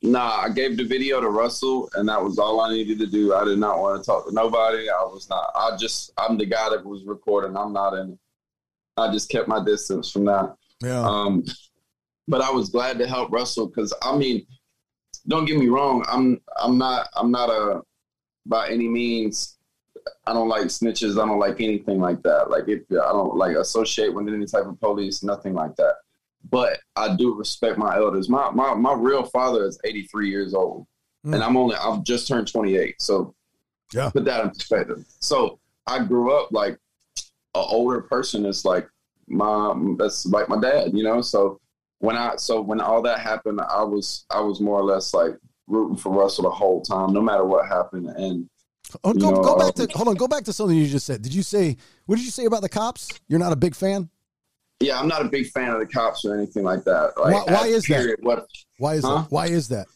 Nah, 0.00 0.42
I 0.42 0.50
gave 0.50 0.76
the 0.76 0.84
video 0.84 1.20
to 1.20 1.28
Russell, 1.28 1.90
and 1.94 2.08
that 2.08 2.22
was 2.22 2.38
all 2.38 2.60
I 2.60 2.70
needed 2.70 3.00
to 3.00 3.06
do. 3.06 3.34
I 3.34 3.44
did 3.44 3.58
not 3.58 3.80
want 3.80 4.00
to 4.00 4.06
talk 4.06 4.26
to 4.26 4.32
nobody. 4.32 4.88
I 4.88 5.02
was 5.02 5.28
not. 5.28 5.50
I 5.56 5.76
just. 5.76 6.12
I'm 6.16 6.38
the 6.38 6.46
guy 6.46 6.70
that 6.70 6.84
was 6.84 7.04
recording. 7.04 7.56
I'm 7.56 7.72
not 7.72 7.94
in. 7.94 8.12
it. 8.12 8.18
I 8.96 9.12
just 9.12 9.28
kept 9.28 9.48
my 9.48 9.64
distance 9.64 10.10
from 10.10 10.24
that. 10.26 10.54
Yeah. 10.82 11.00
Um, 11.00 11.44
but 12.28 12.42
I 12.42 12.50
was 12.50 12.68
glad 12.68 12.98
to 12.98 13.08
help 13.08 13.32
Russell 13.32 13.66
because 13.66 13.92
I 14.02 14.16
mean, 14.16 14.46
don't 15.26 15.46
get 15.46 15.58
me 15.58 15.68
wrong. 15.68 16.04
I'm. 16.08 16.40
I'm 16.60 16.78
not. 16.78 17.08
I'm 17.16 17.32
not 17.32 17.50
a. 17.50 17.82
By 18.46 18.70
any 18.70 18.88
means, 18.88 19.58
I 20.26 20.32
don't 20.32 20.48
like 20.48 20.66
snitches. 20.66 21.20
I 21.20 21.26
don't 21.26 21.40
like 21.40 21.60
anything 21.60 21.98
like 21.98 22.22
that. 22.22 22.50
Like 22.50 22.68
if 22.68 22.82
I 22.92 23.12
don't 23.12 23.36
like 23.36 23.56
associate 23.56 24.14
with 24.14 24.28
any 24.28 24.46
type 24.46 24.66
of 24.66 24.78
police. 24.78 25.24
Nothing 25.24 25.54
like 25.54 25.74
that. 25.76 25.94
But 26.50 26.78
I 26.96 27.14
do 27.16 27.34
respect 27.34 27.78
my 27.78 27.96
elders. 27.96 28.28
My 28.28 28.50
my 28.50 28.74
my 28.74 28.92
real 28.94 29.24
father 29.24 29.64
is 29.66 29.78
83 29.84 30.28
years 30.30 30.54
old, 30.54 30.86
Mm. 31.26 31.34
and 31.34 31.42
I'm 31.44 31.56
only 31.56 31.74
I've 31.76 32.04
just 32.04 32.28
turned 32.28 32.46
28. 32.50 33.00
So 33.02 33.34
Yeah. 33.92 34.10
put 34.10 34.24
that 34.26 34.44
in 34.44 34.50
perspective. 34.50 35.04
So 35.20 35.58
I 35.86 36.04
grew 36.04 36.32
up 36.32 36.50
like 36.52 36.78
an 37.54 37.64
older 37.68 38.00
person 38.02 38.44
is 38.46 38.64
like 38.64 38.88
my 39.26 39.74
that's 39.98 40.24
like 40.26 40.48
my 40.48 40.60
dad, 40.60 40.92
you 40.96 41.02
know. 41.02 41.20
So 41.20 41.60
when 41.98 42.16
I 42.16 42.36
so 42.36 42.60
when 42.60 42.80
all 42.80 43.02
that 43.02 43.18
happened, 43.18 43.60
I 43.60 43.82
was 43.82 44.24
I 44.30 44.40
was 44.40 44.60
more 44.60 44.78
or 44.78 44.84
less 44.84 45.12
like 45.12 45.36
rooting 45.66 45.96
for 45.96 46.12
Russell 46.12 46.44
the 46.44 46.50
whole 46.50 46.80
time, 46.82 47.12
no 47.12 47.20
matter 47.20 47.44
what 47.44 47.66
happened. 47.66 48.06
And 48.10 48.48
Oh, 49.04 49.12
go, 49.12 49.30
know, 49.30 49.42
go 49.42 49.58
back 49.58 49.74
to 49.74 49.82
um, 49.82 49.88
hold 49.92 50.08
on. 50.08 50.14
Go 50.14 50.26
back 50.28 50.44
to 50.44 50.52
something 50.52 50.74
you 50.74 50.86
just 50.86 51.04
said. 51.04 51.20
Did 51.20 51.34
you 51.34 51.42
say 51.42 51.76
what 52.06 52.16
did 52.16 52.24
you 52.24 52.30
say 52.30 52.46
about 52.46 52.62
the 52.62 52.68
cops? 52.70 53.08
You're 53.28 53.38
not 53.40 53.52
a 53.52 53.56
big 53.56 53.74
fan. 53.74 54.08
Yeah, 54.80 54.98
I'm 54.98 55.08
not 55.08 55.22
a 55.24 55.28
big 55.28 55.48
fan 55.48 55.70
of 55.70 55.78
the 55.80 55.86
cops 55.86 56.24
or 56.24 56.34
anything 56.36 56.62
like 56.62 56.84
that. 56.84 57.12
Like, 57.16 57.46
Why- 57.46 57.52
why 57.54 57.66
is 57.66 57.84
that? 57.86 58.16
What 58.20 58.46
Why 58.78 58.94
is 58.94 59.04
Huh? 59.04 59.22
that? 59.22 59.30
Why 59.30 59.46
is 59.46 59.68
that? 59.68 59.86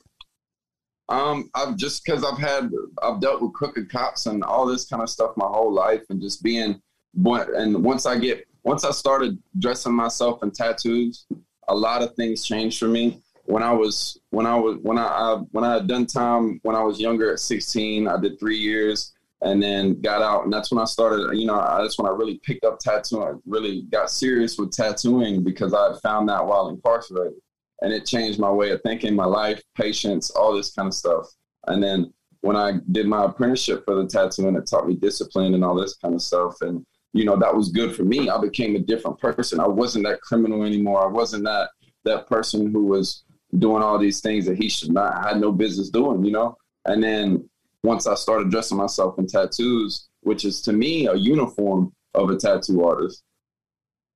Um, 1.08 1.50
I've 1.54 1.76
just 1.76 2.04
because 2.04 2.24
I've 2.24 2.38
had 2.38 2.70
I've 3.02 3.20
dealt 3.20 3.42
with 3.42 3.52
crooked 3.52 3.90
cops 3.90 4.26
and 4.26 4.42
all 4.42 4.66
this 4.66 4.86
kind 4.86 5.02
of 5.02 5.10
stuff 5.10 5.36
my 5.36 5.46
whole 5.46 5.72
life, 5.72 6.02
and 6.10 6.20
just 6.20 6.42
being 6.42 6.80
and 7.14 7.84
once 7.84 8.06
I 8.06 8.18
get 8.18 8.46
once 8.64 8.84
I 8.84 8.92
started 8.92 9.38
dressing 9.58 9.92
myself 9.92 10.42
in 10.42 10.50
tattoos, 10.50 11.26
a 11.68 11.74
lot 11.74 12.02
of 12.02 12.14
things 12.14 12.44
changed 12.46 12.78
for 12.78 12.88
me. 12.88 13.20
When 13.44 13.62
I 13.62 13.72
was 13.72 14.18
when 14.30 14.46
I 14.46 14.54
was 14.56 14.78
when 14.82 14.98
I, 14.98 15.06
I 15.06 15.34
when 15.50 15.64
I 15.64 15.74
had 15.74 15.86
done 15.86 16.06
time 16.06 16.60
when 16.62 16.76
I 16.76 16.82
was 16.82 16.98
younger 17.00 17.32
at 17.32 17.40
16, 17.40 18.08
I 18.08 18.18
did 18.18 18.38
three 18.38 18.56
years 18.58 19.12
and 19.42 19.62
then 19.62 20.00
got 20.00 20.22
out, 20.22 20.44
and 20.44 20.52
that's 20.52 20.70
when 20.70 20.80
I 20.80 20.84
started. 20.84 21.36
You 21.36 21.46
know, 21.46 21.56
that's 21.56 21.98
when 21.98 22.10
I 22.10 22.14
really 22.14 22.40
picked 22.44 22.64
up 22.64 22.78
tattooing. 22.78 23.22
I 23.22 23.32
really 23.46 23.82
got 23.90 24.10
serious 24.10 24.56
with 24.58 24.72
tattooing 24.72 25.42
because 25.42 25.74
I 25.74 25.88
had 25.92 26.00
found 26.00 26.28
that 26.28 26.46
while 26.46 26.68
incarcerated 26.68 27.38
and 27.82 27.92
it 27.92 28.06
changed 28.06 28.38
my 28.38 28.50
way 28.50 28.70
of 28.70 28.80
thinking, 28.82 29.14
my 29.14 29.24
life, 29.24 29.60
patience, 29.76 30.30
all 30.30 30.54
this 30.54 30.72
kind 30.72 30.88
of 30.88 30.94
stuff. 30.94 31.26
And 31.66 31.82
then 31.82 32.12
when 32.40 32.56
I 32.56 32.74
did 32.92 33.06
my 33.06 33.24
apprenticeship 33.24 33.84
for 33.84 33.96
the 33.96 34.06
tattooing, 34.06 34.56
it 34.56 34.66
taught 34.68 34.86
me 34.86 34.94
discipline 34.94 35.54
and 35.54 35.64
all 35.64 35.74
this 35.74 35.96
kind 35.96 36.14
of 36.14 36.22
stuff. 36.22 36.54
And 36.62 36.84
you 37.12 37.24
know 37.24 37.36
that 37.36 37.54
was 37.54 37.68
good 37.68 37.94
for 37.94 38.04
me. 38.04 38.30
I 38.30 38.38
became 38.38 38.74
a 38.74 38.78
different 38.78 39.18
person. 39.18 39.60
I 39.60 39.68
wasn't 39.68 40.06
that 40.06 40.22
criminal 40.22 40.62
anymore. 40.62 41.02
I 41.02 41.08
wasn't 41.08 41.44
that 41.44 41.70
that 42.04 42.26
person 42.26 42.72
who 42.72 42.84
was 42.84 43.24
doing 43.58 43.82
all 43.82 43.98
these 43.98 44.20
things 44.20 44.46
that 44.46 44.56
he 44.56 44.68
should 44.68 44.92
not 44.92 45.22
had 45.26 45.40
no 45.40 45.52
business 45.52 45.90
doing. 45.90 46.24
You 46.24 46.32
know. 46.32 46.56
And 46.86 47.02
then 47.02 47.48
once 47.82 48.06
I 48.06 48.14
started 48.14 48.50
dressing 48.50 48.78
myself 48.78 49.18
in 49.18 49.26
tattoos, 49.26 50.08
which 50.20 50.44
is 50.44 50.60
to 50.62 50.72
me 50.72 51.06
a 51.06 51.14
uniform 51.14 51.92
of 52.14 52.30
a 52.30 52.36
tattoo 52.36 52.84
artist, 52.84 53.22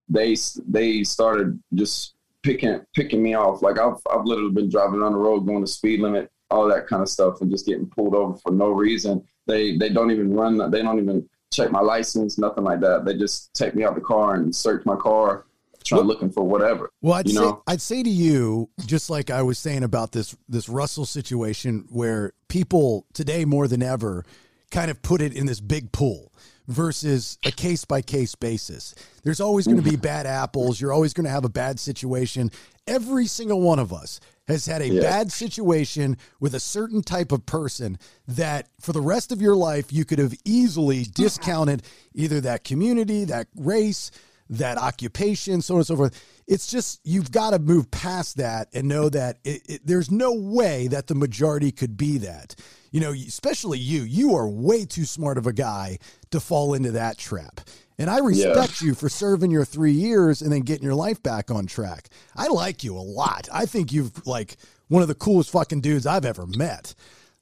they 0.09 0.37
they 0.67 1.03
started 1.03 1.61
just 1.75 2.15
picking 2.43 2.81
picking 2.95 3.23
me 3.23 3.35
off. 3.35 3.63
Like 3.63 3.79
I've 3.79 3.99
I've 4.11 4.25
literally 4.25 4.53
been 4.53 4.71
driving 4.71 5.03
on 5.03 5.13
the 5.13 5.19
road, 5.19 5.41
going 5.41 5.63
the 5.63 5.67
speed 5.67 6.01
limit, 6.01 6.31
all 6.51 6.69
that 6.69 6.87
kind 6.87 7.03
of 7.03 7.09
stuff, 7.09 7.41
and 7.41 7.51
just 7.51 7.67
getting 7.67 7.87
pulled 7.87 8.15
over 8.15 8.37
for 8.39 8.53
no 8.53 8.69
reason. 8.69 9.25
They 9.47 9.77
they 9.77 9.89
don't 9.89 10.11
even 10.11 10.33
run. 10.33 10.59
They 10.71 10.83
don't 10.83 11.01
even 11.01 11.29
check 11.53 11.71
my 11.71 11.81
license, 11.81 12.39
nothing 12.39 12.65
like 12.65 12.81
that. 12.81 13.05
They 13.05 13.15
just 13.17 13.53
take 13.55 13.75
me 13.75 13.85
out 13.85 13.95
the 13.95 14.01
car 14.01 14.35
and 14.35 14.55
search 14.55 14.85
my 14.85 14.97
car, 14.97 15.47
trying 15.87 16.03
looking 16.03 16.31
for 16.31 16.43
whatever. 16.43 16.91
Well, 17.01 17.15
I'd 17.15 17.29
you 17.29 17.35
say 17.35 17.53
I'd 17.67 17.81
say 17.81 18.03
to 18.03 18.11
you, 18.11 18.69
just 18.87 19.11
like 19.11 19.31
I 19.31 19.43
was 19.43 19.59
saying 19.59 19.83
about 19.83 20.13
this 20.13 20.37
this 20.49 20.69
Russell 20.69 21.07
situation, 21.07 21.87
where 21.91 22.33
people 22.49 23.07
today 23.13 23.45
more 23.45 23.69
than 23.69 23.83
ever 23.83 24.25
kind 24.71 24.91
of 24.91 25.01
put 25.03 25.21
it 25.21 25.33
in 25.33 25.47
this 25.47 25.61
big 25.61 25.93
pool 25.93 26.33
versus 26.69 27.39
a 27.45 27.51
case 27.51 27.85
by 27.85 28.03
case 28.03 28.35
basis. 28.35 28.95
There's 29.23 29.41
always 29.41 29.67
going 29.67 29.77
to 29.77 29.83
be 29.83 29.93
mm-hmm. 29.93 30.01
bad 30.01 30.27
apples. 30.27 30.81
You're 30.81 30.93
always 30.93 31.13
going 31.13 31.25
to 31.25 31.31
have 31.31 31.45
a 31.45 31.49
bad 31.49 31.79
situation. 31.79 32.51
Every 32.87 33.27
single 33.27 33.61
one 33.61 33.79
of 33.79 33.93
us 33.93 34.21
has 34.49 34.67
had 34.67 34.83
a 34.83 34.89
Yeah. 34.89 35.01
bad 35.01 35.33
situation 35.33 36.17
with 36.41 36.55
a 36.55 36.61
certain 36.61 37.03
type 37.03 37.33
of 37.33 37.47
person 37.47 37.99
that 38.29 38.69
for 38.81 38.93
the 38.93 39.01
rest 39.01 39.33
of 39.33 39.41
your 39.41 39.57
life 39.57 39.93
you 39.93 40.05
could 40.05 40.19
have 40.19 40.35
easily 40.45 41.05
discounted 41.05 41.83
either 42.15 42.41
that 42.41 42.65
community, 42.65 43.25
that 43.25 43.49
race, 43.57 44.11
that 44.51 44.79
occupation, 44.79 45.61
so 45.63 45.75
on 45.75 45.79
and 45.81 45.87
so 45.87 45.97
forth. 45.97 46.43
It's 46.47 46.71
just 46.71 47.01
you've 47.05 47.33
got 47.33 47.51
to 47.51 47.59
move 47.59 47.91
past 47.91 48.37
that 48.37 48.69
and 48.73 48.89
know 48.89 49.09
that 49.09 49.39
it, 49.45 49.63
it, 49.69 49.81
there's 49.85 50.11
no 50.11 50.33
way 50.33 50.87
that 50.89 51.09
the 51.09 51.15
majority 51.15 51.73
could 51.73 51.97
be 51.97 52.19
that. 52.19 52.55
You 52.93 53.01
know, 53.01 53.13
especially 53.13 53.79
you. 53.79 54.03
You 54.03 54.37
are 54.37 54.49
way 54.49 54.85
too 54.85 55.05
smart 55.05 55.39
of 55.39 55.47
a 55.47 55.53
guy 55.53 55.99
to 56.31 56.41
fall 56.41 56.75
into 56.75 56.93
that 56.93 57.19
trap. 57.19 57.61
And 57.99 58.11
I 58.11 58.19
respect 58.19 58.81
you 58.81 58.95
for 58.95 59.09
serving 59.09 59.51
your 59.51 59.65
three 59.65 59.93
years 59.93 60.43
and 60.43 60.53
then 60.53 60.61
getting 60.61 60.85
your 60.85 60.95
life 60.95 61.23
back 61.23 61.51
on 61.51 61.67
track. 61.67 62.11
I 62.37 62.49
like 62.49 62.85
you 62.85 62.97
a 62.97 63.01
lot. 63.01 63.49
I 63.53 63.67
think 63.67 63.93
you've 63.93 64.27
like 64.27 64.57
one 64.89 65.03
of 65.03 65.09
the 65.09 65.15
coolest 65.15 65.51
fucking 65.51 65.81
dudes 65.81 66.07
I've 66.07 66.25
ever 66.25 66.47
met. 66.47 66.95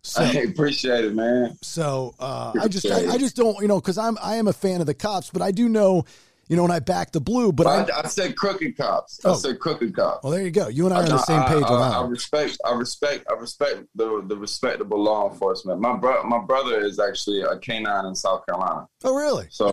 So, 0.02 0.22
I 0.22 0.32
appreciate 0.32 1.06
it, 1.06 1.14
man. 1.14 1.56
so 1.62 2.14
uh, 2.18 2.52
I 2.60 2.68
just 2.68 2.84
I, 2.86 3.12
I 3.12 3.16
just 3.16 3.36
don't 3.36 3.58
you 3.62 3.68
know 3.68 3.80
because 3.80 3.96
I'm 3.96 4.18
I 4.22 4.36
am 4.36 4.48
a 4.48 4.52
fan 4.52 4.82
of 4.82 4.86
the 4.86 4.92
cops, 4.92 5.30
but 5.30 5.40
I 5.40 5.50
do 5.50 5.66
know 5.66 6.04
you 6.48 6.56
know 6.56 6.62
when 6.62 6.70
I 6.70 6.80
back 6.80 7.12
the 7.12 7.20
blue. 7.20 7.52
But 7.52 7.66
I, 7.66 7.82
I, 7.82 8.00
I 8.04 8.06
said 8.08 8.36
crooked 8.36 8.76
cops. 8.76 9.20
Oh. 9.24 9.32
I 9.32 9.36
said 9.36 9.58
crooked 9.58 9.94
cops. 9.94 10.22
well, 10.22 10.32
there 10.32 10.42
you 10.42 10.50
go. 10.50 10.68
You 10.68 10.86
and 10.86 10.94
I 10.94 10.98
are 10.98 11.02
on 11.04 11.08
the 11.08 11.18
same 11.18 11.40
I- 11.40 11.48
page 11.48 11.64
I, 11.66 11.74
I. 11.74 12.02
I 12.02 12.06
respect, 12.06 12.58
I 12.64 12.72
respect, 12.74 13.26
I 13.30 13.34
respect 13.34 13.82
the 13.94 14.22
the 14.26 14.36
respectable 14.36 15.02
law 15.02 15.30
enforcement. 15.30 15.80
My 15.80 15.96
brother, 15.96 16.26
my 16.26 16.40
brother 16.40 16.80
is 16.84 16.98
actually 16.98 17.42
a 17.42 17.58
canine 17.58 18.06
in 18.06 18.14
South 18.14 18.44
Carolina. 18.46 18.86
Oh, 19.04 19.14
really? 19.14 19.46
So 19.50 19.72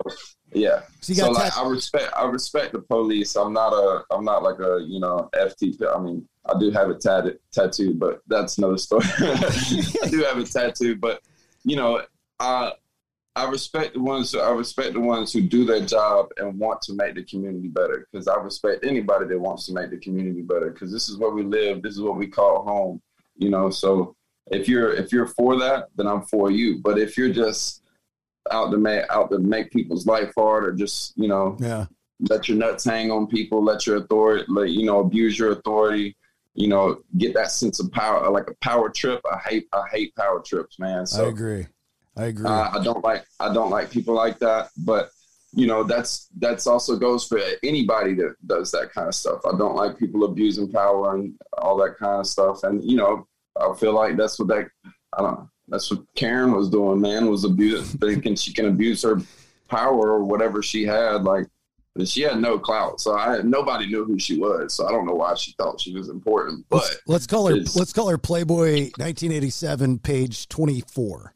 yeah. 0.54 0.82
So 1.00 1.14
So, 1.14 1.32
like, 1.32 1.58
I 1.58 1.68
respect, 1.68 2.12
I 2.16 2.26
respect 2.26 2.74
the 2.74 2.80
police. 2.82 3.36
I'm 3.36 3.54
not 3.54 3.72
a, 3.74 4.04
I'm 4.12 4.26
not 4.26 4.44
like 4.44 4.60
a, 4.60 4.80
you 4.86 5.00
know, 5.00 5.30
FT. 5.34 5.78
I 5.96 6.00
mean, 6.00 6.28
I 6.46 6.60
do 6.60 6.72
have 6.72 6.90
a 6.90 6.96
tatted, 6.96 7.40
tattooed, 7.54 8.00
but 8.00 8.22
that's 8.28 8.58
another 8.58 8.78
story. 8.78 9.06
I 9.20 10.08
do 10.10 10.24
have 10.24 10.38
a 10.38 10.44
tattoo, 10.44 10.96
but 10.96 11.22
you 11.64 11.76
know, 11.78 12.02
I, 12.40 12.74
I 13.36 13.50
respect 13.50 13.94
the 13.94 14.02
ones. 14.02 14.36
I 14.36 14.52
respect 14.52 14.94
the 14.94 15.00
ones 15.00 15.32
who 15.32 15.42
do 15.42 15.64
their 15.64 15.86
job 15.86 16.28
and 16.38 16.60
want 16.60 16.82
to 16.84 16.94
make 16.94 17.16
the 17.16 17.24
community 17.24 17.70
better. 17.70 18.08
Because 18.12 18.28
I 18.28 18.36
respect 18.38 18.86
anybody 18.86 19.26
that 19.28 19.40
wants 19.40 19.66
to 19.68 19.74
make 19.74 19.90
the 19.90 19.98
community 19.98 20.42
better. 20.42 20.72
Because 20.72 20.92
this 20.92 21.08
is 21.08 21.18
where 21.18 21.32
we 21.32 21.44
live. 21.44 21.82
This 21.82 21.94
is 21.94 22.02
what 22.02 22.18
we 22.18 22.28
call 22.28 22.64
home. 22.64 23.02
You 23.38 23.50
know. 23.50 23.70
So 23.70 24.16
if 24.48 24.68
you're 24.68 24.94
if 24.94 25.12
you're 25.14 25.28
for 25.28 25.58
that, 25.60 25.88
then 25.96 26.08
I'm 26.08 26.24
for 26.24 26.52
you. 26.52 26.80
But 26.84 27.00
if 27.00 27.18
you're 27.18 27.32
just 27.32 27.84
out 28.52 28.72
to 28.72 28.78
make 28.78 29.06
out 29.10 29.32
to 29.32 29.40
make 29.40 29.72
people's 29.72 30.06
life 30.06 30.34
hard, 30.38 30.66
or 30.66 30.74
just 30.74 31.14
you 31.16 31.30
know, 31.30 31.56
Yeah. 31.60 31.86
let 32.30 32.50
your 32.50 32.58
nuts 32.58 32.84
hang 32.84 33.12
on 33.12 33.28
people, 33.28 33.64
let 33.64 33.88
your 33.88 33.98
authority, 33.98 34.46
let, 34.50 34.72
you 34.72 34.86
know, 34.86 35.00
abuse 35.00 35.40
your 35.40 35.52
authority. 35.52 36.18
You 36.54 36.68
know, 36.68 37.02
get 37.18 37.34
that 37.36 37.52
sense 37.52 37.80
of 37.80 37.90
power, 37.94 38.30
like 38.30 38.50
a 38.50 38.56
power 38.62 38.90
trip. 38.90 39.22
I 39.32 39.38
hate, 39.38 39.68
I 39.72 39.84
hate 39.90 40.14
power 40.18 40.42
trips, 40.46 40.80
man. 40.80 41.06
So 41.08 41.28
I 41.28 41.30
agree. 41.30 41.68
I 42.18 42.26
agree. 42.26 42.46
uh, 42.46 42.70
I 42.72 42.84
don't 42.84 43.04
like 43.04 43.26
I 43.40 43.54
don't 43.54 43.70
like 43.70 43.90
people 43.90 44.14
like 44.14 44.40
that. 44.40 44.70
But 44.78 45.10
you 45.54 45.68
know 45.68 45.84
that's 45.84 46.30
that's 46.38 46.68
also 46.68 46.98
goes 46.98 47.28
for 47.28 47.40
anybody 47.64 48.14
that 48.16 48.36
does 48.46 48.72
that 48.72 48.92
kind 48.94 49.08
of 49.08 49.16
stuff. 49.16 49.42
I 49.46 49.58
don't 49.58 49.76
like 49.76 49.98
people 49.98 50.24
abusing 50.24 50.72
power 50.72 51.16
and 51.16 51.34
all 51.58 51.78
that 51.78 51.98
kind 51.98 52.20
of 52.20 52.28
stuff. 52.28 52.64
And 52.64 52.84
you 52.84 52.98
know 52.98 53.28
I 53.60 53.74
feel 53.76 53.94
like 53.94 54.18
that's 54.18 54.40
what 54.40 54.48
that 54.50 54.70
I 55.14 55.22
don't 55.22 55.40
know. 55.40 55.50
That's 55.68 55.90
what 55.90 56.04
Karen 56.16 56.52
was 56.54 56.70
doing. 56.70 57.00
Man 57.00 57.30
was 57.30 57.44
abusing 57.44 57.98
thinking 58.00 58.36
she 58.36 58.54
can 58.54 58.68
abuse 58.68 59.04
her 59.04 59.22
power 59.70 60.12
or 60.12 60.24
whatever 60.24 60.62
she 60.62 60.84
had. 60.84 61.24
Like 61.24 61.48
and 61.96 62.08
she 62.08 62.22
had 62.22 62.40
no 62.40 62.58
clout, 62.58 63.02
so 63.02 63.18
I 63.18 63.42
nobody 63.42 63.86
knew 63.88 64.06
who 64.06 64.18
she 64.18 64.40
was. 64.40 64.74
So 64.74 64.88
I 64.88 64.92
don't 64.92 65.06
know 65.06 65.16
why 65.16 65.36
she 65.36 65.54
thought 65.58 65.82
she 65.82 65.94
was 65.94 66.08
important. 66.08 66.66
But 66.70 66.84
let's, 66.84 67.02
let's 67.06 67.28
call 67.28 67.48
her. 67.48 67.56
Let's 67.76 67.92
call 67.92 68.08
her 68.08 68.18
Playboy 68.18 68.92
1987, 68.96 70.00
page 70.00 70.48
24. 70.48 71.34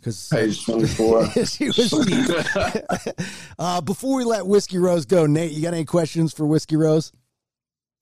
Because 0.00 0.28
page 0.28 0.64
24. 0.66 1.30
she 1.44 1.66
was 1.66 1.90
deep. 2.06 3.24
uh, 3.58 3.80
before 3.80 4.16
we 4.16 4.24
let 4.24 4.46
Whiskey 4.46 4.78
Rose 4.78 5.04
go, 5.04 5.26
Nate, 5.26 5.52
you 5.52 5.62
got 5.62 5.74
any 5.74 5.84
questions 5.84 6.32
for 6.32 6.46
Whiskey 6.46 6.76
Rose? 6.76 7.12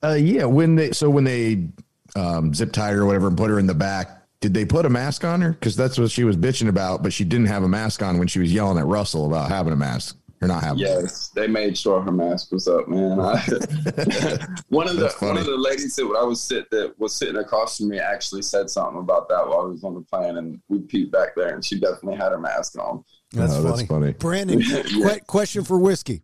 Uh, 0.02 0.12
yeah. 0.12 0.44
When 0.44 0.76
they 0.76 0.92
so 0.92 1.10
when 1.10 1.24
they 1.24 1.68
um, 2.14 2.54
zip 2.54 2.72
tied 2.72 2.94
her 2.94 3.02
or 3.02 3.06
whatever 3.06 3.28
and 3.28 3.36
put 3.36 3.50
her 3.50 3.58
in 3.58 3.66
the 3.66 3.74
back, 3.74 4.22
did 4.40 4.54
they 4.54 4.64
put 4.64 4.86
a 4.86 4.90
mask 4.90 5.24
on 5.24 5.40
her? 5.40 5.50
Because 5.50 5.74
that's 5.74 5.98
what 5.98 6.10
she 6.10 6.22
was 6.22 6.36
bitching 6.36 6.68
about, 6.68 7.02
but 7.02 7.12
she 7.12 7.24
didn't 7.24 7.46
have 7.46 7.64
a 7.64 7.68
mask 7.68 8.02
on 8.02 8.18
when 8.18 8.28
she 8.28 8.38
was 8.38 8.52
yelling 8.52 8.78
at 8.78 8.86
Russell 8.86 9.26
about 9.26 9.48
having 9.48 9.72
a 9.72 9.76
mask 9.76 10.16
or 10.40 10.48
not 10.48 10.62
having. 10.62 10.78
Yes, 10.78 11.28
they 11.28 11.46
made 11.46 11.76
sure 11.76 12.00
her 12.00 12.12
mask 12.12 12.52
was 12.52 12.68
up, 12.68 12.88
man. 12.88 13.18
I, 13.20 13.34
one 14.68 14.88
of 14.88 14.96
the 14.96 15.14
one 15.20 15.36
of 15.36 15.46
the 15.46 15.56
ladies 15.56 15.96
that 15.96 16.04
I 16.18 16.22
was 16.22 16.40
sit 16.42 16.70
that 16.70 16.98
was 16.98 17.14
sitting 17.14 17.36
across 17.36 17.78
from 17.78 17.88
me 17.88 17.98
actually 17.98 18.42
said 18.42 18.70
something 18.70 18.98
about 19.00 19.28
that 19.28 19.46
while 19.46 19.60
I 19.60 19.64
was 19.64 19.84
on 19.84 19.94
the 19.94 20.00
plane, 20.02 20.36
and 20.36 20.60
we 20.68 20.78
peeped 20.80 21.12
back 21.12 21.30
there, 21.36 21.54
and 21.54 21.64
she 21.64 21.78
definitely 21.80 22.16
had 22.16 22.32
her 22.32 22.38
mask 22.38 22.78
on. 22.78 23.04
That's, 23.32 23.52
Oh, 23.52 23.62
funny. 23.62 23.76
that's 23.76 23.88
funny. 23.88 24.12
Branden, 24.14 24.62
Yeah. 24.96 25.18
question 25.26 25.64
for 25.64 25.78
Whiskey. 25.78 26.22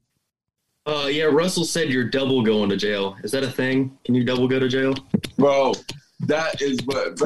Uh, 0.87 1.07
yeah, 1.11 1.25
Russell 1.25 1.65
said 1.65 1.89
you're 1.89 2.05
double 2.11 2.43
going 2.43 2.69
to 2.69 2.77
jail. 2.77 3.17
Is 3.25 3.33
that 3.33 3.43
a 3.43 3.51
thing? 3.51 3.97
Can 4.05 4.15
you 4.15 4.23
double 4.23 4.47
go 4.47 4.59
to 4.59 4.69
jail? 4.69 4.95
Bro, 5.39 5.73
that 6.27 6.61
is 6.61 6.79
what. 6.85 7.21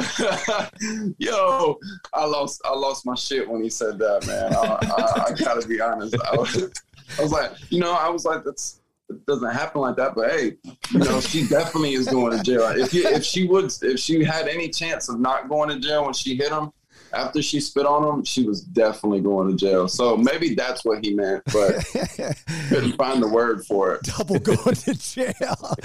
yo, 1.18 1.78
I 2.12 2.24
lost 2.24 2.60
I 2.64 2.74
lost 2.74 3.06
my 3.06 3.14
shit 3.14 3.48
when 3.48 3.62
he 3.62 3.70
said 3.70 3.98
that, 3.98 4.26
man. 4.26 4.54
I, 4.54 4.58
I, 4.58 5.30
I 5.30 5.32
gotta 5.34 5.66
be 5.66 5.80
honest. 5.80 6.16
I 6.20 6.36
was, 6.36 6.70
I 7.18 7.22
was 7.22 7.32
like, 7.32 7.52
you 7.70 7.80
know, 7.80 7.92
I 7.92 8.08
was 8.08 8.24
like, 8.24 8.44
that's 8.44 8.80
it 9.10 9.24
doesn't 9.26 9.50
happen 9.52 9.80
like 9.80 9.96
that. 9.96 10.14
But 10.14 10.30
hey, 10.30 10.56
you 10.92 10.98
know, 10.98 11.20
she 11.20 11.46
definitely 11.46 11.94
is 11.94 12.08
going 12.08 12.36
to 12.36 12.42
jail. 12.42 12.62
If 12.76 12.92
you, 12.92 13.06
if 13.06 13.24
she 13.24 13.46
would, 13.46 13.72
if 13.82 13.98
she 13.98 14.22
had 14.22 14.48
any 14.48 14.68
chance 14.68 15.08
of 15.08 15.18
not 15.18 15.48
going 15.48 15.70
to 15.70 15.78
jail 15.78 16.04
when 16.04 16.14
she 16.14 16.36
hit 16.36 16.50
him. 16.50 16.72
After 17.10 17.40
she 17.40 17.58
spit 17.60 17.86
on 17.86 18.04
him, 18.04 18.22
she 18.22 18.44
was 18.44 18.60
definitely 18.60 19.22
going 19.22 19.48
to 19.48 19.56
jail. 19.56 19.88
So 19.88 20.14
maybe 20.14 20.54
that's 20.54 20.84
what 20.84 21.02
he 21.02 21.14
meant, 21.14 21.42
but 21.46 21.82
couldn't 22.68 22.98
find 22.98 23.22
the 23.22 23.30
word 23.32 23.64
for 23.64 23.94
it. 23.94 24.02
Double 24.02 24.38
going 24.38 24.74
to 24.74 24.94
jail. 24.94 25.76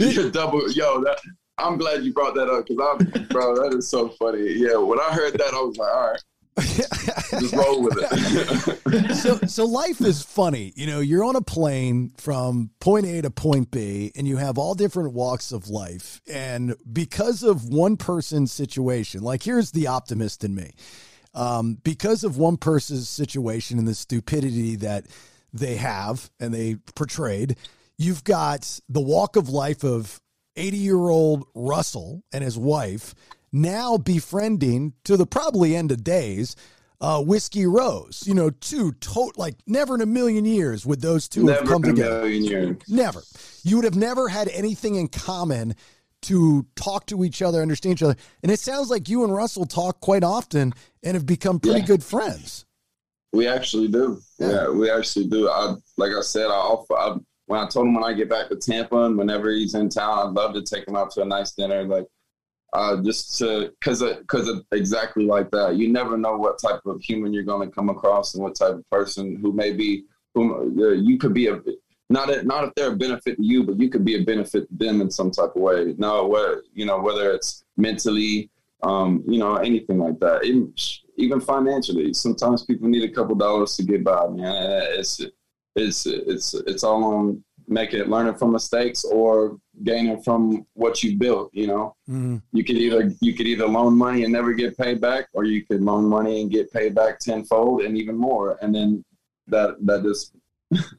You're 0.00 0.32
double, 0.32 0.68
yo. 0.72 1.00
That 1.04 1.20
I'm 1.58 1.78
glad 1.78 2.04
you 2.04 2.12
brought 2.12 2.34
that 2.34 2.48
up 2.48 2.66
because 2.66 3.14
I'm, 3.14 3.26
bro, 3.28 3.56
that 3.56 3.76
is 3.76 3.88
so 3.88 4.08
funny. 4.10 4.52
Yeah, 4.52 4.76
when 4.76 5.00
I 5.00 5.12
heard 5.12 5.32
that, 5.38 5.54
I 5.54 5.60
was 5.60 5.76
like, 5.78 5.92
all 5.92 6.10
right, 6.10 6.22
just 7.40 7.54
roll 7.54 7.82
with 7.82 7.98
it. 7.98 9.14
so 9.16 9.38
so 9.46 9.64
life 9.64 10.00
is 10.00 10.22
funny. 10.22 10.72
You 10.74 10.86
know, 10.86 11.00
you're 11.00 11.24
on 11.24 11.36
a 11.36 11.42
plane 11.42 12.12
from 12.16 12.70
point 12.80 13.06
A 13.06 13.22
to 13.22 13.30
point 13.30 13.70
B 13.70 14.10
and 14.16 14.26
you 14.26 14.38
have 14.38 14.56
all 14.56 14.74
different 14.74 15.12
walks 15.12 15.52
of 15.52 15.68
life 15.68 16.20
and 16.30 16.74
because 16.90 17.42
of 17.42 17.68
one 17.68 17.98
person's 17.98 18.52
situation, 18.52 19.22
like 19.22 19.42
here's 19.42 19.72
the 19.72 19.86
optimist 19.86 20.44
in 20.44 20.54
me. 20.54 20.72
Um, 21.34 21.78
because 21.84 22.24
of 22.24 22.38
one 22.38 22.56
person's 22.56 23.10
situation 23.10 23.78
and 23.78 23.86
the 23.86 23.94
stupidity 23.94 24.76
that 24.76 25.06
they 25.52 25.76
have 25.76 26.30
and 26.40 26.54
they 26.54 26.76
portrayed, 26.94 27.56
you've 27.98 28.24
got 28.24 28.80
the 28.88 29.02
walk 29.02 29.36
of 29.36 29.50
life 29.50 29.84
of 29.84 30.22
80 30.56 30.76
year 30.76 30.96
old 31.08 31.46
Russell 31.54 32.22
and 32.32 32.42
his 32.42 32.56
wife 32.58 33.14
now 33.52 33.96
befriending 33.96 34.92
to 35.04 35.16
the 35.16 35.26
probably 35.26 35.74
end 35.76 35.92
of 35.92 36.02
days 36.04 36.56
uh, 37.00 37.22
Whiskey 37.22 37.66
Rose. 37.66 38.22
You 38.26 38.34
know, 38.34 38.50
two 38.50 38.92
to- 38.92 39.32
like 39.36 39.54
never 39.66 39.94
in 39.94 40.00
a 40.00 40.06
million 40.06 40.44
years 40.44 40.86
would 40.86 41.00
those 41.02 41.28
two 41.28 41.46
have 41.48 41.60
Never 41.64 41.72
come 41.72 41.84
in 41.84 41.90
a 41.90 41.94
together. 41.94 42.20
million 42.22 42.44
years. 42.44 42.76
Never. 42.88 43.22
You 43.62 43.76
would 43.76 43.84
have 43.84 43.96
never 43.96 44.28
had 44.28 44.48
anything 44.48 44.94
in 44.94 45.08
common 45.08 45.74
to 46.22 46.66
talk 46.74 47.06
to 47.06 47.22
each 47.24 47.42
other, 47.42 47.60
understand 47.60 47.92
each 47.98 48.02
other. 48.02 48.16
And 48.42 48.50
it 48.50 48.58
sounds 48.58 48.88
like 48.90 49.08
you 49.08 49.22
and 49.24 49.32
Russell 49.32 49.66
talk 49.66 50.00
quite 50.00 50.24
often 50.24 50.72
and 51.02 51.14
have 51.14 51.26
become 51.26 51.60
pretty 51.60 51.80
Yeah. 51.80 51.86
good 51.86 52.02
friends. 52.02 52.64
We 53.32 53.46
actually 53.46 53.88
do. 53.88 54.18
Yeah, 54.38 54.70
we 54.70 54.90
actually 54.90 55.26
do. 55.26 55.50
I 55.50 55.74
like 55.98 56.12
I 56.12 56.22
said, 56.22 56.46
I 56.46 56.54
offer. 56.54 56.94
I, 56.96 57.16
when 57.46 57.60
I 57.60 57.68
told 57.68 57.86
him 57.86 57.94
when 57.94 58.04
I 58.04 58.12
get 58.12 58.28
back 58.28 58.48
to 58.48 58.56
Tampa 58.56 59.04
and 59.04 59.16
whenever 59.16 59.50
he's 59.50 59.74
in 59.74 59.88
town, 59.88 60.28
I'd 60.28 60.34
love 60.34 60.54
to 60.54 60.62
take 60.62 60.86
him 60.86 60.96
out 60.96 61.10
to 61.12 61.22
a 61.22 61.24
nice 61.24 61.52
dinner. 61.52 61.84
Like, 61.84 62.06
uh, 62.72 63.02
just 63.02 63.38
to 63.38 63.72
because 63.80 64.02
because 64.02 64.50
exactly 64.72 65.24
like 65.24 65.50
that. 65.52 65.76
You 65.76 65.88
never 65.88 66.18
know 66.18 66.36
what 66.36 66.60
type 66.60 66.80
of 66.84 67.00
human 67.00 67.32
you're 67.32 67.44
going 67.44 67.68
to 67.68 67.74
come 67.74 67.88
across 67.88 68.34
and 68.34 68.42
what 68.42 68.56
type 68.56 68.74
of 68.74 68.90
person 68.90 69.36
who 69.36 69.52
may 69.52 69.72
be 69.72 70.04
whom 70.34 70.78
uh, 70.78 70.88
you 70.88 71.18
could 71.18 71.32
be 71.32 71.46
a 71.46 71.60
not 72.08 72.30
a, 72.30 72.42
not 72.44 72.64
if 72.64 72.74
they're 72.74 72.92
a 72.92 72.96
benefit 72.96 73.36
to 73.36 73.42
you, 73.42 73.64
but 73.64 73.80
you 73.80 73.88
could 73.88 74.04
be 74.04 74.16
a 74.16 74.24
benefit 74.24 74.68
to 74.68 74.76
them 74.76 75.00
in 75.00 75.10
some 75.10 75.30
type 75.30 75.56
of 75.56 75.62
way. 75.62 75.94
No, 75.98 76.26
where 76.26 76.62
you 76.74 76.84
know 76.84 77.00
whether 77.00 77.32
it's 77.32 77.64
mentally, 77.76 78.50
um, 78.82 79.24
you 79.26 79.38
know, 79.38 79.56
anything 79.56 79.98
like 79.98 80.20
that. 80.20 80.44
Even, 80.44 80.72
even 81.16 81.40
financially, 81.40 82.12
sometimes 82.12 82.64
people 82.64 82.88
need 82.88 83.08
a 83.08 83.12
couple 83.12 83.34
dollars 83.34 83.76
to 83.76 83.84
get 83.84 84.04
by. 84.04 84.26
Man, 84.28 84.82
it's 84.98 85.20
it's 85.76 86.06
it's 86.06 86.54
it's 86.54 86.84
all 86.84 87.04
on 87.04 87.42
making 87.68 88.00
it 88.00 88.08
learning 88.08 88.34
from 88.34 88.52
mistakes 88.52 89.04
or 89.04 89.58
gaining 89.82 90.22
from 90.22 90.64
what 90.74 91.02
you 91.02 91.18
built. 91.18 91.50
You 91.52 91.66
know, 91.66 91.94
Mhm. 92.08 92.42
you 92.52 92.64
could 92.64 92.76
either 92.76 93.12
you 93.20 93.34
could 93.34 93.46
either 93.46 93.66
loan 93.68 93.96
money 93.96 94.24
and 94.24 94.32
never 94.32 94.52
get 94.54 94.76
paid 94.78 95.00
back, 95.00 95.28
or 95.32 95.44
you 95.44 95.64
could 95.66 95.82
loan 95.82 96.04
money 96.06 96.40
and 96.40 96.50
get 96.50 96.72
paid 96.72 96.94
back 96.94 97.18
tenfold 97.18 97.82
and 97.82 97.96
even 97.98 98.16
more, 98.16 98.56
and 98.62 98.74
then 98.74 99.04
that 99.48 99.76
that 99.86 100.02
just 100.02 100.32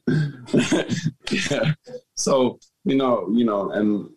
yeah. 1.50 1.72
So 2.14 2.58
you 2.84 2.96
know, 2.96 3.28
you 3.32 3.44
know, 3.44 3.70
and 3.72 4.08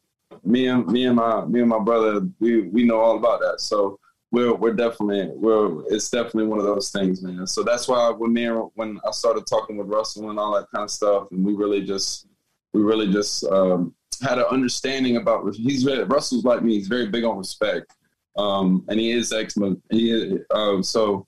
me 0.44 0.68
and 0.68 0.86
me 0.88 1.06
and 1.06 1.16
my 1.16 1.46
me 1.46 1.60
and 1.62 1.70
my 1.70 1.80
brother, 1.80 2.28
we 2.40 2.62
we 2.68 2.84
know 2.84 3.00
all 3.00 3.18
about 3.18 3.40
that. 3.42 3.62
So 3.62 4.00
we're 4.32 4.54
we're 4.56 4.74
definitely 4.74 5.30
we're 5.36 5.84
it's 5.88 6.10
definitely 6.10 6.46
one 6.46 6.60
of 6.60 6.66
those 6.66 6.90
things, 6.90 7.22
man. 7.22 7.46
So 7.46 7.64
that's 7.64 7.88
why 7.88 8.10
when 8.10 8.34
me 8.34 8.46
and, 8.46 8.70
when 8.76 9.00
I 9.06 9.12
started 9.12 9.46
talking 9.46 9.78
with 9.78 9.88
Russell 9.88 10.30
and 10.30 10.40
all 10.40 10.54
that 10.56 10.72
kind 10.74 10.84
of 10.84 10.92
stuff, 10.92 11.28
and 11.32 11.46
we 11.46 11.54
really 11.54 11.82
just 11.82 12.28
we 12.74 12.82
really 12.82 13.12
just 13.12 13.44
um, 13.46 13.94
had 14.22 14.38
an 14.38 14.46
understanding 14.50 15.18
about 15.18 15.54
he's 15.54 15.86
Russell's 15.86 16.46
like 16.46 16.64
me. 16.64 16.76
He's 16.76 16.88
very 16.88 17.08
big 17.08 17.26
on 17.26 17.38
respect, 17.38 17.94
um, 18.38 18.86
and 18.88 19.00
he 19.00 19.12
is 19.12 19.34
excellent. 19.34 19.82
He 19.92 20.12
is, 20.12 20.40
uh, 20.50 20.82
so 20.82 21.28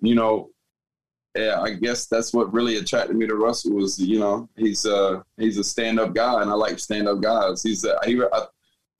you 0.00 0.16
know 0.16 0.50
yeah, 1.36 1.60
I 1.60 1.70
guess 1.70 2.06
that's 2.06 2.34
what 2.34 2.52
really 2.52 2.76
attracted 2.76 3.16
me 3.16 3.26
to 3.26 3.34
Russell 3.34 3.72
was, 3.72 3.98
you 3.98 4.18
know, 4.18 4.48
he's 4.56 4.84
uh 4.84 5.22
he's 5.38 5.58
a 5.58 5.64
stand 5.64 5.98
up 5.98 6.14
guy, 6.14 6.42
and 6.42 6.50
I 6.50 6.54
like 6.54 6.78
stand 6.78 7.08
up 7.08 7.22
guys. 7.22 7.62
He's 7.62 7.84
a, 7.84 7.98
he 8.04 8.20
I, 8.20 8.42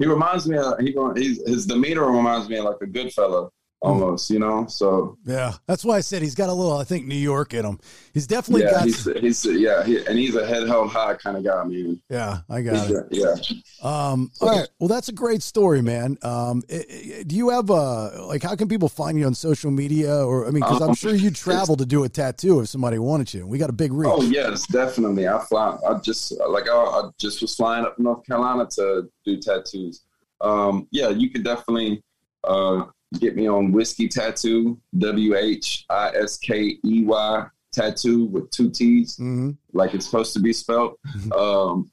he 0.02 0.08
reminds 0.08 0.48
me 0.48 0.56
of 0.58 0.78
he 0.80 0.92
his 1.14 1.64
demeanor 1.64 2.10
reminds 2.10 2.48
me 2.48 2.56
of 2.56 2.64
like 2.64 2.76
a 2.80 2.86
good 2.86 3.12
fella 3.12 3.48
almost, 3.82 4.30
you 4.30 4.38
know. 4.38 4.66
So 4.68 5.18
Yeah. 5.26 5.52
That's 5.66 5.84
why 5.84 5.96
I 5.96 6.00
said 6.00 6.22
he's 6.22 6.34
got 6.34 6.48
a 6.48 6.52
little, 6.52 6.76
I 6.76 6.84
think, 6.84 7.06
New 7.06 7.14
York 7.16 7.52
in 7.54 7.64
him. 7.64 7.78
He's 8.14 8.26
definitely 8.26 8.62
yeah, 8.64 8.70
got. 8.72 8.84
he's 8.84 9.04
he's 9.20 9.44
yeah, 9.46 9.82
he, 9.84 10.04
and 10.06 10.18
he's 10.18 10.36
a 10.36 10.46
head 10.46 10.66
held 10.68 10.90
high 10.90 11.14
kind 11.14 11.36
of 11.36 11.44
guy, 11.44 11.64
man. 11.64 12.00
yeah, 12.09 12.38
I 12.48 12.62
got 12.62 12.74
He's 12.86 12.90
it. 12.90 12.96
a- 12.96 13.09
yeah. 13.10 13.34
Um, 13.82 14.30
all 14.40 14.48
right. 14.48 14.68
Well, 14.78 14.88
that's 14.88 15.09
a 15.09 15.12
great 15.12 15.42
story, 15.42 15.82
man. 15.82 16.16
Um, 16.22 16.62
i- 16.70 16.84
i- 17.18 17.22
do 17.26 17.34
you 17.34 17.48
have 17.50 17.70
a 17.70 18.24
like? 18.26 18.42
How 18.42 18.54
can 18.54 18.68
people 18.68 18.88
find 18.88 19.18
you 19.18 19.26
on 19.26 19.34
social 19.34 19.70
media? 19.70 20.14
Or 20.24 20.46
I 20.46 20.50
mean, 20.50 20.60
because 20.62 20.80
I'm 20.80 20.90
Um, 20.90 20.94
sure 20.94 21.14
you'd 21.14 21.34
travel 21.34 21.76
to 21.76 21.86
do 21.86 22.04
a 22.04 22.09
tattoo 22.09 22.60
if 22.60 22.68
somebody 22.68 22.98
wanted 22.98 23.32
you. 23.34 23.46
We 23.46 23.59
got 23.59 23.70
a 23.70 23.72
big 23.74 23.92
reach. 23.92 24.10
Oh 24.12 24.22
yes, 24.22 24.66
definitely. 24.68 25.26
I 25.26 25.38
fly. 25.44 25.76
I 25.88 25.98
just 25.98 26.32
like 26.48 26.68
I, 26.68 26.74
I 26.76 27.10
just 27.18 27.40
was 27.42 27.56
flying 27.56 27.84
up 27.86 27.98
North 27.98 28.24
Carolina 28.26 28.66
to 28.76 29.09
do 29.24 29.38
tattoos. 29.40 30.02
Um, 30.40 30.86
yeah, 30.90 31.09
you 31.09 31.30
could 31.30 31.44
definitely 31.44 32.02
uh, 32.44 32.84
get 33.18 33.36
me 33.36 33.48
on 33.48 33.72
Whiskey 33.72 34.09
Tattoo, 34.09 34.78
W 34.98 35.36
H 35.36 35.84
I 35.90 36.10
S 36.14 36.36
K 36.39 36.78
E 36.84 37.05
Y 37.05 37.47
Tattoo 37.72 38.26
with 38.26 38.51
two 38.51 38.70
T's, 38.70 39.16
Mm-hmm. 39.16 39.51
like 39.72 39.94
it's 39.94 40.05
supposed 40.06 40.32
to 40.34 40.40
be 40.40 40.52
spelled. 40.52 40.97
Um, 41.36 41.90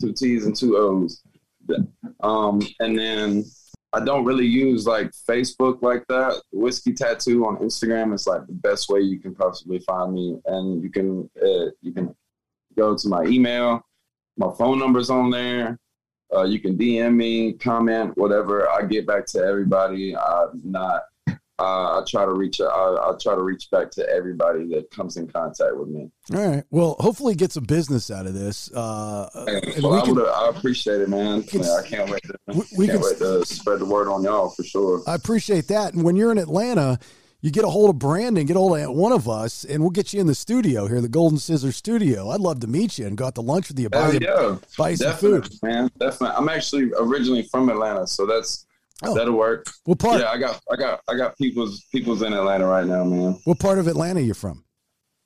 two 0.00 0.12
T's 0.12 0.46
and 0.46 0.56
two 0.56 0.76
O's. 0.76 1.22
Um, 2.20 2.60
and 2.80 2.98
then 2.98 3.44
I 3.92 4.00
don't 4.04 4.24
really 4.24 4.46
use 4.46 4.86
like 4.86 5.10
Facebook 5.28 5.82
like 5.82 6.04
that. 6.08 6.40
Whiskey 6.52 6.92
Tattoo 6.92 7.44
on 7.46 7.56
Instagram 7.58 8.14
is 8.14 8.26
like 8.26 8.46
the 8.46 8.52
best 8.54 8.88
way 8.88 9.00
you 9.00 9.18
can 9.18 9.34
possibly 9.34 9.78
find 9.80 10.12
me, 10.14 10.38
and 10.46 10.82
you 10.82 10.90
can 10.90 11.28
uh, 11.42 11.66
you 11.82 11.92
can 11.92 12.14
go 12.76 12.96
to 12.96 13.08
my 13.08 13.24
email. 13.24 13.80
My 14.38 14.50
phone 14.58 14.78
number's 14.78 15.10
on 15.10 15.30
there. 15.30 15.78
Uh, 16.34 16.44
you 16.44 16.58
can 16.60 16.76
DM 16.76 17.14
me, 17.14 17.52
comment, 17.54 18.16
whatever. 18.16 18.68
I 18.70 18.82
get 18.86 19.06
back 19.06 19.26
to 19.26 19.38
everybody. 19.40 20.16
I'm 20.16 20.60
not. 20.64 21.02
Uh, 21.58 22.00
I 22.00 22.04
try 22.08 22.24
to 22.24 22.32
reach. 22.32 22.60
I, 22.60 22.64
I 22.64 23.12
try 23.20 23.34
to 23.36 23.42
reach 23.42 23.70
back 23.70 23.90
to 23.92 24.08
everybody 24.08 24.66
that 24.68 24.90
comes 24.90 25.16
in 25.16 25.28
contact 25.28 25.76
with 25.76 25.88
me. 25.88 26.10
All 26.34 26.48
right. 26.48 26.64
Well, 26.70 26.96
hopefully 26.98 27.34
get 27.36 27.52
some 27.52 27.64
business 27.64 28.10
out 28.10 28.26
of 28.26 28.34
this. 28.34 28.72
Uh, 28.72 29.28
well, 29.80 29.92
we 29.92 29.98
I, 29.98 30.00
can- 30.00 30.18
I 30.18 30.50
appreciate 30.52 31.02
it, 31.02 31.08
man. 31.08 31.44
I 31.44 31.86
can't 31.86 32.10
wait 32.10 32.22
to, 32.24 32.34
we 32.76 32.86
can't 32.88 33.00
can- 33.00 33.08
wait 33.10 33.18
to 33.18 33.44
spread 33.44 33.78
the 33.78 33.84
word 33.84 34.08
on 34.08 34.24
y'all 34.24 34.48
for 34.48 34.64
sure. 34.64 35.02
I 35.06 35.14
appreciate 35.14 35.68
that. 35.68 35.94
And 35.94 36.02
when 36.02 36.16
you're 36.16 36.32
in 36.32 36.38
Atlanta, 36.38 36.98
you 37.42 37.50
get 37.50 37.64
a 37.64 37.68
hold 37.68 37.90
of 37.90 37.96
Branden, 37.96 38.46
get 38.46 38.56
a 38.56 38.58
hold 38.60 38.78
of 38.78 38.90
one 38.94 39.12
of 39.12 39.28
us, 39.28 39.64
and 39.64 39.80
we'll 39.82 39.90
get 39.90 40.12
you 40.14 40.20
in 40.20 40.26
the 40.26 40.34
studio 40.34 40.86
here, 40.86 41.00
the 41.00 41.08
Golden 41.08 41.38
Scissor 41.38 41.72
Studio. 41.72 42.30
I'd 42.30 42.40
love 42.40 42.60
to 42.60 42.66
meet 42.66 42.98
you 42.98 43.06
and 43.06 43.16
go 43.16 43.26
out 43.26 43.34
to 43.34 43.40
lunch 43.42 43.68
with 43.68 43.78
you, 43.78 43.90
buy, 43.90 44.12
yeah, 44.20 44.56
buy 44.78 44.94
some 44.94 45.14
food. 45.16 45.48
man. 45.62 45.90
Definitely. 45.98 46.36
I'm 46.36 46.48
actually 46.48 46.90
originally 46.98 47.42
from 47.50 47.68
Atlanta, 47.68 48.06
so 48.06 48.24
that's 48.26 48.66
Oh. 49.04 49.14
that'll 49.16 49.34
work. 49.36 49.66
What 49.84 49.98
part? 49.98 50.20
Yeah, 50.20 50.30
I 50.30 50.38
got, 50.38 50.60
I 50.70 50.76
got, 50.76 51.00
I 51.08 51.16
got 51.16 51.36
people's 51.36 51.82
people's 51.90 52.22
in 52.22 52.32
Atlanta 52.32 52.66
right 52.66 52.86
now, 52.86 53.02
man. 53.02 53.36
What 53.44 53.58
part 53.58 53.80
of 53.80 53.88
Atlanta 53.88 54.20
are 54.20 54.22
you 54.22 54.32
from? 54.34 54.64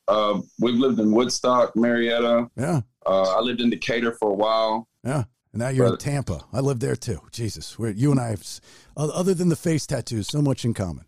Uh, 0.08 0.40
we've 0.58 0.76
lived 0.76 0.98
in 0.98 1.12
Woodstock, 1.12 1.76
Marietta. 1.76 2.48
Yeah. 2.56 2.80
Uh, 3.04 3.36
I 3.36 3.40
lived 3.40 3.60
in 3.60 3.68
Decatur 3.68 4.12
for 4.12 4.30
a 4.30 4.34
while. 4.34 4.88
Yeah. 5.04 5.24
And 5.52 5.60
now 5.60 5.68
you're 5.68 5.88
in 5.88 5.96
Tampa. 5.98 6.44
I 6.54 6.60
lived 6.60 6.80
there 6.80 6.96
too. 6.96 7.20
Jesus. 7.32 7.76
You 7.78 8.10
and 8.12 8.20
I 8.20 8.28
have, 8.28 8.42
other 8.96 9.34
than 9.34 9.48
the 9.50 9.56
face 9.56 9.86
tattoos, 9.86 10.28
so 10.28 10.40
much 10.40 10.64
in 10.64 10.72
common. 10.72 11.04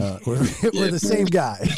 Uh, 0.00 0.18
we're, 0.26 0.38
we're 0.74 0.90
the 0.90 0.98
same 0.98 1.26
guy. 1.26 1.66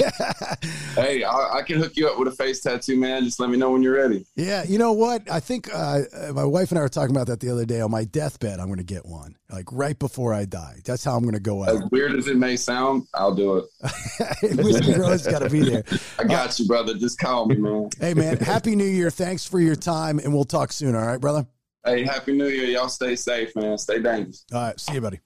Hey, 0.94 1.22
I, 1.22 1.58
I 1.58 1.62
can 1.62 1.78
hook 1.78 1.96
you 1.96 2.08
up 2.08 2.18
with 2.18 2.26
a 2.26 2.32
face 2.32 2.60
tattoo, 2.60 2.98
man. 2.98 3.22
Just 3.22 3.38
let 3.38 3.50
me 3.50 3.56
know 3.56 3.70
when 3.70 3.84
you're 3.84 3.94
ready. 3.94 4.26
Yeah, 4.34 4.64
you 4.64 4.78
know 4.78 4.92
what? 4.92 5.30
I 5.30 5.38
think 5.38 5.72
uh, 5.72 6.00
uh, 6.12 6.32
my 6.32 6.44
wife 6.44 6.72
and 6.72 6.78
I 6.78 6.82
were 6.82 6.88
talking 6.88 7.14
about 7.14 7.28
that 7.28 7.38
the 7.38 7.50
other 7.50 7.64
day. 7.64 7.80
On 7.80 7.90
my 7.90 8.02
deathbed, 8.02 8.58
I'm 8.58 8.66
going 8.66 8.78
to 8.78 8.84
get 8.84 9.06
one, 9.06 9.36
like 9.48 9.66
right 9.70 9.96
before 9.96 10.34
I 10.34 10.44
die. 10.44 10.80
That's 10.84 11.04
how 11.04 11.14
I'm 11.14 11.22
going 11.22 11.34
to 11.34 11.40
go 11.40 11.62
out. 11.62 11.68
As 11.68 11.82
out. 11.82 11.92
weird 11.92 12.16
as 12.16 12.26
it 12.26 12.36
may 12.36 12.56
sound, 12.56 13.04
I'll 13.14 13.32
do 13.32 13.58
it. 13.58 13.66
Whiskey 14.56 14.94
Rose 14.94 15.24
got 15.24 15.42
to 15.42 15.50
be 15.50 15.60
there. 15.60 15.84
I 16.18 16.24
got 16.24 16.58
you, 16.58 16.66
brother. 16.66 16.94
Just 16.94 17.20
call 17.20 17.46
me, 17.46 17.54
man. 17.54 17.90
Hey, 18.00 18.14
man, 18.14 18.38
Happy 18.38 18.74
New 18.74 18.84
Year. 18.84 19.10
Thanks 19.10 19.46
for 19.46 19.60
your 19.60 19.76
time, 19.76 20.18
and 20.18 20.34
we'll 20.34 20.44
talk 20.44 20.72
soon. 20.72 20.96
All 20.96 21.06
right, 21.06 21.20
brother? 21.20 21.46
Hey, 21.84 22.02
happy 22.02 22.36
New 22.36 22.48
Year. 22.48 22.64
Y'all 22.64 22.88
stay 22.88 23.14
safe, 23.14 23.54
man. 23.54 23.78
Stay 23.78 24.00
dangerous. 24.00 24.44
All 24.52 24.62
right, 24.62 24.80
see 24.80 24.94
you, 24.94 25.00
buddy. 25.00 25.20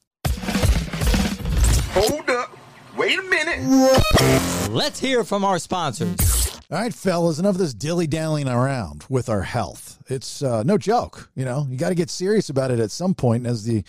Hold 1.94 2.28
up. 2.28 2.58
Wait 2.96 3.18
a 3.18 3.22
minute. 3.22 4.70
Let's 4.70 5.00
hear 5.00 5.24
from 5.24 5.44
our 5.44 5.58
sponsors. 5.58 6.60
All 6.70 6.78
right, 6.78 6.92
fellas, 6.92 7.38
enough 7.38 7.54
of 7.54 7.58
this 7.58 7.74
dilly 7.74 8.06
dallying 8.06 8.48
around 8.48 9.04
with 9.08 9.28
our 9.28 9.42
health. 9.42 9.98
It's 10.08 10.42
uh, 10.42 10.62
no 10.62 10.76
joke. 10.76 11.30
You 11.34 11.44
know, 11.44 11.66
you 11.70 11.78
got 11.78 11.88
to 11.88 11.94
get 11.94 12.10
serious 12.10 12.50
about 12.50 12.70
it 12.70 12.80
at 12.80 12.90
some 12.90 13.14
point. 13.14 13.46
As 13.46 13.64
the 13.64 13.82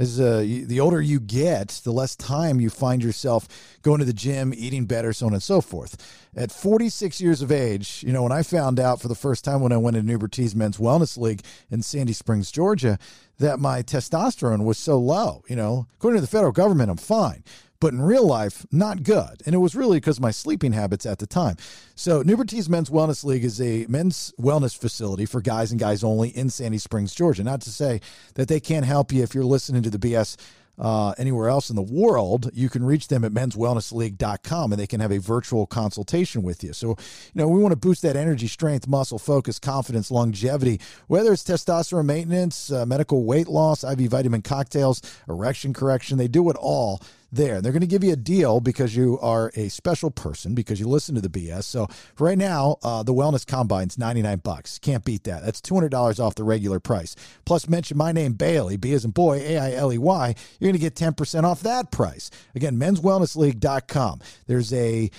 as 0.00 0.20
uh, 0.20 0.38
the 0.40 0.78
older 0.78 1.00
you 1.00 1.18
get, 1.18 1.68
the 1.82 1.92
less 1.92 2.14
time 2.14 2.60
you 2.60 2.70
find 2.70 3.02
yourself 3.02 3.48
going 3.82 3.98
to 3.98 4.04
the 4.04 4.12
gym, 4.12 4.54
eating 4.54 4.86
better, 4.86 5.12
so 5.12 5.26
on 5.26 5.32
and 5.32 5.42
so 5.42 5.60
forth. 5.60 5.96
At 6.36 6.52
46 6.52 7.20
years 7.20 7.42
of 7.42 7.50
age, 7.50 8.04
you 8.06 8.12
know, 8.12 8.22
when 8.22 8.30
I 8.30 8.44
found 8.44 8.78
out 8.78 9.00
for 9.00 9.08
the 9.08 9.16
first 9.16 9.44
time 9.44 9.60
when 9.60 9.72
I 9.72 9.76
went 9.76 9.96
to 9.96 10.02
Uber 10.02 10.28
T's 10.28 10.54
Men's 10.54 10.78
Wellness 10.78 11.18
League 11.18 11.42
in 11.68 11.82
Sandy 11.82 12.12
Springs, 12.12 12.52
Georgia, 12.52 12.98
that 13.40 13.58
my 13.58 13.82
testosterone 13.82 14.64
was 14.64 14.78
so 14.78 14.98
low. 14.98 15.42
You 15.48 15.56
know, 15.56 15.88
according 15.96 16.18
to 16.18 16.20
the 16.20 16.30
federal 16.30 16.52
government, 16.52 16.90
I'm 16.90 16.96
fine 16.96 17.42
but 17.80 17.92
in 17.92 18.00
real 18.00 18.26
life, 18.26 18.66
not 18.72 19.02
good. 19.02 19.42
And 19.46 19.54
it 19.54 19.58
was 19.58 19.74
really 19.74 19.98
because 19.98 20.20
my 20.20 20.30
sleeping 20.30 20.72
habits 20.72 21.06
at 21.06 21.18
the 21.18 21.26
time. 21.26 21.56
So, 21.94 22.22
Nubertese 22.22 22.68
Men's 22.68 22.90
Wellness 22.90 23.24
League 23.24 23.44
is 23.44 23.60
a 23.60 23.86
men's 23.88 24.32
wellness 24.40 24.76
facility 24.76 25.26
for 25.26 25.40
guys 25.40 25.70
and 25.70 25.80
guys 25.80 26.02
only 26.02 26.30
in 26.30 26.50
Sandy 26.50 26.78
Springs, 26.78 27.14
Georgia. 27.14 27.44
Not 27.44 27.60
to 27.62 27.70
say 27.70 28.00
that 28.34 28.48
they 28.48 28.60
can't 28.60 28.86
help 28.86 29.12
you 29.12 29.22
if 29.22 29.34
you're 29.34 29.44
listening 29.44 29.82
to 29.82 29.90
the 29.90 29.98
BS 29.98 30.36
uh, 30.78 31.12
anywhere 31.18 31.48
else 31.48 31.70
in 31.70 31.76
the 31.76 31.82
world, 31.82 32.50
you 32.54 32.68
can 32.68 32.84
reach 32.84 33.08
them 33.08 33.24
at 33.24 33.32
menswellnessleague.com 33.32 34.72
and 34.72 34.80
they 34.80 34.86
can 34.86 35.00
have 35.00 35.10
a 35.10 35.18
virtual 35.18 35.66
consultation 35.66 36.42
with 36.42 36.62
you. 36.62 36.72
So, 36.72 36.90
you 36.90 36.96
know, 37.34 37.48
we 37.48 37.60
want 37.60 37.72
to 37.72 37.76
boost 37.76 38.02
that 38.02 38.16
energy, 38.16 38.46
strength, 38.46 38.86
muscle, 38.86 39.18
focus, 39.18 39.58
confidence, 39.58 40.10
longevity, 40.10 40.80
whether 41.08 41.32
it's 41.32 41.42
testosterone 41.42 42.06
maintenance, 42.06 42.70
uh, 42.70 42.86
medical 42.86 43.24
weight 43.24 43.48
loss, 43.48 43.82
IV 43.82 44.10
vitamin 44.10 44.42
cocktails, 44.42 45.02
erection 45.28 45.72
correction, 45.72 46.16
they 46.16 46.28
do 46.28 46.48
it 46.48 46.56
all 46.56 47.00
there. 47.30 47.60
They're 47.60 47.72
going 47.72 47.80
to 47.80 47.86
give 47.86 48.04
you 48.04 48.12
a 48.12 48.16
deal 48.16 48.60
because 48.60 48.96
you 48.96 49.18
are 49.20 49.50
a 49.54 49.68
special 49.68 50.10
person 50.10 50.54
because 50.54 50.80
you 50.80 50.88
listen 50.88 51.14
to 51.14 51.20
the 51.20 51.28
BS. 51.28 51.64
So 51.64 51.88
right 52.18 52.38
now, 52.38 52.76
uh, 52.82 53.02
the 53.02 53.12
Wellness 53.12 53.46
Combine's 53.46 53.98
99 53.98 54.38
bucks. 54.38 54.78
Can't 54.78 55.04
beat 55.04 55.24
that. 55.24 55.44
That's 55.44 55.60
$200 55.60 56.20
off 56.20 56.34
the 56.34 56.44
regular 56.44 56.80
price. 56.80 57.14
Plus 57.44 57.68
mention 57.68 57.96
my 57.96 58.12
name 58.12 58.32
Bailey, 58.32 58.76
B 58.76 58.92
as 58.92 59.04
in 59.04 59.10
boy, 59.10 59.38
A 59.38 59.58
I 59.58 59.72
L 59.74 59.92
E 59.92 59.98
Y. 59.98 60.34
You're 60.58 60.72
going 60.72 60.80
to 60.80 60.90
get 60.90 60.94
10% 60.94 61.44
off 61.44 61.60
that 61.62 61.90
price. 61.90 62.30
Again, 62.54 62.76
menswellnessleague.com. 62.78 64.20
There's 64.46 64.72
a 64.72 65.10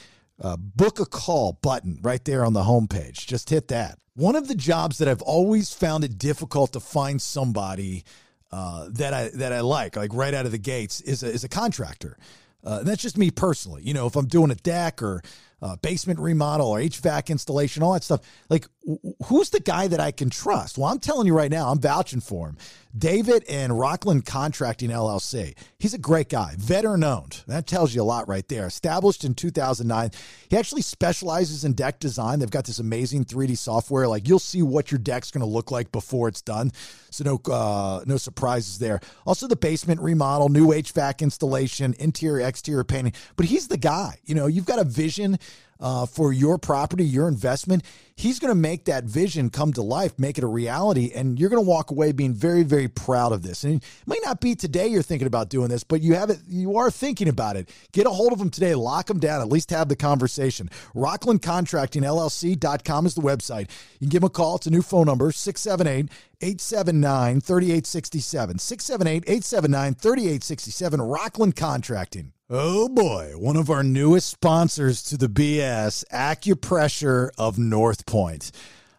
uh, 0.41 0.57
book 0.57 0.99
a 0.99 1.05
call 1.05 1.59
button 1.61 1.99
right 2.01 2.23
there 2.25 2.45
on 2.45 2.53
the 2.53 2.63
homepage. 2.63 3.27
Just 3.27 3.49
hit 3.49 3.67
that. 3.69 3.99
One 4.15 4.35
of 4.35 4.47
the 4.47 4.55
jobs 4.55 4.97
that 4.97 5.07
I've 5.07 5.21
always 5.21 5.73
found 5.73 6.03
it 6.03 6.17
difficult 6.17 6.73
to 6.73 6.79
find 6.79 7.21
somebody 7.21 8.03
uh, 8.51 8.87
that 8.91 9.13
I 9.13 9.29
that 9.35 9.53
I 9.53 9.61
like, 9.61 9.95
like 9.95 10.13
right 10.13 10.33
out 10.33 10.45
of 10.45 10.51
the 10.51 10.57
gates, 10.57 11.01
is 11.01 11.23
a, 11.23 11.27
is 11.27 11.43
a 11.43 11.49
contractor. 11.49 12.17
Uh, 12.63 12.79
and 12.79 12.87
that's 12.87 13.01
just 13.01 13.17
me 13.17 13.31
personally. 13.31 13.81
You 13.83 13.93
know, 13.93 14.05
if 14.05 14.15
I'm 14.15 14.27
doing 14.27 14.51
a 14.51 14.55
deck 14.55 15.01
or 15.01 15.21
uh, 15.61 15.75
basement 15.77 16.19
remodel 16.19 16.67
or 16.67 16.79
HVAC 16.79 17.29
installation, 17.29 17.83
all 17.83 17.93
that 17.93 18.03
stuff, 18.03 18.21
like 18.49 18.67
w- 18.85 19.15
who's 19.25 19.49
the 19.49 19.59
guy 19.59 19.87
that 19.87 19.99
I 19.99 20.11
can 20.11 20.29
trust? 20.29 20.77
Well, 20.77 20.91
I'm 20.91 20.99
telling 20.99 21.25
you 21.27 21.33
right 21.33 21.51
now, 21.51 21.69
I'm 21.69 21.79
vouching 21.79 22.21
for 22.21 22.49
him. 22.49 22.57
David 22.97 23.45
and 23.47 23.79
Rockland 23.79 24.25
Contracting 24.25 24.89
LLC. 24.89 25.55
He's 25.77 25.93
a 25.93 25.99
great 25.99 26.27
guy, 26.29 26.55
veteran 26.57 27.03
owned. 27.03 27.43
That 27.47 27.67
tells 27.67 27.93
you 27.93 28.01
a 28.01 28.03
lot 28.03 28.27
right 28.27 28.47
there. 28.47 28.65
Established 28.65 29.23
in 29.23 29.35
2009. 29.35 30.11
He 30.49 30.57
actually 30.57 30.81
specializes 30.81 31.63
in 31.63 31.73
deck 31.73 31.99
design. 31.99 32.39
They've 32.39 32.49
got 32.49 32.65
this 32.65 32.79
amazing 32.79 33.25
3D 33.25 33.57
software. 33.57 34.07
Like 34.07 34.27
you'll 34.27 34.39
see 34.39 34.63
what 34.63 34.91
your 34.91 34.99
deck's 34.99 35.29
going 35.29 35.41
to 35.41 35.47
look 35.47 35.69
like 35.69 35.91
before 35.91 36.27
it's 36.27 36.41
done. 36.41 36.71
So 37.11 37.23
no 37.23 37.53
uh, 37.53 38.03
no 38.05 38.17
surprises 38.17 38.79
there. 38.79 38.99
Also 39.25 39.47
the 39.47 39.55
basement 39.55 40.01
remodel, 40.01 40.49
new 40.49 40.67
HVAC 40.67 41.19
installation, 41.19 41.95
interior 41.99 42.45
exterior 42.45 42.83
painting. 42.83 43.13
But 43.35 43.45
he's 43.45 43.67
the 43.67 43.77
guy. 43.77 44.19
You 44.25 44.35
know, 44.35 44.47
you've 44.47 44.65
got 44.65 44.79
a 44.79 44.83
vision 44.83 45.37
uh, 45.79 46.05
for 46.05 46.33
your 46.33 46.57
property, 46.57 47.05
your 47.05 47.27
investment. 47.27 47.83
He's 48.15 48.39
going 48.39 48.51
to 48.51 48.59
make 48.59 48.85
that 48.85 49.05
vision 49.05 49.49
come 49.49 49.71
to 49.73 49.81
life, 49.81 50.19
make 50.19 50.37
it 50.37 50.43
a 50.43 50.47
reality, 50.47 51.11
and 51.15 51.39
you're 51.39 51.49
going 51.49 51.63
to 51.63 51.69
walk 51.69 51.89
away 51.89 52.11
being 52.11 52.33
very, 52.33 52.63
very 52.63 52.89
proud 52.89 53.31
of 53.31 53.43
this. 53.43 53.63
And 53.63 53.75
it 53.75 54.07
might 54.07 54.19
not 54.23 54.41
be 54.41 54.55
today 54.55 54.87
you're 54.87 55.01
thinking 55.01 55.27
about 55.27 55.49
doing 55.49 55.69
this, 55.69 55.85
but 55.85 56.01
you 56.01 56.15
have 56.15 56.29
it. 56.29 56.39
You 56.47 56.75
are 56.75 56.91
thinking 56.91 57.29
about 57.29 57.55
it. 57.55 57.69
Get 57.93 58.07
a 58.07 58.09
hold 58.09 58.33
of 58.33 58.39
them 58.39 58.49
today. 58.49 58.75
Lock 58.75 59.05
them 59.05 59.19
down. 59.19 59.41
At 59.41 59.47
least 59.47 59.69
have 59.69 59.87
the 59.87 59.95
conversation. 59.95 60.69
Rockland 60.93 61.41
Contracting 61.41 62.03
LLC.com 62.03 63.05
is 63.05 63.15
the 63.15 63.21
website. 63.21 63.69
You 63.99 64.07
can 64.07 64.09
give 64.09 64.21
them 64.21 64.27
a 64.27 64.29
call. 64.31 64.57
It's 64.57 64.67
a 64.67 64.71
new 64.71 64.81
phone 64.81 65.05
number 65.05 65.31
678 65.31 66.11
879 66.41 67.39
3867. 67.39 68.59
678 68.59 69.23
879 69.23 69.93
3867. 69.95 71.01
Rockland 71.01 71.55
Contracting. 71.55 72.33
Oh 72.51 72.89
boy, 72.89 73.33
one 73.37 73.57
of 73.57 73.69
our 73.69 73.83
newest 73.83 74.27
sponsors 74.27 75.03
to 75.03 75.17
the 75.17 75.27
BS, 75.27 76.03
Acupressure 76.11 77.29
of 77.37 77.59
North 77.59 78.07
Point. 78.07 78.51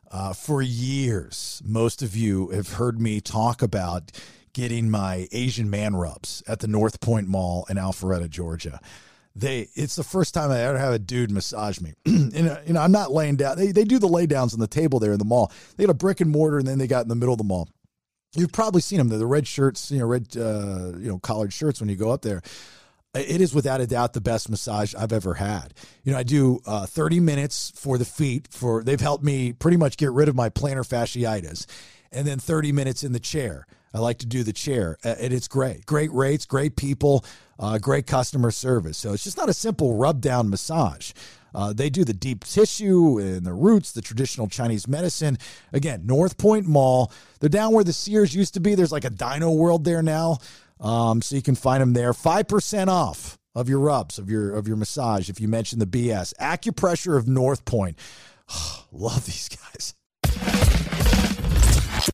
Uh, 0.09 0.33
for 0.33 0.63
years, 0.63 1.61
most 1.65 2.01
of 2.01 2.15
you 2.15 2.51
have 2.51 2.75
heard 2.75 3.01
me 3.01 3.21
talk 3.21 3.61
about 3.61 4.13
getting 4.53 4.89
my 4.89 5.27
Asian 5.33 5.69
man 5.69 5.97
rubs 5.97 6.45
at 6.47 6.61
the 6.61 6.69
North 6.69 7.01
Point 7.01 7.27
Mall 7.27 7.67
in 7.69 7.77
Alpharetta, 7.77 8.31
Georgia. 8.31 8.79
They, 9.35 9.67
it's 9.75 9.97
the 9.97 10.05
first 10.05 10.33
time 10.33 10.53
I 10.53 10.61
ever 10.61 10.79
have 10.79 10.93
a 10.93 11.01
dude 11.01 11.33
massage 11.33 11.81
me. 11.81 11.95
and, 12.07 12.33
you 12.69 12.75
know, 12.75 12.81
I'm 12.81 12.93
not 12.93 13.11
laying 13.11 13.35
down. 13.35 13.57
They, 13.57 13.73
they 13.73 13.83
do 13.83 13.99
the 13.99 14.07
lay 14.07 14.27
downs 14.27 14.55
on 14.55 14.61
the 14.61 14.69
table 14.69 15.01
there 15.01 15.13
in 15.13 15.19
the 15.19 15.25
mall. 15.25 15.51
They 15.77 15.87
got 15.87 15.91
a 15.91 15.95
brick 15.95 16.21
and 16.21 16.31
mortar, 16.31 16.59
and 16.59 16.69
then 16.69 16.79
they 16.79 16.87
got 16.87 17.03
in 17.03 17.09
the 17.09 17.17
middle 17.17 17.35
of 17.35 17.39
the 17.39 17.45
mall. 17.45 17.69
You've 18.37 18.53
probably 18.53 18.81
seen 18.81 18.99
them. 18.99 19.09
They're 19.09 19.19
the 19.19 19.27
red 19.27 19.49
shirts, 19.49 19.91
you 19.91 19.99
know, 19.99 20.07
red, 20.07 20.29
uh, 20.37 20.93
you 20.97 21.09
know, 21.09 21.19
collared 21.19 21.53
shirts 21.53 21.81
when 21.81 21.89
you 21.89 21.97
go 21.97 22.13
up 22.13 22.23
there 22.23 22.43
it 23.15 23.41
is 23.41 23.55
without 23.55 23.81
a 23.81 23.87
doubt 23.87 24.13
the 24.13 24.21
best 24.21 24.49
massage 24.49 24.95
I've 24.95 25.13
ever 25.13 25.35
had. 25.35 25.75
You 26.05 26.13
know, 26.13 26.19
I 26.19 26.23
do 26.23 26.61
uh, 26.67 26.87
30 26.87 27.21
minutes 27.21 27.73
for 27.75 27.99
the 27.99 28.05
feet. 28.05 28.49
For 28.51 28.85
they've 28.85 29.01
helped 29.01 29.25
me 29.25 29.53
pretty 29.53 29.77
much 29.77 29.97
get 29.97 30.13
rid 30.13 30.29
of 30.29 30.37
my 30.37 30.49
plantar 30.49 30.87
fasciitis, 30.87 31.67
and 32.13 32.27
then 32.27 32.39
30 32.39 32.73
minutes 32.73 33.03
in 33.03 33.13
the 33.13 33.21
chair. 33.21 33.67
I 33.93 33.99
like 33.99 34.19
to 34.19 34.27
do 34.27 34.45
the 34.45 34.53
chair, 34.53 34.97
and 35.03 35.33
it's 35.33 35.49
great. 35.49 35.85
Great 35.85 36.13
rates, 36.13 36.47
great 36.47 36.77
people, 36.77 37.25
uh, 37.59 37.79
great 37.79 38.07
customer 38.07 38.53
service. 38.53 38.97
So 38.97 39.13
it's 39.13 39.25
just 39.25 39.37
not 39.37 39.49
a 39.49 39.53
simple 39.53 39.97
rub 39.97 40.21
down 40.21 40.49
massage. 40.49 41.13
Uh, 41.53 41.73
they 41.73 41.91
do 41.91 42.05
the 42.05 42.15
deep 42.15 42.45
tissue 42.45 43.19
and 43.19 43.45
the 43.45 43.53
roots, 43.53 43.91
the 43.91 44.01
traditional 44.01 44.47
Chinese 44.47 44.87
medicine. 44.87 45.39
Again, 45.73 46.07
North 46.07 46.39
Point 46.39 46.67
Mall. 46.67 47.13
They're 47.41 47.49
down 47.49 47.73
where 47.73 47.83
the 47.83 47.93
Sears 47.93 48.33
used 48.33 48.55
to 48.55 48.61
be. 48.61 48.77
There's 48.77 48.93
like 48.93 49.05
a 49.05 49.11
Dino 49.11 49.51
World 49.51 49.85
there 49.85 50.03
now, 50.03 50.39
um, 50.81 51.23
so 51.23 51.37
you 51.37 51.43
can 51.43 51.55
find 51.55 51.81
them 51.83 51.93
there. 51.93 52.13
Five 52.13 52.49
percent 52.49 52.91
off 52.91 53.39
of 53.55 53.69
your 53.69 53.81
rubs 53.81 54.19
of 54.19 54.31
your 54.31 54.55
of 54.55 54.67
your 54.69 54.77
massage 54.77 55.29
if 55.29 55.41
you 55.41 55.49
mention 55.49 55.79
the 55.79 55.87
BS. 55.87 56.33
Acupressure 56.41 57.17
of 57.17 57.27
North 57.29 57.65
Point. 57.65 57.99
Love 58.93 59.25
these 59.27 59.49
guys. 59.49 59.95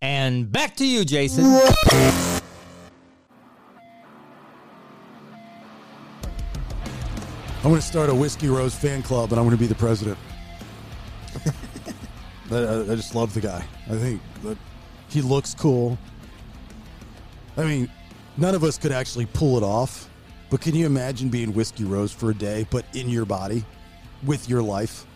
And 0.03 0.51
back 0.51 0.77
to 0.77 0.87
you, 0.87 1.05
Jason. 1.05 1.45
I'm 7.59 7.71
going 7.73 7.81
to 7.81 7.87
start 7.87 8.11
a 8.11 8.15
Whiskey 8.15 8.49
Rose 8.49 8.75
fan 8.75 9.03
club, 9.03 9.33
and 9.33 9.41
I'm 9.41 9.47
going 9.47 9.57
to 9.57 9.61
be 9.61 9.67
the 9.67 9.75
president. 9.75 10.17
I, 12.51 12.57
I- 12.57 12.81
I 12.93 12.95
just 12.95 13.15
love 13.15 13.35
the 13.35 13.41
guy. 13.41 13.65
I 13.91 13.97
think 13.97 14.21
that 14.45 14.57
he 15.09 15.21
looks 15.21 15.53
cool. 15.55 15.99
I 17.57 17.65
mean, 17.65 17.91
none 18.37 18.55
of 18.55 18.65
us 18.65 18.79
could 18.79 18.93
actually 18.93 19.27
pull 19.27 19.57
it 19.57 19.63
off, 19.63 20.09
but 20.51 20.61
can 20.61 20.75
you 20.75 20.87
imagine 20.87 21.29
being 21.29 21.53
Whiskey 21.53 21.85
Rose 21.85 22.13
for 22.13 22.31
a 22.31 22.35
day, 22.35 22.67
but 22.71 22.85
in 22.95 23.09
your 23.09 23.25
body, 23.25 23.65
with 24.25 24.49
your 24.49 24.63
life? 24.63 25.07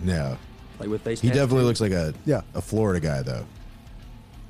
No. 0.00 0.36
Like 0.78 0.88
with 0.88 1.02
face 1.02 1.20
He 1.20 1.28
tattoos? 1.28 1.42
definitely 1.42 1.64
looks 1.66 1.80
like 1.80 1.92
a 1.92 2.14
Yeah. 2.24 2.40
a 2.54 2.60
Florida 2.62 3.00
guy 3.00 3.22
though. 3.22 3.44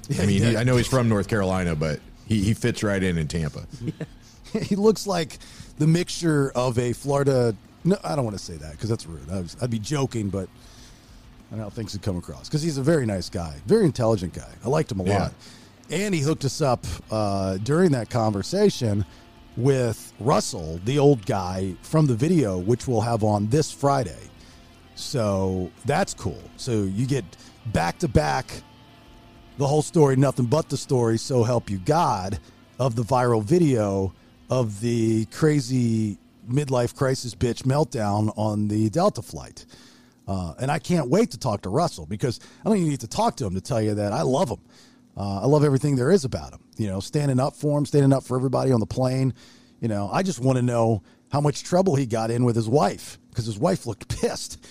Yeah, 0.08 0.22
I 0.22 0.26
mean, 0.26 0.42
he 0.42 0.50
he, 0.50 0.56
I 0.56 0.64
know 0.64 0.76
he's 0.76 0.88
from 0.88 1.08
North 1.08 1.28
Carolina, 1.28 1.76
but 1.76 2.00
he, 2.26 2.42
he 2.42 2.52
fits 2.52 2.82
right 2.82 3.00
in 3.00 3.16
in 3.16 3.28
Tampa. 3.28 3.64
he 4.62 4.74
looks 4.74 5.06
like 5.06 5.38
the 5.78 5.86
mixture 5.86 6.50
of 6.56 6.78
a 6.80 6.92
Florida. 6.92 7.54
No, 7.84 7.96
I 8.02 8.16
don't 8.16 8.24
want 8.24 8.36
to 8.36 8.42
say 8.42 8.56
that 8.56 8.72
because 8.72 8.88
that's 8.88 9.06
rude. 9.06 9.30
I 9.30 9.40
was, 9.40 9.56
I'd 9.62 9.70
be 9.70 9.78
joking, 9.78 10.28
but 10.28 10.48
I 10.48 11.50
don't 11.50 11.58
know 11.58 11.64
how 11.64 11.70
things 11.70 11.92
would 11.92 12.02
come 12.02 12.16
across 12.16 12.48
because 12.48 12.60
he's 12.60 12.76
a 12.76 12.82
very 12.82 13.06
nice 13.06 13.28
guy, 13.30 13.54
very 13.66 13.84
intelligent 13.84 14.34
guy. 14.34 14.50
I 14.64 14.68
liked 14.68 14.90
him 14.90 14.98
a 15.00 15.04
Yeah. 15.04 15.18
lot, 15.20 15.32
and 15.90 16.14
he 16.14 16.20
hooked 16.20 16.44
us 16.44 16.60
up 16.60 16.86
uh, 17.10 17.58
during 17.58 17.92
that 17.92 18.10
conversation 18.10 19.04
with 19.56 20.12
Russell, 20.20 20.80
the 20.84 20.98
old 20.98 21.26
guy 21.26 21.74
from 21.82 22.06
the 22.06 22.14
video, 22.14 22.58
which 22.58 22.86
we'll 22.86 23.00
have 23.00 23.24
on 23.24 23.48
this 23.48 23.70
Friday. 23.70 24.30
So 24.94 25.70
that's 25.84 26.14
cool. 26.14 26.40
So 26.56 26.84
you 26.84 27.06
get 27.06 27.24
back 27.66 27.98
to 28.00 28.08
back 28.08 28.50
the 29.58 29.66
whole 29.66 29.82
story, 29.82 30.16
nothing 30.16 30.46
but 30.46 30.68
the 30.68 30.76
story, 30.76 31.18
so 31.18 31.42
help 31.42 31.68
you 31.68 31.78
God, 31.78 32.38
of 32.78 32.96
the 32.96 33.02
viral 33.02 33.42
video 33.42 34.14
of 34.48 34.80
the 34.80 35.26
crazy 35.26 36.18
midlife 36.50 36.94
crisis 36.94 37.34
bitch 37.34 37.62
meltdown 37.62 38.32
on 38.36 38.68
the 38.68 38.88
Delta 38.90 39.22
flight. 39.22 39.66
Uh, 40.26 40.54
and 40.60 40.70
I 40.70 40.78
can't 40.78 41.08
wait 41.08 41.30
to 41.32 41.38
talk 41.38 41.62
to 41.62 41.68
Russell 41.68 42.06
because 42.06 42.40
I 42.64 42.68
don't 42.68 42.78
even 42.78 42.88
need 42.88 43.00
to 43.00 43.08
talk 43.08 43.36
to 43.36 43.46
him 43.46 43.54
to 43.54 43.60
tell 43.60 43.82
you 43.82 43.94
that 43.94 44.12
I 44.12 44.22
love 44.22 44.48
him. 44.48 44.60
Uh, 45.20 45.40
I 45.42 45.46
love 45.46 45.64
everything 45.64 45.96
there 45.96 46.10
is 46.10 46.24
about 46.24 46.52
him. 46.54 46.60
You 46.78 46.86
know, 46.88 47.00
standing 47.00 47.38
up 47.38 47.54
for 47.54 47.76
him, 47.76 47.84
standing 47.84 48.12
up 48.12 48.24
for 48.24 48.36
everybody 48.36 48.72
on 48.72 48.80
the 48.80 48.86
plane. 48.86 49.34
You 49.80 49.88
know, 49.88 50.08
I 50.10 50.22
just 50.22 50.40
want 50.40 50.56
to 50.56 50.62
know 50.62 51.02
how 51.30 51.40
much 51.42 51.62
trouble 51.62 51.94
he 51.94 52.06
got 52.06 52.30
in 52.30 52.44
with 52.44 52.56
his 52.56 52.68
wife 52.68 53.18
because 53.28 53.44
his 53.44 53.58
wife 53.58 53.84
looked 53.86 54.08
pissed. 54.20 54.64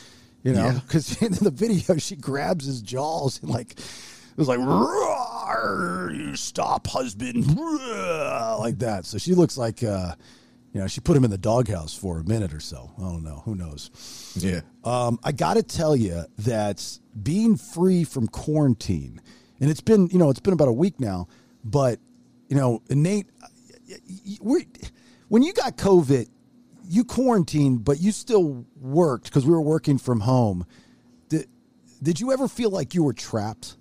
You 0.44 0.54
know, 0.54 0.66
Yeah. 0.66 0.80
because 0.86 1.22
in 1.22 1.34
the 1.34 1.52
video 1.52 1.98
she 1.98 2.16
grabs 2.16 2.66
his 2.66 2.82
jaws 2.82 3.40
and 3.42 3.52
like 3.52 3.72
it 3.74 4.38
was 4.38 4.48
like 4.48 4.60
"Roar, 4.60 6.12
you 6.16 6.36
stop 6.36 6.88
husband 6.88 7.46
like 7.58 8.80
that. 8.80 9.06
So 9.06 9.18
she 9.18 9.36
looks 9.36 9.58
like 9.58 9.84
uh, 9.84 10.16
you 10.74 10.80
know 10.82 10.88
she 10.88 11.02
put 11.02 11.16
him 11.18 11.24
in 11.26 11.32
the 11.32 11.38
doghouse 11.38 11.94
for 11.94 12.20
a 12.20 12.24
minute 12.24 12.54
or 12.54 12.60
so. 12.62 12.92
I 12.98 13.02
don't 13.02 13.24
know. 13.24 13.42
Who 13.46 13.56
knows? 13.56 13.92
Yeah. 14.40 14.62
Um, 14.84 15.20
I 15.24 15.32
got 15.32 15.56
to 15.56 15.64
tell 15.64 15.96
you 15.96 16.24
that 16.40 17.00
being 17.22 17.58
free 17.58 18.04
from 18.04 18.28
quarantine, 18.28 19.22
and 19.60 19.70
it's 19.70 19.82
been, 19.82 20.08
you 20.12 20.18
know, 20.18 20.30
it's 20.30 20.40
been 20.40 20.54
about 20.54 20.68
a 20.68 20.74
week 20.74 21.00
now, 21.00 21.28
but, 21.64 22.00
you 22.48 22.56
know, 22.56 22.82
Nate, 22.90 23.28
we 24.42 24.68
when 25.28 25.44
you 25.44 25.54
got 25.54 25.78
COVID, 25.78 26.28
you 26.88 27.04
quarantined, 27.04 27.84
but 27.84 28.00
you 28.00 28.12
still 28.12 28.66
worked 28.80 29.26
because 29.26 29.46
we 29.46 29.52
were 29.52 29.62
working 29.62 29.98
from 29.98 30.22
home. 30.22 30.66
Did, 31.30 31.48
did 32.02 32.20
you 32.20 32.32
ever 32.32 32.48
feel 32.48 32.72
like 32.72 32.94
you 32.94 33.04
were 33.04 33.14
trapped? 33.14 33.76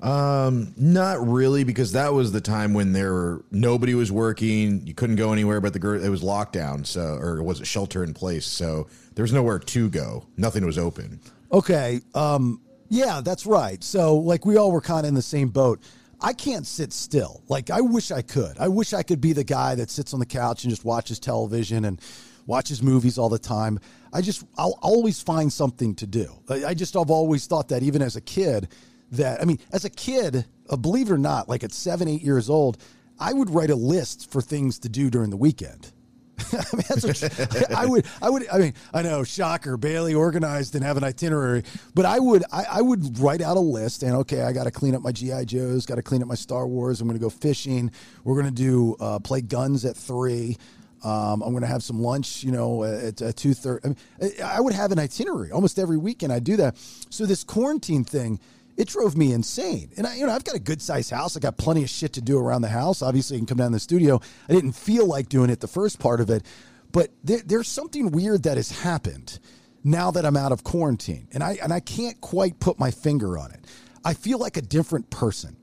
Um, 0.00 0.74
not 0.76 1.26
really, 1.26 1.64
because 1.64 1.92
that 1.92 2.12
was 2.12 2.30
the 2.30 2.40
time 2.40 2.72
when 2.72 2.92
there 2.92 3.12
were 3.12 3.44
nobody 3.50 3.94
was 3.94 4.12
working. 4.12 4.86
You 4.86 4.94
couldn't 4.94 5.16
go 5.16 5.32
anywhere, 5.32 5.60
but 5.60 5.72
the 5.72 5.80
gir- 5.80 5.96
it 5.96 6.08
was 6.08 6.22
lockdown, 6.22 6.86
so 6.86 7.00
or 7.00 7.42
was 7.42 7.60
it 7.60 7.66
shelter 7.66 8.04
in 8.04 8.14
place? 8.14 8.46
So 8.46 8.86
there 9.14 9.24
was 9.24 9.32
nowhere 9.32 9.58
to 9.58 9.90
go. 9.90 10.26
Nothing 10.36 10.64
was 10.64 10.78
open. 10.78 11.20
Okay. 11.50 12.00
Um, 12.14 12.60
yeah, 12.88 13.20
that's 13.22 13.46
right. 13.46 13.82
So, 13.82 14.16
like, 14.16 14.46
we 14.46 14.56
all 14.56 14.72
were 14.72 14.80
kind 14.80 15.04
of 15.04 15.08
in 15.08 15.14
the 15.14 15.22
same 15.22 15.48
boat. 15.48 15.80
I 16.20 16.32
can't 16.32 16.66
sit 16.66 16.92
still. 16.92 17.42
Like, 17.48 17.70
I 17.70 17.80
wish 17.80 18.10
I 18.10 18.22
could. 18.22 18.58
I 18.58 18.68
wish 18.68 18.92
I 18.92 19.02
could 19.02 19.20
be 19.20 19.32
the 19.32 19.44
guy 19.44 19.74
that 19.76 19.90
sits 19.90 20.12
on 20.14 20.20
the 20.20 20.26
couch 20.26 20.64
and 20.64 20.70
just 20.70 20.84
watches 20.84 21.18
television 21.20 21.84
and 21.84 22.00
watches 22.46 22.82
movies 22.82 23.18
all 23.18 23.28
the 23.28 23.38
time. 23.38 23.78
I 24.12 24.22
just, 24.22 24.44
I'll 24.56 24.78
always 24.82 25.22
find 25.22 25.52
something 25.52 25.94
to 25.96 26.06
do. 26.06 26.32
I, 26.48 26.74
just, 26.74 26.96
I've 26.96 27.10
always 27.10 27.46
thought 27.46 27.68
that 27.68 27.82
even 27.82 28.02
as 28.02 28.16
a 28.16 28.20
kid, 28.20 28.68
that, 29.12 29.40
I 29.40 29.44
mean, 29.44 29.58
as 29.70 29.84
a 29.84 29.90
kid, 29.90 30.46
uh, 30.68 30.76
believe 30.76 31.10
it 31.10 31.12
or 31.12 31.18
not, 31.18 31.48
like 31.48 31.62
at 31.62 31.72
seven, 31.72 32.08
eight 32.08 32.22
years 32.22 32.50
old, 32.50 32.78
I 33.20 33.32
would 33.32 33.50
write 33.50 33.70
a 33.70 33.76
list 33.76 34.30
for 34.30 34.40
things 34.40 34.78
to 34.80 34.88
do 34.88 35.10
during 35.10 35.30
the 35.30 35.36
weekend. 35.36 35.92
I 36.52 36.76
mean, 36.76 36.84
that's 36.88 37.04
what, 37.04 37.70
I 37.70 37.86
would, 37.86 38.06
I 38.22 38.30
would, 38.30 38.48
I 38.48 38.58
mean, 38.58 38.74
I 38.94 39.02
know, 39.02 39.24
shocker, 39.24 39.76
Bailey 39.76 40.14
organized 40.14 40.74
and 40.74 40.84
have 40.84 40.96
an 40.96 41.04
itinerary, 41.04 41.64
but 41.94 42.06
I 42.06 42.18
would, 42.18 42.44
I, 42.52 42.64
I 42.70 42.82
would 42.82 43.18
write 43.18 43.40
out 43.40 43.56
a 43.56 43.60
list 43.60 44.02
and 44.02 44.14
okay, 44.16 44.42
I 44.42 44.52
got 44.52 44.64
to 44.64 44.70
clean 44.70 44.94
up 44.94 45.02
my 45.02 45.12
GI 45.12 45.46
Joes, 45.46 45.86
got 45.86 45.96
to 45.96 46.02
clean 46.02 46.22
up 46.22 46.28
my 46.28 46.34
Star 46.34 46.66
Wars. 46.66 47.00
I'm 47.00 47.08
going 47.08 47.18
to 47.18 47.22
go 47.22 47.30
fishing. 47.30 47.90
We're 48.24 48.40
going 48.40 48.54
to 48.54 48.62
do 48.62 48.96
uh, 49.00 49.18
play 49.18 49.40
guns 49.40 49.84
at 49.84 49.96
three. 49.96 50.56
Um, 51.04 51.42
I'm 51.42 51.50
going 51.50 51.62
to 51.62 51.68
have 51.68 51.82
some 51.82 52.00
lunch, 52.00 52.42
you 52.42 52.50
know, 52.50 52.82
at, 52.84 53.22
at 53.22 53.36
two 53.36 53.54
thirty. 53.54 53.84
I, 53.84 53.88
mean, 53.88 54.42
I 54.44 54.60
would 54.60 54.72
have 54.72 54.90
an 54.90 54.98
itinerary 54.98 55.52
almost 55.52 55.78
every 55.78 55.96
weekend. 55.96 56.32
I 56.32 56.40
do 56.40 56.56
that. 56.56 56.76
So 57.10 57.24
this 57.24 57.44
quarantine 57.44 58.04
thing, 58.04 58.40
it 58.78 58.88
drove 58.88 59.16
me 59.16 59.32
insane. 59.32 59.90
And 59.98 60.06
I, 60.06 60.14
you 60.16 60.24
know, 60.26 60.32
I've 60.32 60.44
got 60.44 60.54
a 60.54 60.60
good 60.60 60.80
sized 60.80 61.10
house. 61.10 61.36
I 61.36 61.40
got 61.40 61.58
plenty 61.58 61.82
of 61.82 61.90
shit 61.90 62.14
to 62.14 62.22
do 62.22 62.38
around 62.38 62.62
the 62.62 62.68
house. 62.68 63.02
Obviously, 63.02 63.36
I 63.36 63.40
can 63.40 63.46
come 63.46 63.58
down 63.58 63.72
to 63.72 63.76
the 63.76 63.80
studio. 63.80 64.20
I 64.48 64.52
didn't 64.54 64.72
feel 64.72 65.04
like 65.06 65.28
doing 65.28 65.50
it 65.50 65.60
the 65.60 65.66
first 65.68 65.98
part 65.98 66.20
of 66.20 66.30
it, 66.30 66.44
but 66.92 67.10
there, 67.22 67.40
there's 67.44 67.68
something 67.68 68.10
weird 68.12 68.44
that 68.44 68.56
has 68.56 68.70
happened 68.70 69.40
now 69.84 70.10
that 70.12 70.24
I'm 70.24 70.36
out 70.36 70.52
of 70.52 70.64
quarantine, 70.64 71.28
and 71.32 71.42
I 71.42 71.58
and 71.62 71.72
I 71.72 71.80
can't 71.80 72.20
quite 72.20 72.58
put 72.60 72.78
my 72.78 72.90
finger 72.90 73.36
on 73.36 73.50
it. 73.52 73.64
I 74.04 74.14
feel 74.14 74.38
like 74.38 74.56
a 74.56 74.62
different 74.62 75.10
person. 75.10 75.56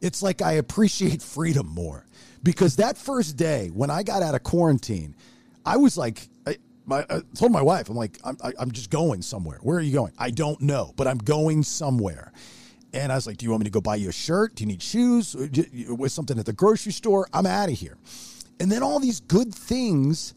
It's 0.00 0.22
like 0.22 0.42
I 0.42 0.52
appreciate 0.52 1.22
freedom 1.22 1.66
more 1.68 2.06
because 2.42 2.76
that 2.76 2.96
first 2.96 3.36
day 3.36 3.68
when 3.74 3.90
I 3.90 4.02
got 4.02 4.22
out 4.22 4.34
of 4.34 4.42
quarantine, 4.44 5.16
I 5.66 5.76
was 5.76 5.96
like, 5.98 6.28
I, 6.46 6.56
my, 6.86 7.04
I 7.10 7.20
told 7.34 7.50
my 7.50 7.60
wife, 7.62 7.88
I'm 7.88 7.96
like, 7.96 8.18
I'm, 8.24 8.36
I- 8.42 8.52
I'm 8.58 8.70
just 8.70 8.90
going 8.90 9.22
somewhere. 9.22 9.58
Where 9.62 9.76
are 9.78 9.80
you 9.82 9.92
going? 9.92 10.12
I 10.18 10.30
don't 10.30 10.60
know, 10.60 10.92
but 10.96 11.06
I'm 11.08 11.18
going 11.18 11.62
somewhere. 11.64 12.32
And 12.92 13.12
I 13.12 13.14
was 13.14 13.26
like, 13.26 13.36
Do 13.36 13.44
you 13.44 13.50
want 13.50 13.60
me 13.60 13.64
to 13.64 13.70
go 13.70 13.80
buy 13.80 13.96
you 13.96 14.08
a 14.08 14.12
shirt? 14.12 14.54
Do 14.54 14.64
you 14.64 14.68
need 14.68 14.82
shoes? 14.82 15.34
With 15.88 16.12
something 16.12 16.38
at 16.38 16.46
the 16.46 16.52
grocery 16.52 16.92
store? 16.92 17.28
I'm 17.32 17.46
out 17.46 17.68
of 17.68 17.78
here. 17.78 17.98
And 18.60 18.72
then 18.72 18.82
all 18.82 18.98
these 18.98 19.20
good 19.20 19.54
things 19.54 20.34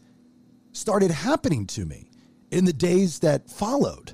started 0.72 1.10
happening 1.10 1.66
to 1.66 1.84
me 1.84 2.10
in 2.50 2.64
the 2.64 2.72
days 2.72 3.20
that 3.20 3.50
followed. 3.50 4.12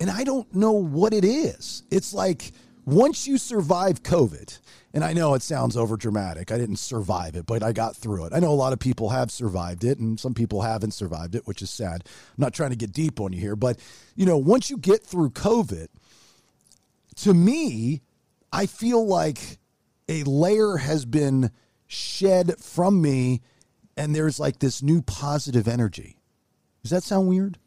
And 0.00 0.10
I 0.10 0.24
don't 0.24 0.52
know 0.54 0.72
what 0.72 1.12
it 1.12 1.24
is. 1.24 1.82
It's 1.90 2.14
like 2.14 2.52
once 2.84 3.26
you 3.26 3.36
survive 3.36 4.02
COVID, 4.02 4.58
and 4.94 5.04
I 5.04 5.12
know 5.12 5.34
it 5.34 5.42
sounds 5.42 5.76
over 5.76 5.96
dramatic. 5.96 6.50
I 6.50 6.56
didn't 6.56 6.76
survive 6.76 7.36
it, 7.36 7.44
but 7.44 7.62
I 7.62 7.72
got 7.72 7.96
through 7.96 8.24
it. 8.24 8.32
I 8.32 8.38
know 8.38 8.50
a 8.50 8.54
lot 8.54 8.72
of 8.72 8.78
people 8.78 9.10
have 9.10 9.30
survived 9.30 9.84
it, 9.84 9.98
and 9.98 10.18
some 10.18 10.32
people 10.32 10.62
haven't 10.62 10.92
survived 10.92 11.34
it, 11.34 11.46
which 11.46 11.60
is 11.60 11.68
sad. 11.68 12.04
I'm 12.06 12.34
not 12.38 12.54
trying 12.54 12.70
to 12.70 12.76
get 12.76 12.92
deep 12.92 13.20
on 13.20 13.32
you 13.32 13.40
here, 13.40 13.56
but 13.56 13.78
you 14.16 14.24
know, 14.24 14.38
once 14.38 14.70
you 14.70 14.78
get 14.78 15.04
through 15.04 15.30
COVID, 15.30 15.88
to 17.22 17.34
me, 17.34 18.02
I 18.52 18.66
feel 18.66 19.06
like 19.06 19.58
a 20.08 20.22
layer 20.24 20.76
has 20.76 21.04
been 21.04 21.50
shed 21.86 22.58
from 22.58 23.02
me, 23.02 23.42
and 23.96 24.14
there's 24.14 24.38
like 24.38 24.58
this 24.60 24.82
new 24.82 25.02
positive 25.02 25.68
energy. 25.68 26.18
Does 26.82 26.90
that 26.92 27.02
sound 27.02 27.28
weird? 27.28 27.58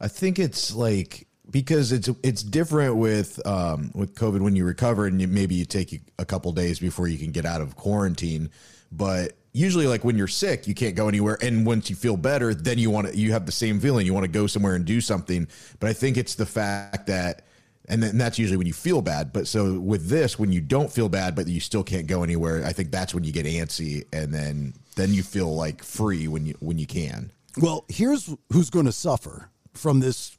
I 0.00 0.08
think 0.08 0.38
it's 0.38 0.74
like 0.74 1.26
because 1.50 1.92
it's 1.92 2.08
it's 2.22 2.42
different 2.42 2.96
with 2.96 3.44
um, 3.46 3.90
with 3.94 4.14
COVID 4.14 4.40
when 4.40 4.54
you 4.54 4.64
recover 4.64 5.06
and 5.06 5.20
you, 5.20 5.26
maybe 5.26 5.54
you 5.54 5.64
take 5.64 6.00
a 6.18 6.24
couple 6.24 6.52
days 6.52 6.78
before 6.78 7.08
you 7.08 7.18
can 7.18 7.32
get 7.32 7.44
out 7.44 7.60
of 7.60 7.74
quarantine. 7.74 8.50
But 8.92 9.32
usually, 9.52 9.86
like 9.88 10.04
when 10.04 10.16
you're 10.16 10.28
sick, 10.28 10.68
you 10.68 10.74
can't 10.74 10.94
go 10.94 11.08
anywhere, 11.08 11.38
and 11.42 11.66
once 11.66 11.90
you 11.90 11.96
feel 11.96 12.16
better, 12.16 12.54
then 12.54 12.78
you 12.78 12.90
want 12.90 13.08
to 13.08 13.16
you 13.16 13.32
have 13.32 13.46
the 13.46 13.52
same 13.52 13.80
feeling. 13.80 14.06
You 14.06 14.14
want 14.14 14.24
to 14.24 14.30
go 14.30 14.46
somewhere 14.46 14.76
and 14.76 14.84
do 14.84 15.00
something. 15.00 15.48
But 15.80 15.90
I 15.90 15.92
think 15.92 16.16
it's 16.16 16.36
the 16.36 16.46
fact 16.46 17.08
that 17.08 17.42
And 17.88 18.02
then 18.02 18.18
that's 18.18 18.38
usually 18.38 18.58
when 18.58 18.66
you 18.66 18.72
feel 18.72 19.00
bad. 19.00 19.32
But 19.32 19.46
so 19.46 19.78
with 19.78 20.08
this, 20.08 20.38
when 20.38 20.52
you 20.52 20.60
don't 20.60 20.92
feel 20.92 21.08
bad, 21.08 21.34
but 21.34 21.46
you 21.46 21.60
still 21.60 21.82
can't 21.82 22.06
go 22.06 22.22
anywhere, 22.22 22.64
I 22.64 22.72
think 22.72 22.90
that's 22.90 23.14
when 23.14 23.24
you 23.24 23.32
get 23.32 23.46
antsy, 23.46 24.04
and 24.12 24.32
then 24.32 24.74
then 24.96 25.14
you 25.14 25.22
feel 25.22 25.54
like 25.54 25.82
free 25.82 26.28
when 26.28 26.46
you 26.46 26.54
when 26.60 26.78
you 26.78 26.86
can. 26.86 27.30
Well, 27.56 27.84
here's 27.88 28.34
who's 28.52 28.70
going 28.70 28.86
to 28.86 28.92
suffer 28.92 29.50
from 29.72 30.00
this 30.00 30.36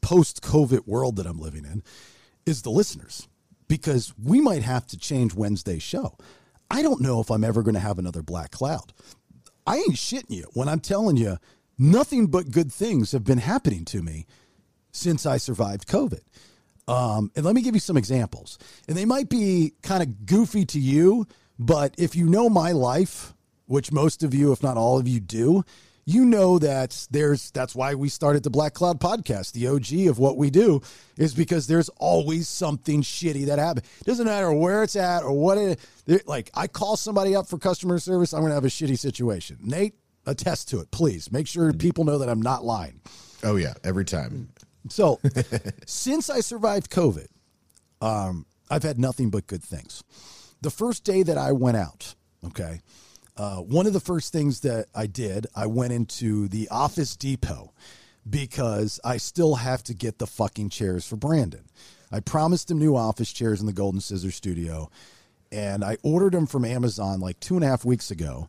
post 0.00 0.42
COVID 0.42 0.86
world 0.86 1.16
that 1.16 1.26
I'm 1.26 1.38
living 1.38 1.64
in 1.64 1.82
is 2.46 2.62
the 2.62 2.70
listeners 2.70 3.28
because 3.68 4.14
we 4.22 4.40
might 4.40 4.62
have 4.62 4.86
to 4.88 4.98
change 4.98 5.34
Wednesday's 5.34 5.82
show. 5.82 6.16
I 6.70 6.82
don't 6.82 7.00
know 7.00 7.20
if 7.20 7.30
I'm 7.30 7.44
ever 7.44 7.62
going 7.62 7.74
to 7.74 7.80
have 7.80 7.98
another 7.98 8.22
black 8.22 8.50
cloud. 8.50 8.92
I 9.66 9.76
ain't 9.76 9.96
shitting 9.96 10.30
you 10.30 10.46
when 10.54 10.68
I'm 10.68 10.80
telling 10.80 11.16
you 11.16 11.38
nothing 11.78 12.26
but 12.26 12.50
good 12.50 12.72
things 12.72 13.12
have 13.12 13.24
been 13.24 13.38
happening 13.38 13.84
to 13.86 14.02
me 14.02 14.26
since 14.92 15.26
I 15.26 15.36
survived 15.36 15.86
COVID. 15.86 16.22
Um, 16.88 17.30
and 17.36 17.44
let 17.44 17.54
me 17.54 17.60
give 17.62 17.74
you 17.74 17.80
some 17.80 17.96
examples. 17.96 18.58
And 18.88 18.96
they 18.96 19.04
might 19.04 19.28
be 19.28 19.74
kind 19.82 20.02
of 20.02 20.26
goofy 20.26 20.64
to 20.66 20.80
you, 20.80 21.26
but 21.58 21.94
if 21.98 22.16
you 22.16 22.26
know 22.26 22.48
my 22.48 22.72
life, 22.72 23.34
which 23.66 23.92
most 23.92 24.22
of 24.22 24.34
you, 24.34 24.52
if 24.52 24.62
not 24.62 24.76
all 24.76 24.98
of 24.98 25.06
you, 25.06 25.20
do, 25.20 25.64
you 26.06 26.24
know 26.24 26.58
that 26.58 27.06
there's 27.10 27.50
that's 27.50 27.74
why 27.74 27.94
we 27.94 28.08
started 28.08 28.42
the 28.42 28.48
Black 28.48 28.72
Cloud 28.72 28.98
podcast. 28.98 29.52
The 29.52 29.68
OG 29.68 30.08
of 30.08 30.18
what 30.18 30.38
we 30.38 30.48
do 30.48 30.80
is 31.18 31.34
because 31.34 31.66
there's 31.66 31.90
always 31.98 32.48
something 32.48 33.02
shitty 33.02 33.44
that 33.44 33.58
happens. 33.58 33.86
Doesn't 34.04 34.24
matter 34.24 34.50
where 34.50 34.82
it's 34.82 34.96
at 34.96 35.22
or 35.22 35.32
what 35.32 35.58
it 35.58 36.26
like. 36.26 36.50
I 36.54 36.66
call 36.66 36.96
somebody 36.96 37.36
up 37.36 37.46
for 37.46 37.58
customer 37.58 37.98
service, 37.98 38.32
I'm 38.32 38.40
going 38.40 38.52
to 38.52 38.54
have 38.54 38.64
a 38.64 38.68
shitty 38.68 38.98
situation. 38.98 39.58
Nate, 39.60 39.96
attest 40.24 40.70
to 40.70 40.80
it, 40.80 40.90
please. 40.90 41.30
Make 41.30 41.46
sure 41.46 41.74
people 41.74 42.04
know 42.04 42.16
that 42.16 42.30
I'm 42.30 42.40
not 42.40 42.64
lying. 42.64 43.02
Oh 43.44 43.56
yeah, 43.56 43.74
every 43.84 44.06
time. 44.06 44.48
So, 44.88 45.20
since 45.86 46.30
I 46.30 46.40
survived 46.40 46.90
COVID, 46.90 47.26
um, 48.00 48.46
I've 48.70 48.82
had 48.82 48.98
nothing 48.98 49.30
but 49.30 49.46
good 49.46 49.62
things. 49.62 50.02
The 50.60 50.70
first 50.70 51.04
day 51.04 51.22
that 51.22 51.38
I 51.38 51.52
went 51.52 51.76
out, 51.76 52.14
okay, 52.44 52.80
uh, 53.36 53.56
one 53.58 53.86
of 53.86 53.92
the 53.92 54.00
first 54.00 54.32
things 54.32 54.60
that 54.60 54.86
I 54.94 55.06
did, 55.06 55.46
I 55.54 55.66
went 55.66 55.92
into 55.92 56.48
the 56.48 56.68
Office 56.70 57.16
Depot 57.16 57.72
because 58.28 58.98
I 59.04 59.16
still 59.16 59.54
have 59.56 59.82
to 59.84 59.94
get 59.94 60.18
the 60.18 60.26
fucking 60.26 60.70
chairs 60.70 61.06
for 61.06 61.16
Branden. 61.16 61.64
I 62.10 62.20
promised 62.20 62.70
him 62.70 62.78
new 62.78 62.96
office 62.96 63.32
chairs 63.32 63.60
in 63.60 63.66
the 63.66 63.72
Golden 63.72 64.00
Scissor 64.00 64.30
Studio, 64.30 64.90
and 65.52 65.84
I 65.84 65.98
ordered 66.02 66.32
them 66.32 66.46
from 66.46 66.64
Amazon 66.64 67.20
like 67.20 67.38
two 67.40 67.54
and 67.54 67.64
a 67.64 67.68
half 67.68 67.84
weeks 67.84 68.10
ago, 68.10 68.48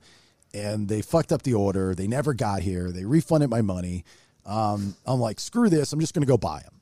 and 0.53 0.87
they 0.87 1.01
fucked 1.01 1.31
up 1.31 1.43
the 1.43 1.53
order. 1.53 1.93
They 1.93 2.07
never 2.07 2.33
got 2.33 2.61
here. 2.61 2.91
They 2.91 3.05
refunded 3.05 3.49
my 3.49 3.61
money. 3.61 4.05
Um, 4.49 4.95
I'm 5.05 5.19
like, 5.19 5.39
screw 5.39 5.69
this. 5.69 5.93
I'm 5.93 5.99
just 5.99 6.13
going 6.13 6.23
to 6.23 6.27
go 6.27 6.37
buy 6.37 6.61
them. 6.61 6.81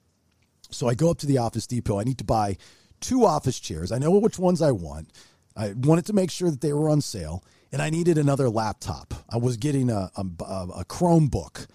So 0.72 0.88
I 0.88 0.96
go 0.96 1.12
up 1.12 1.18
to 1.20 1.28
the 1.28 1.38
Office 1.38 1.68
Depot. 1.68 2.00
I 2.00 2.04
need 2.04 2.18
to 2.18 2.24
buy 2.24 2.58
two 3.00 3.26
office 3.26 3.60
chairs. 3.60 3.92
I 3.92 3.98
know 4.00 4.12
which 4.12 4.40
ones 4.40 4.62
I 4.62 4.72
want. 4.72 5.12
I 5.56 5.74
wanted 5.74 6.06
to 6.08 6.14
make 6.14 6.32
sure 6.32 6.50
that 6.50 6.62
they 6.62 6.74
were 6.74 6.90
on 6.90 7.02
sale 7.02 7.44
and 7.72 7.82
I 7.82 7.90
needed 7.90 8.18
another 8.18 8.50
laptop. 8.50 9.14
I 9.30 9.38
was 9.38 9.58
getting 9.58 9.90
a, 9.90 10.10
a, 10.16 10.22
a 10.22 10.86
Chromebook 10.86 11.68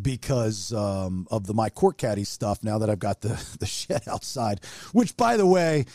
because 0.00 0.72
um, 0.72 1.26
of 1.30 1.46
the 1.46 1.54
my 1.54 1.70
court 1.70 1.98
caddy 1.98 2.24
stuff. 2.24 2.62
Now 2.62 2.78
that 2.78 2.90
I've 2.90 2.98
got 2.98 3.20
the 3.20 3.42
the 3.58 3.66
shed 3.66 4.02
outside, 4.08 4.60
which 4.92 5.16
by 5.16 5.36
the 5.36 5.46
way, 5.46 5.86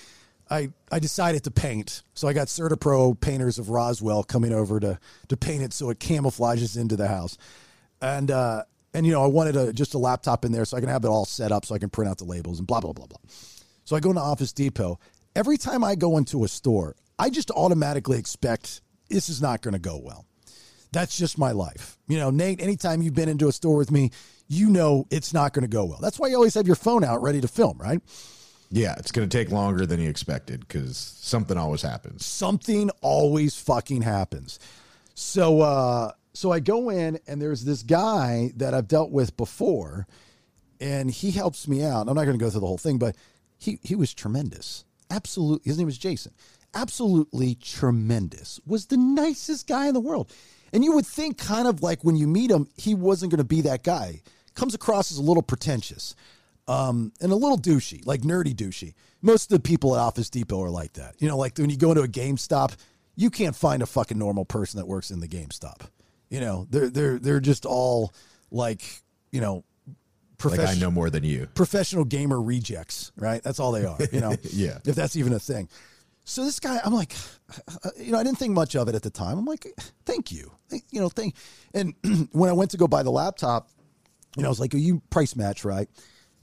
I 0.50 0.72
I 0.92 1.00
decided 1.00 1.44
to 1.46 1.52
paint. 1.52 2.04
So 2.14 2.28
I 2.28 2.34
got 2.34 2.48
CertaPro 2.48 3.20
painters 3.20 3.60
of 3.60 3.70
Roswell 3.70 4.24
coming 4.24 4.54
over 4.54 4.80
to 4.80 5.00
to 5.30 5.38
paint 5.38 5.64
it 5.64 5.74
so 5.74 5.90
it 5.90 6.00
camouflages 6.00 6.78
into 6.78 6.96
the 6.96 7.08
house, 7.08 7.38
and 8.02 8.32
uh, 8.32 8.64
and 8.96 9.06
you 9.06 9.12
know 9.12 9.24
I 9.24 9.28
wanted 9.28 9.56
a, 9.56 9.74
just 9.74 9.94
a 9.94 9.98
laptop 9.98 10.46
in 10.46 10.52
there 10.52 10.66
so 10.66 10.78
I 10.78 10.80
can 10.80 10.90
have 10.90 11.04
it 11.04 11.10
all 11.10 11.26
set 11.26 11.52
up 11.52 11.66
so 11.66 11.76
I 11.76 11.80
can 11.80 11.90
print 11.90 12.10
out 12.10 12.18
the 12.18 12.26
labels 12.26 12.60
and 12.60 12.68
blah 12.68 12.80
blah 12.80 12.94
blah 12.94 13.08
blah. 13.08 13.20
So 13.84 13.96
I 13.96 14.00
go 14.00 14.10
into 14.10 14.22
Office 14.22 14.54
Depot. 14.54 15.00
Every 15.36 15.58
time 15.58 15.84
I 15.84 15.96
go 15.96 16.18
into 16.18 16.46
a 16.46 16.48
store, 16.48 16.96
I 17.20 17.30
just 17.30 17.52
automatically 17.52 18.18
expect 18.18 18.82
this 19.10 19.30
is 19.30 19.42
not 19.42 19.62
going 19.62 19.74
to 19.74 19.80
go 19.80 20.00
well. 20.02 20.26
That's 20.94 21.18
just 21.18 21.38
my 21.38 21.52
life. 21.52 21.98
You 22.08 22.18
know, 22.18 22.30
Nate, 22.30 22.62
anytime 22.62 23.02
you've 23.02 23.14
been 23.14 23.28
into 23.28 23.50
a 23.50 23.52
store 23.52 23.76
with 23.76 23.92
me, 23.92 24.12
you 24.48 24.70
know 24.70 25.08
it's 25.12 25.34
not 25.34 25.54
going 25.54 25.64
to 25.64 25.68
go 25.68 25.84
well. 25.84 26.00
That's 26.02 26.18
why 26.18 26.30
you 26.30 26.36
always 26.36 26.54
have 26.54 26.68
your 26.68 26.78
phone 26.78 27.04
out 27.04 27.22
ready 27.22 27.42
to 27.42 27.50
film, 27.50 27.78
right? 27.78 28.00
Yeah, 28.72 28.96
it's 28.98 29.12
going 29.12 29.28
to 29.28 29.38
take 29.38 29.52
longer 29.52 29.86
than 29.86 30.00
you 30.00 30.10
expected 30.10 30.62
because 30.62 30.98
something 30.98 31.58
always 31.58 31.82
happens. 31.82 32.26
Something 32.26 32.90
always 33.02 33.56
fucking 33.58 34.04
happens. 34.04 34.58
So, 35.16 35.62
uh, 35.62 36.12
so 36.36 36.52
I 36.52 36.60
go 36.60 36.90
in 36.90 37.20
and 37.28 37.42
there's 37.42 37.66
this 37.66 37.84
guy 37.84 38.52
that 38.58 38.74
I've 38.74 38.88
dealt 38.88 39.12
with 39.12 39.36
before, 39.38 40.08
and 40.80 41.10
he 41.10 41.32
helps 41.32 41.68
me 41.68 41.84
out. 41.84 42.08
I'm 42.08 42.16
not 42.16 42.26
going 42.26 42.38
to 42.38 42.44
go 42.44 42.50
through 42.50 42.62
the 42.62 42.68
whole 42.68 42.78
thing, 42.78 42.98
but 42.98 43.16
he 43.58 43.80
he 43.82 43.96
was 43.96 44.14
tremendous. 44.14 44.86
Absolutely, 45.10 45.70
his 45.70 45.78
name 45.78 45.86
was 45.86 45.98
Jason 45.98 46.34
absolutely 46.76 47.56
tremendous, 47.56 48.60
was 48.68 48.88
the 48.88 48.98
nicest 48.98 49.66
guy 49.66 49.88
in 49.88 49.94
the 49.94 50.00
world. 50.00 50.32
And 50.74 50.84
you 50.84 50.92
would 50.94 51.06
think, 51.06 51.38
kind 51.38 51.68
of 51.68 51.82
like 51.82 52.04
when 52.04 52.18
you 52.18 52.28
meet 52.28 52.52
him, 52.52 52.68
he 52.76 52.94
wasn't 52.94 53.32
going 53.32 53.40
to 53.40 53.46
be 53.46 53.62
that 53.62 53.84
guy. 53.84 54.22
Comes 54.54 54.76
across 54.76 55.12
as 55.12 55.18
a 55.18 55.22
little 55.22 55.42
pretentious 55.42 56.16
um, 56.68 57.14
and 57.22 57.32
a 57.32 57.36
little 57.36 57.58
douchey, 57.58 58.06
like 58.06 58.22
nerdy 58.22 58.54
douchey. 58.54 58.94
Most 59.22 59.52
of 59.52 59.58
the 59.58 59.62
people 59.62 59.96
at 59.96 60.02
Office 60.02 60.30
Depot 60.30 60.62
are 60.62 60.70
like 60.70 60.94
that. 60.94 61.16
You 61.20 61.28
know, 61.28 61.38
like 61.38 61.58
when 61.58 61.70
you 61.70 61.78
go 61.78 61.92
into 61.92 62.04
a 62.04 62.08
GameStop, 62.08 62.76
you 63.16 63.30
can't 63.30 63.56
find 63.56 63.82
a 63.82 63.86
fucking 63.86 64.18
normal 64.18 64.46
person 64.46 64.80
that 64.80 64.86
works 64.86 65.12
in 65.12 65.22
the 65.22 65.28
GameStop. 65.28 65.88
You 66.30 66.40
know, 66.40 66.68
they're 66.70 66.90
they're 66.90 67.20
they're 67.20 67.40
just 67.40 67.66
all 67.66 68.14
like, 68.52 68.82
you 69.32 69.42
know, 69.42 69.64
like 70.44 70.60
I 70.60 70.76
know 70.76 70.92
more 70.92 71.10
than 71.10 71.24
you. 71.24 71.48
Professional 71.54 72.06
gamer 72.06 72.42
rejects, 72.42 73.12
right? 73.16 73.42
That's 73.44 73.60
all 73.60 73.72
they 73.72 73.86
are. 73.86 73.98
You 74.12 74.22
know, 74.22 74.36
yeah. 74.52 74.80
If 74.86 74.96
that's 74.96 75.16
even 75.16 75.34
a 75.34 75.40
thing. 75.40 75.70
So 76.28 76.44
this 76.44 76.60
guy, 76.60 76.80
I'm 76.84 76.94
like, 76.94 77.14
uh, 77.84 77.92
you 77.98 78.12
know, 78.12 78.18
I 78.18 78.24
didn't 78.24 78.40
think 78.40 78.54
much 78.54 78.76
of 78.76 78.88
it 78.88 78.96
at 78.96 79.04
the 79.04 79.12
time. 79.12 79.38
I'm 79.38 79.46
like, 79.46 79.68
thank 80.06 80.32
you, 80.32 80.52
you 80.90 81.00
know, 81.00 81.08
thank. 81.08 81.36
And 81.74 81.94
when 82.32 82.50
I 82.50 82.54
went 82.54 82.72
to 82.72 82.78
go 82.78 82.88
buy 82.88 83.04
the 83.04 83.12
laptop, 83.12 83.70
you 84.36 84.42
know, 84.42 84.48
I 84.48 84.50
was 84.50 84.60
like, 84.60 84.74
are 84.74 84.80
you 84.80 85.04
price 85.12 85.36
match 85.36 85.64
right? 85.64 85.88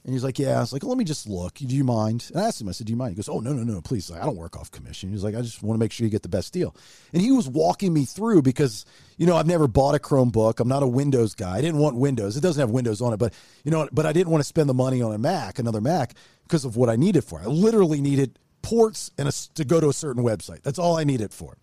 And 0.04 0.12
he's 0.12 0.24
like, 0.24 0.38
yeah. 0.38 0.56
I 0.56 0.60
was 0.60 0.72
like, 0.72 0.82
well, 0.82 0.90
let 0.90 0.98
me 0.98 1.04
just 1.04 1.28
look. 1.28 1.54
Do 1.54 1.64
you 1.66 1.84
mind? 1.84 2.28
And 2.34 2.42
I 2.42 2.48
asked 2.48 2.60
him, 2.60 2.68
I 2.68 2.72
said, 2.72 2.88
do 2.88 2.92
you 2.92 2.96
mind? 2.96 3.12
He 3.12 3.16
goes, 3.16 3.28
oh, 3.28 3.38
no, 3.38 3.52
no, 3.52 3.62
no, 3.62 3.80
please. 3.80 4.10
I 4.10 4.24
don't 4.24 4.36
work 4.36 4.56
off 4.56 4.70
commission. 4.72 5.10
He's 5.10 5.22
like, 5.22 5.36
I 5.36 5.42
just 5.42 5.62
want 5.62 5.76
to 5.76 5.78
make 5.78 5.92
sure 5.92 6.04
you 6.04 6.10
get 6.10 6.22
the 6.22 6.28
best 6.28 6.52
deal. 6.52 6.74
And 7.12 7.22
he 7.22 7.30
was 7.30 7.48
walking 7.48 7.92
me 7.92 8.04
through 8.04 8.42
because, 8.42 8.84
you 9.16 9.26
know, 9.26 9.36
I've 9.36 9.46
never 9.46 9.68
bought 9.68 9.94
a 9.94 9.98
Chromebook. 9.98 10.58
I'm 10.58 10.66
not 10.66 10.82
a 10.82 10.88
Windows 10.88 11.36
guy. 11.36 11.56
I 11.56 11.60
didn't 11.60 11.78
want 11.78 11.94
Windows. 11.96 12.36
It 12.36 12.40
doesn't 12.40 12.60
have 12.60 12.70
Windows 12.70 13.00
on 13.00 13.12
it, 13.12 13.18
but, 13.18 13.32
you 13.62 13.70
know, 13.70 13.88
but 13.92 14.04
I 14.04 14.12
didn't 14.12 14.30
want 14.30 14.42
to 14.42 14.48
spend 14.48 14.68
the 14.68 14.74
money 14.74 15.02
on 15.02 15.14
a 15.14 15.18
Mac, 15.18 15.60
another 15.60 15.80
Mac, 15.80 16.14
because 16.42 16.64
of 16.64 16.76
what 16.76 16.88
I 16.88 16.96
needed 16.96 17.22
for. 17.22 17.40
I 17.40 17.44
literally 17.44 18.00
needed 18.00 18.40
ports 18.60 19.12
and 19.18 19.28
a, 19.28 19.32
to 19.54 19.64
go 19.64 19.80
to 19.80 19.88
a 19.88 19.92
certain 19.92 20.24
website. 20.24 20.62
That's 20.62 20.80
all 20.80 20.98
I 20.98 21.04
need 21.04 21.20
it 21.20 21.32
for. 21.32 21.58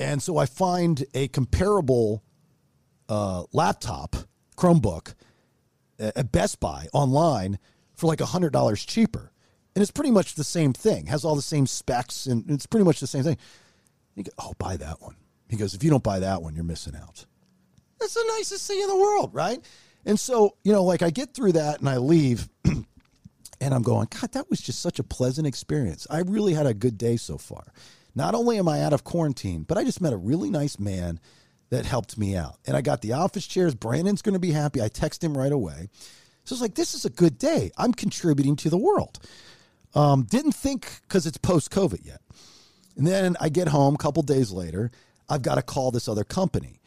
And 0.00 0.20
so 0.20 0.36
I 0.36 0.46
find 0.46 1.04
a 1.14 1.28
comparable 1.28 2.24
uh, 3.08 3.44
laptop, 3.52 4.16
Chromebook, 4.56 5.14
at 5.98 6.32
Best 6.32 6.60
Buy 6.60 6.88
online 6.92 7.58
for 7.94 8.06
like 8.06 8.18
$100 8.18 8.86
cheaper. 8.86 9.32
And 9.74 9.82
it's 9.82 9.90
pretty 9.90 10.10
much 10.10 10.34
the 10.34 10.44
same 10.44 10.72
thing, 10.72 11.06
has 11.06 11.24
all 11.24 11.36
the 11.36 11.42
same 11.42 11.66
specs, 11.66 12.26
and 12.26 12.50
it's 12.50 12.66
pretty 12.66 12.84
much 12.84 13.00
the 13.00 13.06
same 13.06 13.22
thing. 13.22 13.36
You 14.14 14.24
go, 14.24 14.32
oh, 14.38 14.52
buy 14.58 14.76
that 14.78 15.02
one. 15.02 15.16
He 15.48 15.56
goes, 15.56 15.74
if 15.74 15.84
you 15.84 15.90
don't 15.90 16.02
buy 16.02 16.20
that 16.20 16.42
one, 16.42 16.54
you're 16.54 16.64
missing 16.64 16.96
out. 16.96 17.26
That's 18.00 18.14
the 18.14 18.24
nicest 18.36 18.66
thing 18.66 18.80
in 18.80 18.88
the 18.88 18.96
world, 18.96 19.34
right? 19.34 19.60
And 20.04 20.18
so, 20.18 20.56
you 20.64 20.72
know, 20.72 20.84
like 20.84 21.02
I 21.02 21.10
get 21.10 21.34
through 21.34 21.52
that 21.52 21.80
and 21.80 21.88
I 21.88 21.98
leave 21.98 22.48
and 22.64 23.74
I'm 23.74 23.82
going, 23.82 24.08
God, 24.20 24.32
that 24.32 24.48
was 24.48 24.60
just 24.60 24.80
such 24.80 24.98
a 24.98 25.04
pleasant 25.04 25.46
experience. 25.46 26.06
I 26.10 26.20
really 26.20 26.54
had 26.54 26.66
a 26.66 26.74
good 26.74 26.96
day 26.96 27.16
so 27.16 27.38
far. 27.38 27.72
Not 28.14 28.34
only 28.34 28.58
am 28.58 28.68
I 28.68 28.82
out 28.82 28.92
of 28.92 29.04
quarantine, 29.04 29.64
but 29.64 29.76
I 29.76 29.84
just 29.84 30.00
met 30.00 30.12
a 30.12 30.16
really 30.16 30.50
nice 30.50 30.78
man 30.78 31.20
that 31.70 31.86
helped 31.86 32.16
me 32.16 32.36
out. 32.36 32.58
And 32.66 32.76
I 32.76 32.80
got 32.80 33.02
the 33.02 33.12
office 33.12 33.46
chairs. 33.46 33.74
Branden's 33.74 34.22
going 34.22 34.34
to 34.34 34.38
be 34.38 34.52
happy. 34.52 34.80
I 34.80 34.88
text 34.88 35.22
him 35.22 35.36
right 35.36 35.52
away. 35.52 35.88
So 36.44 36.54
it's 36.54 36.62
like, 36.62 36.74
this 36.74 36.94
is 36.94 37.04
a 37.04 37.10
good 37.10 37.38
day. 37.38 37.72
I'm 37.76 37.92
contributing 37.92 38.56
to 38.56 38.70
the 38.70 38.78
world. 38.78 39.18
Um, 39.94 40.24
didn't 40.24 40.52
think 40.52 41.00
because 41.02 41.26
it's 41.26 41.38
post 41.38 41.70
COVID 41.70 42.04
yet. 42.04 42.20
And 42.96 43.06
then 43.06 43.36
I 43.40 43.48
get 43.48 43.68
home 43.68 43.94
a 43.94 43.98
couple 43.98 44.22
days 44.22 44.52
later. 44.52 44.90
I've 45.28 45.42
got 45.42 45.56
to 45.56 45.62
call 45.62 45.90
this 45.90 46.08
other 46.08 46.24
company. 46.24 46.80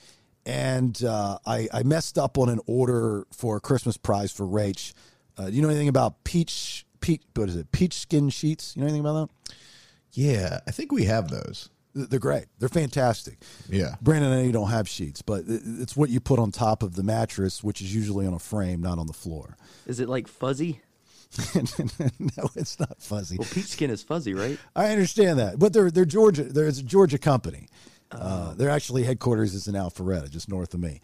And 0.45 1.03
uh, 1.03 1.39
I, 1.45 1.67
I 1.73 1.83
messed 1.83 2.17
up 2.17 2.37
on 2.37 2.49
an 2.49 2.61
order 2.65 3.25
for 3.31 3.57
a 3.57 3.59
Christmas 3.59 3.97
prize 3.97 4.31
for 4.31 4.45
Rach 4.45 4.93
uh, 5.39 5.49
do 5.49 5.55
you 5.55 5.61
know 5.61 5.69
anything 5.69 5.87
about 5.87 6.25
peach 6.25 6.85
peach? 6.99 7.21
What 7.33 7.47
is 7.47 7.55
it? 7.55 7.71
Peach 7.71 7.93
skin 7.93 8.29
sheets. 8.29 8.75
You 8.75 8.81
know 8.81 8.87
anything 8.87 8.99
about 8.99 9.29
that? 9.29 9.55
Yeah, 10.11 10.59
I 10.67 10.71
think 10.71 10.91
we 10.91 11.05
have 11.05 11.29
those. 11.29 11.69
They're 12.07 12.19
great. 12.19 12.45
They're 12.59 12.69
fantastic. 12.69 13.37
Yeah. 13.69 13.95
Branden, 14.03 14.31
I 14.31 14.35
know 14.37 14.41
you 14.43 14.51
don't 14.51 14.69
have 14.69 14.87
sheets, 14.87 15.21
but 15.21 15.43
it's 15.47 15.95
what 15.97 16.09
you 16.09 16.19
put 16.19 16.39
on 16.39 16.51
top 16.51 16.83
of 16.83 16.95
the 16.95 17.03
mattress, 17.03 17.63
which 17.63 17.81
is 17.81 17.93
usually 17.93 18.25
on 18.27 18.33
a 18.33 18.39
frame, 18.39 18.81
not 18.81 18.99
on 18.99 19.07
the 19.07 19.13
floor. 19.13 19.57
Is 19.85 19.99
it 19.99 20.09
like 20.09 20.27
fuzzy? 20.27 20.81
no, 21.55 22.49
it's 22.55 22.79
not 22.79 23.01
fuzzy. 23.01 23.37
Well, 23.37 23.47
peach 23.51 23.67
skin 23.67 23.91
is 23.91 24.01
fuzzy, 24.01 24.33
right? 24.33 24.57
I 24.75 24.89
understand 24.89 25.37
that, 25.39 25.59
but 25.59 25.73
they're 25.73 25.91
they're 25.91 26.05
Georgia. 26.05 26.43
There's 26.43 26.79
a 26.79 26.83
Georgia 26.83 27.19
company. 27.19 27.67
Uh, 28.11 28.55
their 28.55 28.71
actually 28.71 29.03
headquarters 29.03 29.53
is 29.53 29.67
in 29.67 29.75
Alpharetta, 29.75 30.31
just 30.31 30.49
north 30.49 30.73
of 30.73 30.79
me, 30.79 31.01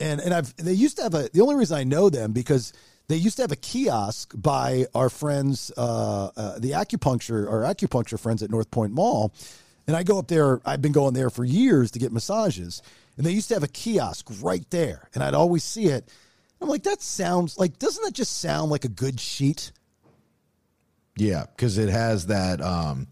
and 0.00 0.20
and 0.20 0.34
I've 0.34 0.56
they 0.56 0.72
used 0.72 0.96
to 0.96 1.04
have 1.04 1.14
a. 1.14 1.28
The 1.32 1.40
only 1.42 1.54
reason 1.54 1.78
I 1.78 1.84
know 1.84 2.10
them 2.10 2.32
because 2.32 2.72
They 3.08 3.16
used 3.16 3.36
to 3.36 3.42
have 3.42 3.52
a 3.52 3.56
kiosk 3.56 4.34
by 4.36 4.84
our 4.94 5.08
friends, 5.08 5.72
uh, 5.78 6.30
uh, 6.36 6.58
the 6.58 6.72
acupuncture, 6.72 7.48
our 7.50 7.62
acupuncture 7.62 8.20
friends 8.20 8.42
at 8.42 8.50
North 8.50 8.70
Point 8.70 8.92
Mall. 8.92 9.32
And 9.88 9.96
I 9.96 10.02
go 10.02 10.18
up 10.18 10.28
there, 10.28 10.60
I've 10.66 10.82
been 10.82 10.92
going 10.92 11.14
there 11.14 11.30
for 11.30 11.44
years 11.44 11.90
to 11.92 11.98
get 11.98 12.12
massages. 12.12 12.82
And 13.16 13.26
they 13.26 13.32
used 13.32 13.48
to 13.48 13.54
have 13.54 13.62
a 13.64 13.68
kiosk 13.68 14.28
right 14.40 14.68
there. 14.70 15.08
And 15.14 15.24
I'd 15.24 15.34
always 15.34 15.64
see 15.64 15.86
it. 15.86 16.08
I'm 16.60 16.68
like, 16.68 16.82
that 16.82 17.00
sounds 17.00 17.58
like, 17.58 17.78
doesn't 17.78 18.04
that 18.04 18.12
just 18.12 18.38
sound 18.40 18.70
like 18.70 18.84
a 18.84 18.88
good 18.88 19.18
sheet? 19.18 19.72
Yeah, 21.16 21.46
because 21.56 21.78
it 21.78 21.88
has 21.88 22.26
that. 22.26 22.60
Um, 22.60 23.06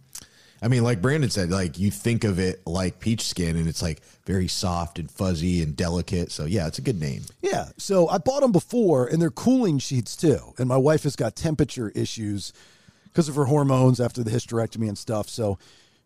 I 0.60 0.68
mean, 0.68 0.84
like 0.84 1.00
Branden 1.00 1.30
said, 1.30 1.50
like 1.50 1.78
you 1.78 1.90
think 1.90 2.24
of 2.24 2.38
it 2.38 2.66
like 2.66 3.00
peach 3.00 3.22
skin, 3.22 3.56
and 3.56 3.68
it's 3.68 3.82
like 3.82 4.02
very 4.26 4.48
soft 4.48 4.98
and 4.98 5.10
fuzzy 5.10 5.62
and 5.62 5.76
delicate. 5.76 6.30
So 6.30 6.44
yeah, 6.44 6.66
it's 6.66 6.78
a 6.78 6.82
good 6.82 7.00
name. 7.00 7.22
Yeah. 7.40 7.68
So 7.78 8.08
I 8.08 8.18
bought 8.18 8.40
them 8.40 8.52
before, 8.52 9.06
and 9.06 9.20
they're 9.20 9.30
cooling 9.30 9.78
sheets 9.78 10.14
too. 10.14 10.54
And 10.58 10.68
my 10.68 10.76
wife 10.76 11.04
has 11.04 11.16
got 11.16 11.36
temperature 11.36 11.90
issues 11.90 12.52
because 13.04 13.28
of 13.28 13.34
her 13.34 13.46
hormones 13.46 13.98
after 13.98 14.22
the 14.22 14.30
hysterectomy 14.30 14.88
and 14.88 14.98
stuff. 14.98 15.28
So, 15.28 15.58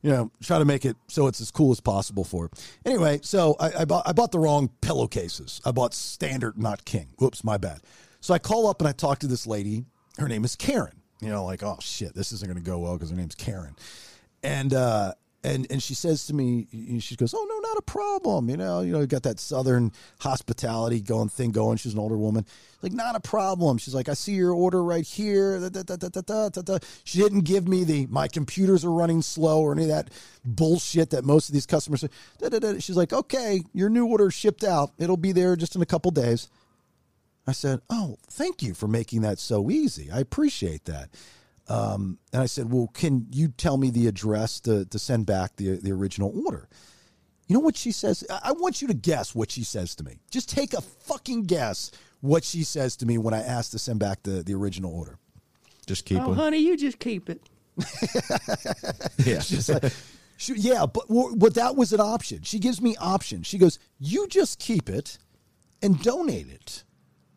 you 0.02 0.10
know, 0.10 0.30
try 0.42 0.58
to 0.58 0.64
make 0.64 0.84
it 0.84 0.96
so 1.08 1.26
it's 1.26 1.40
as 1.40 1.50
cool 1.50 1.72
as 1.72 1.80
possible 1.80 2.24
for. 2.24 2.50
Anyway, 2.84 3.20
so 3.22 3.56
I, 3.60 3.80
I 3.80 3.84
bought 3.84 4.08
I 4.08 4.12
bought 4.12 4.32
the 4.32 4.38
wrong 4.38 4.70
pillowcases. 4.80 5.60
I 5.64 5.72
bought 5.72 5.94
standard, 5.94 6.58
not 6.58 6.84
king. 6.84 7.08
Whoops, 7.18 7.44
my 7.44 7.58
bad. 7.58 7.80
So 8.20 8.34
I 8.34 8.38
call 8.38 8.66
up 8.66 8.80
and 8.80 8.88
I 8.88 8.92
talk 8.92 9.18
to 9.20 9.26
this 9.26 9.46
lady. 9.46 9.84
Her 10.18 10.28
name 10.28 10.44
is 10.44 10.56
Karen. 10.56 11.00
You 11.20 11.28
know, 11.28 11.44
like 11.44 11.62
oh 11.62 11.78
shit, 11.80 12.14
this 12.14 12.32
isn't 12.32 12.48
going 12.50 12.62
to 12.62 12.68
go 12.68 12.78
well 12.78 12.94
because 12.94 13.10
her 13.10 13.16
name's 13.16 13.34
Karen. 13.34 13.76
And 14.42 14.72
uh, 14.72 15.12
and 15.42 15.66
and 15.70 15.82
she 15.82 15.94
says 15.94 16.26
to 16.26 16.34
me, 16.34 16.66
she 17.00 17.16
goes, 17.16 17.32
"Oh 17.34 17.46
no, 17.48 17.68
not 17.68 17.78
a 17.78 17.82
problem." 17.82 18.50
You 18.50 18.58
know, 18.58 18.80
you 18.82 18.92
know, 18.92 19.06
got 19.06 19.22
that 19.22 19.40
southern 19.40 19.92
hospitality 20.20 21.00
going 21.00 21.30
thing 21.30 21.50
going. 21.50 21.78
She's 21.78 21.94
an 21.94 21.98
older 21.98 22.18
woman, 22.18 22.44
like 22.82 22.92
not 22.92 23.16
a 23.16 23.20
problem. 23.20 23.78
She's 23.78 23.94
like, 23.94 24.10
"I 24.10 24.14
see 24.14 24.34
your 24.34 24.52
order 24.52 24.84
right 24.84 25.06
here." 25.06 25.58
Da, 25.70 25.82
da, 25.82 26.50
da. 26.60 26.78
She 27.04 27.18
didn't 27.18 27.42
give 27.42 27.66
me 27.66 27.84
the 27.84 28.06
my 28.08 28.28
computers 28.28 28.84
are 28.84 28.92
running 28.92 29.22
slow 29.22 29.60
or 29.60 29.72
any 29.72 29.84
of 29.84 29.88
that 29.88 30.10
bullshit 30.44 31.10
that 31.10 31.24
most 31.24 31.48
of 31.48 31.54
these 31.54 31.66
customers. 31.66 32.04
She's 32.78 32.96
like, 32.96 33.12
"Okay, 33.12 33.62
your 33.72 33.88
new 33.88 34.06
order 34.06 34.30
shipped 34.30 34.62
out. 34.62 34.92
It'll 34.98 35.16
be 35.16 35.32
there 35.32 35.56
just 35.56 35.74
in 35.74 35.80
a 35.80 35.86
couple 35.86 36.10
days." 36.10 36.48
I 37.46 37.52
said, 37.52 37.80
"Oh, 37.88 38.18
thank 38.28 38.62
you 38.62 38.74
for 38.74 38.88
making 38.88 39.22
that 39.22 39.38
so 39.38 39.70
easy. 39.70 40.10
I 40.10 40.20
appreciate 40.20 40.84
that." 40.84 41.08
Um, 41.70 42.18
and 42.32 42.42
I 42.42 42.46
said, 42.46 42.72
"Well, 42.72 42.88
can 42.92 43.26
you 43.30 43.48
tell 43.48 43.76
me 43.76 43.90
the 43.90 44.08
address 44.08 44.58
to, 44.60 44.84
to 44.86 44.98
send 44.98 45.26
back 45.26 45.54
the 45.56 45.76
the 45.76 45.92
original 45.92 46.32
order?" 46.44 46.68
You 47.46 47.54
know 47.54 47.60
what 47.60 47.76
she 47.76 47.92
says? 47.92 48.24
I 48.28 48.40
I 48.44 48.52
want 48.52 48.82
you 48.82 48.88
to 48.88 48.94
guess 48.94 49.34
what 49.34 49.50
she 49.52 49.62
says 49.62 49.94
to 49.96 50.04
me. 50.04 50.18
Just 50.30 50.48
take 50.48 50.74
a 50.74 50.80
fucking 50.80 51.44
guess 51.44 51.92
what 52.20 52.42
she 52.44 52.64
says 52.64 52.96
to 52.96 53.06
me 53.06 53.18
when 53.18 53.32
I 53.32 53.42
ask 53.42 53.70
to 53.70 53.78
send 53.78 54.00
back 54.00 54.24
the, 54.24 54.42
the 54.42 54.52
original 54.54 54.92
order. 54.92 55.16
Just 55.86 56.04
keep 56.04 56.18
it. 56.18 56.24
oh, 56.24 56.34
honey, 56.34 56.58
you 56.58 56.76
just 56.76 56.98
keep 56.98 57.30
it. 57.30 57.40
Yeah. 59.24 59.40
She's 59.40 59.68
like, 59.68 59.92
she, 60.36 60.54
yeah, 60.54 60.86
but 60.86 61.04
but 61.36 61.54
that 61.54 61.76
was 61.76 61.92
an 61.92 62.00
option. 62.00 62.42
She 62.42 62.58
gives 62.58 62.80
me 62.80 62.96
options. 62.98 63.46
She 63.46 63.58
goes, 63.58 63.78
"You 63.98 64.26
just 64.26 64.58
keep 64.58 64.88
it 64.88 65.18
and 65.82 66.02
donate 66.02 66.48
it." 66.48 66.84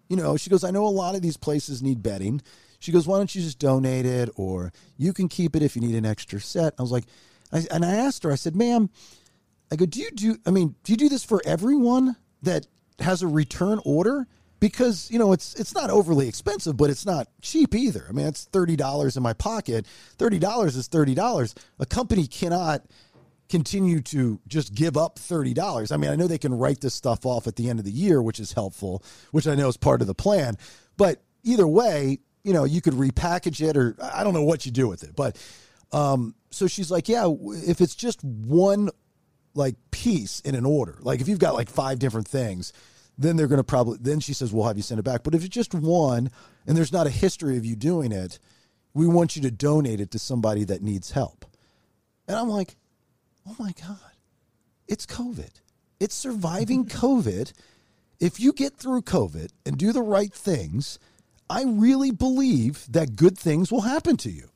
You 0.10 0.16
know, 0.16 0.38
she 0.38 0.50
goes, 0.50 0.64
"I 0.64 0.72
know 0.72 0.86
a 0.86 0.88
lot 0.88 1.14
of 1.16 1.22
these 1.22 1.38
places 1.38 1.84
need 1.84 2.02
bedding." 2.02 2.42
She 2.84 2.92
goes, 2.92 3.08
"Why 3.08 3.18
don't 3.18 3.34
you 3.34 3.42
just 3.42 3.60
donate 3.60 4.06
it, 4.06 4.30
or 4.36 4.74
you 4.98 5.14
can 5.14 5.30
keep 5.30 5.56
it 5.56 5.62
if 5.62 5.74
you 5.78 5.82
need 5.82 5.96
an 5.96 6.06
extra 6.06 6.42
set?" 6.42 6.74
I 6.78 6.82
was 6.82 6.92
like, 6.92 7.06
I, 7.50 7.66
and 7.72 7.86
I 7.86 7.96
asked 7.96 8.24
her, 8.24 8.32
I 8.32 8.36
said, 8.36 8.58
"Ma'am, 8.58 8.90
I 9.72 9.78
go, 9.78 9.86
do 9.86 10.02
you 10.02 10.12
do? 10.12 10.38
I 10.46 10.52
mean, 10.52 10.76
do 10.84 10.92
you 10.92 10.98
do 10.98 11.08
this 11.08 11.24
for 11.24 11.42
everyone 11.46 12.18
that 12.42 12.68
has 13.00 13.22
a 13.22 13.28
return 13.28 13.80
order?" 13.86 14.28
Because 14.60 15.10
you 15.10 15.18
know 15.18 15.32
it's 15.32 15.56
it's 15.56 15.74
not 15.74 15.92
overly 15.92 16.28
expensive, 16.28 16.76
but 16.76 16.90
it's 16.90 17.06
not 17.06 17.30
cheap 17.42 17.74
either. 17.74 18.06
I 18.10 18.12
mean, 18.12 18.28
it's 18.28 18.44
thirty 18.44 18.76
dollars 18.76 19.16
in 19.16 19.24
my 19.24 19.34
pocket. 19.34 19.86
Thirty 20.18 20.38
dollars 20.38 20.76
is 20.76 20.88
thirty 20.88 21.16
dollars. 21.16 21.56
A 21.80 21.86
company 21.86 22.28
cannot 22.28 22.84
continue 23.48 24.02
to 24.02 24.40
just 24.48 24.74
give 24.74 24.98
up 24.98 25.20
$30. 25.20 25.92
I 25.92 25.98
mean, 25.98 26.10
I 26.10 26.16
know 26.16 26.28
they 26.28 26.38
can 26.38 26.58
write 26.58 26.82
this 26.82 26.96
stuff 26.96 27.26
off 27.26 27.46
at 27.46 27.56
the 27.56 27.70
end 27.70 27.78
of 27.78 27.86
the 27.86 27.92
year, 27.92 28.22
which 28.22 28.40
is 28.40 28.54
helpful, 28.54 29.04
which 29.32 29.48
I 29.48 29.54
know 29.54 29.68
is 29.68 29.78
part 29.78 30.02
of 30.02 30.08
the 30.08 30.16
plan. 30.16 30.58
But 30.98 31.22
either 31.44 31.68
way, 31.68 32.20
you 32.44 32.54
know, 32.54 32.66
you 32.66 32.82
could 32.82 32.94
repackage 32.94 33.68
it 33.68 33.78
or 33.78 33.96
I 34.02 34.24
don't 34.24 34.34
know 34.34 34.44
what 34.44 34.66
you 34.66 34.72
do 34.72 34.88
with 34.88 35.04
it. 35.04 35.16
But 35.16 35.38
um, 35.92 36.36
so 36.50 36.68
she's 36.68 36.92
like, 36.92 37.08
yeah, 37.08 37.32
if 37.68 37.82
it's 37.82 37.96
just 37.96 38.24
one 38.24 38.90
like 39.54 39.76
piece 39.92 40.40
in 40.42 40.56
an 40.56 40.66
order, 40.66 40.98
like 41.02 41.22
if 41.22 41.28
you've 41.28 41.40
got 41.40 41.54
like 41.54 41.70
five 41.70 42.00
different 42.00 42.28
things, 42.28 42.74
then 43.18 43.36
they're 43.36 43.48
going 43.48 43.58
to 43.60 43.64
probably, 43.64 43.98
then 44.02 44.20
she 44.20 44.34
says, 44.34 44.52
we'll 44.52 44.68
have 44.68 44.78
you 44.78 44.84
send 44.84 45.00
it 45.00 45.04
back. 45.04 45.24
But 45.24 45.36
if 45.36 45.42
it's 45.46 45.54
just 45.54 45.74
one 45.74 46.32
and 46.66 46.76
there's 46.76 46.92
not 46.92 47.08
a 47.08 47.12
history 47.12 47.58
of 47.58 47.66
you 47.66 47.76
doing 47.76 48.12
it, 48.12 48.40
we 48.94 49.08
want 49.08 49.36
you 49.36 49.42
to 49.44 49.52
donate 49.52 50.02
it 50.02 50.12
to 50.12 50.20
somebody 50.20 50.64
that 50.66 50.82
needs 50.82 51.12
help. 51.12 51.46
And 52.28 52.38
I'm 52.38 52.50
like, 52.50 52.76
oh 53.48 53.56
my 53.60 53.74
God, 53.80 53.98
it's 54.88 55.06
COVID. 55.06 55.62
It's 56.00 56.16
surviving 56.16 56.86
COVID. 56.88 57.54
If 58.20 58.40
you 58.40 58.54
get 58.54 58.76
through 58.76 59.02
COVID 59.04 59.52
and 59.66 59.78
do 59.78 59.92
the 59.92 60.02
right 60.02 60.34
things, 60.34 61.00
I 61.54 61.64
really 61.68 62.10
believe 62.12 62.86
that 62.92 63.16
good 63.16 63.38
things 63.38 63.72
will 63.72 63.82
happen 63.82 64.18
to 64.18 64.32
you. 64.32 64.50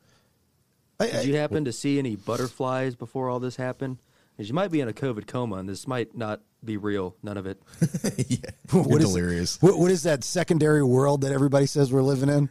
Did 1.00 1.26
you 1.26 1.36
happen 1.36 1.66
to 1.66 1.72
see 1.72 2.00
any 2.00 2.16
butterflies 2.16 2.96
before 2.96 3.30
all 3.30 3.40
this 3.40 3.56
happened? 3.56 4.00
Because 4.36 4.50
you 4.50 4.56
might 4.56 4.72
be 4.72 4.82
in 4.82 4.88
a 4.88 4.94
COVID 4.94 5.28
coma, 5.28 5.58
and 5.58 5.70
this 5.70 5.88
might 5.88 6.18
not 6.18 6.42
be 6.66 6.78
real. 6.78 7.16
None 7.22 7.38
of 7.38 7.46
it. 7.46 7.62
yeah, 8.28 8.38
what 8.72 9.02
is, 9.02 9.08
delirious. 9.10 9.62
what, 9.62 9.78
what 9.78 9.92
is 9.92 10.04
that 10.04 10.24
secondary 10.24 10.82
world 10.84 11.22
that 11.22 11.32
everybody 11.32 11.68
says 11.68 11.94
we're 11.94 12.02
living 12.02 12.30
in? 12.30 12.50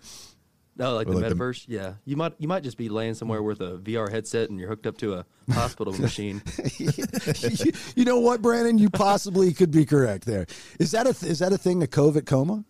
No, 0.77 0.94
like 0.94 1.09
Or 1.09 1.14
the 1.14 1.20
like 1.20 1.28
the- 1.31 1.35
metaverse. 1.35 1.64
yeah, 1.68 1.94
you 2.05 2.16
might 2.16 2.35
you 2.39 2.47
might 2.47 2.62
just 2.62 2.77
be 2.77 2.89
laying 2.89 3.14
somewhere 3.14 3.43
with 3.43 3.60
a 3.60 3.78
VR 3.78 4.10
headset 4.10 4.51
and 4.51 4.60
you're 4.60 4.68
hooked 4.68 4.86
up 4.86 4.98
to 4.98 5.14
a 5.14 5.27
hospital 5.52 5.93
machine. 5.98 6.43
you, 6.78 7.73
you 7.97 8.05
know 8.05 8.20
what, 8.20 8.43
Branden? 8.43 8.78
You 8.78 8.90
possibly 8.90 9.52
could 9.55 9.70
be 9.73 9.85
correct 9.86 10.24
there. 10.27 10.47
Is 10.78 10.90
that 10.93 11.06
a 11.06 11.10
is 11.27 11.39
that 11.40 11.52
a 11.52 11.59
thing, 11.59 11.82
a 11.82 11.86
COVID 11.86 12.27
coma, 12.27 12.64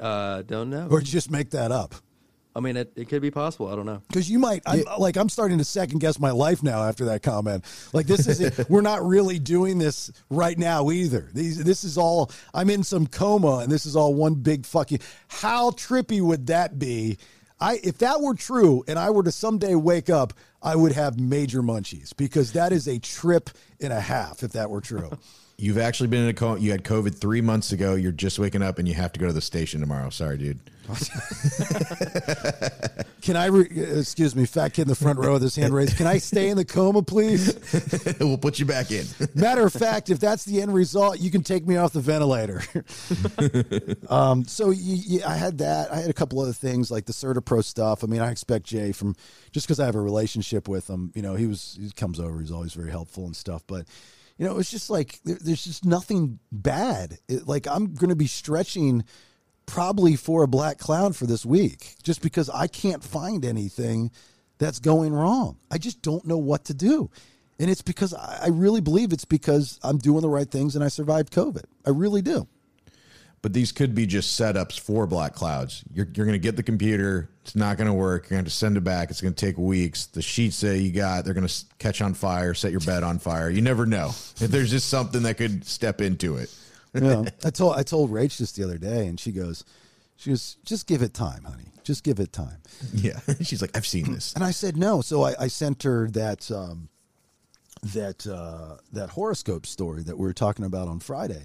Uh, 0.00 0.42
don't 0.42 0.70
know. 0.70 0.88
or 0.90 1.00
just 1.00 1.30
make 1.30 1.50
that 1.50 1.72
up? 1.72 1.94
I 2.56 2.60
mean, 2.60 2.78
it, 2.78 2.90
it 2.96 3.10
could 3.10 3.20
be 3.20 3.30
possible. 3.30 3.68
I 3.68 3.76
don't 3.76 3.84
know. 3.84 4.00
Because 4.08 4.30
you 4.30 4.38
might, 4.38 4.62
I'm, 4.64 4.82
like, 4.98 5.18
I'm 5.18 5.28
starting 5.28 5.58
to 5.58 5.64
second 5.64 5.98
guess 5.98 6.18
my 6.18 6.30
life 6.30 6.62
now 6.62 6.84
after 6.84 7.04
that 7.06 7.22
comment. 7.22 7.66
Like, 7.92 8.06
this 8.06 8.26
is 8.26 8.40
it. 8.40 8.66
We're 8.70 8.80
not 8.80 9.04
really 9.04 9.38
doing 9.38 9.78
this 9.78 10.10
right 10.30 10.56
now 10.56 10.90
either. 10.90 11.28
These, 11.34 11.62
this 11.62 11.84
is 11.84 11.98
all. 11.98 12.30
I'm 12.54 12.70
in 12.70 12.82
some 12.82 13.08
coma, 13.08 13.58
and 13.58 13.70
this 13.70 13.84
is 13.84 13.94
all 13.94 14.14
one 14.14 14.36
big 14.36 14.64
fucking. 14.64 15.00
How 15.28 15.70
trippy 15.72 16.22
would 16.22 16.46
that 16.46 16.78
be? 16.78 17.18
I, 17.60 17.78
if 17.84 17.98
that 17.98 18.22
were 18.22 18.34
true, 18.34 18.84
and 18.88 18.98
I 18.98 19.10
were 19.10 19.22
to 19.22 19.32
someday 19.32 19.74
wake 19.74 20.08
up, 20.08 20.32
I 20.62 20.76
would 20.76 20.92
have 20.92 21.20
major 21.20 21.62
munchies 21.62 22.16
because 22.16 22.52
that 22.52 22.72
is 22.72 22.88
a 22.88 22.98
trip 22.98 23.50
and 23.82 23.92
a 23.92 24.00
half. 24.00 24.42
If 24.42 24.52
that 24.52 24.70
were 24.70 24.80
true. 24.80 25.10
You've 25.58 25.78
actually 25.78 26.08
been 26.08 26.24
in 26.24 26.28
a 26.28 26.34
coma. 26.34 26.60
You 26.60 26.70
had 26.70 26.84
COVID 26.84 27.16
three 27.16 27.40
months 27.40 27.72
ago. 27.72 27.94
You're 27.94 28.12
just 28.12 28.38
waking 28.38 28.62
up 28.62 28.78
and 28.78 28.86
you 28.86 28.94
have 28.94 29.12
to 29.12 29.20
go 29.20 29.26
to 29.26 29.32
the 29.32 29.40
station 29.40 29.80
tomorrow. 29.80 30.10
Sorry, 30.10 30.36
dude. 30.36 30.60
Can 33.22 33.36
I? 33.36 33.46
Re- 33.46 33.68
excuse 33.98 34.36
me, 34.36 34.46
fat 34.46 34.74
kid 34.74 34.82
in 34.82 34.88
the 34.88 34.94
front 34.94 35.18
row 35.18 35.32
with 35.32 35.42
his 35.42 35.56
hand 35.56 35.74
raised. 35.74 35.96
Can 35.96 36.06
I 36.06 36.18
stay 36.18 36.48
in 36.48 36.56
the 36.56 36.64
coma, 36.64 37.02
please? 37.02 37.58
we'll 38.20 38.38
put 38.38 38.60
you 38.60 38.66
back 38.66 38.92
in. 38.92 39.04
Matter 39.34 39.66
of 39.66 39.72
fact, 39.72 40.10
if 40.10 40.20
that's 40.20 40.44
the 40.44 40.62
end 40.62 40.72
result, 40.72 41.18
you 41.18 41.30
can 41.30 41.42
take 41.42 41.66
me 41.66 41.76
off 41.76 41.92
the 41.92 42.00
ventilator. 42.00 42.62
um, 44.08 44.44
so 44.44 44.70
you, 44.70 44.94
you, 44.94 45.20
I 45.26 45.34
had 45.34 45.58
that. 45.58 45.92
I 45.92 45.96
had 45.96 46.10
a 46.10 46.14
couple 46.14 46.40
other 46.40 46.52
things 46.52 46.88
like 46.90 47.06
the 47.06 47.12
CertaPro 47.12 47.64
stuff. 47.64 48.04
I 48.04 48.06
mean, 48.06 48.20
I 48.20 48.30
expect 48.30 48.66
Jay 48.66 48.92
from 48.92 49.16
just 49.50 49.66
because 49.66 49.80
I 49.80 49.86
have 49.86 49.96
a 49.96 50.00
relationship 50.00 50.68
with 50.68 50.88
him. 50.88 51.10
You 51.14 51.22
know, 51.22 51.34
he 51.34 51.46
was 51.46 51.76
he 51.80 51.90
comes 51.90 52.20
over. 52.20 52.38
He's 52.40 52.52
always 52.52 52.74
very 52.74 52.90
helpful 52.90 53.24
and 53.24 53.34
stuff. 53.34 53.64
But 53.66 53.86
you 54.38 54.46
know, 54.46 54.58
it's 54.58 54.70
just 54.70 54.90
like 54.90 55.20
there, 55.24 55.38
there's 55.40 55.64
just 55.64 55.84
nothing 55.84 56.38
bad. 56.52 57.18
It, 57.28 57.46
like 57.46 57.66
I'm 57.66 57.94
going 57.94 58.10
to 58.10 58.16
be 58.16 58.26
stretching 58.26 59.04
probably 59.64 60.16
for 60.16 60.42
a 60.42 60.48
black 60.48 60.78
cloud 60.78 61.16
for 61.16 61.26
this 61.26 61.44
week 61.44 61.96
just 62.02 62.22
because 62.22 62.48
I 62.50 62.66
can't 62.66 63.02
find 63.02 63.44
anything 63.44 64.10
that's 64.58 64.78
going 64.78 65.12
wrong. 65.12 65.58
I 65.70 65.78
just 65.78 66.02
don't 66.02 66.26
know 66.26 66.38
what 66.38 66.66
to 66.66 66.74
do. 66.74 67.10
And 67.58 67.70
it's 67.70 67.82
because 67.82 68.12
I 68.14 68.40
I 68.42 68.48
really 68.48 68.80
believe 68.80 69.12
it's 69.12 69.24
because 69.24 69.80
I'm 69.82 69.98
doing 69.98 70.20
the 70.20 70.28
right 70.28 70.50
things 70.50 70.74
and 70.74 70.84
I 70.84 70.88
survived 70.88 71.32
COVID. 71.32 71.64
I 71.86 71.90
really 71.90 72.22
do. 72.22 72.46
But 73.46 73.52
these 73.52 73.70
could 73.70 73.94
be 73.94 74.06
just 74.06 74.40
setups 74.40 74.80
for 74.80 75.06
black 75.06 75.32
clouds. 75.32 75.84
You're, 75.94 76.08
you're 76.16 76.26
going 76.26 76.32
to 76.34 76.42
get 76.42 76.56
the 76.56 76.64
computer. 76.64 77.30
It's 77.42 77.54
not 77.54 77.76
going 77.76 77.86
to 77.86 77.92
work. 77.92 78.28
You're 78.28 78.38
going 78.38 78.44
to 78.44 78.50
send 78.50 78.76
it 78.76 78.80
back. 78.80 79.08
It's 79.08 79.20
going 79.20 79.34
to 79.34 79.46
take 79.46 79.56
weeks. 79.56 80.06
The 80.06 80.20
sheets 80.20 80.62
that 80.62 80.80
you 80.80 80.90
got, 80.90 81.24
they're 81.24 81.32
going 81.32 81.46
to 81.46 81.64
catch 81.78 82.02
on 82.02 82.14
fire, 82.14 82.54
set 82.54 82.72
your 82.72 82.80
bed 82.80 83.04
on 83.04 83.20
fire. 83.20 83.48
You 83.48 83.62
never 83.62 83.86
know. 83.86 84.08
If 84.08 84.50
there's 84.50 84.72
just 84.72 84.88
something 84.88 85.22
that 85.22 85.36
could 85.36 85.64
step 85.64 86.00
into 86.00 86.38
it. 86.38 86.52
Yeah. 86.92 87.24
I 87.44 87.50
told 87.50 87.76
I 87.76 87.82
told 87.82 88.10
Rach 88.10 88.38
this 88.38 88.52
the 88.52 88.64
other 88.64 88.78
day 88.78 89.06
and 89.06 89.20
she 89.20 89.30
goes, 89.30 89.64
she 90.16 90.30
goes, 90.30 90.56
just 90.64 90.88
give 90.88 91.02
it 91.02 91.14
time, 91.14 91.44
honey. 91.44 91.70
Just 91.84 92.02
give 92.02 92.18
it 92.18 92.32
time. 92.32 92.56
Yeah. 92.92 93.20
She's 93.42 93.60
like, 93.60 93.76
I've 93.76 93.86
seen 93.86 94.12
this. 94.12 94.32
And 94.32 94.42
I 94.42 94.50
said 94.50 94.76
no. 94.76 95.02
So 95.02 95.22
I, 95.22 95.34
I 95.38 95.46
sent 95.46 95.84
her 95.84 96.08
that 96.12 96.50
um, 96.50 96.88
that 97.92 98.26
uh, 98.26 98.78
that 98.92 99.10
horoscope 99.10 99.66
story 99.66 100.02
that 100.02 100.18
we 100.18 100.26
were 100.26 100.32
talking 100.32 100.64
about 100.64 100.88
on 100.88 100.98
Friday, 100.98 101.44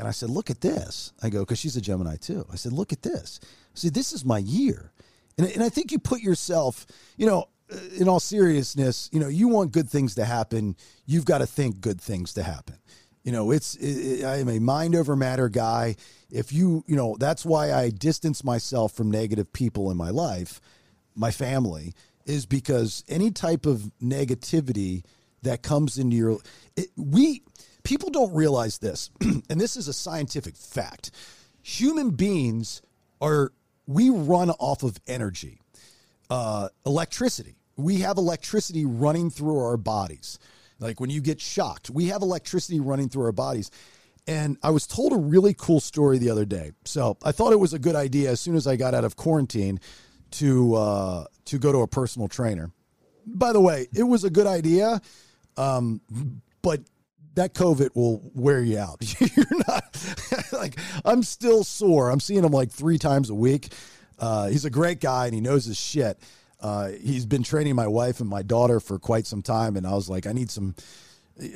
And 0.00 0.08
I 0.08 0.12
said, 0.12 0.30
look 0.30 0.48
at 0.48 0.62
this. 0.62 1.12
I 1.22 1.28
go, 1.28 1.40
because 1.40 1.58
she's 1.58 1.76
a 1.76 1.80
Gemini 1.80 2.16
too. 2.16 2.46
I 2.50 2.56
said, 2.56 2.72
look 2.72 2.90
at 2.90 3.02
this. 3.02 3.38
Said, 3.74 3.92
this 3.92 4.14
is 4.14 4.24
my 4.24 4.38
year. 4.38 4.92
And, 5.36 5.46
and 5.48 5.62
I 5.62 5.68
think 5.68 5.92
you 5.92 5.98
put 5.98 6.22
yourself, 6.22 6.86
you 7.18 7.26
know, 7.26 7.48
uh, 7.70 7.76
in 7.98 8.08
all 8.08 8.18
seriousness, 8.18 9.10
you 9.12 9.20
know, 9.20 9.28
you 9.28 9.48
want 9.48 9.72
good 9.72 9.90
things 9.90 10.14
to 10.14 10.24
happen. 10.24 10.74
You've 11.04 11.26
got 11.26 11.38
to 11.38 11.46
think 11.46 11.82
good 11.82 12.00
things 12.00 12.32
to 12.34 12.42
happen. 12.42 12.76
You 13.24 13.32
know, 13.32 13.50
it's, 13.50 13.74
it, 13.74 14.24
I 14.24 14.38
am 14.38 14.48
a 14.48 14.58
mind 14.58 14.96
over 14.96 15.14
matter 15.16 15.50
guy. 15.50 15.96
If 16.30 16.50
you, 16.50 16.82
you 16.86 16.96
know, 16.96 17.18
that's 17.20 17.44
why 17.44 17.70
I 17.70 17.90
distance 17.90 18.42
myself 18.42 18.94
from 18.94 19.10
negative 19.10 19.52
people 19.52 19.90
in 19.90 19.98
my 19.98 20.08
life, 20.08 20.62
my 21.14 21.30
family, 21.30 21.92
is 22.24 22.46
because 22.46 23.04
any 23.06 23.30
type 23.30 23.66
of 23.66 23.92
negativity 24.02 25.04
that 25.42 25.62
comes 25.62 25.98
into 25.98 26.16
your, 26.16 26.38
it, 26.74 26.88
we, 26.96 27.42
people 27.82 28.10
don't 28.10 28.34
realize 28.34 28.78
this, 28.78 29.10
and 29.20 29.60
this 29.60 29.76
is 29.76 29.88
a 29.88 29.92
scientific 29.92 30.56
fact. 30.56 31.10
Human 31.62 32.10
beings 32.10 32.82
are, 33.20 33.52
we 33.86 34.10
run 34.10 34.50
off 34.50 34.82
of 34.82 34.98
energy, 35.06 35.60
uh, 36.30 36.68
electricity. 36.86 37.56
We 37.76 38.00
have 38.00 38.18
electricity 38.18 38.84
running 38.84 39.30
through 39.30 39.58
our 39.58 39.76
bodies. 39.76 40.38
Like 40.78 41.00
when 41.00 41.10
you 41.10 41.20
get 41.20 41.40
shocked, 41.40 41.90
we 41.90 42.06
have 42.06 42.22
electricity 42.22 42.80
running 42.80 43.08
through 43.08 43.24
our 43.24 43.32
bodies. 43.32 43.70
And 44.26 44.58
I 44.62 44.70
was 44.70 44.86
told 44.86 45.12
a 45.12 45.16
really 45.16 45.54
cool 45.54 45.80
story 45.80 46.18
the 46.18 46.30
other 46.30 46.44
day. 46.44 46.72
So 46.84 47.16
I 47.22 47.32
thought 47.32 47.52
it 47.52 47.60
was 47.60 47.74
a 47.74 47.78
good 47.78 47.96
idea 47.96 48.30
as 48.30 48.40
soon 48.40 48.54
as 48.54 48.66
I 48.66 48.76
got 48.76 48.94
out 48.94 49.04
of 49.04 49.16
quarantine 49.16 49.80
to 50.32 50.74
uh, 50.74 51.24
to 51.46 51.58
go 51.58 51.72
to 51.72 51.78
a 51.78 51.88
personal 51.88 52.28
trainer. 52.28 52.70
By 53.26 53.52
the 53.52 53.60
way, 53.60 53.88
it 53.94 54.04
was 54.04 54.24
a 54.24 54.30
good 54.30 54.46
idea, 54.46 55.00
um, 55.56 56.00
but 56.62 56.80
that 57.34 57.54
COVID 57.54 57.94
will 57.94 58.30
wear 58.34 58.60
you 58.60 58.78
out. 58.78 58.98
You're 59.36 59.46
not 59.66 60.06
like 60.52 60.78
I'm 61.04 61.22
still 61.22 61.64
sore. 61.64 62.10
I'm 62.10 62.20
seeing 62.20 62.44
him 62.44 62.52
like 62.52 62.70
three 62.70 62.98
times 62.98 63.30
a 63.30 63.34
week. 63.34 63.68
Uh, 64.18 64.48
he's 64.48 64.64
a 64.64 64.70
great 64.70 65.00
guy 65.00 65.26
and 65.26 65.34
he 65.34 65.40
knows 65.40 65.64
his 65.64 65.78
shit. 65.78 66.18
Uh, 66.60 66.90
he's 67.00 67.24
been 67.24 67.42
training 67.42 67.74
my 67.74 67.86
wife 67.86 68.20
and 68.20 68.28
my 68.28 68.42
daughter 68.42 68.80
for 68.80 68.98
quite 68.98 69.26
some 69.26 69.40
time, 69.42 69.76
and 69.76 69.86
I 69.86 69.92
was 69.92 70.08
like, 70.08 70.26
I 70.26 70.32
need 70.32 70.50
some. 70.50 70.74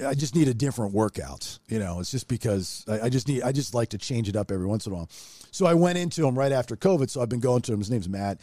I 0.06 0.14
just 0.14 0.34
need 0.34 0.48
a 0.48 0.54
different 0.54 0.94
workout. 0.94 1.58
You 1.68 1.78
know, 1.78 2.00
it's 2.00 2.10
just 2.10 2.26
because 2.26 2.86
I, 2.88 3.02
I 3.02 3.08
just 3.10 3.28
need. 3.28 3.42
I 3.42 3.52
just 3.52 3.74
like 3.74 3.90
to 3.90 3.98
change 3.98 4.30
it 4.30 4.36
up 4.36 4.50
every 4.50 4.66
once 4.66 4.86
in 4.86 4.92
a 4.92 4.96
while. 4.96 5.10
So 5.50 5.66
I 5.66 5.74
went 5.74 5.98
into 5.98 6.26
him 6.26 6.38
right 6.38 6.52
after 6.52 6.74
COVID. 6.74 7.10
So 7.10 7.20
I've 7.20 7.28
been 7.28 7.40
going 7.40 7.60
to 7.62 7.72
him. 7.74 7.80
His 7.80 7.90
name's 7.90 8.08
Matt, 8.08 8.40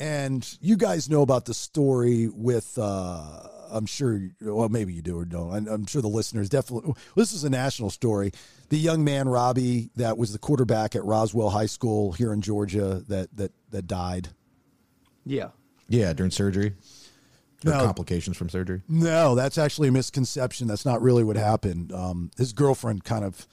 and 0.00 0.44
you 0.60 0.76
guys 0.76 1.08
know 1.08 1.22
about 1.22 1.44
the 1.44 1.54
story 1.54 2.28
with. 2.28 2.76
Uh, 2.76 3.48
I'm 3.72 3.86
sure, 3.86 4.20
well, 4.40 4.68
maybe 4.68 4.92
you 4.92 5.02
do 5.02 5.18
or 5.18 5.24
don't. 5.24 5.52
I'm, 5.52 5.68
I'm 5.68 5.86
sure 5.86 6.02
the 6.02 6.08
listeners 6.08 6.48
definitely. 6.48 6.88
Well, 6.88 6.96
this 7.16 7.32
is 7.32 7.44
a 7.44 7.50
national 7.50 7.90
story. 7.90 8.32
The 8.68 8.78
young 8.78 9.02
man 9.04 9.28
Robbie, 9.28 9.90
that 9.96 10.18
was 10.18 10.32
the 10.32 10.38
quarterback 10.38 10.94
at 10.94 11.04
Roswell 11.04 11.50
High 11.50 11.66
School 11.66 12.12
here 12.12 12.32
in 12.32 12.40
Georgia, 12.40 13.02
that 13.08 13.34
that 13.36 13.52
that 13.70 13.86
died. 13.86 14.28
Yeah. 15.24 15.48
Yeah, 15.88 16.12
during 16.12 16.30
surgery. 16.30 16.74
No. 17.64 17.84
complications 17.84 18.36
from 18.36 18.48
surgery. 18.48 18.82
No, 18.88 19.36
that's 19.36 19.56
actually 19.56 19.88
a 19.88 19.92
misconception. 19.92 20.66
That's 20.66 20.84
not 20.84 21.00
really 21.00 21.22
what 21.22 21.36
happened. 21.36 21.92
Um, 21.92 22.32
his 22.36 22.52
girlfriend 22.52 23.04
kind 23.04 23.24
of 23.24 23.46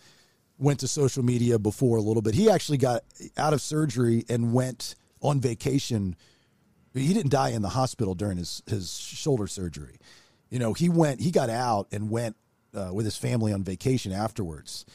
went 0.58 0.80
to 0.80 0.88
social 0.88 1.24
media 1.24 1.60
before 1.60 1.98
a 1.98 2.02
little 2.02 2.22
bit. 2.22 2.34
He 2.34 2.50
actually 2.50 2.80
got 2.80 3.04
out 3.38 3.54
of 3.54 3.62
surgery 3.62 4.26
and 4.28 4.52
went 4.52 4.96
on 5.22 5.40
vacation. 5.40 6.16
He 6.94 7.14
didn't 7.14 7.32
die 7.32 7.50
in 7.50 7.62
the 7.62 7.70
hospital 7.70 8.16
during 8.16 8.38
his, 8.38 8.64
his 8.66 8.98
shoulder 8.98 9.48
surgery. 9.48 9.98
You 10.50 10.60
know, 10.60 10.74
he 10.74 10.90
went, 10.90 11.22
he 11.22 11.32
got 11.32 11.50
out 11.50 11.88
and 11.92 12.10
went 12.10 12.36
uh, 12.74 12.92
with 12.94 13.06
his 13.06 13.18
family 13.18 13.54
on 13.54 13.64
vacation 13.64 14.12
afterwards. 14.12 14.86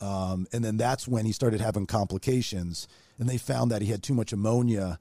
Um, 0.00 0.46
and 0.52 0.64
then 0.64 0.76
that's 0.76 1.08
when 1.08 1.24
he 1.24 1.32
started 1.32 1.60
having 1.60 1.86
complications. 1.86 2.88
And 3.18 3.28
they 3.28 3.38
found 3.38 3.70
that 3.70 3.82
he 3.82 3.88
had 3.88 4.02
too 4.02 4.14
much 4.14 4.32
ammonia 4.32 4.98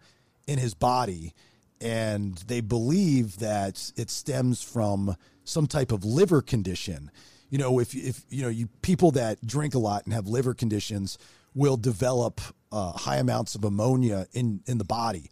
in 0.48 0.60
his 0.60 0.74
body. 0.74 1.34
And 1.82 2.38
they 2.48 2.62
believe 2.62 3.40
that 3.40 3.92
it 3.96 4.10
stems 4.10 4.62
from 4.62 5.16
some 5.44 5.68
type 5.68 5.92
of 5.92 6.06
liver 6.06 6.42
condition. 6.42 7.12
You 7.50 7.58
know, 7.58 7.80
if, 7.80 7.94
if 7.94 8.22
you 8.30 8.44
know, 8.44 8.50
you 8.50 8.70
people 8.82 9.12
that 9.12 9.46
drink 9.46 9.76
a 9.76 9.80
lot 9.80 10.06
and 10.06 10.14
have 10.14 10.28
liver 10.28 10.54
conditions 10.54 11.18
will 11.54 11.78
develop 11.78 12.42
uh, 12.72 12.92
high 12.92 13.18
amounts 13.18 13.56
of 13.56 13.64
ammonia 13.64 14.28
in, 14.34 14.62
in 14.66 14.78
the 14.78 14.84
body. 14.84 15.30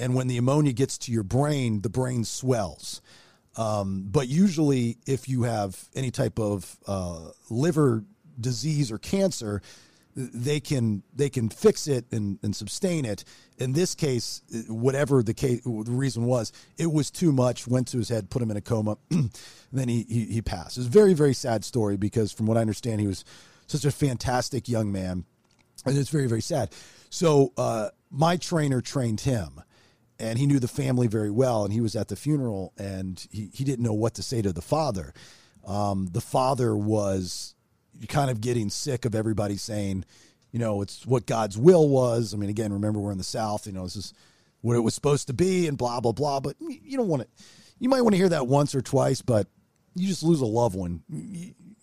And 0.00 0.14
when 0.14 0.28
the 0.28 0.38
ammonia 0.38 0.72
gets 0.72 0.96
to 0.98 1.12
your 1.12 1.22
brain, 1.22 1.82
the 1.82 1.90
brain 1.90 2.24
swells. 2.24 3.02
Um, 3.56 4.06
but 4.10 4.28
usually, 4.28 4.96
if 5.06 5.28
you 5.28 5.42
have 5.42 5.78
any 5.94 6.10
type 6.10 6.38
of 6.38 6.78
uh, 6.86 7.28
liver 7.50 8.04
disease 8.40 8.90
or 8.90 8.96
cancer, 8.96 9.60
they 10.16 10.58
can 10.58 11.02
they 11.14 11.28
can 11.28 11.50
fix 11.50 11.86
it 11.86 12.06
and, 12.12 12.38
and 12.42 12.56
sustain 12.56 13.04
it. 13.04 13.24
In 13.58 13.74
this 13.74 13.94
case, 13.94 14.42
whatever 14.68 15.22
the 15.22 15.34
case, 15.34 15.60
the 15.64 15.84
reason 15.86 16.24
was, 16.24 16.52
it 16.78 16.90
was 16.90 17.10
too 17.10 17.30
much. 17.30 17.66
Went 17.66 17.88
to 17.88 17.98
his 17.98 18.08
head, 18.08 18.30
put 18.30 18.40
him 18.40 18.50
in 18.50 18.56
a 18.56 18.62
coma, 18.62 18.96
then 19.72 19.88
he, 19.88 20.04
he 20.08 20.24
he 20.24 20.42
passed. 20.42 20.78
It's 20.78 20.86
a 20.86 20.90
very 20.90 21.12
very 21.12 21.34
sad 21.34 21.62
story 21.62 21.98
because, 21.98 22.32
from 22.32 22.46
what 22.46 22.56
I 22.56 22.62
understand, 22.62 23.02
he 23.02 23.06
was 23.06 23.24
such 23.66 23.84
a 23.84 23.90
fantastic 23.90 24.66
young 24.66 24.90
man, 24.90 25.24
and 25.84 25.98
it's 25.98 26.10
very 26.10 26.26
very 26.26 26.42
sad. 26.42 26.70
So 27.10 27.52
uh, 27.58 27.90
my 28.10 28.38
trainer 28.38 28.80
trained 28.80 29.20
him 29.20 29.60
and 30.20 30.38
he 30.38 30.46
knew 30.46 30.58
the 30.58 30.68
family 30.68 31.06
very 31.06 31.30
well 31.30 31.64
and 31.64 31.72
he 31.72 31.80
was 31.80 31.96
at 31.96 32.08
the 32.08 32.16
funeral 32.16 32.72
and 32.78 33.26
he, 33.30 33.50
he 33.52 33.64
didn't 33.64 33.84
know 33.84 33.92
what 33.92 34.14
to 34.14 34.22
say 34.22 34.42
to 34.42 34.52
the 34.52 34.62
father 34.62 35.12
um, 35.66 36.08
the 36.12 36.20
father 36.20 36.76
was 36.76 37.54
kind 38.08 38.30
of 38.30 38.40
getting 38.40 38.70
sick 38.70 39.04
of 39.04 39.14
everybody 39.14 39.56
saying 39.56 40.04
you 40.52 40.58
know 40.58 40.82
it's 40.82 41.06
what 41.06 41.26
god's 41.26 41.58
will 41.58 41.88
was 41.88 42.34
i 42.34 42.36
mean 42.36 42.50
again 42.50 42.72
remember 42.72 42.98
we're 42.98 43.12
in 43.12 43.18
the 43.18 43.24
south 43.24 43.66
you 43.66 43.72
know 43.72 43.84
this 43.84 43.96
is 43.96 44.14
what 44.62 44.76
it 44.76 44.80
was 44.80 44.94
supposed 44.94 45.26
to 45.26 45.32
be 45.32 45.66
and 45.66 45.76
blah 45.78 46.00
blah 46.00 46.12
blah 46.12 46.40
but 46.40 46.54
you 46.60 46.96
don't 46.96 47.08
want 47.08 47.22
to 47.22 47.28
you 47.78 47.88
might 47.88 48.02
want 48.02 48.12
to 48.12 48.18
hear 48.18 48.28
that 48.28 48.46
once 48.46 48.74
or 48.74 48.80
twice 48.82 49.22
but 49.22 49.46
you 49.94 50.06
just 50.06 50.22
lose 50.22 50.40
a 50.40 50.46
loved 50.46 50.76
one 50.76 51.02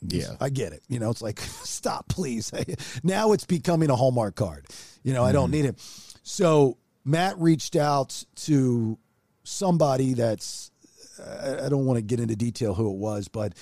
Yeah. 0.07 0.35
I 0.39 0.49
get 0.49 0.73
it. 0.73 0.83
You 0.87 0.99
know, 0.99 1.09
it's 1.09 1.21
like, 1.21 1.39
stop, 1.63 2.07
please. 2.07 2.51
now 3.03 3.31
it's 3.31 3.45
becoming 3.45 3.89
a 3.89 3.95
Hallmark 3.95 4.35
card. 4.35 4.67
You 5.03 5.13
know, 5.13 5.23
I 5.23 5.31
don't 5.31 5.51
need 5.51 5.65
it. 5.65 5.79
So 6.23 6.77
Matt 7.07 7.39
reached 7.39 7.77
out 7.77 8.25
to 8.35 8.97
somebody 9.43 10.13
that's, 10.13 10.71
I 11.17 11.69
don't 11.69 11.85
want 11.85 11.97
to 11.97 12.01
get 12.01 12.19
into 12.19 12.35
detail 12.35 12.73
who 12.73 12.91
it 12.91 12.97
was, 12.97 13.29
but 13.29 13.53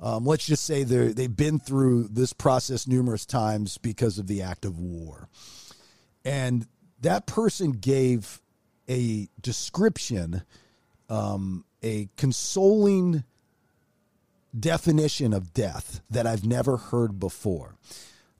um, 0.00 0.24
let's 0.24 0.46
just 0.46 0.64
say 0.64 0.82
they 0.82 1.08
they've 1.08 1.36
been 1.36 1.58
through 1.58 2.08
this 2.08 2.32
process 2.32 2.86
numerous 2.86 3.26
times 3.26 3.78
because 3.78 4.18
of 4.18 4.26
the 4.26 4.42
act 4.42 4.64
of 4.64 4.78
war. 4.78 5.28
And 6.24 6.66
that 7.02 7.26
person 7.26 7.72
gave 7.72 8.40
a 8.88 9.28
description, 9.40 10.42
um, 11.10 11.64
a 11.82 12.08
consoling 12.16 13.24
definition 14.58 15.34
of 15.34 15.52
death 15.52 16.00
that 16.10 16.26
I've 16.26 16.46
never 16.46 16.78
heard 16.78 17.20
before. 17.20 17.76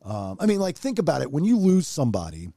Um, 0.02 0.38
I 0.40 0.46
mean, 0.46 0.60
like, 0.60 0.76
think 0.78 0.98
about 0.98 1.20
it. 1.20 1.30
When 1.30 1.44
you 1.44 1.58
lose 1.58 1.86
somebody, 1.86 2.50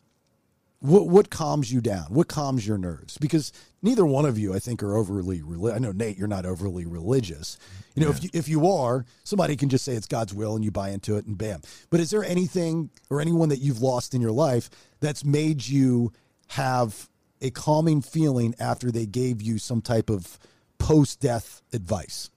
what 0.79 1.07
what 1.07 1.29
calms 1.29 1.71
you 1.71 1.81
down? 1.81 2.05
What 2.09 2.27
calms 2.27 2.65
your 2.65 2.77
nerves? 2.77 3.17
Because 3.17 3.51
neither 3.81 4.05
one 4.05 4.25
of 4.25 4.37
you, 4.37 4.53
I 4.53 4.59
think, 4.59 4.81
are 4.81 4.95
overly. 4.95 5.41
Reli- 5.41 5.73
I 5.73 5.77
know 5.77 5.91
Nate, 5.91 6.17
you're 6.17 6.27
not 6.27 6.45
overly 6.45 6.85
religious. 6.85 7.57
You 7.95 8.05
know, 8.05 8.11
if 8.11 8.23
you, 8.23 8.29
if 8.33 8.47
you 8.47 8.67
are, 8.67 9.05
somebody 9.25 9.57
can 9.57 9.67
just 9.67 9.83
say 9.83 9.93
it's 9.93 10.07
God's 10.07 10.33
will 10.33 10.55
and 10.55 10.63
you 10.63 10.71
buy 10.71 10.89
into 10.89 11.17
it, 11.17 11.25
and 11.25 11.37
bam. 11.37 11.61
But 11.89 11.99
is 11.99 12.11
there 12.11 12.23
anything 12.23 12.91
or 13.09 13.19
anyone 13.19 13.49
that 13.49 13.59
you've 13.59 13.81
lost 13.81 14.13
in 14.13 14.21
your 14.21 14.31
life 14.31 14.69
that's 15.01 15.25
made 15.25 15.67
you 15.67 16.13
have 16.49 17.09
a 17.41 17.49
calming 17.49 18.01
feeling 18.01 18.55
after 18.59 18.89
they 18.89 19.05
gave 19.05 19.41
you 19.41 19.57
some 19.57 19.81
type 19.81 20.09
of 20.09 20.39
post 20.77 21.19
death 21.19 21.61
advice? 21.73 22.29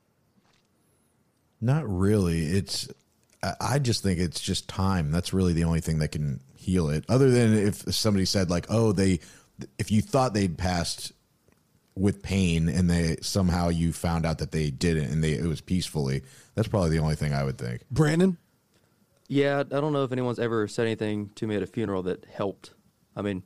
Not 1.61 1.89
really. 1.89 2.47
It's 2.47 2.89
I 3.61 3.79
just 3.79 4.03
think 4.03 4.19
it's 4.19 4.41
just 4.41 4.69
time. 4.69 5.13
That's 5.13 5.33
really 5.33 5.53
the 5.53 5.65
only 5.65 5.81
thing 5.81 5.99
that 5.99 6.09
can 6.09 6.41
heal 6.63 6.89
it. 6.89 7.05
Other 7.09 7.31
than 7.31 7.55
if 7.55 7.77
somebody 7.95 8.25
said 8.25 8.51
like, 8.51 8.67
"Oh, 8.69 8.93
they 8.93 9.21
if 9.79 9.91
you 9.91 10.03
thought 10.03 10.35
they'd 10.35 10.57
passed 10.57 11.13
with 11.95 12.23
pain 12.23 12.69
and 12.69 12.89
they 12.89 13.17
somehow 13.21 13.69
you 13.69 13.93
found 13.93 14.25
out 14.25 14.39
that 14.39 14.53
they 14.53 14.71
didn't 14.71 15.11
and 15.11 15.23
they 15.23 15.33
it 15.33 15.47
was 15.47 15.61
peacefully." 15.61 16.23
That's 16.55 16.69
probably 16.69 16.91
the 16.91 16.99
only 16.99 17.17
thing 17.17 17.33
I 17.33 17.45
would 17.45 17.59
think. 17.59 17.83
Branden? 17.93 18.37
Yeah, 19.29 19.61
I 19.61 19.63
don't 19.63 19.93
know 19.93 20.05
if 20.05 20.13
anyone's 20.13 20.39
ever 20.39 20.69
said 20.69 20.87
anything 20.87 21.31
to 21.37 21.47
me 21.47 21.57
at 21.57 21.63
a 21.63 21.67
funeral 21.67 22.03
that 22.03 22.27
helped. 22.27 22.73
I 23.17 23.23
mean, 23.23 23.43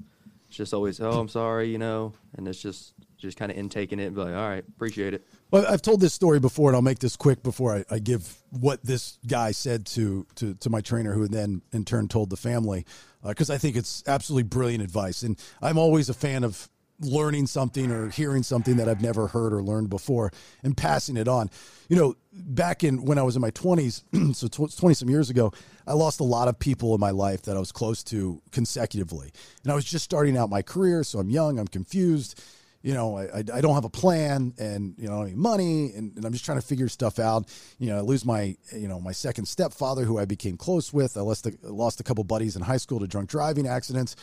it's 0.48 0.56
just 0.56 0.74
always, 0.74 1.00
oh, 1.00 1.12
I'm 1.12 1.28
sorry, 1.28 1.70
you 1.70 1.78
know, 1.78 2.12
and 2.36 2.48
it's 2.48 2.60
just 2.60 2.94
just 3.16 3.38
kind 3.38 3.50
of 3.50 3.56
intaking 3.58 3.98
it 3.98 4.06
and 4.06 4.14
be 4.14 4.22
like, 4.22 4.34
all 4.34 4.48
right, 4.48 4.64
appreciate 4.66 5.14
it. 5.14 5.26
Well, 5.50 5.64
I've 5.68 5.82
told 5.82 6.00
this 6.00 6.12
story 6.12 6.40
before, 6.40 6.70
and 6.70 6.76
I'll 6.76 6.82
make 6.82 6.98
this 6.98 7.16
quick 7.16 7.42
before 7.42 7.76
I, 7.76 7.84
I 7.88 7.98
give 8.00 8.36
what 8.50 8.82
this 8.82 9.18
guy 9.26 9.52
said 9.52 9.86
to, 9.86 10.26
to 10.36 10.54
to 10.54 10.70
my 10.70 10.80
trainer, 10.80 11.12
who 11.12 11.28
then 11.28 11.62
in 11.72 11.84
turn 11.84 12.08
told 12.08 12.30
the 12.30 12.36
family, 12.36 12.84
uh, 13.24 13.28
because 13.28 13.48
I 13.48 13.58
think 13.58 13.76
it's 13.76 14.02
absolutely 14.08 14.42
brilliant 14.44 14.82
advice. 14.82 15.22
And 15.22 15.38
I'm 15.62 15.78
always 15.78 16.08
a 16.08 16.14
fan 16.14 16.42
of 16.42 16.68
learning 17.00 17.46
something 17.46 17.90
or 17.90 18.08
hearing 18.08 18.42
something 18.42 18.76
that 18.76 18.88
I've 18.88 19.02
never 19.02 19.26
heard 19.28 19.52
or 19.52 19.62
learned 19.62 19.90
before 19.90 20.32
and 20.62 20.76
passing 20.76 21.16
it 21.16 21.28
on. 21.28 21.50
You 21.88 21.96
know, 21.96 22.16
back 22.32 22.84
in 22.84 23.04
when 23.04 23.18
I 23.18 23.22
was 23.22 23.36
in 23.36 23.42
my 23.42 23.50
20s, 23.50 24.34
so 24.34 24.48
20 24.48 24.94
some 24.94 25.10
years 25.10 25.30
ago, 25.30 25.52
I 25.86 25.92
lost 25.92 26.20
a 26.20 26.24
lot 26.24 26.48
of 26.48 26.58
people 26.58 26.94
in 26.94 27.00
my 27.00 27.10
life 27.10 27.42
that 27.42 27.56
I 27.56 27.60
was 27.60 27.70
close 27.70 28.02
to 28.04 28.40
consecutively. 28.50 29.30
And 29.62 29.70
I 29.70 29.74
was 29.74 29.84
just 29.84 30.04
starting 30.04 30.36
out 30.36 30.50
my 30.50 30.62
career, 30.62 31.04
so 31.04 31.18
I'm 31.18 31.30
young, 31.30 31.58
I'm 31.58 31.68
confused. 31.68 32.42
You 32.86 32.94
know, 32.94 33.18
I, 33.18 33.38
I, 33.38 33.60
don't 33.60 33.74
have 33.74 33.84
a 33.84 33.90
plan 33.90 34.54
and, 34.58 34.94
you 34.96 35.08
know, 35.08 35.24
I 35.24 35.34
money 35.34 35.92
and, 35.96 36.14
and 36.14 36.24
I'm 36.24 36.32
just 36.32 36.44
trying 36.44 36.60
to 36.60 36.64
figure 36.64 36.88
stuff 36.88 37.18
out. 37.18 37.48
You 37.80 37.88
know, 37.88 37.96
I 37.98 38.00
lose 38.00 38.24
my, 38.24 38.56
you 38.72 38.86
know, 38.86 39.00
my 39.00 39.10
second 39.10 39.46
stepfather 39.46 40.04
who 40.04 40.18
I 40.18 40.24
became 40.24 40.56
close 40.56 40.92
with. 40.92 41.16
I 41.16 41.22
lost 41.22 41.48
a, 41.48 41.52
lost 41.62 41.98
a 41.98 42.04
couple 42.04 42.22
buddies 42.22 42.54
in 42.54 42.62
high 42.62 42.76
school 42.76 43.00
to 43.00 43.08
drunk 43.08 43.28
driving 43.28 43.66
accidents. 43.66 44.14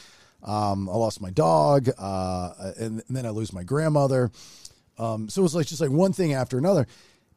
Um, 0.42 0.88
I 0.88 0.94
lost 0.94 1.20
my 1.20 1.30
dog, 1.30 1.90
uh, 1.98 2.72
and, 2.80 3.04
and, 3.06 3.18
then 3.18 3.26
I 3.26 3.32
lose 3.32 3.52
my 3.52 3.64
grandmother. 3.64 4.32
Um, 4.98 5.28
so 5.28 5.42
it 5.42 5.44
was 5.44 5.56
like 5.56 5.68
just 5.68 5.82
like 5.82 5.92
one 5.92 6.14
thing 6.14 6.34
after 6.34 6.58
another, 6.58 6.88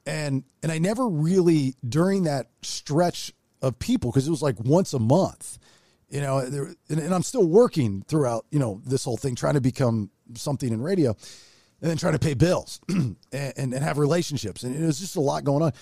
and 0.06 0.44
and 0.62 0.70
I 0.70 0.78
never 0.78 1.08
really 1.08 1.74
during 1.88 2.24
that 2.24 2.50
stretch 2.62 3.32
of 3.62 3.80
people 3.80 4.12
because 4.12 4.28
it 4.28 4.30
was 4.30 4.42
like 4.42 4.60
once 4.60 4.92
a 4.92 5.00
month, 5.00 5.58
you 6.08 6.20
know. 6.20 6.38
And, 6.38 6.76
and 6.88 7.14
I'm 7.14 7.22
still 7.22 7.46
working 7.46 8.02
throughout, 8.08 8.46
you 8.50 8.58
know, 8.58 8.80
this 8.84 9.04
whole 9.04 9.16
thing, 9.16 9.34
trying 9.34 9.54
to 9.54 9.60
become 9.60 10.10
something 10.34 10.72
in 10.72 10.80
radio, 10.80 11.10
and 11.80 11.90
then 11.90 11.96
trying 11.96 12.14
to 12.14 12.18
pay 12.18 12.34
bills 12.34 12.80
and, 12.88 13.16
and, 13.32 13.74
and 13.74 13.84
have 13.84 13.98
relationships, 13.98 14.62
and 14.62 14.74
it 14.74 14.84
was 14.84 14.98
just 14.98 15.16
a 15.16 15.20
lot 15.20 15.44
going 15.44 15.62
on. 15.62 15.72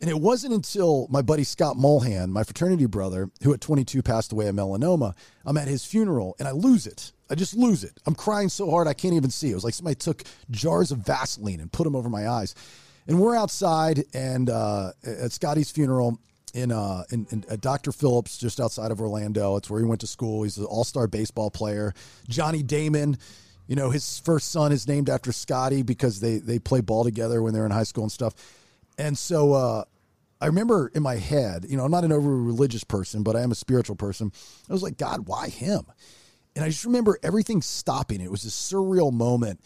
And 0.00 0.08
it 0.08 0.20
wasn't 0.20 0.54
until 0.54 1.08
my 1.10 1.22
buddy 1.22 1.42
Scott 1.42 1.76
Mulhan, 1.76 2.28
my 2.28 2.44
fraternity 2.44 2.86
brother, 2.86 3.30
who 3.42 3.52
at 3.52 3.60
22 3.60 4.02
passed 4.02 4.32
away 4.32 4.46
of 4.46 4.54
melanoma, 4.54 5.14
I'm 5.44 5.56
at 5.56 5.66
his 5.66 5.84
funeral 5.84 6.36
and 6.38 6.46
I 6.46 6.52
lose 6.52 6.86
it. 6.86 7.12
I 7.28 7.34
just 7.34 7.54
lose 7.54 7.82
it. 7.82 7.98
I'm 8.06 8.14
crying 8.14 8.48
so 8.48 8.70
hard 8.70 8.86
I 8.86 8.94
can't 8.94 9.14
even 9.14 9.30
see. 9.30 9.50
It 9.50 9.54
was 9.54 9.64
like 9.64 9.74
somebody 9.74 9.96
took 9.96 10.22
jars 10.50 10.92
of 10.92 10.98
Vaseline 10.98 11.60
and 11.60 11.70
put 11.72 11.84
them 11.84 11.96
over 11.96 12.08
my 12.08 12.28
eyes. 12.28 12.54
And 13.08 13.18
we're 13.18 13.34
outside 13.36 14.04
and 14.14 14.48
uh, 14.48 14.92
at 15.04 15.32
Scotty's 15.32 15.70
funeral 15.70 16.20
in, 16.52 16.72
uh, 16.72 17.04
in, 17.10 17.26
in 17.30 17.44
at 17.48 17.60
Dr. 17.60 17.92
Phillips, 17.92 18.38
just 18.38 18.60
outside 18.60 18.90
of 18.90 19.00
Orlando. 19.00 19.56
It's 19.56 19.70
where 19.70 19.80
he 19.80 19.86
went 19.86 20.00
to 20.02 20.06
school. 20.06 20.42
He's 20.42 20.58
an 20.58 20.64
all 20.64 20.84
star 20.84 21.06
baseball 21.06 21.50
player. 21.50 21.94
Johnny 22.28 22.62
Damon, 22.62 23.18
you 23.66 23.76
know, 23.76 23.90
his 23.90 24.18
first 24.20 24.50
son 24.50 24.72
is 24.72 24.88
named 24.88 25.08
after 25.08 25.32
Scotty 25.32 25.82
because 25.82 26.20
they, 26.20 26.38
they 26.38 26.58
play 26.58 26.80
ball 26.80 27.04
together 27.04 27.42
when 27.42 27.52
they're 27.54 27.66
in 27.66 27.72
high 27.72 27.84
school 27.84 28.04
and 28.04 28.12
stuff. 28.12 28.34
And 28.98 29.16
so 29.16 29.52
uh, 29.52 29.84
I 30.40 30.46
remember 30.46 30.90
in 30.94 31.02
my 31.02 31.16
head, 31.16 31.66
you 31.68 31.76
know, 31.76 31.84
I'm 31.84 31.90
not 31.90 32.04
an 32.04 32.12
over 32.12 32.36
religious 32.36 32.84
person, 32.84 33.22
but 33.22 33.36
I 33.36 33.42
am 33.42 33.52
a 33.52 33.56
spiritual 33.56 33.96
person. 33.96 34.32
I 34.68 34.72
was 34.72 34.82
like, 34.82 34.96
God, 34.96 35.26
why 35.26 35.48
him? 35.48 35.82
And 36.54 36.64
I 36.64 36.68
just 36.68 36.84
remember 36.84 37.18
everything 37.22 37.62
stopping. 37.62 38.20
It 38.20 38.30
was 38.30 38.44
a 38.44 38.48
surreal 38.48 39.12
moment. 39.12 39.60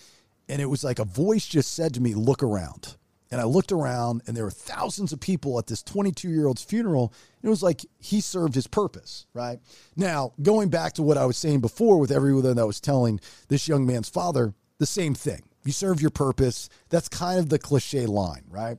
And 0.49 0.61
it 0.61 0.67
was 0.67 0.85
like 0.85 0.99
a 0.99 1.05
voice 1.05 1.47
just 1.47 1.73
said 1.75 1.95
to 1.95 2.01
me, 2.01 2.15
Look 2.15 2.43
around. 2.43 2.97
And 3.33 3.41
I 3.41 3.45
looked 3.45 3.73
around, 3.73 4.21
and 4.27 4.37
there 4.37 4.45
were 4.45 4.51
thousands 4.51 5.11
of 5.11 5.19
people 5.19 5.59
at 5.59 5.67
this 5.67 5.83
22 5.83 6.29
year 6.29 6.47
old's 6.47 6.63
funeral. 6.63 7.15
It 7.43 7.49
was 7.49 7.63
like 7.63 7.81
he 7.99 8.21
served 8.21 8.55
his 8.55 8.67
purpose, 8.67 9.27
right? 9.33 9.59
Now, 9.97 10.35
going 10.43 10.69
back 10.69 10.93
to 10.95 11.03
what 11.03 11.17
I 11.17 11.25
was 11.25 11.39
saying 11.39 11.61
before 11.61 11.99
with 11.99 12.13
everyone 12.13 12.57
that 12.57 12.67
was 12.67 12.79
telling 12.79 13.21
this 13.49 13.67
young 13.67 13.87
man's 13.87 14.11
father, 14.11 14.53
the 14.79 14.85
same 14.85 15.15
thing. 15.15 15.43
You 15.65 15.73
serve 15.73 16.03
your 16.03 16.11
purpose. 16.11 16.69
That's 16.91 17.09
kind 17.09 17.39
of 17.39 17.49
the 17.49 17.59
cliche 17.59 18.05
line, 18.05 18.45
right? 18.51 18.77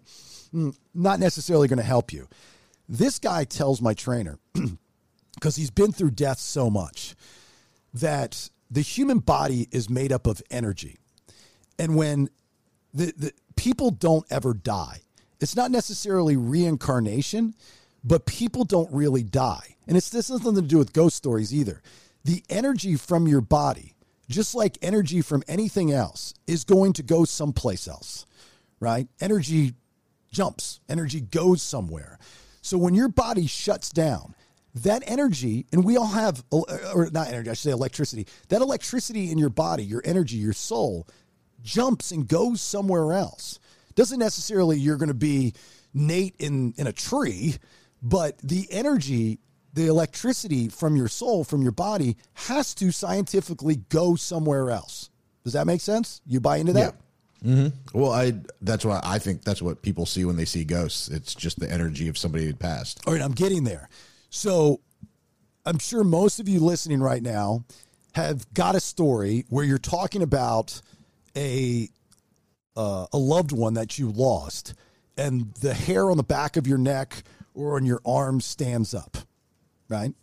Mm, 0.54 0.78
not 0.94 1.20
necessarily 1.20 1.68
going 1.68 1.78
to 1.78 1.84
help 1.84 2.14
you. 2.14 2.28
This 2.88 3.18
guy 3.18 3.46
tells 3.46 3.82
my 3.82 3.96
trainer, 3.96 4.38
because 5.34 5.56
he's 5.56 5.72
been 5.72 5.92
through 5.92 6.12
death 6.12 6.38
so 6.38 6.70
much, 6.70 7.16
that 7.92 8.52
the 8.70 8.82
human 8.82 9.18
body 9.18 9.68
is 9.72 9.90
made 9.90 10.12
up 10.12 10.28
of 10.28 10.44
energy. 10.52 11.00
And 11.80 11.96
when 11.96 12.30
the, 12.94 13.14
the 13.18 13.32
people 13.56 13.92
don't 13.92 14.26
ever 14.30 14.54
die, 14.54 15.02
it's 15.40 15.56
not 15.56 15.72
necessarily 15.72 16.38
reincarnation, 16.38 17.56
but 18.04 18.26
people 18.26 18.64
don't 18.64 18.92
really 18.92 19.24
die. 19.24 19.76
And 19.88 19.98
it's 19.98 20.10
this 20.10 20.30
has 20.30 20.44
nothing 20.44 20.62
to 20.62 20.68
do 20.68 20.78
with 20.78 20.94
ghost 20.94 21.16
stories 21.16 21.54
either. 21.54 21.82
The 22.24 22.44
energy 22.50 22.96
from 22.96 23.28
your 23.28 23.42
body, 23.42 23.96
just 24.30 24.56
like 24.56 24.78
energy 24.82 25.22
from 25.22 25.44
anything 25.48 25.92
else, 25.92 26.34
is 26.48 26.64
going 26.64 26.94
to 26.94 27.04
go 27.04 27.26
someplace 27.26 27.88
else, 27.88 28.26
right? 28.80 29.08
Energy 29.20 29.74
jumps, 30.32 30.80
energy 30.88 31.22
goes 31.22 31.62
somewhere. 31.62 32.18
So 32.62 32.78
when 32.78 32.94
your 32.94 33.10
body 33.10 33.48
shuts 33.48 33.90
down, 33.90 34.36
that 34.76 35.04
energy, 35.06 35.68
and 35.72 35.84
we 35.84 35.98
all 35.98 36.08
have, 36.08 36.44
or 36.50 37.10
not 37.12 37.28
energy, 37.28 37.50
I 37.50 37.54
should 37.54 37.64
say 37.64 37.72
electricity, 37.72 38.26
that 38.48 38.62
electricity 38.62 39.32
in 39.32 39.38
your 39.38 39.50
body, 39.50 39.84
your 39.84 40.02
energy, 40.04 40.38
your 40.38 40.54
soul, 40.54 41.08
jumps 41.64 42.12
and 42.12 42.28
goes 42.28 42.62
somewhere 42.62 43.14
else. 43.14 43.60
Doesn't 43.96 44.20
necessarily 44.20 44.78
you're 44.78 44.98
going 44.98 45.08
to 45.08 45.14
be 45.14 45.54
Nate 45.94 46.36
in, 46.40 46.74
in 46.78 46.88
a 46.88 46.94
tree, 46.94 47.56
but 48.02 48.38
the 48.40 48.68
energy, 48.72 49.40
the 49.74 49.88
electricity 49.88 50.68
from 50.70 50.96
your 50.96 51.08
soul, 51.08 51.44
from 51.44 51.62
your 51.62 51.72
body, 51.72 52.18
has 52.34 52.74
to 52.76 52.92
scientifically 52.92 53.78
go 53.90 54.16
somewhere 54.16 54.72
else. 54.72 55.10
Does 55.44 55.54
that 55.54 55.68
make 55.68 55.82
sense? 55.82 56.22
You 56.26 56.40
buy 56.40 56.58
into 56.58 56.74
that? 56.74 56.96
Yeah. 56.96 57.00
Mm-hmm. 57.44 58.00
Well, 58.00 58.12
I 58.12 58.34
that's 58.62 58.86
what 58.86 59.06
I 59.06 59.20
think 59.20 59.44
that's 59.44 59.62
what 59.62 59.82
people 59.82 60.06
see 60.06 60.24
when 60.24 60.38
they 60.38 60.46
see 60.46 60.64
ghosts. 60.64 61.10
It's 61.10 61.36
just 61.36 61.60
the 61.60 61.70
energy 61.70 62.08
of 62.08 62.18
somebody 62.18 62.46
who 62.46 62.54
passed. 62.54 63.02
All 63.06 63.12
right, 63.12 63.22
I'm 63.22 63.34
getting 63.34 63.66
there. 63.66 63.90
So 64.30 64.80
I'm 65.66 65.78
sure 65.78 66.06
most 66.06 66.40
of 66.40 66.48
you 66.48 66.62
listening 66.62 67.02
right 67.02 67.22
now 67.22 67.66
have 68.14 68.52
got 68.54 68.76
a 68.76 68.80
story 68.80 69.46
where 69.50 69.66
you're 69.66 69.78
talking 69.78 70.22
about 70.22 70.82
a 71.36 71.90
uh, 72.76 73.06
a 73.14 73.18
loved 73.18 73.52
one 73.52 73.76
that 73.76 74.00
you 74.00 74.12
lost, 74.12 74.74
and 75.18 75.54
the 75.56 75.74
hair 75.74 76.10
on 76.10 76.18
the 76.18 76.24
back 76.24 76.58
of 76.58 76.66
your 76.66 76.78
neck 76.78 77.24
or 77.54 77.76
on 77.76 77.86
your 77.86 78.02
arm 78.06 78.42
stands 78.42 78.94
up, 78.94 79.18
right? 79.90 80.14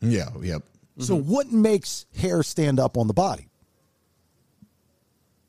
Yeah. 0.00 0.28
Yep. 0.40 0.62
So 1.00 1.16
what 1.16 1.52
makes 1.52 2.06
hair 2.16 2.42
stand 2.42 2.80
up 2.80 2.96
on 2.96 3.06
the 3.06 3.14
body? 3.14 3.48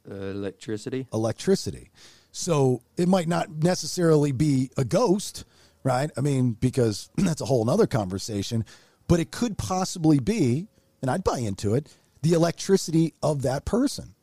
Uh, 0.09 0.15
electricity. 0.15 1.07
Electricity. 1.13 1.91
So 2.31 2.81
it 2.97 3.07
might 3.07 3.27
not 3.27 3.49
necessarily 3.49 4.31
be 4.31 4.69
a 4.77 4.85
ghost, 4.85 5.45
right? 5.83 6.11
I 6.15 6.21
mean, 6.21 6.53
because 6.53 7.09
that's 7.17 7.41
a 7.41 7.45
whole 7.45 7.65
nother 7.65 7.87
conversation, 7.87 8.63
but 9.07 9.19
it 9.19 9.31
could 9.31 9.57
possibly 9.57 10.19
be, 10.19 10.67
and 11.01 11.09
I'd 11.09 11.23
buy 11.23 11.39
into 11.39 11.73
it, 11.73 11.87
the 12.21 12.33
electricity 12.33 13.13
of 13.23 13.41
that 13.43 13.65
person 13.65 14.13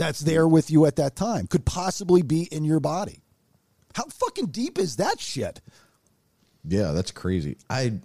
that's 0.00 0.20
there 0.20 0.48
with 0.48 0.70
you 0.70 0.86
at 0.86 0.96
that 0.96 1.14
time 1.14 1.46
could 1.46 1.64
possibly 1.64 2.22
be 2.22 2.48
in 2.50 2.64
your 2.64 2.80
body. 2.80 3.20
How 3.94 4.04
fucking 4.04 4.46
deep 4.46 4.78
is 4.78 4.96
that 4.96 5.20
shit? 5.20 5.60
Yeah, 6.64 6.92
that's 6.92 7.10
crazy. 7.10 7.58
I 7.68 8.00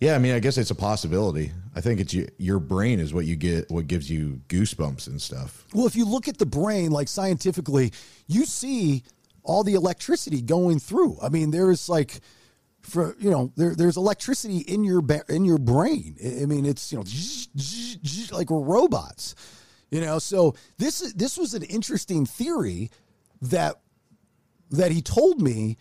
yeah, 0.00 0.14
I 0.14 0.18
mean, 0.18 0.34
I 0.34 0.38
guess 0.38 0.58
it's 0.58 0.70
a 0.70 0.74
possibility. 0.74 1.52
I 1.74 1.80
think 1.80 2.00
it's 2.00 2.12
you, 2.12 2.28
your 2.38 2.58
brain 2.58 3.00
is 3.00 3.14
what 3.14 3.26
you 3.26 3.36
get, 3.36 3.70
what 3.70 3.86
gives 3.86 4.10
you 4.10 4.40
goosebumps 4.48 5.06
and 5.06 5.20
stuff. 5.20 5.64
Well, 5.72 5.86
if 5.86 5.96
you 5.96 6.04
look 6.04 6.28
at 6.28 6.38
the 6.38 6.46
brain, 6.46 6.90
like 6.90 7.08
scientifically, 7.08 7.92
you 8.26 8.44
see 8.44 9.02
all 9.42 9.62
the 9.62 9.74
electricity 9.74 10.42
going 10.42 10.78
through. 10.78 11.18
I 11.22 11.28
mean, 11.28 11.50
there 11.50 11.70
is 11.70 11.88
like, 11.88 12.20
for 12.80 13.16
you 13.18 13.30
know, 13.30 13.52
there 13.56 13.74
there's 13.74 13.96
electricity 13.96 14.58
in 14.58 14.84
your 14.84 15.02
in 15.28 15.44
your 15.44 15.58
brain. 15.58 16.16
I 16.22 16.46
mean, 16.46 16.66
it's 16.66 16.92
you 16.92 16.98
know, 16.98 18.36
like 18.36 18.48
robots. 18.50 19.34
You 19.94 20.00
know, 20.00 20.18
so 20.18 20.56
this 20.76 21.12
this 21.12 21.38
was 21.38 21.54
an 21.54 21.62
interesting 21.62 22.26
theory 22.26 22.90
that 23.42 23.76
that 24.72 24.90
he 24.90 25.00
told 25.00 25.40
me 25.40 25.76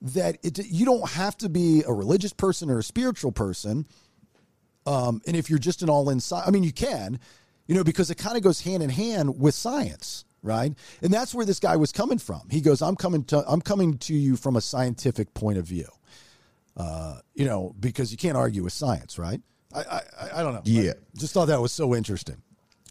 that 0.00 0.38
it, 0.42 0.58
you 0.68 0.86
don't 0.86 1.06
have 1.10 1.36
to 1.36 1.50
be 1.50 1.82
a 1.86 1.92
religious 1.92 2.32
person 2.32 2.70
or 2.70 2.78
a 2.78 2.82
spiritual 2.82 3.30
person. 3.30 3.84
Um, 4.86 5.20
and 5.26 5.36
if 5.36 5.50
you're 5.50 5.58
just 5.58 5.82
an 5.82 5.90
all 5.90 6.08
in, 6.08 6.18
I 6.32 6.50
mean, 6.50 6.62
you 6.62 6.72
can, 6.72 7.20
you 7.66 7.74
know, 7.74 7.84
because 7.84 8.10
it 8.10 8.14
kind 8.14 8.38
of 8.38 8.42
goes 8.42 8.62
hand 8.62 8.82
in 8.82 8.88
hand 8.88 9.38
with 9.38 9.54
science, 9.54 10.24
right? 10.42 10.72
And 11.02 11.12
that's 11.12 11.34
where 11.34 11.44
this 11.44 11.60
guy 11.60 11.76
was 11.76 11.92
coming 11.92 12.16
from. 12.16 12.48
He 12.50 12.62
goes, 12.62 12.80
"I'm 12.80 12.96
coming 12.96 13.22
to, 13.24 13.44
I'm 13.46 13.60
coming 13.60 13.98
to 13.98 14.14
you 14.14 14.36
from 14.36 14.56
a 14.56 14.62
scientific 14.62 15.34
point 15.34 15.58
of 15.58 15.66
view." 15.66 15.88
Uh, 16.74 17.18
you 17.34 17.44
know, 17.44 17.74
because 17.78 18.12
you 18.12 18.16
can't 18.16 18.38
argue 18.38 18.62
with 18.64 18.72
science, 18.72 19.18
right? 19.18 19.42
I, 19.74 19.80
I, 19.80 20.00
I 20.36 20.42
don't 20.42 20.54
know. 20.54 20.62
Yeah, 20.64 20.92
I 20.92 21.18
just 21.18 21.34
thought 21.34 21.48
that 21.48 21.60
was 21.60 21.72
so 21.72 21.94
interesting. 21.94 22.40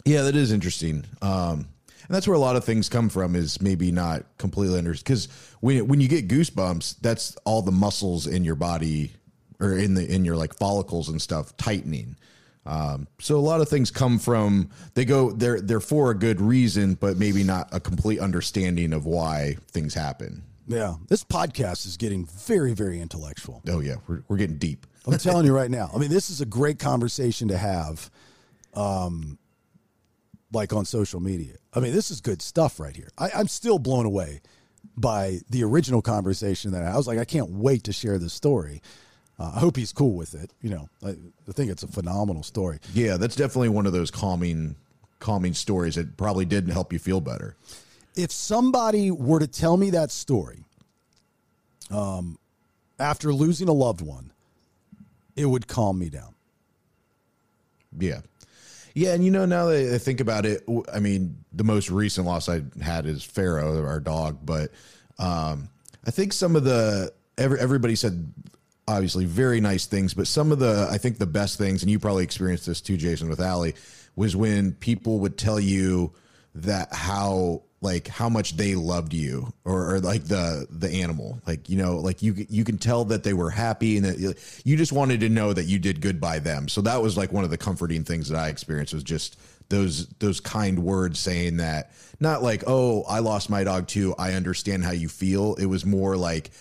Yeah, 0.08 0.22
that 0.24 0.36
is 0.36 0.52
interesting. 0.52 1.04
Um, 1.22 1.68
and 2.08 2.16
that's 2.16 2.28
where 2.28 2.36
a 2.36 2.40
lot 2.40 2.56
of 2.56 2.64
things 2.64 2.88
come 2.88 3.10
from 3.10 3.36
is 3.36 3.62
maybe 3.62 3.92
not 3.92 4.24
completely 4.38 4.78
understood 4.78 5.06
because 5.06 5.28
when 5.60 5.88
when 5.88 6.00
you 6.00 6.08
get 6.08 6.30
goosebumps, 6.30 7.00
that's 7.02 7.36
all 7.44 7.62
the 7.62 7.72
muscles 7.72 8.28
in 8.28 8.46
your 8.46 8.56
body 8.56 9.12
or 9.60 9.78
in 9.78 9.94
the 9.94 10.10
in 10.10 10.24
your 10.24 10.38
like 10.38 10.56
follicles 10.56 11.10
and 11.10 11.22
stuff 11.22 11.56
tightening. 11.58 12.16
Um, 12.66 13.08
so 13.20 13.38
a 13.38 13.40
lot 13.40 13.60
of 13.60 13.68
things 13.68 13.92
come 13.92 14.20
from 14.20 14.70
they 14.94 15.04
go 15.04 15.32
they're 15.32 15.60
they're 15.60 15.82
for 15.82 16.12
a 16.12 16.16
good 16.16 16.40
reason, 16.40 16.94
but 16.94 17.18
maybe 17.18 17.44
not 17.44 17.68
a 17.74 17.80
complete 17.82 18.20
understanding 18.20 18.94
of 18.94 19.06
why 19.06 19.58
things 19.72 19.94
happen. 19.94 20.44
Yeah, 20.66 20.96
this 21.10 21.26
podcast 21.26 21.86
is 21.86 21.98
getting 21.98 22.26
very 22.26 22.74
very 22.74 23.02
intellectual. 23.02 23.62
Oh 23.68 23.82
yeah, 23.82 23.96
we're 24.08 24.24
we're 24.30 24.38
getting 24.38 24.58
deep. 24.58 24.88
I'm 25.06 25.18
telling 25.18 25.46
you 25.46 25.54
right 25.54 25.72
now. 25.72 25.92
I 25.94 25.98
mean, 25.98 26.10
this 26.10 26.30
is 26.30 26.40
a 26.40 26.46
great 26.46 26.80
conversation 26.80 27.50
to 27.50 27.58
have. 27.58 28.10
Um, 28.74 29.40
like 30.52 30.74
on 30.74 30.86
social 30.86 31.20
media. 31.20 31.56
I 31.74 31.80
mean, 31.80 31.94
this 31.94 32.12
is 32.12 32.22
good 32.22 32.42
stuff 32.42 32.80
right 32.80 32.96
here. 32.96 33.10
I, 33.18 33.30
I'm 33.36 33.48
still 33.48 33.80
blown 33.80 34.06
away 34.06 34.42
by 34.96 35.40
the 35.50 35.64
original 35.64 36.02
conversation 36.02 36.72
that 36.72 36.84
I, 36.84 36.92
I 36.92 36.98
was 36.98 37.08
like, 37.08 37.20
I 37.20 37.26
can't 37.26 37.50
wait 37.52 37.84
to 37.86 37.94
share 37.94 38.18
this 38.18 38.34
story. 38.34 38.82
Uh, 39.40 39.52
I 39.56 39.60
hope 39.60 39.76
he's 39.76 39.94
cool 39.94 40.14
with 40.14 40.34
it. 40.34 40.52
You 40.62 40.70
know, 40.72 40.90
I, 41.06 41.10
I 41.10 41.52
think 41.52 41.70
it's 41.70 41.84
a 41.84 41.88
phenomenal 41.88 42.44
story. 42.44 42.80
Yeah, 42.94 43.18
that's 43.18 43.36
definitely 43.36 43.70
one 43.70 43.86
of 43.86 43.94
those 43.94 44.10
calming, 44.10 44.76
calming 45.20 45.54
stories 45.54 45.96
that 45.96 46.18
probably 46.18 46.46
did 46.46 46.68
help 46.70 46.92
you 46.92 47.00
feel 47.00 47.22
better. 47.22 47.56
If 48.16 48.32
somebody 48.32 49.12
were 49.12 49.40
to 49.40 49.48
tell 49.48 49.78
me 49.78 49.92
that 49.92 50.10
story, 50.10 50.64
um, 51.92 52.40
after 52.98 53.32
losing 53.32 53.70
a 53.70 53.74
loved 53.74 54.02
one, 54.02 54.32
it 55.36 55.46
would 55.46 55.68
calm 55.68 56.00
me 56.00 56.10
down. 56.10 56.34
Yeah. 57.98 58.22
Yeah, 58.98 59.14
and 59.14 59.24
you 59.24 59.30
know 59.30 59.46
now 59.46 59.68
that 59.68 59.94
I 59.94 60.00
think 60.00 60.22
about 60.22 60.48
it, 60.48 60.64
I 60.92 61.00
mean, 61.00 61.46
the 61.54 61.64
most 61.64 61.92
recent 61.92 62.26
loss 62.26 62.50
I 62.50 62.64
had 62.82 63.06
is 63.06 63.24
Pharaoh, 63.24 63.86
our 63.86 64.00
dog, 64.00 64.40
but 64.44 64.72
um, 65.20 65.70
I 66.08 66.10
think 66.10 66.34
some 66.34 66.56
of 66.56 66.64
the 66.64 67.14
every, 67.38 67.60
everybody 67.60 67.94
said 67.94 68.34
obviously 68.88 69.26
very 69.26 69.62
nice 69.62 69.86
things, 69.86 70.16
but 70.16 70.26
some 70.26 70.52
of 70.52 70.58
the 70.58 70.88
I 70.90 70.98
think 70.98 71.20
the 71.20 71.28
best 71.28 71.60
things, 71.60 71.84
and 71.84 71.92
you 71.92 72.00
probably 72.00 72.24
experienced 72.24 72.66
this 72.66 72.82
too, 72.82 72.98
Jason, 72.98 73.30
with 73.30 73.40
Allie, 73.40 73.76
was 74.16 74.36
when 74.36 74.74
people 74.74 75.20
would 75.20 75.38
tell 75.38 75.60
you 75.60 76.14
that 76.56 76.92
how 76.92 77.62
like 77.80 78.08
how 78.08 78.28
much 78.28 78.58
they 78.58 78.74
loved 78.74 79.14
you 79.14 79.54
or, 79.64 79.96
or 79.96 80.00
like 80.00 80.24
the 80.24 80.68
the 80.72 80.90
animal. 80.90 81.40
Like 81.46 81.70
you 81.70 81.78
know 81.78 81.98
like 81.98 82.22
you 82.24 82.34
you 82.50 82.64
can 82.64 82.78
tell 82.78 83.06
that 83.06 83.24
they 83.24 83.34
were 83.34 83.50
happy 83.52 83.98
and 83.98 84.06
that 84.06 84.18
you- 84.66 84.78
just 84.78 84.92
wanted 84.92 85.20
to 85.22 85.30
know 85.30 85.54
that 85.54 85.66
you 85.66 85.80
did 85.80 86.02
good 86.02 86.20
by 86.20 86.40
them. 86.40 86.68
So 86.68 86.82
that 86.82 87.02
was 87.02 87.18
like 87.18 87.32
one 87.32 87.44
of 87.44 87.50
the 87.50 87.58
comforting 87.58 88.04
things 88.04 88.30
that 88.30 88.38
i 88.40 88.50
experienced 88.50 88.94
was 88.94 89.04
just 89.04 89.40
those 89.70 90.08
those 90.20 90.40
kind 90.40 90.80
words 90.80 91.20
saying 91.20 91.58
that 91.58 91.92
not 92.20 92.42
like 92.42 92.64
oh 92.68 93.04
i 93.04 93.20
lost 93.20 93.50
my 93.50 93.64
dog 93.64 93.88
too. 93.88 94.16
I 94.18 94.34
understand 94.34 94.84
how 94.84 94.92
you 94.92 95.10
feel. 95.10 95.56
It 95.56 95.66
was 95.66 95.86
more 95.86 96.16
like 96.18 96.52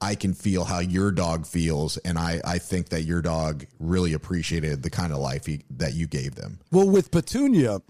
i 0.00 0.14
can 0.16 0.34
feel 0.34 0.64
how 0.64 0.80
your 0.80 1.12
dog 1.12 1.46
feels 1.46 1.98
and 1.98 2.18
i 2.18 2.40
i 2.44 2.58
think 2.58 2.88
that 2.88 3.02
your 3.04 3.22
dog 3.22 3.64
really 3.78 4.12
appreciated 4.12 4.82
the 4.82 4.90
kind 4.90 5.12
of 5.12 5.18
life 5.20 5.46
he, 5.46 5.62
that 5.70 5.94
you 5.94 6.08
gave 6.08 6.34
them. 6.34 6.58
Well, 6.72 6.88
with 6.90 7.12
Petunia, 7.12 7.80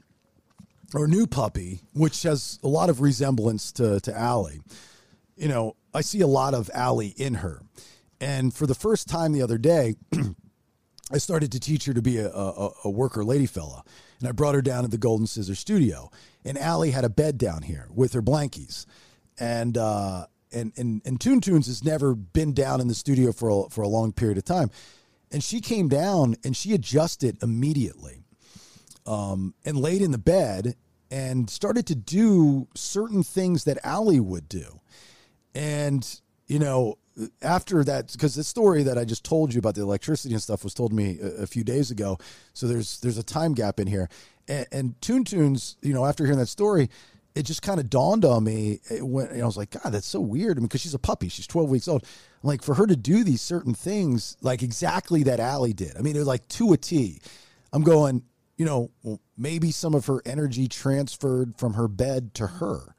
or 0.95 1.09
new 1.09 1.27
puppy, 1.27 1.81
which 1.93 2.23
has 2.23 2.59
a 2.63 2.69
lot 2.69 2.89
of 2.89 3.01
resemblance 3.01 3.73
to 3.73 4.01
to 4.01 4.17
Allie, 4.17 4.61
you 5.37 5.49
know, 5.49 5.77
I 5.93 6.01
see 6.01 6.21
a 6.21 6.27
lot 6.27 6.55
of 6.55 6.71
Allie 6.73 7.15
in 7.17 7.35
her. 7.35 7.61
And 8.21 8.55
for 8.55 8.67
the 8.67 8.75
first 8.75 9.09
time 9.09 9.33
the 9.33 9.43
other 9.43 9.59
day, 9.59 9.97
I 11.13 11.19
started 11.19 11.53
to 11.53 11.61
teach 11.61 11.85
her 11.87 11.93
to 11.93 12.01
be 12.01 12.19
a, 12.19 12.31
a, 12.31 12.71
a 12.85 12.91
worker 12.91 13.25
lady 13.25 13.47
fella. 13.47 13.83
And 14.21 14.29
I 14.29 14.33
brought 14.33 14.55
her 14.55 14.63
down 14.63 14.85
to 14.85 14.89
the 14.89 14.97
Golden 14.97 15.27
Scissor 15.27 15.55
studio. 15.55 16.11
And 16.45 16.57
Allie 16.57 16.93
had 16.93 17.05
a 17.05 17.11
bed 17.11 17.37
down 17.37 17.63
here 17.63 17.89
with 17.91 18.13
her 18.13 18.23
blankies. 18.23 18.87
And 19.39 19.77
uh 19.77 20.27
and 20.53 20.73
and, 20.77 21.03
and 21.05 21.21
Toon 21.21 21.41
Toons 21.41 21.67
has 21.67 21.85
never 21.85 22.15
been 22.15 22.55
down 22.55 22.81
in 22.81 22.89
the 22.89 22.95
studio 22.95 23.33
for 23.33 23.67
a, 23.67 23.69
for 23.69 23.83
a 23.83 23.89
long 23.89 24.13
period 24.13 24.39
of 24.39 24.45
time. 24.45 24.71
And 25.33 25.43
she 25.43 25.61
came 25.61 25.89
down 25.89 26.37
and 26.45 26.57
she 26.57 26.73
adjusted 26.73 27.43
immediately 27.43 28.23
um, 29.07 29.55
and 29.65 29.77
laid 29.77 30.01
in 30.01 30.13
the 30.13 30.19
bed 30.19 30.77
and 31.15 31.49
started 31.49 31.87
to 31.87 31.95
do 31.95 32.67
certain 32.75 33.23
things 33.23 33.63
that 33.65 33.79
Allie 33.85 34.19
would 34.19 34.49
do. 34.49 34.81
And, 35.55 36.05
you 36.49 36.59
know, 36.59 36.99
after 37.41 37.85
that, 37.85 38.11
because 38.11 38.35
the 38.35 38.43
story 38.43 38.83
that 38.83 38.99
I 38.99 39.05
just 39.05 39.25
told 39.25 39.55
you 39.55 39.61
about 39.61 39.77
the 39.77 39.83
electricity 39.83 40.35
and 40.35 40.43
stuff 40.43 40.65
was 40.65 40.75
told 40.75 40.93
me 40.93 41.21
a, 41.23 41.43
a 41.43 41.47
few 41.47 41.63
days 41.63 41.93
ago. 41.93 42.19
So 42.53 42.67
there's 42.67 42.99
there's 42.99 43.17
a 43.17 43.23
time 43.23 43.55
gap 43.55 43.79
in 43.79 43.87
here. 43.87 44.09
And, 44.49 44.67
and 44.73 45.01
Toon 45.01 45.23
Toons, 45.23 45.77
you 45.83 45.95
know, 45.95 46.05
after 46.05 46.25
hearing 46.25 46.41
that 46.41 46.49
story, 46.49 46.91
it 47.37 47.45
just 47.45 47.63
kind 47.63 47.79
of 47.79 47.89
dawned 47.89 48.25
on 48.25 48.43
me. 48.43 48.81
It 48.91 49.07
went, 49.07 49.31
you 49.31 49.39
know, 49.39 49.45
I 49.45 49.47
was 49.47 49.57
like, 49.57 49.71
God, 49.71 49.93
that's 49.93 50.09
so 50.09 50.21
weird. 50.21 50.57
I 50.57 50.61
mean, 50.61 50.67
because 50.67 50.81
she's 50.81 50.95
a 50.95 50.99
puppy, 50.99 51.29
she's 51.29 51.47
12 51.47 51.71
weeks 51.71 51.87
old. 51.87 52.05
Like 52.43 52.61
for 52.61 52.75
her 52.75 52.89
to 52.89 52.97
do 52.97 53.23
these 53.23 53.41
certain 53.41 53.75
things, 53.75 54.37
like 54.43 54.65
exactly 54.65 55.23
that 55.23 55.39
Allie 55.39 55.75
did. 55.75 55.97
I 55.97 56.01
mean, 56.01 56.17
it 56.17 56.19
was 56.19 56.27
like 56.27 56.49
to 56.49 56.73
a 56.73 56.77
T. 56.77 57.21
I'm 57.73 57.83
going, 57.85 58.25
you 58.57 58.65
know, 58.65 58.91
maybe 59.37 59.71
some 59.71 59.95
of 59.95 60.07
her 60.07 60.23
energy 60.25 60.69
transferred 60.69 61.57
from 61.59 61.75
her 61.75 61.89
bed 61.89 62.35
to 62.35 62.47
her. 62.47 62.95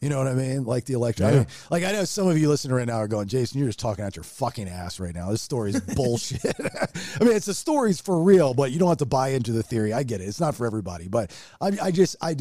You 0.00 0.08
know 0.08 0.18
what 0.18 0.28
I 0.28 0.34
mean? 0.34 0.64
Like 0.64 0.84
the 0.84 0.94
electric. 0.94 1.28
I 1.28 1.32
mean, 1.32 1.46
like 1.70 1.82
I 1.82 1.90
know 1.90 2.04
some 2.04 2.28
of 2.28 2.38
you 2.38 2.48
listening 2.48 2.76
right 2.76 2.86
now 2.86 2.98
are 2.98 3.08
going, 3.08 3.26
Jason, 3.26 3.58
you're 3.58 3.68
just 3.68 3.80
talking 3.80 4.04
out 4.04 4.14
your 4.14 4.22
fucking 4.22 4.68
ass 4.68 5.00
right 5.00 5.14
now. 5.14 5.30
This 5.30 5.42
story 5.42 5.70
is 5.70 5.80
bullshit. 5.96 6.44
I 7.20 7.24
mean, 7.24 7.34
it's 7.34 7.46
the 7.46 7.54
story's 7.54 8.00
for 8.00 8.22
real, 8.22 8.54
but 8.54 8.70
you 8.70 8.78
don't 8.78 8.88
have 8.88 8.98
to 8.98 9.06
buy 9.06 9.30
into 9.30 9.50
the 9.50 9.62
theory. 9.62 9.92
I 9.92 10.04
get 10.04 10.20
it. 10.20 10.24
It's 10.24 10.40
not 10.40 10.54
for 10.54 10.66
everybody, 10.66 11.08
but 11.08 11.36
I, 11.60 11.72
I 11.82 11.90
just 11.90 12.16
I. 12.20 12.36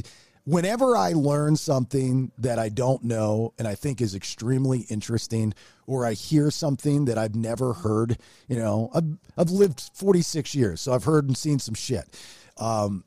Whenever 0.46 0.96
I 0.96 1.12
learn 1.12 1.58
something 1.58 2.32
that 2.38 2.58
I 2.58 2.70
don't 2.70 3.04
know 3.04 3.54
and 3.60 3.68
I 3.68 3.76
think 3.76 4.00
is 4.00 4.16
extremely 4.16 4.86
interesting, 4.90 5.54
or 5.88 6.06
I 6.06 6.14
hear 6.14 6.52
something 6.52 7.04
that 7.06 7.18
I've 7.18 7.36
never 7.36 7.74
heard, 7.74 8.18
you 8.48 8.58
know, 8.58 8.90
I've, 8.96 9.04
I've 9.38 9.50
lived 9.50 9.90
46 9.94 10.56
years, 10.56 10.80
so 10.80 10.94
I've 10.94 11.04
heard 11.04 11.28
and 11.28 11.36
seen 11.36 11.60
some 11.60 11.76
shit. 11.76 12.18
Um, 12.58 13.04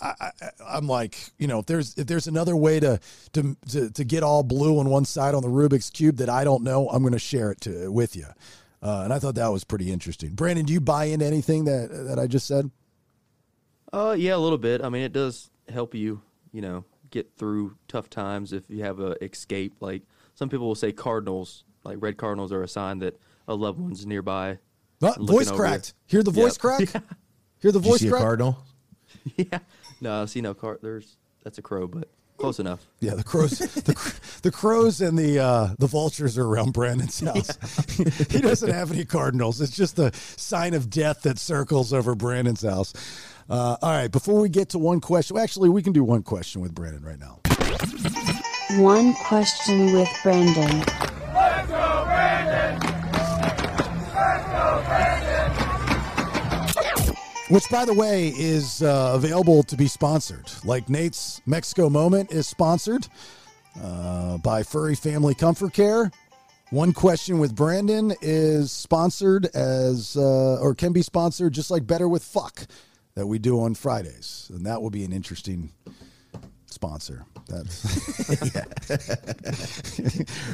I, 0.00 0.14
I, 0.20 0.30
I'm 0.68 0.86
like, 0.88 1.16
you 1.38 1.46
know, 1.46 1.60
if 1.60 1.66
there's 1.66 1.94
if 1.96 2.06
there's 2.06 2.26
another 2.26 2.56
way 2.56 2.80
to 2.80 2.98
to 3.34 3.56
to, 3.70 3.90
to 3.90 4.04
get 4.04 4.22
all 4.22 4.42
blue 4.42 4.78
on 4.78 4.88
one 4.88 5.04
side 5.04 5.34
on 5.34 5.42
the 5.42 5.48
Rubik's 5.48 5.90
cube 5.90 6.16
that 6.16 6.28
I 6.28 6.44
don't 6.44 6.62
know, 6.64 6.88
I'm 6.88 7.02
going 7.02 7.12
to 7.12 7.18
share 7.18 7.50
it 7.52 7.60
to 7.62 7.90
with 7.92 8.16
you. 8.16 8.26
Uh, 8.82 9.02
and 9.04 9.12
I 9.12 9.18
thought 9.20 9.36
that 9.36 9.48
was 9.48 9.62
pretty 9.64 9.92
interesting. 9.92 10.30
Branden, 10.34 10.66
do 10.66 10.72
you 10.72 10.80
buy 10.80 11.04
into 11.04 11.24
anything 11.24 11.64
that 11.66 11.88
that 12.08 12.18
I 12.18 12.26
just 12.26 12.46
said? 12.46 12.70
Uh, 13.92 14.16
yeah, 14.18 14.34
a 14.34 14.38
little 14.38 14.58
bit. 14.58 14.82
I 14.82 14.88
mean, 14.88 15.02
it 15.02 15.12
does 15.12 15.50
help 15.68 15.94
you, 15.94 16.22
you 16.52 16.62
know, 16.62 16.84
get 17.10 17.30
through 17.36 17.76
tough 17.88 18.08
times 18.10 18.52
if 18.52 18.64
you 18.68 18.82
have 18.84 18.98
a 19.00 19.22
escape. 19.22 19.74
Like 19.80 20.02
some 20.34 20.48
people 20.48 20.66
will 20.66 20.74
say 20.74 20.92
cardinals, 20.92 21.64
like 21.84 21.98
red 22.00 22.16
cardinals, 22.16 22.52
are 22.52 22.62
a 22.62 22.68
sign 22.68 22.98
that 23.00 23.20
a 23.46 23.54
loved 23.54 23.78
one's 23.78 24.06
nearby. 24.06 24.58
Ah, 25.02 25.14
voice 25.18 25.50
cracked. 25.50 25.94
you. 26.08 26.16
Hear 26.16 26.22
the 26.22 26.30
voice 26.30 26.54
Yep. 26.54 26.60
crack? 26.60 26.78
Hear 27.60 27.70
the 27.70 27.78
Did 27.78 27.84
you 27.84 27.90
voice 27.92 28.00
see 28.00 28.08
a 28.08 28.10
crack? 28.10 28.22
cardinal 28.22 28.58
yeah. 29.36 29.58
No, 30.00 30.22
I 30.22 30.24
see 30.26 30.40
no 30.40 30.54
card. 30.54 30.78
There's 30.82 31.16
that's 31.42 31.58
a 31.58 31.62
crow, 31.62 31.86
but 31.86 32.08
close 32.38 32.58
enough. 32.58 32.86
Yeah, 33.00 33.14
the 33.14 33.24
crows, 33.24 33.50
the, 33.58 34.20
the 34.42 34.50
crows 34.50 35.00
and 35.00 35.18
the 35.18 35.38
uh, 35.38 35.68
the 35.78 35.86
vultures 35.86 36.38
are 36.38 36.44
around 36.44 36.74
Branden's 36.74 37.20
house. 37.20 37.56
he 38.30 38.40
doesn't 38.40 38.70
have 38.70 38.92
any 38.92 39.04
cardinals. 39.04 39.60
It's 39.60 39.76
just 39.76 39.98
a 39.98 40.12
sign 40.14 40.74
of 40.74 40.90
death 40.90 41.22
that 41.22 41.38
circles 41.38 41.92
over 41.92 42.14
Branden's 42.14 42.62
house. 42.62 42.92
Uh, 43.50 43.76
all 43.82 43.90
right, 43.90 44.10
before 44.10 44.40
we 44.40 44.48
get 44.48 44.70
to 44.70 44.78
one 44.78 45.00
question, 45.00 45.34
well, 45.34 45.42
actually, 45.42 45.68
we 45.68 45.82
can 45.82 45.92
do 45.92 46.04
one 46.04 46.22
question 46.22 46.60
with 46.60 46.74
Branden 46.74 47.04
right 47.04 47.18
now. 47.18 47.40
One 48.80 49.12
question 49.14 49.92
with 49.92 50.08
Branden. 50.22 51.21
Which, 57.52 57.68
by 57.68 57.84
the 57.84 57.92
way, 57.92 58.28
is 58.28 58.82
uh, 58.82 59.12
available 59.14 59.62
to 59.64 59.76
be 59.76 59.86
sponsored. 59.86 60.50
Like 60.64 60.88
Nate's 60.88 61.42
Mexico 61.44 61.90
Moment 61.90 62.32
is 62.32 62.46
sponsored 62.46 63.06
uh, 63.78 64.38
by 64.38 64.62
Furry 64.62 64.94
Family 64.94 65.34
Comfort 65.34 65.74
Care. 65.74 66.10
One 66.70 66.94
question 66.94 67.38
with 67.38 67.54
Branden 67.54 68.16
is 68.22 68.72
sponsored 68.72 69.54
as, 69.54 70.16
uh, 70.16 70.60
or 70.62 70.74
can 70.74 70.94
be 70.94 71.02
sponsored 71.02 71.52
just 71.52 71.70
like 71.70 71.86
Better 71.86 72.08
with 72.08 72.24
Fuck 72.24 72.66
that 73.16 73.26
we 73.26 73.38
do 73.38 73.60
on 73.60 73.74
Fridays. 73.74 74.50
And 74.54 74.64
that 74.64 74.80
will 74.80 74.88
be 74.88 75.04
an 75.04 75.12
interesting 75.12 75.72
sponsor. 76.64 77.26
That's 77.52 78.58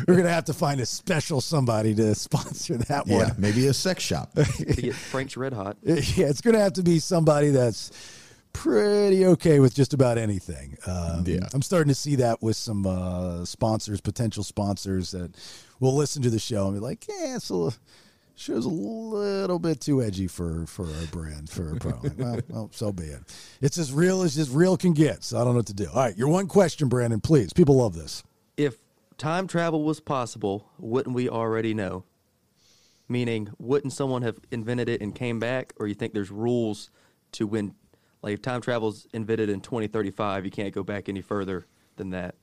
We're 0.07 0.15
going 0.15 0.25
to 0.25 0.33
have 0.33 0.45
to 0.47 0.55
find 0.55 0.81
a 0.81 0.87
special 0.87 1.41
somebody 1.41 1.95
to 1.95 2.15
sponsor 2.15 2.77
that 2.77 3.07
one. 3.07 3.20
yeah 3.29 3.35
maybe 3.39 3.66
a 3.69 3.75
sex 3.75 4.03
shop 4.03 4.33
To 4.35 4.65
get 4.65 4.95
Frank's 4.95 5.37
Red 5.37 5.53
Hot. 5.53 5.77
Yeah, 5.83 6.27
it's 6.27 6.41
going 6.41 6.55
to 6.55 6.61
have 6.61 6.73
to 6.75 6.83
be 6.83 6.99
somebody 6.99 7.51
that's 7.51 7.91
pretty 8.53 9.25
okay 9.27 9.61
with 9.61 9.75
just 9.75 9.95
about 9.95 10.19
anything. 10.19 10.77
Um, 10.87 11.25
Yeah. 11.27 11.49
I'm 11.55 11.62
starting 11.62 11.89
to 11.89 11.95
see 11.95 12.16
that 12.16 12.43
with 12.43 12.57
some 12.57 12.87
uh, 12.87 13.45
sponsors, 13.45 14.01
potential 14.01 14.43
sponsors 14.43 15.12
that 15.12 15.33
will 15.81 15.95
listen 15.95 16.23
to 16.23 16.31
the 16.31 16.39
show 16.41 16.66
and 16.66 16.75
be 16.75 16.81
like, 16.81 17.07
yeah, 17.09 17.37
it's 17.37 17.51
a 17.51 17.55
little, 17.55 17.79
show's 18.39 18.65
a 18.65 18.69
little 18.70 19.59
bit 19.59 19.81
too 19.81 20.02
edgy 20.02 20.27
for, 20.27 20.66
for 20.66 20.86
our 20.86 21.06
brand, 21.10 21.51
for 21.51 21.70
our 21.70 21.74
pro. 21.77 21.93
Like, 22.02 22.19
well, 22.19 22.40
well, 22.48 22.70
so 22.73 22.93
be 22.93 23.05
it. 23.05 23.23
It's 23.60 23.78
as 23.78 23.93
real 23.93 24.23
as 24.23 24.39
as 24.39 24.51
real 24.51 24.77
can 24.77 24.93
get. 24.93 25.24
So 25.24 25.40
I 25.40 25.44
don't 25.44 25.55
know 25.55 25.59
what 25.59 25.66
to 25.66 25.74
do. 25.74 25.89
All 25.93 26.02
right, 26.02 26.16
your 26.16 26.28
one 26.28 26.47
question, 26.47 26.89
Branden, 26.89 27.23
please. 27.23 27.52
People 27.52 27.77
love 27.77 27.94
this. 27.94 28.23
If 28.56 28.77
time 29.16 29.47
travel 29.47 29.82
was 29.82 30.01
possible, 30.01 30.70
wouldn't 30.78 31.15
we 31.15 31.28
already 31.28 31.74
know? 31.74 32.05
Meaning, 33.09 33.48
wouldn't 33.59 33.93
someone 33.93 34.23
have 34.23 34.39
invented 34.51 34.89
it 34.89 35.01
and 35.01 35.15
came 35.15 35.39
back, 35.39 35.73
or 35.78 35.86
you 35.86 35.94
think 35.94 36.12
there's 36.12 36.31
rules 36.31 36.90
to 37.32 37.47
when, 37.47 37.74
like, 38.23 38.35
if 38.35 38.43
time 38.43 38.60
travel's 38.60 39.06
invented 39.15 39.48
in 39.48 39.60
2035, 39.60 40.44
you 40.44 40.51
can't 40.51 40.74
go 40.74 40.82
back 40.82 41.09
any 41.09 41.23
further 41.23 41.66
than 41.97 42.10
that? 42.10 42.35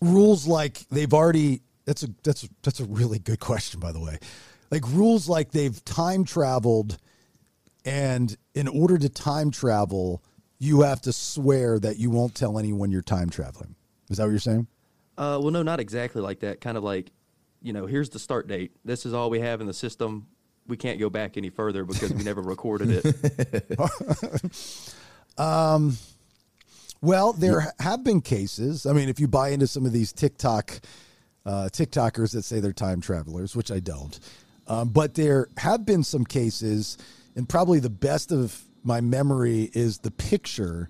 rules 0.00 0.46
like 0.46 0.78
they've 0.90 1.12
already 1.12 1.60
that's 1.88 2.02
a 2.02 2.08
that's 2.22 2.44
a, 2.44 2.48
that's 2.62 2.80
a 2.80 2.84
really 2.84 3.18
good 3.18 3.40
question 3.40 3.80
by 3.80 3.90
the 3.90 4.00
way 4.00 4.18
like 4.70 4.86
rules 4.88 5.28
like 5.28 5.50
they've 5.50 5.84
time 5.84 6.22
traveled 6.24 6.98
and 7.84 8.36
in 8.54 8.68
order 8.68 8.98
to 8.98 9.08
time 9.08 9.50
travel 9.50 10.22
you 10.58 10.82
have 10.82 11.00
to 11.02 11.12
swear 11.12 11.78
that 11.78 11.98
you 11.98 12.10
won't 12.10 12.34
tell 12.34 12.58
anyone 12.58 12.90
you're 12.90 13.02
time 13.02 13.30
traveling. 13.30 13.74
Is 14.10 14.16
that 14.16 14.24
what 14.24 14.30
you're 14.30 14.40
saying? 14.40 14.66
Uh, 15.16 15.38
well, 15.40 15.50
no, 15.50 15.62
not 15.62 15.80
exactly 15.80 16.20
like 16.20 16.40
that. 16.40 16.60
Kind 16.60 16.76
of 16.76 16.84
like, 16.84 17.10
you 17.62 17.72
know, 17.72 17.86
here's 17.86 18.10
the 18.10 18.18
start 18.18 18.48
date. 18.48 18.72
This 18.84 19.06
is 19.06 19.14
all 19.14 19.30
we 19.30 19.40
have 19.40 19.60
in 19.60 19.66
the 19.66 19.74
system. 19.74 20.26
We 20.66 20.76
can't 20.76 20.98
go 20.98 21.08
back 21.08 21.36
any 21.36 21.50
further 21.50 21.84
because 21.84 22.12
we 22.12 22.22
never 22.24 22.42
recorded 22.42 23.02
it. 23.04 23.78
Um, 25.38 25.96
well, 27.00 27.32
there 27.32 27.72
have 27.78 28.02
been 28.02 28.20
cases. 28.22 28.86
I 28.86 28.92
mean, 28.92 29.08
if 29.08 29.20
you 29.20 29.28
buy 29.28 29.50
into 29.50 29.68
some 29.68 29.86
of 29.86 29.92
these 29.92 30.12
TikTok 30.12 30.80
uh, 31.46 31.68
TikTokers 31.72 32.32
that 32.32 32.42
say 32.42 32.60
they're 32.60 32.72
time 32.72 33.00
travelers, 33.00 33.56
which 33.56 33.70
I 33.70 33.80
don't, 33.80 34.18
um, 34.66 34.88
but 34.90 35.14
there 35.14 35.48
have 35.56 35.86
been 35.86 36.04
some 36.04 36.24
cases, 36.24 36.98
and 37.34 37.48
probably 37.48 37.80
the 37.80 37.90
best 37.90 38.32
of 38.32 38.62
my 38.84 39.00
memory 39.00 39.70
is 39.72 39.98
the 39.98 40.10
picture. 40.10 40.88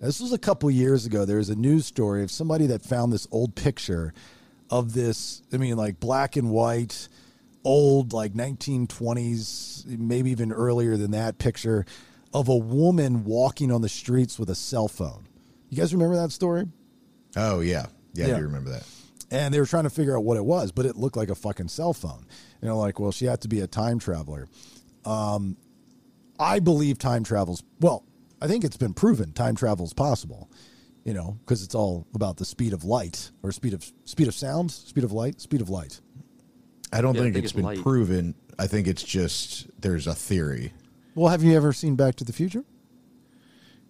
This 0.00 0.20
was 0.20 0.32
a 0.32 0.38
couple 0.38 0.70
years 0.70 1.06
ago. 1.06 1.24
There 1.24 1.38
was 1.38 1.48
a 1.48 1.56
news 1.56 1.86
story 1.86 2.22
of 2.22 2.30
somebody 2.30 2.66
that 2.66 2.82
found 2.82 3.12
this 3.12 3.26
old 3.30 3.54
picture 3.54 4.12
of 4.70 4.92
this. 4.92 5.42
I 5.52 5.56
mean, 5.56 5.76
like 5.76 5.98
black 6.00 6.36
and 6.36 6.50
white, 6.50 7.08
old, 7.64 8.12
like 8.12 8.34
1920s, 8.34 9.86
maybe 9.86 10.30
even 10.30 10.52
earlier 10.52 10.96
than 10.96 11.12
that 11.12 11.38
picture 11.38 11.84
of 12.32 12.48
a 12.48 12.56
woman 12.56 13.24
walking 13.24 13.72
on 13.72 13.80
the 13.82 13.88
streets 13.88 14.38
with 14.38 14.50
a 14.50 14.54
cell 14.54 14.88
phone. 14.88 15.26
You 15.70 15.78
guys 15.78 15.92
remember 15.94 16.16
that 16.16 16.32
story? 16.32 16.68
Oh 17.36 17.60
yeah, 17.60 17.86
yeah, 18.12 18.26
Yeah. 18.28 18.34
I 18.34 18.38
do 18.38 18.44
remember 18.44 18.70
that. 18.70 18.84
And 19.30 19.52
they 19.52 19.58
were 19.60 19.66
trying 19.66 19.84
to 19.84 19.90
figure 19.90 20.16
out 20.16 20.24
what 20.24 20.36
it 20.36 20.44
was, 20.44 20.72
but 20.72 20.86
it 20.86 20.96
looked 20.96 21.16
like 21.16 21.30
a 21.30 21.34
fucking 21.34 21.68
cell 21.68 21.92
phone. 21.92 22.26
You 22.62 22.68
know, 22.68 22.78
like, 22.78 22.98
well, 23.00 23.12
she 23.12 23.24
had 23.26 23.40
to 23.42 23.48
be 23.48 23.60
a 23.60 23.66
time 23.66 23.98
traveler. 23.98 24.48
Um, 25.04 25.56
I 26.38 26.58
believe 26.58 26.98
time 26.98 27.24
travels. 27.24 27.62
Well, 27.80 28.04
I 28.40 28.46
think 28.46 28.64
it's 28.64 28.76
been 28.76 28.94
proven 28.94 29.32
time 29.32 29.54
travel 29.56 29.84
is 29.86 29.92
possible. 29.92 30.50
You 31.04 31.14
know, 31.14 31.38
because 31.44 31.62
it's 31.62 31.74
all 31.76 32.04
about 32.16 32.36
the 32.36 32.44
speed 32.44 32.72
of 32.72 32.82
light 32.82 33.30
or 33.44 33.52
speed 33.52 33.74
of 33.74 33.84
speed 34.04 34.26
of 34.26 34.34
sound, 34.34 34.72
speed 34.72 35.04
of 35.04 35.12
light, 35.12 35.40
speed 35.40 35.60
of 35.60 35.70
light. 35.70 36.00
I 36.92 37.00
don't 37.00 37.14
Yeah, 37.14 37.20
I 37.20 37.24
think 37.24 37.34
think 37.34 37.44
it's 37.44 37.52
it's 37.52 37.56
been 37.56 37.64
light. 37.64 37.82
proven. 37.82 38.34
I 38.58 38.66
think 38.66 38.88
it's 38.88 39.04
just 39.04 39.68
there's 39.80 40.08
a 40.08 40.14
theory. 40.16 40.72
Well, 41.14 41.28
have 41.28 41.44
you 41.44 41.54
ever 41.56 41.72
seen 41.72 41.94
Back 41.94 42.16
to 42.16 42.24
the 42.24 42.32
Future? 42.32 42.64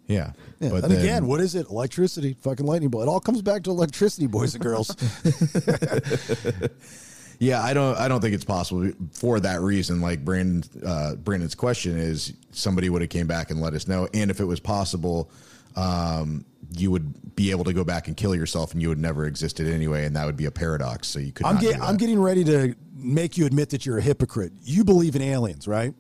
Yeah, 0.07 0.33
Yeah. 0.61 0.71
but 0.71 0.85
and 0.85 0.93
then- 0.93 1.01
again, 1.01 1.27
what 1.27 1.41
is 1.41 1.55
it? 1.55 1.69
Electricity, 1.69 2.37
fucking 2.41 2.65
lightning 2.65 2.91
bolt. 2.91 3.05
It 3.05 3.09
all 3.09 3.21
comes 3.21 3.43
back 3.43 3.65
to 3.65 3.71
electricity, 3.71 4.27
boys 4.27 4.55
and 4.55 4.63
girls. 4.63 4.91
Yeah, 7.39 7.63
I 7.63 7.75
don't. 7.75 7.97
I 7.99 8.09
don't 8.09 8.21
think 8.21 8.35
it's 8.35 8.45
possible 8.45 8.91
for 9.13 9.41
that 9.41 9.61
reason. 9.61 10.01
Like 10.01 10.25
Branden, 10.25 10.65
uh, 10.85 11.17
Branden's 11.17 11.55
question 11.55 11.99
is, 11.99 12.33
somebody 12.51 12.89
would 12.89 13.03
have 13.03 13.11
came 13.11 13.27
back 13.27 13.51
and 13.51 13.61
let 13.61 13.75
us 13.75 13.87
know, 13.87 14.09
and 14.15 14.31
if 14.31 14.41
it 14.41 14.45
was 14.45 14.61
possible, 14.61 15.31
um, 15.77 16.45
you 16.77 16.91
would 16.91 17.37
be 17.37 17.51
able 17.51 17.65
to 17.65 17.75
go 17.75 17.85
back 17.85 18.09
and 18.09 18.17
kill 18.17 18.35
yourself, 18.35 18.73
and 18.73 18.81
you 18.81 18.89
would 18.89 18.99
never 18.99 19.27
existed 19.27 19.69
anyway, 19.69 20.07
and 20.07 20.17
that 20.17 20.25
would 20.25 20.37
be 20.37 20.47
a 20.47 20.51
paradox. 20.51 21.09
So 21.09 21.19
you 21.19 21.33
could. 21.33 21.47
I'm, 21.47 21.59
get. 21.59 21.81
I'm 21.81 21.97
getting 21.97 22.19
ready 22.19 22.45
to 22.45 22.75
make 22.95 23.37
you 23.37 23.45
admit 23.45 23.71
that 23.71 23.85
you're 23.85 23.99
a 23.99 24.03
hypocrite. 24.03 24.53
You 24.63 24.85
believe 24.85 25.15
in 25.15 25.23
aliens, 25.23 25.69
right? 25.69 25.95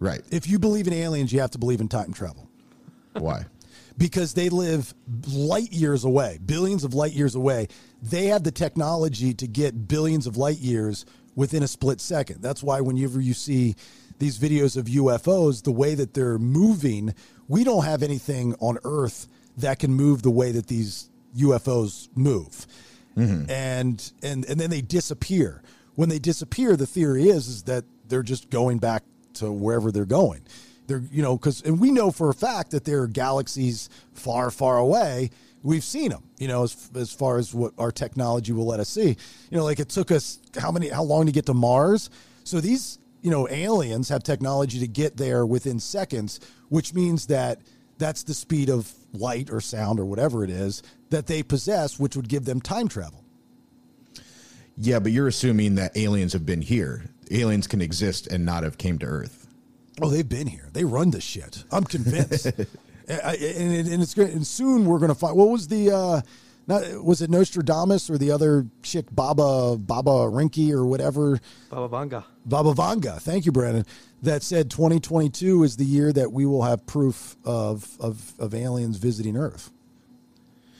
right. 0.00 0.22
If 0.30 0.48
you 0.48 0.58
believe 0.58 0.88
in 0.88 0.92
aliens, 0.92 1.32
you 1.32 1.40
have 1.40 1.52
to 1.52 1.58
believe 1.58 1.80
in 1.80 1.88
time 1.88 2.12
travel 2.12 2.43
Why? 3.14 3.46
because 3.96 4.34
they 4.34 4.48
live 4.48 4.92
light 5.28 5.72
years 5.72 6.04
away, 6.04 6.38
billions 6.44 6.84
of 6.84 6.94
light 6.94 7.12
years 7.12 7.34
away. 7.34 7.68
They 8.02 8.26
have 8.26 8.42
the 8.42 8.50
technology 8.50 9.34
to 9.34 9.46
get 9.46 9.88
billions 9.88 10.26
of 10.26 10.36
light 10.36 10.58
years 10.58 11.06
within 11.34 11.62
a 11.62 11.68
split 11.68 12.00
second. 12.00 12.42
That's 12.42 12.62
why 12.62 12.80
whenever 12.80 13.20
you 13.20 13.34
see 13.34 13.76
these 14.18 14.38
videos 14.38 14.76
of 14.76 14.86
UFOs, 14.86 15.62
the 15.62 15.72
way 15.72 15.94
that 15.94 16.14
they're 16.14 16.38
moving, 16.38 17.14
we 17.48 17.64
don't 17.64 17.84
have 17.84 18.02
anything 18.02 18.54
on 18.60 18.78
Earth 18.84 19.28
that 19.56 19.78
can 19.78 19.92
move 19.92 20.22
the 20.22 20.30
way 20.30 20.52
that 20.52 20.66
these 20.66 21.10
UFOs 21.36 22.08
move. 22.14 22.66
Mm-hmm. 23.16 23.48
and 23.48 24.12
and 24.24 24.44
and 24.46 24.58
then 24.58 24.70
they 24.70 24.80
disappear. 24.80 25.62
When 25.94 26.08
they 26.08 26.18
disappear, 26.18 26.74
the 26.74 26.86
theory 26.86 27.28
is 27.28 27.46
is 27.46 27.62
that 27.64 27.84
they're 28.08 28.24
just 28.24 28.50
going 28.50 28.78
back 28.78 29.04
to 29.34 29.52
wherever 29.52 29.92
they're 29.92 30.04
going. 30.04 30.42
They're 30.86 31.02
you 31.10 31.22
know 31.22 31.36
because 31.36 31.62
and 31.62 31.80
we 31.80 31.90
know 31.90 32.10
for 32.10 32.30
a 32.30 32.34
fact 32.34 32.70
that 32.72 32.84
there 32.84 33.02
are 33.02 33.06
galaxies 33.06 33.88
far 34.12 34.50
far 34.50 34.78
away. 34.78 35.30
We've 35.62 35.84
seen 35.84 36.10
them, 36.10 36.24
you 36.38 36.46
know, 36.46 36.64
as, 36.64 36.90
as 36.94 37.10
far 37.10 37.38
as 37.38 37.54
what 37.54 37.72
our 37.78 37.90
technology 37.90 38.52
will 38.52 38.66
let 38.66 38.80
us 38.80 38.90
see. 38.90 39.16
You 39.50 39.56
know, 39.56 39.64
like 39.64 39.80
it 39.80 39.88
took 39.88 40.10
us 40.10 40.38
how 40.58 40.70
many 40.70 40.88
how 40.88 41.02
long 41.02 41.26
to 41.26 41.32
get 41.32 41.46
to 41.46 41.54
Mars. 41.54 42.10
So 42.44 42.60
these 42.60 42.98
you 43.22 43.30
know 43.30 43.48
aliens 43.48 44.10
have 44.10 44.22
technology 44.22 44.78
to 44.80 44.88
get 44.88 45.16
there 45.16 45.46
within 45.46 45.80
seconds, 45.80 46.40
which 46.68 46.92
means 46.92 47.26
that 47.28 47.60
that's 47.96 48.24
the 48.24 48.34
speed 48.34 48.68
of 48.68 48.92
light 49.12 49.50
or 49.50 49.60
sound 49.60 50.00
or 50.00 50.04
whatever 50.04 50.44
it 50.44 50.50
is 50.50 50.82
that 51.10 51.26
they 51.26 51.42
possess, 51.42 51.98
which 51.98 52.16
would 52.16 52.28
give 52.28 52.44
them 52.44 52.60
time 52.60 52.88
travel. 52.88 53.24
Yeah, 54.76 54.98
but 54.98 55.12
you're 55.12 55.28
assuming 55.28 55.76
that 55.76 55.96
aliens 55.96 56.32
have 56.32 56.44
been 56.44 56.62
here. 56.62 57.04
Aliens 57.30 57.66
can 57.66 57.80
exist 57.80 58.26
and 58.26 58.44
not 58.44 58.64
have 58.64 58.76
came 58.76 58.98
to 58.98 59.06
Earth. 59.06 59.43
Oh, 60.02 60.08
they've 60.10 60.28
been 60.28 60.46
here. 60.46 60.68
They 60.72 60.84
run 60.84 61.10
this 61.10 61.24
shit. 61.24 61.64
I'm 61.70 61.84
convinced. 61.84 62.46
and, 63.08 63.20
I- 63.24 63.34
and, 63.36 63.88
and 63.88 64.02
it's 64.02 64.14
good. 64.14 64.30
And 64.30 64.46
soon 64.46 64.86
we're 64.86 64.98
going 64.98 65.10
to 65.10 65.14
find. 65.14 65.36
What 65.36 65.48
was 65.50 65.68
the? 65.68 65.90
uh 65.94 66.20
not, 66.66 67.04
was 67.04 67.20
it 67.20 67.28
Nostradamus 67.28 68.08
or 68.08 68.16
the 68.16 68.30
other 68.30 68.66
chick, 68.82 69.04
Baba 69.12 69.76
Baba 69.76 70.10
Rinky 70.10 70.72
or 70.72 70.86
whatever? 70.86 71.38
Baba 71.68 71.94
Vanga. 71.94 72.24
Baba 72.46 72.72
Vanga. 72.72 73.20
Thank 73.20 73.44
you, 73.44 73.52
Branden. 73.52 73.86
That 74.22 74.42
said, 74.42 74.70
2022 74.70 75.62
is 75.62 75.76
the 75.76 75.84
year 75.84 76.10
that 76.10 76.32
we 76.32 76.46
will 76.46 76.62
have 76.62 76.86
proof 76.86 77.36
of 77.44 77.94
of, 78.00 78.32
of 78.38 78.54
aliens 78.54 78.96
visiting 78.96 79.36
Earth. 79.36 79.70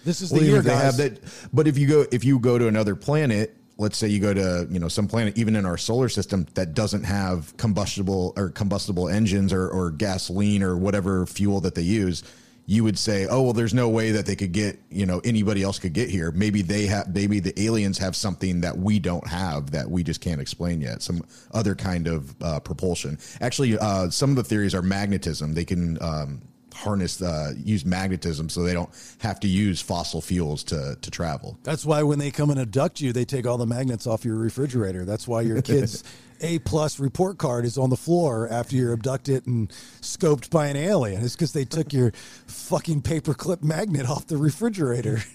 This 0.06 0.22
is 0.22 0.30
the 0.30 0.36
Well, 0.36 0.42
even 0.44 0.50
year, 0.52 0.58
if 0.60 0.64
they 0.64 0.70
guys. 0.70 0.82
have 0.82 0.96
that. 0.96 1.48
But 1.52 1.66
if 1.66 1.76
you 1.76 1.86
go, 1.86 2.06
if 2.10 2.24
you 2.24 2.38
go 2.38 2.56
to 2.58 2.66
another 2.66 2.96
planet, 2.96 3.54
let's 3.76 3.98
say 3.98 4.08
you 4.08 4.20
go 4.20 4.32
to 4.32 4.66
you 4.70 4.78
know 4.78 4.88
some 4.88 5.08
planet, 5.08 5.36
even 5.36 5.56
in 5.56 5.66
our 5.66 5.76
solar 5.76 6.08
system 6.08 6.46
that 6.54 6.74
doesn't 6.74 7.04
have 7.04 7.56
combustible 7.56 8.32
or 8.36 8.50
combustible 8.50 9.08
engines 9.08 9.52
or, 9.52 9.68
or 9.68 9.90
gasoline 9.90 10.62
or 10.62 10.76
whatever 10.76 11.26
fuel 11.26 11.60
that 11.60 11.74
they 11.74 11.82
use, 11.82 12.22
you 12.66 12.84
would 12.84 12.98
say, 12.98 13.26
oh 13.28 13.42
well, 13.42 13.52
there's 13.52 13.74
no 13.74 13.88
way 13.88 14.12
that 14.12 14.26
they 14.26 14.36
could 14.36 14.52
get 14.52 14.78
you 14.90 15.06
know 15.06 15.20
anybody 15.24 15.62
else 15.62 15.78
could 15.78 15.92
get 15.92 16.08
here. 16.08 16.30
Maybe 16.30 16.62
they 16.62 16.86
have, 16.86 17.14
maybe 17.14 17.40
the 17.40 17.58
aliens 17.60 17.98
have 17.98 18.16
something 18.16 18.60
that 18.62 18.76
we 18.76 18.98
don't 18.98 19.26
have 19.26 19.72
that 19.72 19.90
we 19.90 20.02
just 20.02 20.20
can't 20.20 20.40
explain 20.40 20.80
yet. 20.80 21.02
Some 21.02 21.22
other 21.52 21.74
kind 21.74 22.06
of 22.06 22.34
uh, 22.42 22.60
propulsion. 22.60 23.18
Actually, 23.40 23.78
uh, 23.78 24.08
some 24.10 24.30
of 24.30 24.36
the 24.36 24.44
theories 24.44 24.74
are 24.74 24.82
magnetism. 24.82 25.54
They 25.54 25.64
can. 25.64 26.00
Um, 26.02 26.42
harness 26.74 27.22
uh, 27.22 27.52
use 27.56 27.84
magnetism 27.84 28.48
so 28.48 28.62
they 28.62 28.72
don't 28.72 28.90
have 29.18 29.40
to 29.40 29.48
use 29.48 29.80
fossil 29.80 30.20
fuels 30.20 30.64
to 30.64 30.96
to 31.00 31.10
travel. 31.10 31.58
That's 31.62 31.84
why 31.84 32.02
when 32.02 32.18
they 32.18 32.30
come 32.30 32.50
and 32.50 32.60
abduct 32.60 33.00
you, 33.00 33.12
they 33.12 33.24
take 33.24 33.46
all 33.46 33.58
the 33.58 33.66
magnets 33.66 34.06
off 34.06 34.24
your 34.24 34.36
refrigerator. 34.36 35.04
That's 35.04 35.26
why 35.28 35.42
your 35.42 35.62
kid's 35.62 36.04
A 36.40 36.58
plus 36.58 36.98
report 36.98 37.38
card 37.38 37.64
is 37.64 37.78
on 37.78 37.90
the 37.90 37.96
floor 37.96 38.48
after 38.50 38.76
you're 38.76 38.92
abducted 38.92 39.46
and 39.46 39.70
scoped 40.00 40.50
by 40.50 40.66
an 40.66 40.76
alien. 40.76 41.24
It's 41.24 41.34
because 41.34 41.52
they 41.52 41.64
took 41.64 41.92
your 41.92 42.12
fucking 42.46 43.02
paperclip 43.02 43.62
magnet 43.62 44.08
off 44.08 44.26
the 44.26 44.36
refrigerator. 44.36 45.22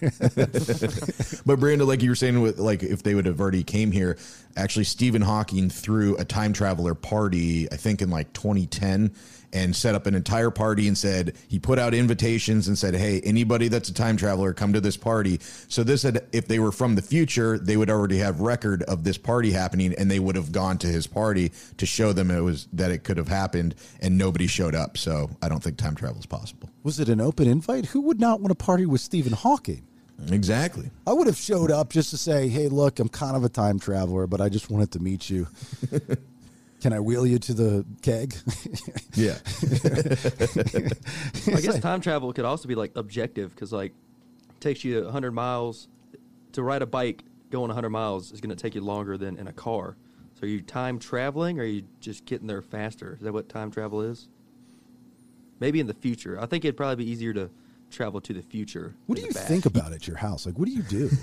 But 1.46 1.58
Branden, 1.58 1.86
like 1.86 2.02
you 2.02 2.10
were 2.10 2.16
saying, 2.16 2.40
with 2.40 2.58
like 2.58 2.82
if 2.82 3.02
they 3.02 3.14
would 3.14 3.26
have 3.26 3.40
already 3.40 3.64
came 3.64 3.90
here, 3.90 4.18
actually 4.56 4.84
Stephen 4.84 5.22
Hawking 5.22 5.70
threw 5.70 6.16
a 6.16 6.24
time 6.24 6.52
traveler 6.52 6.94
party, 6.94 7.70
I 7.72 7.76
think 7.76 8.02
in 8.02 8.10
like 8.10 8.32
2010, 8.32 9.12
and 9.52 9.74
set 9.74 9.94
up 9.94 10.06
an 10.06 10.14
entire 10.14 10.50
party 10.50 10.86
and 10.88 10.96
said 10.96 11.34
he 11.48 11.58
put 11.58 11.78
out 11.78 11.94
invitations 11.94 12.68
and 12.68 12.76
said, 12.76 12.94
"Hey, 12.94 13.20
anybody 13.22 13.68
that's 13.68 13.88
a 13.88 13.94
time 13.94 14.16
traveler, 14.16 14.52
come 14.52 14.72
to 14.72 14.80
this 14.80 14.96
party." 14.96 15.40
So 15.68 15.82
this 15.82 16.02
had, 16.02 16.24
if 16.32 16.46
they 16.46 16.58
were 16.58 16.72
from 16.72 16.94
the 16.94 17.02
future, 17.02 17.58
they 17.58 17.76
would 17.76 17.90
already 17.90 18.18
have 18.18 18.40
record 18.40 18.82
of 18.84 19.04
this 19.04 19.18
party 19.18 19.50
happening, 19.50 19.94
and 19.98 20.10
they 20.10 20.18
would 20.18 20.36
have 20.36 20.52
gone 20.52 20.78
to 20.78 20.86
his 20.86 21.06
party 21.06 21.52
to 21.76 21.86
show 21.86 22.12
them 22.12 22.30
it 22.30 22.40
was 22.40 22.68
that 22.72 22.90
it 22.90 23.04
could 23.04 23.16
have 23.16 23.28
happened, 23.28 23.74
and 24.00 24.16
nobody 24.16 24.46
showed 24.46 24.74
up. 24.74 24.96
So 24.96 25.30
I 25.42 25.48
don't 25.48 25.62
think 25.62 25.76
time 25.76 25.94
travel 25.94 26.18
is 26.18 26.26
possible. 26.26 26.70
Was 26.82 27.00
it 27.00 27.08
an 27.08 27.20
open 27.20 27.46
invite? 27.48 27.86
Who 27.86 28.00
would 28.02 28.20
not 28.20 28.40
want 28.40 28.50
to 28.50 28.54
party 28.64 28.86
with 28.86 29.00
Stephen 29.00 29.32
Hawking? 29.32 29.86
Exactly. 30.30 30.90
I 31.06 31.12
would 31.12 31.26
have 31.26 31.36
showed 31.36 31.70
up 31.70 31.90
just 31.90 32.10
to 32.10 32.16
say, 32.16 32.48
hey, 32.48 32.68
look, 32.68 32.98
I'm 32.98 33.08
kind 33.08 33.36
of 33.36 33.44
a 33.44 33.48
time 33.48 33.78
traveler, 33.78 34.26
but 34.26 34.40
I 34.40 34.48
just 34.48 34.70
wanted 34.70 34.92
to 34.92 34.98
meet 34.98 35.30
you. 35.30 35.48
Can 36.80 36.92
I 36.92 37.00
wheel 37.00 37.26
you 37.26 37.38
to 37.38 37.54
the 37.54 37.84
keg? 38.02 38.34
Yeah. 39.14 39.38
I 41.56 41.60
guess 41.60 41.78
time 41.80 42.00
travel 42.00 42.32
could 42.32 42.44
also 42.44 42.68
be 42.68 42.74
like 42.74 42.92
objective 42.96 43.54
because 43.54 43.72
like 43.72 43.92
it 44.48 44.60
takes 44.60 44.84
you 44.84 45.02
100 45.02 45.32
miles 45.32 45.88
to 46.52 46.62
ride 46.62 46.82
a 46.82 46.86
bike 46.86 47.24
going 47.50 47.68
100 47.68 47.90
miles 47.90 48.32
is 48.32 48.40
going 48.40 48.54
to 48.54 48.60
take 48.60 48.74
you 48.74 48.80
longer 48.80 49.18
than 49.18 49.36
in 49.36 49.48
a 49.48 49.52
car. 49.52 49.96
So 50.34 50.46
are 50.46 50.48
you 50.48 50.62
time 50.62 50.98
traveling 50.98 51.58
or 51.58 51.62
are 51.62 51.66
you 51.66 51.84
just 52.00 52.24
getting 52.24 52.46
there 52.46 52.62
faster? 52.62 53.14
Is 53.14 53.24
that 53.24 53.32
what 53.32 53.48
time 53.48 53.70
travel 53.70 54.00
is? 54.00 54.28
Maybe 55.58 55.80
in 55.80 55.86
the 55.86 55.94
future. 55.94 56.40
I 56.40 56.46
think 56.46 56.64
it'd 56.64 56.76
probably 56.76 57.04
be 57.04 57.10
easier 57.10 57.34
to 57.34 57.50
travel 57.90 58.20
to 58.22 58.32
the 58.32 58.42
future. 58.42 58.94
what 59.06 59.18
do 59.18 59.22
you 59.22 59.32
back. 59.32 59.46
think 59.46 59.66
about 59.66 59.92
at 59.92 60.06
your 60.06 60.16
house? 60.16 60.46
Like, 60.46 60.58
what 60.58 60.66
do 60.66 60.72
you 60.72 60.82
do? 60.82 61.10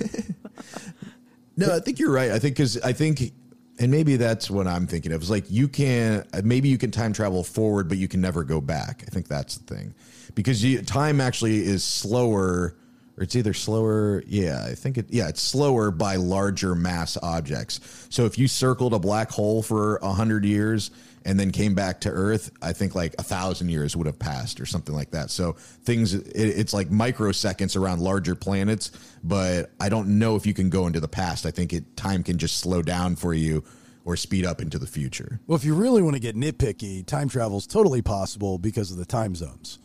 No, 1.58 1.76
I 1.76 1.80
think 1.80 1.98
you're 1.98 2.12
right. 2.12 2.32
I 2.32 2.38
think 2.38 2.56
because 2.56 2.80
I 2.82 2.94
think 2.94 3.32
and 3.80 3.92
maybe 3.92 4.16
that's 4.16 4.50
what 4.50 4.68
I'm 4.68 4.88
thinking 4.88 5.12
of. 5.12 5.22
Is 5.22 5.30
like 5.30 5.46
you 5.50 5.68
can 5.68 6.26
uh, 6.34 6.42
maybe 6.44 6.70
you 6.70 6.78
can 6.78 6.92
time 6.92 7.14
travel 7.14 7.44
forward, 7.44 7.90
but 7.90 7.98
you 7.98 8.08
can 8.08 8.22
never 8.22 8.44
go 8.44 8.62
back. 8.62 9.04
I 9.08 9.10
think 9.10 9.28
that's 9.28 9.58
the 9.58 9.76
thing, 9.76 9.94
because 10.36 10.64
you, 10.64 10.82
time 10.82 11.22
actually 11.22 11.66
is 11.66 11.84
slower, 11.84 12.76
or 13.18 13.24
it's 13.24 13.36
either 13.36 13.54
slower. 13.54 14.24
Yeah, 14.28 14.66
I 14.66 14.76
think 14.76 14.98
it. 14.98 15.06
Yeah, 15.10 15.28
it's 15.28 15.42
slower 15.42 15.92
by 15.92 16.16
larger 16.16 16.76
mass 16.76 17.18
objects. 17.22 17.80
So 18.10 18.26
if 18.26 18.38
you 18.38 18.48
circled 18.48 18.94
a 18.94 19.00
black 19.00 19.32
hole 19.32 19.62
for 19.62 19.98
a 19.98 20.12
hundred 20.12 20.46
years 20.46 20.92
and 21.28 21.38
then 21.38 21.52
came 21.52 21.76
back 21.76 22.00
to 22.00 22.10
Earth, 22.10 22.50
I 22.62 22.72
think 22.72 22.96
like 22.96 23.14
a 23.20 23.24
thousand 23.24 23.68
years 23.68 23.98
would 23.98 24.08
have 24.08 24.18
passed 24.18 24.62
or 24.62 24.66
something 24.66 24.96
like 24.96 25.12
that. 25.12 25.30
So 25.30 25.52
things, 25.84 26.14
it, 26.14 26.24
it's 26.34 26.74
like 26.74 26.90
microseconds 26.90 27.76
around 27.76 28.00
larger 28.00 28.34
planets, 28.34 28.92
but 29.26 29.72
I 29.78 29.90
don't 29.90 30.20
know 30.20 30.38
if 30.38 30.46
you 30.46 30.54
can 30.54 30.70
go 30.70 30.88
into 30.88 31.02
the 31.02 31.10
past. 31.10 31.46
I 31.46 31.52
think 31.52 31.74
it 31.74 31.98
time 31.98 32.24
can 32.24 32.38
just 32.38 32.60
slow 32.60 32.82
down 32.82 33.18
for 33.18 33.34
you 33.34 33.66
or 34.06 34.16
speed 34.16 34.46
up 34.46 34.62
into 34.62 34.80
the 34.80 34.88
future. 34.88 35.42
Well, 35.48 35.58
if 35.58 35.66
you 35.66 35.76
really 35.76 36.02
want 36.02 36.16
to 36.16 36.22
get 36.22 36.38
nitpicky, 36.38 37.06
time 37.06 37.28
travel 37.28 37.58
is 37.58 37.68
totally 37.68 38.02
possible 38.02 38.58
because 38.58 38.92
of 38.92 38.98
the 38.98 39.06
time 39.06 39.36
zones. 39.36 39.80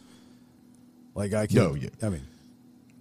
Like 1.16 1.34
I 1.34 1.48
can, 1.48 1.56
No, 1.56 1.74
yeah. 1.74 1.88
I 2.04 2.08
mean, 2.08 2.22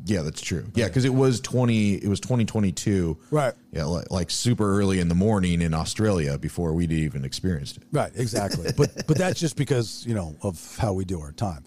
Yeah, 0.05 0.21
that's 0.21 0.41
true. 0.41 0.65
Yeah, 0.73 0.87
because 0.87 1.05
it 1.05 1.13
was 1.13 1.39
twenty. 1.39 1.95
It 1.95 2.07
was 2.07 2.19
twenty 2.19 2.45
twenty 2.45 2.71
two. 2.71 3.17
Right. 3.29 3.53
Yeah, 3.71 3.85
like, 3.85 4.09
like 4.09 4.29
super 4.31 4.79
early 4.79 4.99
in 4.99 5.07
the 5.07 5.15
morning 5.15 5.61
in 5.61 5.73
Australia 5.73 6.37
before 6.37 6.73
we'd 6.73 6.91
even 6.91 7.23
experienced 7.23 7.77
it. 7.77 7.83
Right, 7.91 8.11
exactly. 8.15 8.71
but 8.77 9.07
but 9.07 9.17
that's 9.17 9.39
just 9.39 9.55
because 9.55 10.05
you 10.07 10.15
know 10.15 10.35
of 10.41 10.77
how 10.77 10.93
we 10.93 11.05
do 11.05 11.21
our 11.21 11.31
time. 11.31 11.63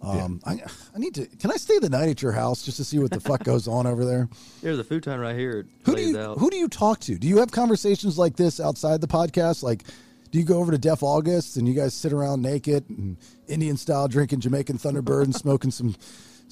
Um, 0.00 0.40
I 0.44 0.60
I 0.94 0.98
need 0.98 1.14
to. 1.14 1.26
Can 1.26 1.50
I 1.52 1.56
stay 1.56 1.78
the 1.78 1.88
night 1.88 2.08
at 2.08 2.22
your 2.22 2.32
house 2.32 2.64
just 2.64 2.76
to 2.78 2.84
see 2.84 2.98
what 2.98 3.10
the 3.10 3.20
fuck 3.20 3.44
goes 3.44 3.68
on 3.68 3.86
over 3.86 4.04
there? 4.04 4.28
There's 4.60 4.78
a 4.78 4.84
futon 4.84 5.20
right 5.20 5.36
here. 5.36 5.60
It 5.60 5.66
Who 5.84 5.94
do 5.94 6.02
you 6.02 6.18
out. 6.18 6.38
who 6.38 6.50
do 6.50 6.56
you 6.56 6.68
talk 6.68 7.00
to? 7.00 7.16
Do 7.16 7.28
you 7.28 7.38
have 7.38 7.52
conversations 7.52 8.18
like 8.18 8.36
this 8.36 8.58
outside 8.58 9.00
the 9.00 9.06
podcast? 9.06 9.62
Like, 9.62 9.84
do 10.32 10.38
you 10.38 10.44
go 10.44 10.58
over 10.58 10.72
to 10.72 10.78
Def 10.78 11.02
August 11.04 11.56
and 11.56 11.68
you 11.68 11.74
guys 11.74 11.94
sit 11.94 12.12
around 12.12 12.42
naked 12.42 12.88
and 12.90 13.16
Indian 13.46 13.76
style 13.76 14.08
drinking 14.08 14.40
Jamaican 14.40 14.78
Thunderbird 14.78 15.24
and 15.24 15.34
smoking 15.36 15.70
some 15.70 15.94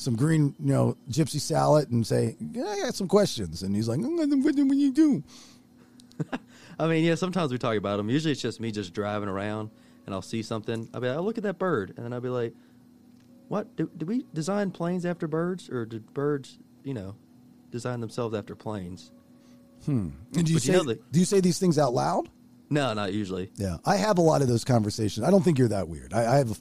some 0.00 0.16
green 0.16 0.54
you 0.58 0.72
know 0.72 0.96
gypsy 1.10 1.40
salad 1.40 1.90
and 1.90 2.06
say, 2.06 2.36
yeah, 2.52 2.64
I 2.66 2.80
got 2.80 2.94
some 2.94 3.08
questions, 3.08 3.62
and 3.62 3.74
he's 3.76 3.88
like, 3.88 4.00
"Mm, 4.00 4.42
what 4.44 4.56
do 4.56 4.74
you 4.76 4.92
do? 4.92 5.22
I 6.78 6.86
mean, 6.86 7.04
yeah, 7.04 7.14
sometimes 7.14 7.52
we 7.52 7.58
talk 7.58 7.76
about 7.76 7.98
them. 7.98 8.08
Usually 8.08 8.32
it's 8.32 8.40
just 8.42 8.60
me 8.60 8.70
just 8.70 8.94
driving 8.94 9.28
around 9.28 9.70
and 10.06 10.14
I'll 10.14 10.22
see 10.22 10.42
something. 10.42 10.88
I'll 10.94 11.00
be 11.00 11.08
like, 11.08 11.18
oh, 11.18 11.22
look 11.22 11.36
at 11.38 11.44
that 11.44 11.58
bird. 11.58 11.92
And 11.96 12.04
then 12.04 12.12
I'll 12.12 12.20
be 12.20 12.28
like, 12.30 12.54
what? 13.48 13.74
Did, 13.76 13.96
did 13.98 14.08
we 14.08 14.24
design 14.32 14.70
planes 14.70 15.04
after 15.04 15.28
birds? 15.28 15.68
Or 15.68 15.84
did 15.84 16.12
birds, 16.14 16.58
you 16.82 16.94
know, 16.94 17.14
design 17.70 18.00
themselves 18.00 18.34
after 18.34 18.54
planes? 18.54 19.12
Hmm. 19.84 20.08
And 20.34 20.44
do 20.46 20.52
you 20.52 20.56
But 20.56 20.62
say 20.62 20.72
you 20.72 20.78
know 20.78 20.84
the- 20.84 21.00
do 21.10 21.20
you 21.20 21.26
say 21.26 21.40
these 21.40 21.58
things 21.58 21.78
out 21.78 21.92
loud? 21.94 22.28
No, 22.70 22.92
not 22.94 23.12
usually. 23.12 23.50
Yeah, 23.56 23.78
I 23.84 23.96
have 23.96 24.18
a 24.18 24.22
lot 24.22 24.42
of 24.42 24.48
those 24.48 24.64
conversations. 24.64 25.26
I 25.26 25.30
don't 25.30 25.42
think 25.42 25.58
you're 25.58 25.68
that 25.68 25.88
weird. 25.88 26.12
I, 26.14 26.34
I 26.34 26.36
have 26.38 26.60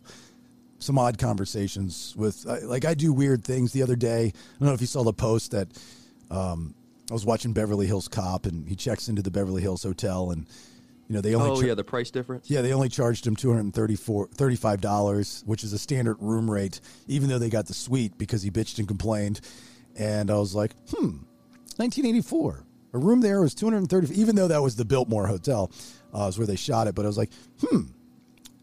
some 0.80 0.97
odd 0.97 1.18
conversations 1.18 2.14
with, 2.18 2.45
like, 2.45 2.85
I 2.85 2.93
do 2.93 3.14
weird 3.14 3.43
things. 3.43 3.72
The 3.72 3.84
other 3.84 3.95
day, 3.95 4.27
I 4.27 4.60
don't 4.60 4.68
know 4.69 4.73
if 4.73 4.81
you 4.81 4.88
saw 4.88 5.03
the 5.03 5.14
post 5.14 5.51
that 5.51 5.68
um, 6.31 6.73
I 7.10 7.14
was 7.14 7.26
watching 7.26 7.53
Beverly 7.53 7.85
Hills 7.88 8.07
Cop, 8.07 8.45
and 8.45 8.68
he 8.68 8.76
checks 8.76 9.10
into 9.10 9.22
the 9.22 9.31
Beverly 9.31 9.61
Hills 9.61 9.84
Hotel, 9.84 10.31
and 10.31 10.45
you 11.07 11.15
know 11.15 11.22
they 11.22 11.34
only 11.35 11.49
Oh, 11.51 11.56
char- 11.56 11.65
yeah, 11.69 11.73
the 11.73 11.84
price 11.84 12.11
difference? 12.11 12.49
yeah 12.51 12.61
they 12.61 12.72
only 12.72 12.88
charged 12.88 13.26
him 13.26 13.35
two 13.35 13.51
hundred 13.51 13.73
thirty-four 13.73 14.27
thirty-five 14.27 14.80
dollars, 14.80 15.41
which 15.47 15.64
is 15.64 15.73
a 15.73 15.80
standard 15.80 16.18
room 16.19 16.49
rate, 16.49 16.81
even 17.07 17.30
though 17.30 17.39
they 17.39 17.49
got 17.49 17.65
the 17.65 17.73
suite 17.73 18.18
because 18.18 18.41
he 18.43 18.51
bitched 18.51 18.77
and 18.80 18.88
complained. 18.88 19.41
And 19.97 20.30
I 20.31 20.35
was 20.35 20.53
like, 20.56 20.72
hmm, 20.91 21.18
1984. 21.77 22.64
A 22.93 22.97
room 22.97 23.22
there 23.22 23.41
was 23.41 23.53
230, 23.53 24.19
even 24.19 24.35
though 24.35 24.47
that 24.47 24.61
was 24.61 24.76
the 24.76 24.85
Biltmore 24.85 25.27
Hotel, 25.27 25.69
uh, 26.14 26.26
is 26.27 26.38
where 26.38 26.47
they 26.47 26.56
shot 26.56 26.88
it. 26.88 26.95
But 26.95 27.06
I 27.06 27.07
was 27.07 27.18
like, 27.18 27.30
hmm, 27.61 27.81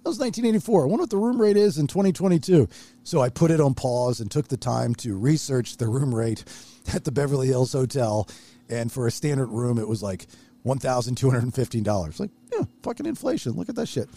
that 0.07 0.11
was 0.11 0.21
1984. 0.21 0.85
I 0.85 0.87
wonder 0.87 1.03
what 1.03 1.11
the 1.11 1.17
room 1.17 1.41
rate 1.41 1.57
is 1.57 1.79
in 1.79 1.89
2022. 1.89 2.69
So 3.03 3.21
I 3.21 3.29
put 3.29 3.51
it 3.51 3.61
on 3.61 3.75
pause 3.75 4.21
and 4.21 4.31
took 4.31 4.47
the 4.47 4.57
time 4.57 4.95
to 4.97 5.17
research 5.17 5.79
the 5.79 5.89
room 5.89 6.15
rate 6.15 6.45
at 6.95 7.03
the 7.03 7.11
Beverly 7.11 7.49
Hills 7.49 7.73
Hotel. 7.73 8.29
And 8.69 8.93
for 8.93 9.09
a 9.09 9.11
standard 9.11 9.49
room, 9.49 9.79
it 9.79 9.89
was 9.89 10.05
like 10.05 10.29
$1,215. 10.65 12.21
Like, 12.21 12.31
yeah, 12.53 12.63
fucking 12.85 13.05
inflation. 13.05 13.55
Look 13.55 13.69
at 13.69 13.75
that 13.75 13.89
shit. 13.89 14.09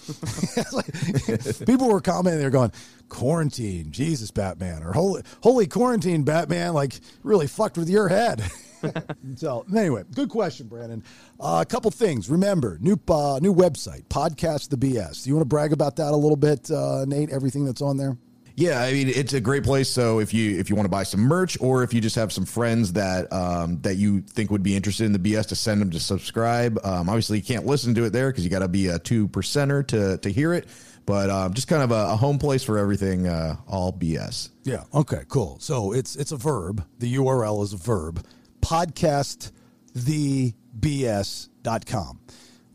People 1.65 1.89
were 1.89 2.01
commenting, 2.01 2.39
they're 2.39 2.51
going, 2.51 2.71
quarantine, 3.07 3.91
Jesus, 3.91 4.29
Batman, 4.29 4.83
or 4.83 4.93
holy, 4.93 5.23
holy 5.41 5.65
quarantine, 5.65 6.21
Batman, 6.21 6.73
like 6.73 6.99
really 7.23 7.47
fucked 7.47 7.79
with 7.79 7.89
your 7.89 8.09
head. 8.09 8.43
so 9.35 9.65
anyway, 9.75 10.03
good 10.13 10.29
question, 10.29 10.67
Branden. 10.67 11.03
Uh, 11.39 11.59
a 11.61 11.65
couple 11.65 11.91
things. 11.91 12.29
Remember, 12.29 12.77
new 12.81 12.99
uh, 13.09 13.39
new 13.41 13.53
website, 13.53 14.05
podcast 14.05 14.69
the 14.69 14.77
BS. 14.77 15.23
Do 15.23 15.29
you 15.29 15.35
want 15.35 15.41
to 15.41 15.49
brag 15.49 15.73
about 15.73 15.95
that 15.97 16.11
a 16.11 16.15
little 16.15 16.37
bit, 16.37 16.69
uh, 16.71 17.05
Nate? 17.05 17.29
Everything 17.29 17.65
that's 17.65 17.81
on 17.81 17.97
there. 17.97 18.17
Yeah, 18.59 18.81
I 18.81 18.91
mean 18.91 19.07
it's 19.07 19.31
a 19.31 19.39
great 19.39 19.63
place. 19.63 19.87
So 19.87 20.19
if 20.19 20.33
you 20.33 20.59
if 20.59 20.69
you 20.69 20.75
want 20.75 20.85
to 20.85 20.91
buy 20.91 21.03
some 21.03 21.21
merch, 21.21 21.57
or 21.61 21.83
if 21.83 21.93
you 21.93 22.01
just 22.01 22.17
have 22.17 22.33
some 22.33 22.43
friends 22.43 22.91
that 22.93 23.31
um, 23.31 23.79
that 23.83 23.95
you 23.95 24.19
think 24.19 24.51
would 24.51 24.63
be 24.63 24.75
interested 24.75 25.05
in 25.05 25.13
the 25.13 25.19
BS, 25.19 25.47
to 25.47 25.55
send 25.55 25.79
them 25.79 25.91
to 25.91 25.99
subscribe. 25.99 26.77
Um, 26.83 27.07
obviously, 27.07 27.37
you 27.37 27.43
can't 27.43 27.65
listen 27.65 27.95
to 27.95 28.03
it 28.03 28.09
there 28.09 28.29
because 28.29 28.43
you 28.43 28.49
got 28.49 28.59
to 28.59 28.67
be 28.67 28.87
a 28.87 28.99
two 28.99 29.29
percenter 29.29 29.87
to 29.87 30.17
to 30.17 30.29
hear 30.29 30.53
it. 30.53 30.67
But 31.05 31.29
um, 31.29 31.53
just 31.53 31.69
kind 31.69 31.81
of 31.81 31.91
a, 31.91 32.11
a 32.11 32.15
home 32.17 32.37
place 32.37 32.63
for 32.63 32.77
everything, 32.77 33.27
uh, 33.27 33.55
all 33.65 33.93
BS. 33.93 34.49
Yeah. 34.63 34.83
Okay. 34.93 35.21
Cool. 35.29 35.57
So 35.61 35.93
it's 35.93 36.17
it's 36.17 36.33
a 36.33 36.37
verb. 36.37 36.85
The 36.99 37.15
URL 37.15 37.63
is 37.63 37.71
a 37.71 37.77
verb. 37.77 38.25
Podcast 38.61 39.51
the 39.93 40.53
bs.com. 40.79 42.19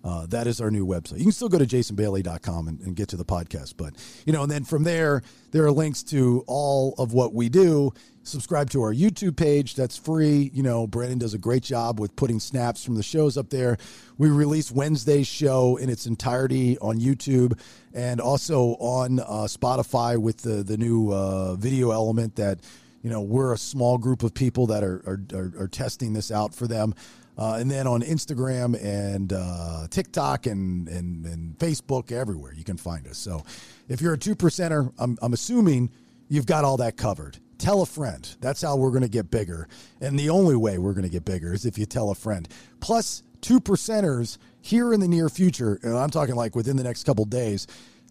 Uh, 0.05 0.27
that 0.27 0.47
is 0.47 0.61
our 0.61 0.71
new 0.71 0.87
website. 0.87 1.17
You 1.17 1.25
can 1.25 1.33
still 1.33 1.49
go 1.49 1.59
to 1.59 1.65
jasonbailey.com 1.65 2.69
and, 2.69 2.79
and 2.81 2.95
get 2.95 3.09
to 3.09 3.17
the 3.17 3.25
podcast. 3.25 3.75
But, 3.79 3.95
you 4.27 4.35
know, 4.35 4.43
and 4.43 4.51
then 4.51 4.65
from 4.65 4.85
there, 4.85 5.23
there 5.51 5.65
are 5.65 5.73
links 5.73 6.03
to 6.05 6.45
all 6.47 6.95
of 6.99 7.15
what 7.15 7.33
we 7.33 7.49
do. 7.49 7.91
Subscribe 8.23 8.69
to 8.71 8.83
our 8.83 8.93
YouTube 8.93 9.35
page. 9.35 9.75
That's 9.75 9.97
free. 9.97 10.51
You 10.53 10.63
know, 10.63 10.87
Branden 10.87 11.21
does 11.21 11.33
a 11.33 11.39
great 11.39 11.63
job 11.63 12.01
with 12.01 12.15
putting 12.17 12.39
snaps 12.39 12.85
from 12.85 12.97
the 12.97 13.03
shows 13.03 13.39
up 13.39 13.49
there. 13.49 13.79
We 14.19 14.29
release 14.29 14.71
Wednesday's 14.71 15.27
show 15.27 15.77
in 15.77 15.89
its 15.89 16.05
entirety 16.05 16.77
on 16.79 17.01
YouTube 17.01 17.59
and 17.95 18.21
also 18.21 18.77
on 18.81 19.21
uh, 19.21 19.47
Spotify 19.47 20.19
with 20.19 20.39
the, 20.39 20.63
the 20.63 20.77
new 20.77 21.13
uh, 21.13 21.55
video 21.55 21.93
element 21.93 22.37
that, 22.37 22.61
you 23.05 23.11
know, 23.11 23.21
we're 23.21 23.53
a 23.53 23.59
small 23.59 23.99
group 23.99 24.23
of 24.23 24.33
people 24.33 24.67
that 24.69 24.83
are, 24.83 25.03
are, 25.07 25.21
are, 25.39 25.53
are 25.65 25.69
testing 25.69 26.15
this 26.15 26.33
out 26.33 26.55
for 26.55 26.67
them. 26.67 26.95
Uh, 27.37 27.59
and 27.61 27.71
then 27.71 27.87
on 27.87 28.01
Instagram 28.01 28.83
and 28.83 29.33
uh, 29.33 29.87
TikTok 29.91 30.47
and, 30.47 30.89
and, 30.89 31.27
and 31.27 31.59
Facebook, 31.59 32.11
everywhere 32.11 32.55
you 32.55 32.65
can 32.65 32.79
find 32.79 33.07
us. 33.07 33.19
So 33.19 33.45
if 33.89 34.01
you're 34.01 34.15
a 34.15 34.19
two 34.19 34.35
percenter, 34.35 34.91
I'm, 34.99 35.19
I'm 35.21 35.35
assuming 35.35 35.91
you've 36.29 36.47
got 36.47 36.65
all 36.65 36.79
that 36.79 36.97
covered. 36.97 37.37
Tell 37.59 37.83
a 37.83 37.87
friend. 37.87 38.27
That's 38.41 38.63
how 38.63 38.77
we're 38.77 38.91
going 38.91 39.03
to 39.03 39.09
get 39.09 39.31
bigger. 39.31 39.69
And 40.01 40.19
the 40.19 40.31
only 40.31 40.57
way 40.57 40.79
we're 40.79 40.95
going 40.95 41.05
to 41.05 41.11
get 41.11 41.27
bigger 41.27 41.53
is 41.53 41.67
if 41.67 41.77
you 41.77 41.85
tell 41.85 42.11
a 42.11 42.15
friend. 42.15 42.49
Plus, 42.81 43.23
two 43.43 43.61
percenters 43.61 44.39
here 44.63 44.95
in 44.95 45.01
the 45.01 45.09
near 45.09 45.29
future, 45.29 45.79
and 45.83 45.95
I'm 45.95 46.11
talking 46.11 46.37
like 46.37 46.57
within 46.57 46.77
the 46.77 46.85
next 46.85 47.05
couple 47.05 47.27
days, 47.27 47.67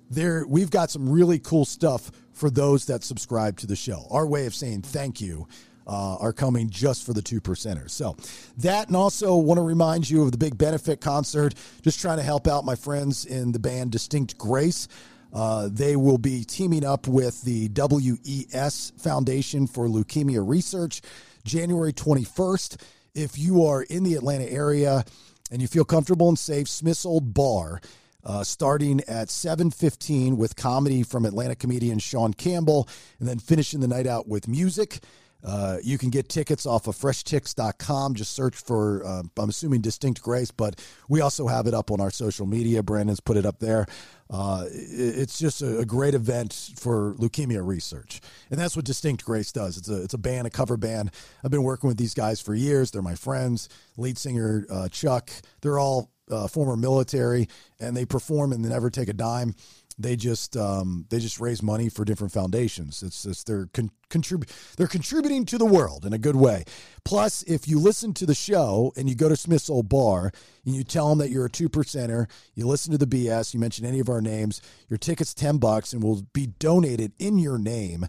there 0.10 0.46
we've 0.48 0.70
got 0.70 0.90
some 0.92 1.10
really 1.10 1.40
cool 1.40 1.66
stuff 1.66 2.12
for 2.34 2.50
those 2.50 2.86
that 2.86 3.04
subscribe 3.04 3.58
to 3.58 3.68
the 3.68 3.76
show. 3.76 4.06
Our 4.10 4.28
way 4.28 4.46
of 4.46 4.56
saying 4.56 4.84
thank 4.84 5.22
you 5.22 5.48
uh, 5.86 6.18
are 6.20 6.34
coming 6.34 6.70
just 6.70 7.06
for 7.06 7.14
the 7.14 7.22
two 7.22 7.42
percenters. 7.42 7.92
So 7.92 8.16
that, 8.58 8.88
and 8.88 8.96
also 8.96 9.36
want 9.36 9.58
to 9.58 9.64
remind 9.64 10.10
you 10.10 10.24
of 10.24 10.32
the 10.32 10.38
big 10.38 10.58
benefit 10.58 11.02
concert. 11.02 11.56
Just 11.82 12.00
trying 12.00 12.18
to 12.18 12.24
help 12.24 12.48
out 12.48 12.66
my 12.66 12.76
friends 12.76 13.26
in 13.26 13.52
the 13.52 13.60
band 13.60 13.92
Distinct 13.92 14.38
Grace. 14.38 14.88
Uh, 15.34 15.68
they 15.72 15.96
will 15.96 16.20
be 16.20 16.44
teaming 16.44 16.86
up 16.86 17.08
with 17.08 17.42
the 17.42 17.70
WES 17.76 18.94
Foundation 19.00 19.66
for 19.66 19.88
Leukemia 19.88 20.48
Research 20.48 21.02
January 21.44 21.92
21st. 21.92 22.80
If 23.16 23.38
you 23.38 23.66
are 23.66 23.84
in 23.84 24.04
the 24.04 24.14
Atlanta 24.14 24.46
area 24.46 25.04
and 25.52 25.62
you 25.62 25.68
feel 25.68 25.86
comfortable 25.86 26.30
and 26.30 26.38
safe, 26.38 26.70
Smith's 26.70 27.06
Olde 27.06 27.34
Bar 27.34 27.82
uh, 28.26 28.44
starting 28.44 29.02
at 29.08 29.28
7.15 29.28 30.38
with 30.38 30.56
comedy 30.56 31.04
from 31.04 31.26
Atlanta 31.26 31.56
comedian 31.56 32.00
Sean 32.00 32.34
Campbell, 32.34 32.88
and 33.20 33.28
then 33.28 33.40
finishing 33.40 33.80
the 33.80 33.88
night 33.88 34.08
out 34.08 34.28
with 34.28 34.48
music. 34.48 35.00
Uh, 35.44 35.78
you 35.84 35.98
can 35.98 36.10
get 36.10 36.30
tickets 36.30 36.66
off 36.66 36.88
of 36.88 36.95
freshtix.com. 36.95 38.16
Just 38.16 38.32
search 38.32 38.56
for, 38.56 39.06
uh, 39.06 39.24
I'm 39.38 39.50
assuming 39.50 39.82
Distinct 39.82 40.22
Grace, 40.22 40.52
but 40.52 40.82
we 41.10 41.20
also 41.20 41.48
have 41.48 41.68
it 41.68 41.74
up 41.74 41.91
on 41.91 42.00
our 42.00 42.12
social 42.12 42.45
media. 42.45 42.82
Branden's 42.82 43.20
put 43.20 43.36
it 43.36 43.45
up 43.45 43.60
there. 43.60 43.86
Uh, 44.30 44.66
it's 44.72 45.38
just 45.38 45.62
a, 45.62 45.80
a 45.80 45.86
great 45.86 46.14
event 46.14 46.72
for 46.78 47.14
leukemia 47.16 47.66
research. 47.66 48.22
And 48.50 48.60
that's 48.60 48.76
what 48.76 48.86
Distinct 48.86 49.26
Grace 49.26 49.52
does. 49.52 49.78
It's 49.78 49.90
a, 49.90 50.02
it's 50.02 50.14
a 50.14 50.18
band, 50.18 50.48
a 50.48 50.50
cover 50.50 50.78
band. 50.78 51.12
I've 51.44 51.52
been 51.52 51.64
working 51.64 51.90
with 51.90 51.98
these 51.98 52.14
guys 52.14 52.40
for 52.40 52.56
years. 52.56 52.91
They're 52.91 53.02
my 53.02 53.16
friends. 53.16 53.68
Lead 53.98 54.18
singer 54.18 54.66
uh, 54.72 54.88
Chuck, 54.88 55.30
they're 55.62 55.78
all 55.78 56.12
uh, 56.30 56.48
former 56.48 56.76
military, 56.76 57.48
and 57.80 57.95
they 57.95 58.06
perform 58.06 58.52
and 58.52 58.64
they 58.64 58.70
never 58.70 58.90
take 58.90 59.10
a 59.10 59.14
dime. 59.14 59.56
They 60.00 60.16
just 60.16 60.58
um, 60.58 61.06
they 61.10 61.20
just 61.20 61.40
raise 61.40 61.62
money 61.62 61.88
for 61.88 62.04
different 62.04 62.34
foundations. 62.34 63.04
It's 63.04 63.24
just 63.24 63.45
they're 63.45 63.68
con- 63.74 63.91
contrib- 64.10 64.50
they're 64.76 64.88
contributing 64.88 65.45
to 65.45 65.58
the 65.60 65.66
world 65.66 66.04
in 66.04 66.14
a 66.14 66.18
good 66.18 66.36
way. 66.36 66.64
Plus, 67.06 67.44
if 67.44 67.68
you 67.68 67.80
listen 67.80 68.14
to 68.16 68.26
the 68.26 68.34
show 68.34 68.91
and 68.98 69.08
you 69.08 69.14
go 69.16 69.30
to 69.30 69.36
Smith's 69.36 69.70
Olde 69.70 69.90
Bar 69.90 70.32
and 70.66 70.76
you 70.76 70.84
tell 70.84 71.10
them 71.10 71.20
that 71.20 71.30
you're 71.30 71.45
a 71.45 71.50
two 71.50 71.70
percenter, 71.70 72.28
you 72.56 72.66
listen 72.66 72.91
to 72.91 72.98
the 72.98 73.06
BS, 73.06 73.54
you 73.54 73.60
mention 73.60 73.86
any 73.86 74.00
of 74.00 74.10
our 74.10 74.22
names, 74.22 74.62
your 74.90 74.98
ticket's 74.98 75.34
ten 75.34 75.58
bucks 75.58 75.94
and 75.94 76.02
will 76.02 76.24
be 76.34 76.48
donated 76.48 77.14
in 77.20 77.38
your 77.38 77.60
name 77.60 78.08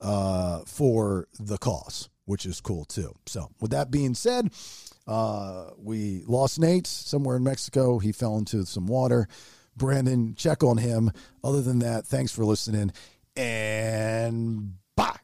uh, 0.00 0.60
for 0.66 1.26
the 1.40 1.58
cause, 1.58 2.10
which 2.26 2.46
is 2.46 2.60
cool 2.60 2.84
too. 2.84 3.12
So, 3.26 3.50
with 3.60 3.72
that 3.72 3.90
being 3.90 4.14
said, 4.14 4.52
uh, 5.06 5.70
we 5.78 6.22
lost 6.26 6.58
Nate 6.58 6.86
somewhere 6.86 7.36
in 7.36 7.44
Mexico. 7.44 7.98
He 7.98 8.12
fell 8.12 8.36
into 8.36 8.64
some 8.66 8.86
water. 8.86 9.28
Branden, 9.78 10.36
check 10.36 10.62
on 10.62 10.78
him. 10.78 11.10
Other 11.42 11.62
than 11.62 11.80
that, 11.80 12.06
thanks 12.06 12.32
for 12.32 12.44
listening 12.44 12.92
and 13.36 14.74
bye. 14.96 15.16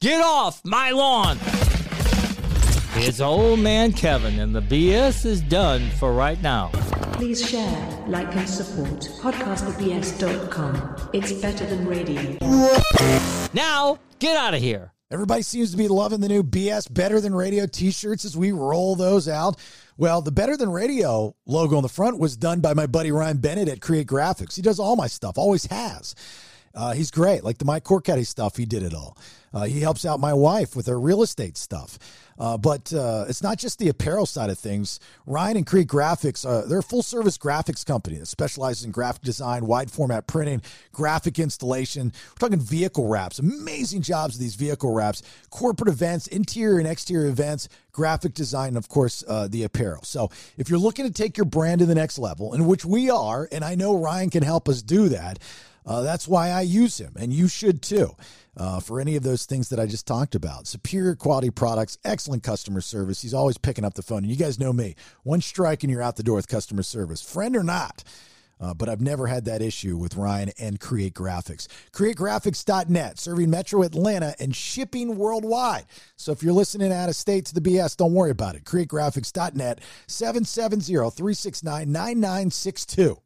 Get 0.00 0.22
off 0.22 0.64
my 0.64 0.90
lawn! 0.90 1.38
It's 3.00 3.20
old 3.20 3.60
man 3.60 3.92
Kevin, 3.92 4.38
and 4.40 4.54
the 4.54 4.62
BS 4.62 5.24
is 5.26 5.40
done 5.40 5.90
for 5.98 6.12
right 6.12 6.40
now. 6.42 6.70
Please 7.12 7.48
share, 7.48 8.04
like, 8.06 8.34
and 8.36 8.48
support 8.48 9.00
podcastthebs.com. 9.20 11.10
It's 11.12 11.32
better 11.32 11.66
than 11.66 11.86
radio. 11.86 12.38
Now, 13.52 13.98
get 14.20 14.36
out 14.36 14.54
of 14.54 14.60
here. 14.60 14.92
Everybody 15.10 15.40
seems 15.40 15.70
to 15.70 15.78
be 15.78 15.88
loving 15.88 16.20
the 16.20 16.28
new 16.28 16.42
BS 16.42 16.92
Better 16.92 17.18
Than 17.18 17.34
Radio 17.34 17.64
t 17.66 17.90
shirts 17.90 18.26
as 18.26 18.36
we 18.36 18.52
roll 18.52 18.94
those 18.94 19.26
out. 19.26 19.58
Well, 19.96 20.20
the 20.20 20.30
Better 20.30 20.54
Than 20.54 20.70
Radio 20.70 21.34
logo 21.46 21.78
on 21.78 21.82
the 21.82 21.88
front 21.88 22.18
was 22.18 22.36
done 22.36 22.60
by 22.60 22.74
my 22.74 22.86
buddy 22.86 23.10
Ryan 23.10 23.38
Bennett 23.38 23.70
at 23.70 23.80
Create 23.80 24.06
Graphics. 24.06 24.54
He 24.54 24.60
does 24.60 24.78
all 24.78 24.96
my 24.96 25.06
stuff, 25.06 25.38
always 25.38 25.64
has. 25.66 26.14
Uh, 26.74 26.92
he's 26.92 27.10
great. 27.10 27.42
Like 27.42 27.56
the 27.56 27.64
My 27.64 27.80
Court 27.80 28.04
Caddy 28.04 28.24
stuff, 28.24 28.58
he 28.58 28.66
did 28.66 28.82
it 28.82 28.92
all. 28.92 29.16
Uh, 29.52 29.64
he 29.64 29.80
helps 29.80 30.04
out 30.04 30.20
my 30.20 30.32
wife 30.34 30.76
with 30.76 30.86
her 30.86 30.98
real 30.98 31.22
estate 31.22 31.56
stuff. 31.56 31.98
Uh, 32.38 32.56
but 32.56 32.92
uh, 32.92 33.24
it's 33.28 33.42
not 33.42 33.58
just 33.58 33.78
the 33.78 33.88
apparel 33.88 34.24
side 34.24 34.48
of 34.48 34.58
things. 34.58 35.00
Ryan 35.26 35.56
and 35.58 35.66
Create 35.66 35.88
Graphics, 35.88 36.46
uh, 36.46 36.66
they're 36.66 36.78
a 36.78 36.82
full 36.82 37.02
service 37.02 37.36
graphics 37.36 37.84
company 37.84 38.16
that 38.18 38.26
specializes 38.26 38.84
in 38.84 38.92
graphic 38.92 39.22
design, 39.22 39.66
wide 39.66 39.90
format 39.90 40.26
printing, 40.26 40.62
graphic 40.92 41.38
installation. 41.38 42.12
We're 42.30 42.48
talking 42.48 42.60
vehicle 42.60 43.08
wraps, 43.08 43.40
amazing 43.40 44.02
jobs 44.02 44.36
of 44.36 44.40
these 44.40 44.54
vehicle 44.54 44.92
wraps, 44.92 45.22
corporate 45.50 45.88
events, 45.88 46.28
interior 46.28 46.78
and 46.78 46.86
exterior 46.86 47.28
events, 47.28 47.68
graphic 47.90 48.34
design, 48.34 48.68
and 48.68 48.76
of 48.76 48.88
course, 48.88 49.24
uh, 49.26 49.48
the 49.48 49.64
apparel. 49.64 50.04
So 50.04 50.30
if 50.56 50.68
you're 50.68 50.78
looking 50.78 51.06
to 51.06 51.12
take 51.12 51.36
your 51.36 51.46
brand 51.46 51.80
to 51.80 51.86
the 51.86 51.94
next 51.94 52.18
level, 52.18 52.54
in 52.54 52.66
which 52.66 52.84
we 52.84 53.10
are, 53.10 53.48
and 53.50 53.64
I 53.64 53.74
know 53.74 53.96
Ryan 53.96 54.30
can 54.30 54.44
help 54.44 54.68
us 54.68 54.82
do 54.82 55.08
that. 55.08 55.40
Uh, 55.84 56.02
that's 56.02 56.28
why 56.28 56.50
I 56.50 56.60
use 56.60 56.98
him, 57.00 57.14
and 57.18 57.32
you 57.32 57.48
should 57.48 57.80
too. 57.80 58.14
Uh, 58.58 58.80
for 58.80 59.00
any 59.00 59.14
of 59.14 59.22
those 59.22 59.46
things 59.46 59.68
that 59.68 59.78
I 59.78 59.86
just 59.86 60.04
talked 60.04 60.34
about. 60.34 60.66
Superior 60.66 61.14
quality 61.14 61.48
products, 61.48 61.96
excellent 62.04 62.42
customer 62.42 62.80
service. 62.80 63.22
He's 63.22 63.32
always 63.32 63.56
picking 63.56 63.84
up 63.84 63.94
the 63.94 64.02
phone. 64.02 64.24
And 64.24 64.26
you 64.26 64.36
guys 64.36 64.58
know 64.58 64.72
me. 64.72 64.96
One 65.22 65.40
strike 65.40 65.84
and 65.84 65.92
you're 65.92 66.02
out 66.02 66.16
the 66.16 66.24
door 66.24 66.34
with 66.34 66.48
customer 66.48 66.82
service, 66.82 67.22
friend 67.22 67.54
or 67.54 67.62
not. 67.62 68.02
Uh, 68.60 68.74
but 68.74 68.88
I've 68.88 69.00
never 69.00 69.26
had 69.26 69.44
that 69.44 69.62
issue 69.62 69.96
with 69.96 70.16
Ryan 70.16 70.50
and 70.58 70.80
Create 70.80 71.14
Graphics. 71.14 71.68
CreateGraphics.net, 71.92 73.18
serving 73.18 73.50
Metro 73.50 73.82
Atlanta 73.82 74.34
and 74.40 74.54
shipping 74.54 75.16
worldwide. 75.16 75.84
So 76.16 76.32
if 76.32 76.42
you're 76.42 76.52
listening 76.52 76.92
out 76.92 77.08
of 77.08 77.16
state 77.16 77.46
to 77.46 77.54
the 77.54 77.60
BS, 77.60 77.96
don't 77.96 78.14
worry 78.14 78.30
about 78.30 78.56
it. 78.56 78.64
CreateGraphics.net, 78.64 79.80
770 80.08 80.92
369 81.10 81.92
9962. 81.92 83.18